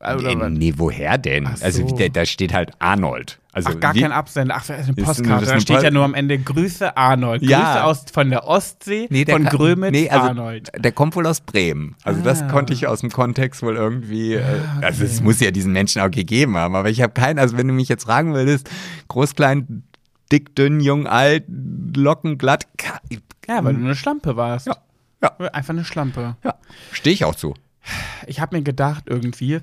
Äh, 0.03 0.15
Oder 0.17 0.35
nee, 0.35 0.71
nee, 0.71 0.75
woher 0.79 1.19
denn? 1.19 1.47
Also, 1.47 1.87
so. 1.87 1.95
da, 1.95 2.09
da 2.09 2.25
steht 2.25 2.55
halt 2.55 2.71
Arnold. 2.79 3.39
Also, 3.53 3.69
Ach, 3.75 3.81
gar 3.81 3.95
wie- 3.95 4.01
kein 4.01 4.13
Absender. 4.13 4.55
Ach, 4.57 4.67
das 4.67 4.81
ist 4.81 4.87
eine 4.87 4.95
Postkarte. 5.05 5.31
das 5.33 5.43
ist 5.43 5.51
Da 5.51 5.61
steht 5.61 5.77
ja 5.77 5.81
Post- 5.83 5.93
nur 5.93 6.05
am 6.05 6.15
Ende 6.15 6.39
Grüße 6.39 6.97
Arnold. 6.97 7.43
Ja. 7.43 7.59
Grüße 7.61 7.85
aus, 7.85 8.05
von 8.11 8.31
der 8.31 8.47
Ostsee, 8.47 9.09
Nee, 9.11 9.27
der 9.27 9.35
von 9.35 9.45
kann- 9.45 9.57
Grömitz, 9.59 9.93
nee, 9.93 10.09
also, 10.09 10.29
Arnold. 10.29 10.71
Der 10.79 10.93
kommt 10.93 11.17
wohl 11.17 11.27
aus 11.27 11.43
Bremen. 11.43 11.97
Also 12.03 12.23
das 12.23 12.41
Ah. 12.43 12.49
konnte 12.49 12.73
ich 12.73 12.87
aus 12.87 13.01
dem 13.01 13.11
Kontext 13.11 13.63
wohl 13.63 13.77
irgendwie. 13.77 14.35
Äh, 14.37 14.43
Also 14.81 15.05
es 15.05 15.21
muss 15.21 15.39
ja 15.41 15.51
diesen 15.51 15.73
Menschen 15.73 16.01
auch 16.01 16.11
gegeben 16.11 16.57
haben. 16.57 16.75
Aber 16.77 16.89
ich 16.89 17.03
habe 17.03 17.13
keinen. 17.13 17.39
Also 17.39 17.59
wenn 17.59 17.69
du 17.69 17.75
mich 17.75 17.89
jetzt 17.91 18.05
fragen 18.05 18.33
würdest, 18.33 18.71
groß, 19.09 19.35
klein, 19.35 19.83
dick, 20.33 20.55
dünn, 20.57 20.81
jung, 20.81 21.07
alt, 21.07 21.45
Locken, 21.95 22.39
glatt. 22.39 22.67
Ja, 23.49 23.63
weil 23.65 23.75
du 23.75 23.81
eine 23.85 23.97
Schlampe 23.97 24.37
warst. 24.37 24.69
Ja. 24.69 24.77
Ja. 25.23 25.29
Einfach 25.53 25.75
eine 25.75 25.85
Schlampe. 25.85 26.37
Ja, 26.43 26.55
stehe 26.93 27.13
ich 27.13 27.25
auch 27.27 27.35
zu. 27.35 27.53
Ich 28.27 28.41
habe 28.41 28.57
mir 28.57 28.63
gedacht, 28.63 29.05
irgendwie, 29.07 29.61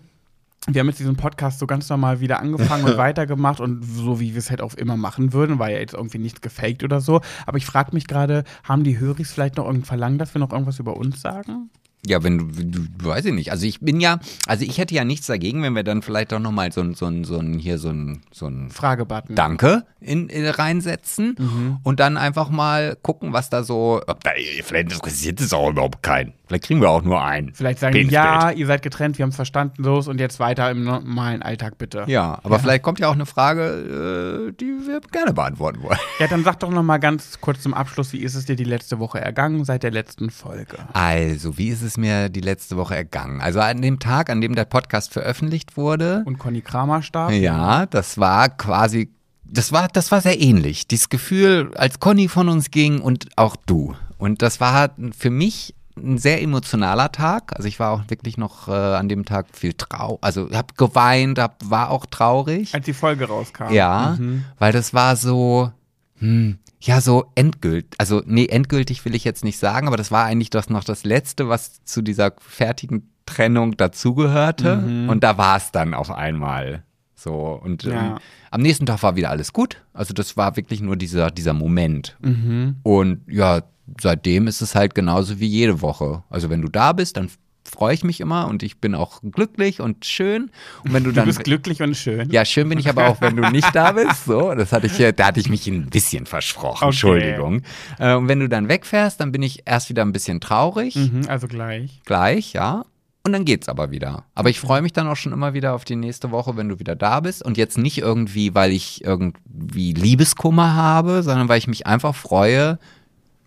wir 0.69 0.79
haben 0.81 0.87
jetzt 0.87 0.99
diesen 0.99 1.15
Podcast 1.15 1.59
so 1.59 1.67
ganz 1.67 1.89
normal 1.89 2.19
wieder 2.19 2.39
angefangen 2.39 2.83
und 2.85 2.97
weitergemacht 2.97 3.59
und 3.61 3.83
so 3.83 4.19
wie 4.19 4.33
wir 4.33 4.39
es 4.39 4.49
halt 4.49 4.61
auch 4.61 4.73
immer 4.73 4.97
machen 4.97 5.33
würden, 5.33 5.59
war 5.59 5.69
ja 5.71 5.79
jetzt 5.79 5.93
irgendwie 5.93 6.17
nicht 6.19 6.41
gefaked 6.41 6.83
oder 6.83 6.99
so. 7.01 7.21
Aber 7.45 7.57
ich 7.57 7.65
frage 7.65 7.91
mich 7.93 8.07
gerade, 8.07 8.43
haben 8.63 8.83
die 8.83 8.99
Höris 8.99 9.31
vielleicht 9.31 9.57
noch 9.57 9.65
irgendein 9.65 9.85
Verlangen, 9.85 10.17
dass 10.17 10.33
wir 10.35 10.39
noch 10.39 10.51
irgendwas 10.51 10.79
über 10.79 10.97
uns 10.97 11.21
sagen? 11.21 11.69
Ja, 12.05 12.23
wenn 12.23 12.37
du, 12.37 12.45
du, 12.63 13.05
weiß 13.05 13.25
ich 13.25 13.33
nicht. 13.33 13.51
Also 13.51 13.65
ich 13.65 13.81
bin 13.81 13.99
ja, 13.99 14.19
also 14.45 14.63
ich 14.63 14.77
hätte 14.77 14.93
ja 14.93 15.03
nichts 15.03 15.27
dagegen, 15.27 15.63
wenn 15.63 15.73
wir 15.73 15.83
dann 15.83 16.01
vielleicht 16.01 16.31
auch 16.31 16.39
nochmal 16.39 16.71
so 16.71 16.79
ein, 16.81 16.93
so 16.93 17.05
ein, 17.07 17.23
so 17.25 17.37
ein, 17.39 17.57
hier 17.59 17.79
so 17.79 17.89
ein, 17.89 18.21
so 18.31 18.47
ein 18.47 18.69
Fragebutton. 18.69 19.35
Danke 19.35 19.83
in, 19.99 20.29
in 20.29 20.45
reinsetzen 20.45 21.35
Mhm. 21.37 21.77
und 21.83 21.99
dann 21.99 22.15
einfach 22.17 22.49
mal 22.49 22.95
gucken, 23.01 23.33
was 23.33 23.49
da 23.49 23.63
so. 23.63 24.01
Ob 24.07 24.23
da, 24.23 24.31
vielleicht 24.63 24.93
interessiert 24.93 25.41
es 25.41 25.51
auch 25.53 25.71
überhaupt 25.71 26.03
keinen. 26.03 26.33
Vielleicht 26.47 26.63
kriegen 26.65 26.79
wir 26.81 26.89
auch 26.89 27.01
nur 27.03 27.21
einen. 27.23 27.53
Vielleicht 27.53 27.79
sagen 27.79 27.93
die, 27.93 28.01
ja, 28.03 28.51
ihr 28.51 28.65
seid 28.67 28.81
getrennt, 28.81 29.17
wir 29.17 29.23
haben 29.23 29.31
es 29.31 29.35
verstanden, 29.35 29.83
los 29.83 30.07
und 30.07 30.19
jetzt 30.19 30.39
weiter 30.39 30.71
im 30.71 30.83
normalen 30.83 31.41
Alltag 31.41 31.77
bitte. 31.77 32.05
Ja, 32.07 32.39
aber 32.43 32.59
vielleicht 32.59 32.83
kommt 32.83 32.99
ja 32.99 33.09
auch 33.09 33.13
eine 33.15 33.25
Frage, 33.25 34.47
äh, 34.49 34.53
die 34.53 34.65
wir 34.87 35.01
gerne 35.11 35.33
beantworten 35.33 35.83
wollen. 35.83 35.99
Ja, 36.19 36.27
dann 36.27 36.43
sag 36.43 36.59
doch 36.61 36.69
noch 36.71 36.83
mal 36.83 36.97
ganz 36.99 37.39
kurz 37.41 37.61
zum 37.61 37.73
Abschluss, 37.73 38.13
wie 38.13 38.19
ist 38.19 38.35
es 38.35 38.45
dir 38.45 38.55
die 38.55 38.63
letzte 38.63 38.99
Woche 38.99 39.19
ergangen 39.19 39.65
seit 39.65 39.83
der 39.83 39.91
letzten 39.91 40.29
Folge? 40.29 40.77
Also, 40.93 41.57
wie 41.57 41.67
ist 41.69 41.81
es 41.81 41.97
mir 41.97 42.29
die 42.29 42.41
letzte 42.41 42.77
Woche 42.77 42.95
ergangen? 42.95 43.41
Also 43.41 43.59
an 43.59 43.81
dem 43.81 43.99
Tag, 43.99 44.29
an 44.29 44.41
dem 44.41 44.55
der 44.55 44.65
Podcast 44.65 45.11
veröffentlicht 45.13 45.77
wurde, 45.77 46.23
Und 46.25 46.39
Conny 46.39 46.61
Kramer 46.61 47.01
starb? 47.01 47.31
ja, 47.31 47.85
das 47.85 48.17
war 48.17 48.49
quasi, 48.49 49.09
das 49.43 49.71
war, 49.71 49.87
das 49.89 50.11
war 50.11 50.21
sehr 50.21 50.39
ähnlich. 50.39 50.87
Dieses 50.87 51.09
Gefühl, 51.09 51.71
als 51.75 51.99
Conny 51.99 52.27
von 52.27 52.49
uns 52.49 52.71
ging 52.71 53.01
und 53.01 53.27
auch 53.35 53.55
du. 53.65 53.95
Und 54.17 54.41
das 54.41 54.59
war 54.59 54.91
für 55.17 55.29
mich 55.29 55.75
ein 55.97 56.17
sehr 56.17 56.41
emotionaler 56.41 57.11
Tag. 57.11 57.53
Also 57.55 57.67
ich 57.67 57.79
war 57.79 57.91
auch 57.91 58.01
wirklich 58.09 58.37
noch 58.37 58.67
äh, 58.67 58.71
an 58.71 59.09
dem 59.09 59.25
Tag 59.25 59.47
viel 59.53 59.73
trau, 59.73 60.17
also 60.21 60.49
hab 60.51 60.77
geweint, 60.77 61.39
hab, 61.39 61.57
war 61.69 61.89
auch 61.91 62.05
traurig. 62.05 62.73
Als 62.73 62.85
die 62.85 62.93
Folge 62.93 63.25
rauskam. 63.27 63.71
Ja, 63.71 64.15
Mhm. 64.19 64.45
weil 64.59 64.71
das 64.71 64.93
war 64.93 65.15
so, 65.15 65.71
hm, 66.19 66.57
ja, 66.79 67.01
so 67.01 67.25
endgültig. 67.35 67.93
Also, 67.97 68.21
nee, 68.25 68.45
endgültig 68.45 69.03
will 69.05 69.15
ich 69.15 69.23
jetzt 69.23 69.43
nicht 69.43 69.57
sagen, 69.57 69.87
aber 69.87 69.97
das 69.97 70.11
war 70.11 70.25
eigentlich 70.25 70.51
das 70.51 70.69
noch 70.69 70.83
das 70.83 71.03
Letzte, 71.03 71.49
was 71.49 71.83
zu 71.83 72.01
dieser 72.01 72.33
fertigen 72.39 73.09
Trennung 73.25 73.75
dazugehörte. 73.77 74.77
Mhm. 74.77 75.09
Und 75.09 75.23
da 75.23 75.37
war 75.37 75.57
es 75.57 75.71
dann 75.71 75.93
auf 75.93 76.11
einmal. 76.11 76.83
So, 77.15 77.33
und 77.63 77.83
Ja. 77.83 77.91
ähm, 78.11 78.17
am 78.51 78.61
nächsten 78.61 78.85
Tag 78.85 79.01
war 79.03 79.15
wieder 79.15 79.31
alles 79.31 79.51
gut. 79.53 79.81
Also, 79.93 80.13
das 80.13 80.37
war 80.37 80.55
wirklich 80.55 80.79
nur 80.81 80.95
dieser, 80.95 81.31
dieser 81.31 81.53
Moment. 81.53 82.15
Mhm. 82.21 82.75
Und 82.83 83.21
ja, 83.27 83.61
seitdem 84.01 84.47
ist 84.47 84.61
es 84.61 84.75
halt 84.75 84.95
genauso 84.95 85.39
wie 85.39 85.47
jede 85.47 85.81
Woche. 85.81 86.23
Also, 86.29 86.49
wenn 86.49 86.61
du 86.61 86.67
da 86.69 86.93
bist, 86.93 87.17
dann 87.17 87.29
freue 87.69 87.93
ich 87.93 88.03
mich 88.05 88.21
immer 88.21 88.47
und 88.47 88.63
ich 88.63 88.79
bin 88.79 88.95
auch 88.95 89.21
glücklich 89.29 89.81
und 89.81 90.05
schön. 90.05 90.51
Und 90.85 90.93
wenn 90.93 91.03
du 91.03 91.09
Du 91.09 91.15
dann 91.17 91.25
bist 91.25 91.43
glücklich 91.43 91.81
und 91.81 91.95
schön. 91.97 92.29
ja, 92.31 92.45
schön 92.45 92.69
bin 92.69 92.79
ich 92.79 92.87
aber 92.87 93.07
auch, 93.09 93.19
wenn 93.19 93.35
du 93.35 93.49
nicht 93.51 93.75
da 93.75 93.91
bist. 93.91 94.23
So, 94.25 94.53
das 94.55 94.71
hatte 94.71 94.87
ich, 94.87 94.97
ja- 94.97 95.11
da 95.11 95.25
hatte 95.27 95.41
ich 95.41 95.49
mich 95.49 95.67
ein 95.67 95.89
bisschen 95.89 96.25
versprochen. 96.25 96.77
Okay. 96.77 96.85
Entschuldigung. 96.85 97.61
Äh, 97.99 98.15
und 98.15 98.29
wenn 98.29 98.39
du 98.39 98.47
dann 98.47 98.69
wegfährst, 98.69 99.19
dann 99.19 99.33
bin 99.33 99.41
ich 99.41 99.63
erst 99.65 99.89
wieder 99.89 100.03
ein 100.03 100.13
bisschen 100.13 100.39
traurig. 100.39 100.95
Mhm, 100.95 101.23
also 101.27 101.47
gleich. 101.49 102.01
Gleich, 102.05 102.53
ja. 102.53 102.85
Und 103.25 103.33
dann 103.33 103.43
geht's 103.43 103.67
aber 103.67 103.91
wieder. 103.91 104.23
Aber 104.33 104.49
ich 104.49 104.61
freue 104.61 104.81
mich 104.81 104.93
dann 104.93 105.05
auch 105.09 105.17
schon 105.17 105.33
immer 105.33 105.53
wieder 105.53 105.73
auf 105.75 105.83
die 105.83 105.97
nächste 105.97 106.31
Woche, 106.31 106.55
wenn 106.55 106.69
du 106.69 106.79
wieder 106.79 106.95
da 106.95 107.19
bist. 107.19 107.43
Und 107.43 107.57
jetzt 107.57 107.77
nicht 107.77 107.97
irgendwie, 107.97 108.55
weil 108.55 108.71
ich 108.71 109.03
irgendwie 109.03 109.91
Liebeskummer 109.91 110.73
habe, 110.75 111.21
sondern 111.23 111.49
weil 111.49 111.57
ich 111.57 111.67
mich 111.67 111.85
einfach 111.85 112.15
freue, 112.15 112.79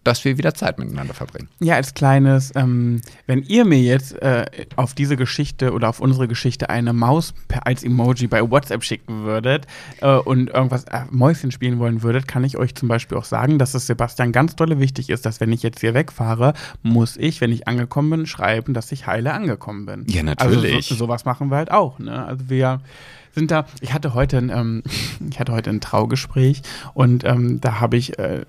dass 0.05 0.25
wir 0.25 0.39
wieder 0.39 0.55
Zeit 0.55 0.79
miteinander 0.79 1.15
verbringen. 1.15 1.49
Ja, 1.61 1.75
als 1.75 1.95
kleines, 1.95 2.53
ähm, 2.55 3.03
wenn 3.27 3.43
ihr 3.43 3.65
mir 3.65 3.81
jetzt 3.81 4.21
äh, 4.23 4.47
auf 4.77 4.95
diese 4.95 5.17
Geschichte 5.17 5.73
oder 5.73 5.89
auf 5.89 6.01
unsere 6.01 6.27
Geschichte 6.27 6.71
eine 6.71 6.93
Maus 6.93 7.35
per, 7.49 7.67
als 7.67 7.85
Emoji 7.85 8.27
bei 8.27 8.49
WhatsApp 8.49 8.83
schicken 8.83 9.25
würdet 9.25 9.67
äh, 10.01 10.15
und 10.17 10.51
irgendwas 10.51 10.85
äh, 10.85 11.01
Mäuschen 11.11 11.51
spielen 11.51 11.79
wollen 11.79 12.03
würdet, 12.03 12.27
kann 12.27 12.45
ich 12.45 12.57
euch 12.57 12.75
zum 12.75 12.89
Beispiel 12.89 13.19
auch 13.19 13.25
sagen, 13.25 13.59
dass 13.59 13.75
es 13.75 13.87
Sebastian 13.87 14.33
ganz 14.33 14.57
dolle 14.57 14.81
wichtig 14.81 15.11
ist, 15.11 15.27
dass 15.27 15.41
wenn 15.41 15.53
ich 15.53 15.63
jetzt 15.63 15.81
hier 15.81 15.93
wegfahre, 15.93 16.55
muss 16.83 17.17
ich, 17.17 17.41
wenn 17.41 17.53
ich 17.53 17.69
angekommen 17.69 18.11
bin, 18.11 18.27
schreiben, 18.27 18.73
dass 18.73 18.93
ich 18.93 19.07
heile 19.07 19.35
angekommen 19.35 19.87
bin. 19.87 20.07
Ja, 20.09 20.23
natürlich. 20.23 20.77
Also 20.77 20.95
so, 20.95 21.05
sowas 21.07 21.25
machen 21.25 21.51
wir 21.51 21.57
halt 21.57 21.71
auch. 21.71 21.99
Ne? 21.99 22.25
Also 22.25 22.49
wir 22.49 22.81
sind 23.35 23.51
da, 23.51 23.67
ich 23.81 23.93
hatte 23.93 24.15
heute 24.15 24.39
ein, 24.39 24.51
ähm, 24.51 24.83
ich 25.31 25.39
hatte 25.39 25.53
heute 25.53 25.71
ein 25.71 25.81
Traugespräch 25.81 26.63
und 26.95 27.25
ähm, 27.25 27.61
da 27.61 27.81
habe 27.81 27.97
ich, 27.97 28.19
äh, 28.19 28.45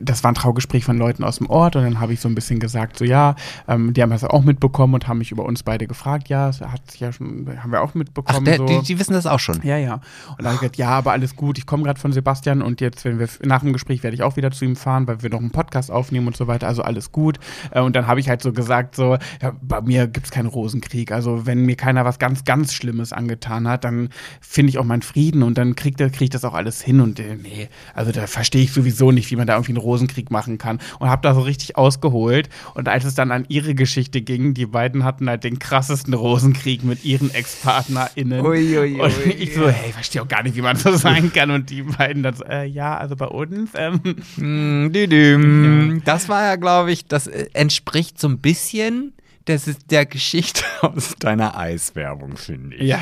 das 0.00 0.24
war 0.24 0.32
ein 0.32 0.34
Traugespräch 0.34 0.84
von 0.84 0.98
Leuten 0.98 1.24
aus 1.24 1.38
dem 1.38 1.48
Ort 1.50 1.76
und 1.76 1.84
dann 1.84 2.00
habe 2.00 2.12
ich 2.12 2.20
so 2.20 2.28
ein 2.28 2.34
bisschen 2.34 2.60
gesagt, 2.60 2.98
so 2.98 3.04
ja, 3.04 3.34
ähm, 3.68 3.92
die 3.94 4.02
haben 4.02 4.10
das 4.10 4.24
auch 4.24 4.42
mitbekommen 4.42 4.94
und 4.94 5.08
haben 5.08 5.18
mich 5.18 5.30
über 5.30 5.44
uns 5.44 5.62
beide 5.62 5.86
gefragt, 5.86 6.28
ja, 6.28 6.46
das 6.46 6.60
hat 6.60 6.90
sich 6.90 7.00
ja 7.00 7.12
schon, 7.12 7.48
haben 7.62 7.72
wir 7.72 7.82
auch 7.82 7.90
Ach, 7.90 7.94
mitbekommen. 7.94 8.44
der, 8.44 8.56
so. 8.58 8.66
die, 8.66 8.80
die 8.82 8.98
wissen 8.98 9.12
das 9.12 9.26
auch 9.26 9.40
schon. 9.40 9.60
Ja, 9.62 9.76
ja. 9.76 9.94
Und 9.94 10.40
dann 10.40 10.46
habe 10.46 10.54
ich 10.54 10.60
gesagt, 10.60 10.76
ja, 10.76 10.90
aber 10.90 11.12
alles 11.12 11.36
gut. 11.36 11.58
Ich 11.58 11.66
komme 11.66 11.84
gerade 11.84 12.00
von 12.00 12.12
Sebastian 12.12 12.62
und 12.62 12.80
jetzt, 12.80 13.04
wenn 13.04 13.18
wir 13.18 13.28
nach 13.42 13.60
dem 13.60 13.72
Gespräch 13.72 14.02
werde 14.02 14.14
ich 14.14 14.22
auch 14.22 14.36
wieder 14.36 14.50
zu 14.50 14.64
ihm 14.64 14.76
fahren, 14.76 15.06
weil 15.06 15.22
wir 15.22 15.30
noch 15.30 15.40
einen 15.40 15.50
Podcast 15.50 15.90
aufnehmen 15.90 16.26
und 16.26 16.36
so 16.36 16.46
weiter. 16.46 16.66
Also 16.66 16.82
alles 16.82 17.12
gut. 17.12 17.38
Äh, 17.70 17.80
Und 17.80 17.96
dann 17.96 18.06
habe 18.06 18.20
ich 18.20 18.28
halt 18.28 18.42
so 18.42 18.52
gesagt, 18.52 18.96
so, 18.96 19.16
ja, 19.42 19.52
bei 19.60 19.80
mir 19.80 20.06
gibt 20.06 20.26
es 20.26 20.32
keinen 20.32 20.46
Rosenkrieg. 20.46 21.12
Also 21.12 21.46
wenn 21.46 21.64
mir 21.64 21.76
keiner 21.76 22.04
was 22.04 22.18
ganz, 22.18 22.44
ganz 22.44 22.72
Schlimmes 22.72 23.12
angetan 23.12 23.68
hat, 23.68 23.84
dann 23.84 23.93
finde 24.40 24.70
ich 24.70 24.78
auch 24.78 24.84
meinen 24.84 25.02
Frieden 25.02 25.42
und 25.42 25.58
dann 25.58 25.74
kriegt 25.74 26.00
er, 26.00 26.10
krieg 26.10 26.22
ich 26.22 26.30
das 26.30 26.44
auch 26.44 26.54
alles 26.54 26.82
hin. 26.82 27.00
Und 27.00 27.20
äh, 27.20 27.36
nee, 27.36 27.68
also 27.94 28.12
da 28.12 28.26
verstehe 28.26 28.62
ich 28.62 28.72
sowieso 28.72 29.12
nicht, 29.12 29.30
wie 29.30 29.36
man 29.36 29.46
da 29.46 29.54
irgendwie 29.54 29.72
einen 29.72 29.78
Rosenkrieg 29.78 30.30
machen 30.30 30.58
kann. 30.58 30.80
Und 30.98 31.08
habe 31.08 31.22
da 31.22 31.34
so 31.34 31.40
richtig 31.40 31.76
ausgeholt. 31.76 32.48
Und 32.74 32.88
als 32.88 33.04
es 33.04 33.14
dann 33.14 33.30
an 33.30 33.44
ihre 33.48 33.74
Geschichte 33.74 34.22
ging, 34.22 34.54
die 34.54 34.66
beiden 34.66 35.04
hatten 35.04 35.28
halt 35.28 35.44
den 35.44 35.58
krassesten 35.58 36.14
Rosenkrieg 36.14 36.84
mit 36.84 37.04
ihren 37.04 37.32
Ex-PartnerInnen. 37.32 38.40
Und 38.40 38.54
ich 39.38 39.54
so, 39.54 39.68
hey, 39.68 39.88
ich 39.88 39.94
verstehe 39.94 40.22
auch 40.22 40.28
gar 40.28 40.42
nicht, 40.42 40.56
wie 40.56 40.62
man 40.62 40.76
so 40.76 40.96
sein 40.96 41.32
kann. 41.32 41.50
Und 41.50 41.70
die 41.70 41.82
beiden 41.82 42.22
dann 42.22 42.34
so, 42.34 42.44
äh, 42.44 42.66
ja, 42.66 42.96
also 42.96 43.16
bei 43.16 43.26
uns. 43.26 43.70
Ähm, 43.74 44.92
düdüm. 44.92 46.02
Das 46.04 46.28
war 46.28 46.42
ja, 46.42 46.56
glaube 46.56 46.92
ich, 46.92 47.06
das 47.06 47.26
äh, 47.26 47.46
entspricht 47.54 48.20
so 48.20 48.28
ein 48.28 48.38
bisschen 48.38 49.12
das 49.46 49.68
ist 49.68 49.90
der 49.90 50.06
Geschichte 50.06 50.64
aus 50.82 51.14
deiner 51.18 51.56
Eiswerbung, 51.56 52.36
finde 52.36 52.76
ich. 52.76 52.88
ja. 52.88 53.00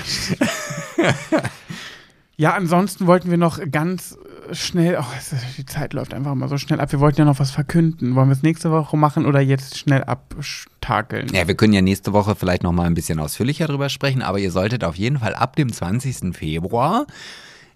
ja, 2.36 2.55
ansonsten 2.55 3.07
wollten 3.07 3.30
wir 3.30 3.38
noch 3.38 3.61
ganz 3.70 4.18
äh, 4.49 4.55
schnell, 4.55 4.99
oh, 5.01 5.36
die 5.57 5.66
Zeit 5.66 5.93
läuft 5.93 6.14
einfach 6.14 6.32
immer 6.32 6.49
so 6.49 6.59
schnell 6.59 6.80
ab. 6.80 6.90
Wir 6.93 7.01
wollten 7.01 7.20
ja 7.20 7.24
noch 7.24 7.38
was 7.38 7.51
verkünden. 7.51 8.14
Wollen 8.14 8.28
wir 8.28 8.34
es 8.34 8.43
nächste 8.43 8.70
Woche 8.70 8.97
machen 8.97 9.26
oder 9.26 9.40
jetzt 9.40 9.78
schnell 9.78 10.03
abtakeln? 10.05 11.28
Ja, 11.32 11.47
wir 11.47 11.55
können 11.55 11.72
ja 11.72 11.82
nächste 11.82 12.12
Woche 12.12 12.34
vielleicht 12.34 12.62
noch 12.62 12.72
mal 12.72 12.86
ein 12.86 12.95
bisschen 12.95 13.20
ausführlicher 13.20 13.66
drüber 13.66 13.88
sprechen, 13.88 14.22
aber 14.22 14.38
ihr 14.38 14.51
solltet 14.51 14.84
auf 14.84 14.97
jeden 14.97 15.18
Fall 15.18 15.34
ab 15.34 15.57
dem 15.57 15.72
20. 15.72 16.34
Februar 16.36 17.07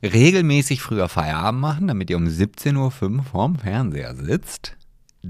regelmäßig 0.03 0.83
früher 0.83 1.09
Feierabend 1.09 1.61
machen, 1.61 1.89
damit 1.89 2.11
ihr 2.11 2.17
um 2.17 2.27
17.05 2.27 2.77
Uhr 2.77 3.23
vorm 3.23 3.57
Fernseher 3.57 4.14
sitzt, 4.14 4.77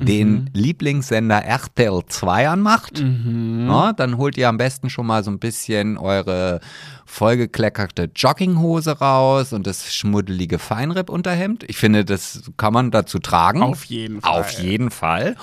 den 0.04 0.50
Lieblingssender 0.52 1.44
RTL 1.44 2.02
2 2.06 2.48
anmacht. 2.48 3.02
Ja, 3.02 3.92
dann 3.92 4.16
holt 4.16 4.36
ihr 4.36 4.48
am 4.48 4.58
besten 4.58 4.90
schon 4.90 5.06
mal 5.06 5.24
so 5.24 5.30
ein 5.30 5.38
bisschen 5.38 5.96
eure 5.96 6.60
vollgekleckerte 7.06 8.10
Jogginghose 8.14 8.98
raus 8.98 9.52
und 9.52 9.66
das 9.66 9.94
schmuddelige 9.94 10.58
Feinripp-Unterhemd. 10.58 11.64
Ich 11.68 11.76
finde, 11.76 12.04
das 12.04 12.50
kann 12.56 12.72
man 12.72 12.90
dazu 12.90 13.18
tragen. 13.18 13.62
Auf 13.62 13.84
jeden 13.84 14.20
Fall. 14.20 14.40
Auf 14.40 14.50
jeden 14.50 14.90
Fall. 14.90 15.36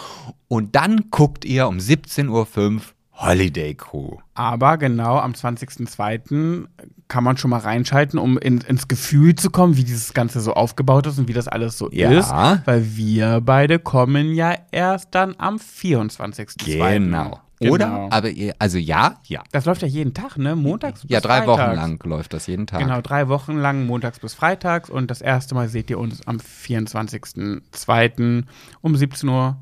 Und 0.48 0.76
dann 0.76 1.10
guckt 1.10 1.46
ihr 1.46 1.68
um 1.68 1.78
17.05 1.78 2.30
Uhr 2.30 2.82
Holiday 3.16 3.76
Crew. 3.76 4.18
Aber 4.34 4.78
genau 4.78 5.20
am 5.20 5.34
20.02. 5.34 6.66
kann 7.08 7.24
man 7.24 7.38
schon 7.38 7.52
mal 7.52 7.60
reinschalten, 7.60 8.18
um 8.20 8.38
in, 8.40 8.60
ins 8.62 8.88
Gefühl 8.88 9.36
zu 9.36 9.50
kommen, 9.52 9.78
wie 9.78 9.84
dieses 9.84 10.14
Ganze 10.14 10.42
so 10.42 10.54
aufgebaut 10.54 11.06
ist 11.08 11.20
und 11.20 11.28
wie 11.28 11.34
das 11.34 11.48
alles 11.48 11.78
so 11.78 11.90
Ja. 11.92 12.10
ist. 12.12 12.32
Weil 12.66 12.96
wir 12.96 13.40
beide 13.42 13.78
kommen 13.80 14.34
ja 14.34 14.56
erst 14.72 15.10
dann 15.12 15.36
am 15.38 15.58
24.02. 15.58 17.00
Genau. 17.00 17.40
Oder? 17.62 17.86
Genau. 17.86 18.08
Aber 18.12 18.30
ihr, 18.30 18.54
also 18.60 18.78
ja, 18.78 19.16
ja. 19.26 19.42
Das 19.54 19.64
läuft 19.66 19.82
ja 19.84 19.88
jeden 19.88 20.14
Tag, 20.14 20.38
ne? 20.38 20.54
Montags 20.56 21.06
Ja, 21.08 21.20
bis 21.20 21.28
drei 21.28 21.48
Wochen 21.48 21.60
freitags. 21.60 21.76
lang 21.78 22.00
läuft 22.04 22.34
das 22.34 22.48
jeden 22.48 22.68
Tag. 22.68 22.80
Genau, 22.82 23.00
drei 23.00 23.30
Wochen 23.30 23.56
lang, 23.56 23.86
montags 23.86 24.20
bis 24.20 24.34
freitags. 24.34 24.90
Und 24.90 25.10
das 25.10 25.22
erste 25.22 25.56
Mal 25.56 25.70
seht 25.70 25.90
ihr 25.90 25.98
uns 25.98 26.28
am 26.28 26.38
24.02. 26.38 28.44
um 28.82 28.96
17.05 28.96 29.30
Uhr 29.30 29.56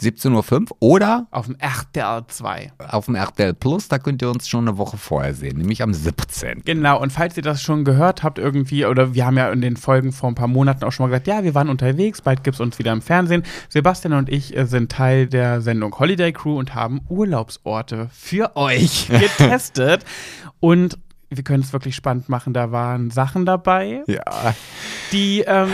17.05 0.00 0.70
Uhr 0.70 0.76
oder 0.80 1.26
auf 1.30 1.46
dem 1.46 1.56
RTL 1.58 2.24
2. 2.26 2.72
auf 2.88 3.06
dem 3.06 3.14
RTL 3.14 3.54
Plus, 3.54 3.88
da 3.88 3.98
könnt 3.98 4.22
ihr 4.22 4.30
uns 4.30 4.48
schon 4.48 4.66
eine 4.68 4.78
Woche 4.78 4.96
vorher 4.96 5.34
sehen, 5.34 5.58
nämlich 5.58 5.82
am 5.82 5.92
17. 5.92 6.62
Genau, 6.64 7.00
und 7.00 7.12
falls 7.12 7.36
ihr 7.36 7.42
das 7.42 7.60
schon 7.62 7.84
gehört 7.84 8.22
habt 8.22 8.38
irgendwie, 8.38 8.86
oder 8.86 9.14
wir 9.14 9.26
haben 9.26 9.36
ja 9.36 9.50
in 9.50 9.60
den 9.60 9.76
Folgen 9.76 10.12
vor 10.12 10.28
ein 10.30 10.34
paar 10.34 10.48
Monaten 10.48 10.84
auch 10.84 10.92
schon 10.92 11.04
mal 11.04 11.08
gesagt, 11.10 11.26
ja, 11.26 11.44
wir 11.44 11.54
waren 11.54 11.68
unterwegs, 11.68 12.22
bald 12.22 12.42
gibt 12.44 12.54
es 12.54 12.60
uns 12.60 12.78
wieder 12.78 12.92
im 12.92 13.02
Fernsehen. 13.02 13.42
Sebastian 13.68 14.14
und 14.14 14.28
ich 14.28 14.56
äh, 14.56 14.66
sind 14.66 14.90
Teil 14.90 15.26
der 15.26 15.60
Sendung 15.60 15.98
Holiday 15.98 16.32
Crew 16.32 16.58
und 16.58 16.74
haben 16.74 17.00
Urlaubsorte 17.08 18.08
für 18.12 18.56
euch 18.56 19.08
getestet. 19.38 20.04
und 20.60 20.98
wir 21.32 21.44
können 21.44 21.62
es 21.62 21.72
wirklich 21.72 21.94
spannend 21.94 22.28
machen, 22.28 22.52
da 22.54 22.72
waren 22.72 23.10
Sachen 23.10 23.46
dabei, 23.46 24.02
Ja. 24.08 24.54
die 25.12 25.42
ähm, 25.46 25.68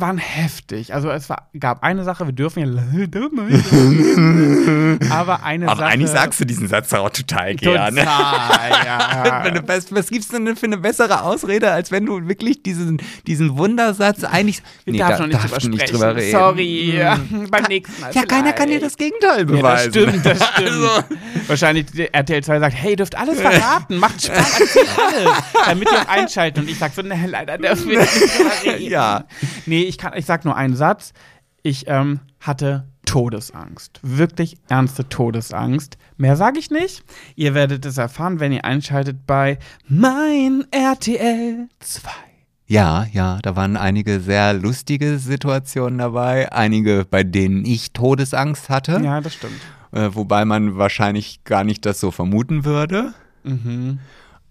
waren 0.00 0.18
heftig. 0.18 0.94
Also 0.94 1.10
es 1.10 1.28
war, 1.28 1.48
gab 1.58 1.82
eine 1.82 2.04
Sache, 2.04 2.26
wir 2.26 2.32
dürfen 2.32 2.60
ja 2.60 2.66
aber 5.10 5.42
eine 5.42 5.68
Aber 5.68 5.80
Sache. 5.80 5.90
eigentlich 5.90 6.10
sagst 6.10 6.40
du 6.40 6.44
diesen 6.44 6.68
Satz 6.68 6.92
auch 6.92 7.10
total 7.10 7.56
total, 7.56 7.92
gerne. 7.92 8.00
ja. 8.04 9.40
Wenn 9.44 9.54
du, 9.54 9.68
was, 9.68 9.92
was 9.94 10.08
gibt's 10.08 10.28
denn 10.28 10.56
für 10.56 10.66
eine 10.66 10.78
bessere 10.78 11.22
Ausrede, 11.22 11.70
als 11.70 11.90
wenn 11.90 12.06
du 12.06 12.28
wirklich 12.28 12.62
diesen, 12.62 13.00
diesen 13.26 13.56
Wundersatz 13.56 14.24
eigentlich. 14.24 14.62
Wir 14.84 14.92
Nee, 14.94 14.98
darf 14.98 15.18
da 15.18 15.26
noch 15.26 15.42
nicht 15.42 15.64
du 15.64 15.68
nicht 15.70 15.92
drüber 15.92 16.16
reden. 16.16 16.30
Sorry. 16.30 17.00
Hm. 17.30 17.50
Beim 17.50 17.64
nächsten 17.64 18.00
Mal. 18.00 18.12
Ja, 18.12 18.22
keiner 18.24 18.52
kann 18.52 18.68
dir 18.68 18.80
das 18.80 18.96
Gegenteil 18.96 19.40
Ja, 19.40 19.44
das 19.44 19.46
beweisen. 19.46 19.90
stimmt, 19.90 20.26
das 20.26 20.46
stimmt. 20.48 20.68
Also, 20.68 20.88
Wahrscheinlich 21.46 21.86
RTL 22.12 22.42
2 22.42 22.60
sagt, 22.60 22.74
hey, 22.76 22.90
ihr 22.92 22.96
dürft 22.96 23.16
alles 23.16 23.40
verraten, 23.40 23.96
macht 23.98 24.22
Spaß, 24.24 24.60
erzählt 24.60 24.88
alles, 24.98 25.30
damit 25.66 25.88
ihr 25.90 25.98
auch 26.00 26.08
einschalten. 26.08 26.60
Und 26.60 26.70
ich 26.70 26.78
sag 26.78 26.94
so, 26.94 27.02
ne, 27.02 27.18
leider 27.26 27.58
dürfen 27.58 27.90
wir 27.90 28.00
nicht 28.00 28.38
drüber 28.38 28.50
reden. 28.64 28.90
Ja. 28.90 29.24
Nee, 29.66 29.83
ich, 29.84 29.98
kann, 29.98 30.12
ich 30.16 30.26
sag 30.26 30.44
nur 30.44 30.56
einen 30.56 30.76
Satz. 30.76 31.12
Ich 31.62 31.84
ähm, 31.88 32.20
hatte 32.40 32.86
Todesangst. 33.06 34.00
Wirklich 34.02 34.56
ernste 34.68 35.08
Todesangst. 35.08 35.96
Mehr 36.16 36.36
sage 36.36 36.58
ich 36.58 36.70
nicht. 36.70 37.02
Ihr 37.36 37.54
werdet 37.54 37.84
es 37.86 37.98
erfahren, 37.98 38.40
wenn 38.40 38.52
ihr 38.52 38.64
einschaltet 38.64 39.26
bei 39.26 39.58
Mein 39.88 40.64
RTL 40.70 41.68
2. 41.80 42.10
Ja, 42.66 43.06
ja, 43.12 43.38
da 43.42 43.56
waren 43.56 43.76
einige 43.76 44.20
sehr 44.20 44.54
lustige 44.54 45.18
Situationen 45.18 45.98
dabei, 45.98 46.50
einige, 46.50 47.04
bei 47.04 47.22
denen 47.22 47.64
ich 47.66 47.92
Todesangst 47.92 48.70
hatte, 48.70 49.00
Ja, 49.04 49.20
das 49.20 49.34
stimmt. 49.34 49.60
äh, 49.92 50.08
wobei 50.14 50.46
man 50.46 50.78
wahrscheinlich 50.78 51.44
gar 51.44 51.62
nicht 51.62 51.84
das 51.84 52.00
so 52.00 52.10
vermuten 52.10 52.64
würde. 52.64 53.12
Mhm. 53.42 53.98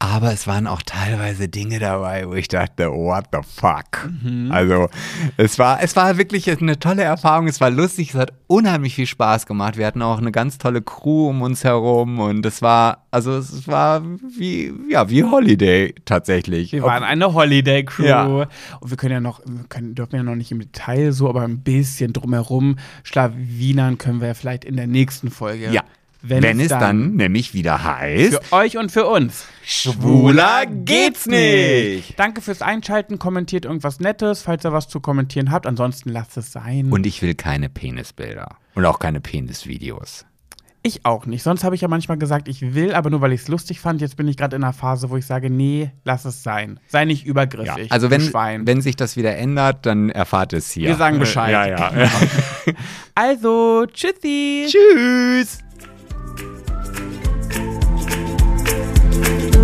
Aber 0.04 0.34
es 0.34 0.48
waren 0.48 0.68
auch 0.68 0.82
teilweise 0.82 1.48
Dinge 1.48 1.80
dabei, 1.80 2.28
wo 2.28 2.34
ich 2.34 2.50
dachte, 2.50 2.92
what 2.92 3.28
the 3.32 3.40
fuck? 3.42 4.10
Also 4.50 4.90
es 5.38 5.58
war, 5.58 5.82
es 5.82 5.96
war 5.96 6.18
wirklich 6.18 6.52
eine 6.52 6.78
tolle 6.78 7.04
Erfahrung, 7.04 7.48
es 7.48 7.62
war 7.62 7.70
lustig, 7.70 8.10
es 8.10 8.16
hat 8.16 8.34
unheimlich 8.48 8.96
viel 8.96 9.08
Spaß 9.08 9.46
gemacht. 9.46 9.78
Wir 9.78 9.88
hatten 9.88 10.02
auch 10.02 10.18
eine 10.18 10.34
ganz 10.34 10.58
tolle 10.58 10.82
Crew 10.82 11.30
um 11.30 11.42
uns 11.42 11.64
herum 11.64 12.20
und 12.20 12.46
es 12.46 12.62
war, 12.62 13.06
also 13.12 13.38
es 13.38 13.66
war 13.70 14.04
wie, 14.04 14.74
ja, 14.90 15.10
wie 15.10 15.24
Holiday 15.24 15.96
tatsächlich. 16.04 16.74
Wir 16.74 16.84
waren 16.84 17.04
eine 17.04 17.34
Holiday 17.34 17.86
Crew. 17.86 18.04
Ja. 18.04 18.26
Und 18.26 18.50
wir 18.90 18.98
können 18.98 19.14
ja 19.14 19.22
noch, 19.22 19.40
wir 19.46 19.64
können, 19.70 19.96
dürfen 19.96 20.18
ja 20.18 20.24
noch 20.24 20.36
nicht 20.36 20.52
im 20.52 20.60
Detail 20.60 21.14
so, 21.14 21.30
aber 21.30 21.44
ein 21.44 21.60
bisschen 21.60 22.12
drumherum 22.12 22.76
schlawinern 23.04 23.98
können 23.98 24.20
wir 24.20 24.28
ja 24.28 24.34
vielleicht 24.34 24.66
in 24.66 24.76
der 24.76 24.88
nächsten 24.88 25.32
Folge. 25.32 25.72
ja, 25.72 25.84
wenn, 26.24 26.60
es 26.60 26.70
dann, 26.70 27.16
nämlich 27.16 27.54
wieder 27.54 27.84
heißt, 27.84 28.44
für 28.46 28.54
euch 28.56 28.78
und 28.78 28.92
für 28.92 29.06
uns. 29.08 29.46
schwuler 29.64 30.66
geht's 30.66 31.26
nicht. 31.28 32.18
Danke 32.18 32.42
fürs 32.42 32.62
Einschalten. 32.62 33.20
Kommentiert 33.20 33.66
irgendwas 33.66 34.00
Nettes, 34.00 34.42
falls 34.42 34.64
ihr 34.66 34.72
was 34.74 34.88
zu 34.88 35.00
kommentieren 35.02 35.52
habt. 35.52 35.68
Ansonsten 35.68 36.10
lasst 36.10 36.38
es 36.38 36.52
sein. 36.52 36.92
Und 36.92 37.06
ich 37.06 37.22
will 37.22 37.36
keine 37.36 37.70
Penisbilder 37.70 38.56
und 38.76 38.86
auch 38.86 39.00
keine 39.00 39.20
Penisvideos. 39.22 40.26
ich 40.86 41.06
auch 41.06 41.26
nicht. 41.26 41.44
Sonst 41.44 41.64
habe 41.64 41.76
ich 41.76 41.82
ja 41.82 41.88
manchmal 41.88 42.18
gesagt, 42.18 42.48
ich 42.50 42.74
will, 42.74 42.94
aber 42.94 43.10
nur 43.10 43.22
weil 43.22 43.32
ich 43.34 43.42
es 43.42 43.48
lustig 43.48 43.80
fand. 43.80 44.02
Jetzt 44.02 44.18
bin 44.18 44.28
ich 44.28 44.36
gerade 44.38 44.56
in 44.56 44.64
einer 44.64 44.74
Phase, 44.74 45.10
wo 45.10 45.16
ich 45.18 45.26
sage, 45.26 45.50
nee, 45.50 45.92
lass 46.04 46.26
es 46.26 46.44
sein. 46.44 46.80
Sei 46.88 47.06
nicht 47.06 47.24
Ja, 47.24 47.30
übergriffig. 47.32 47.90
also 47.92 48.08
du 48.08 48.12
wenn, 48.12 48.22
Schwein. 48.22 48.68
wenn 48.68 48.82
sich 48.82 48.96
das 48.98 49.16
wieder 49.16 49.36
ändert, 49.38 49.86
dann 49.86 50.10
erfahrt 50.10 50.52
es 50.54 50.72
hier. 50.72 50.88
Wir 50.90 50.96
sagen 50.96 51.20
Bescheid. 51.20 51.52
Ja, 51.52 51.68
ja. 51.68 52.10
Also, 53.16 53.86
tschüssi. 53.94 54.68
Tschüss. 54.70 55.60
Thank 59.14 59.56
you. 59.56 59.63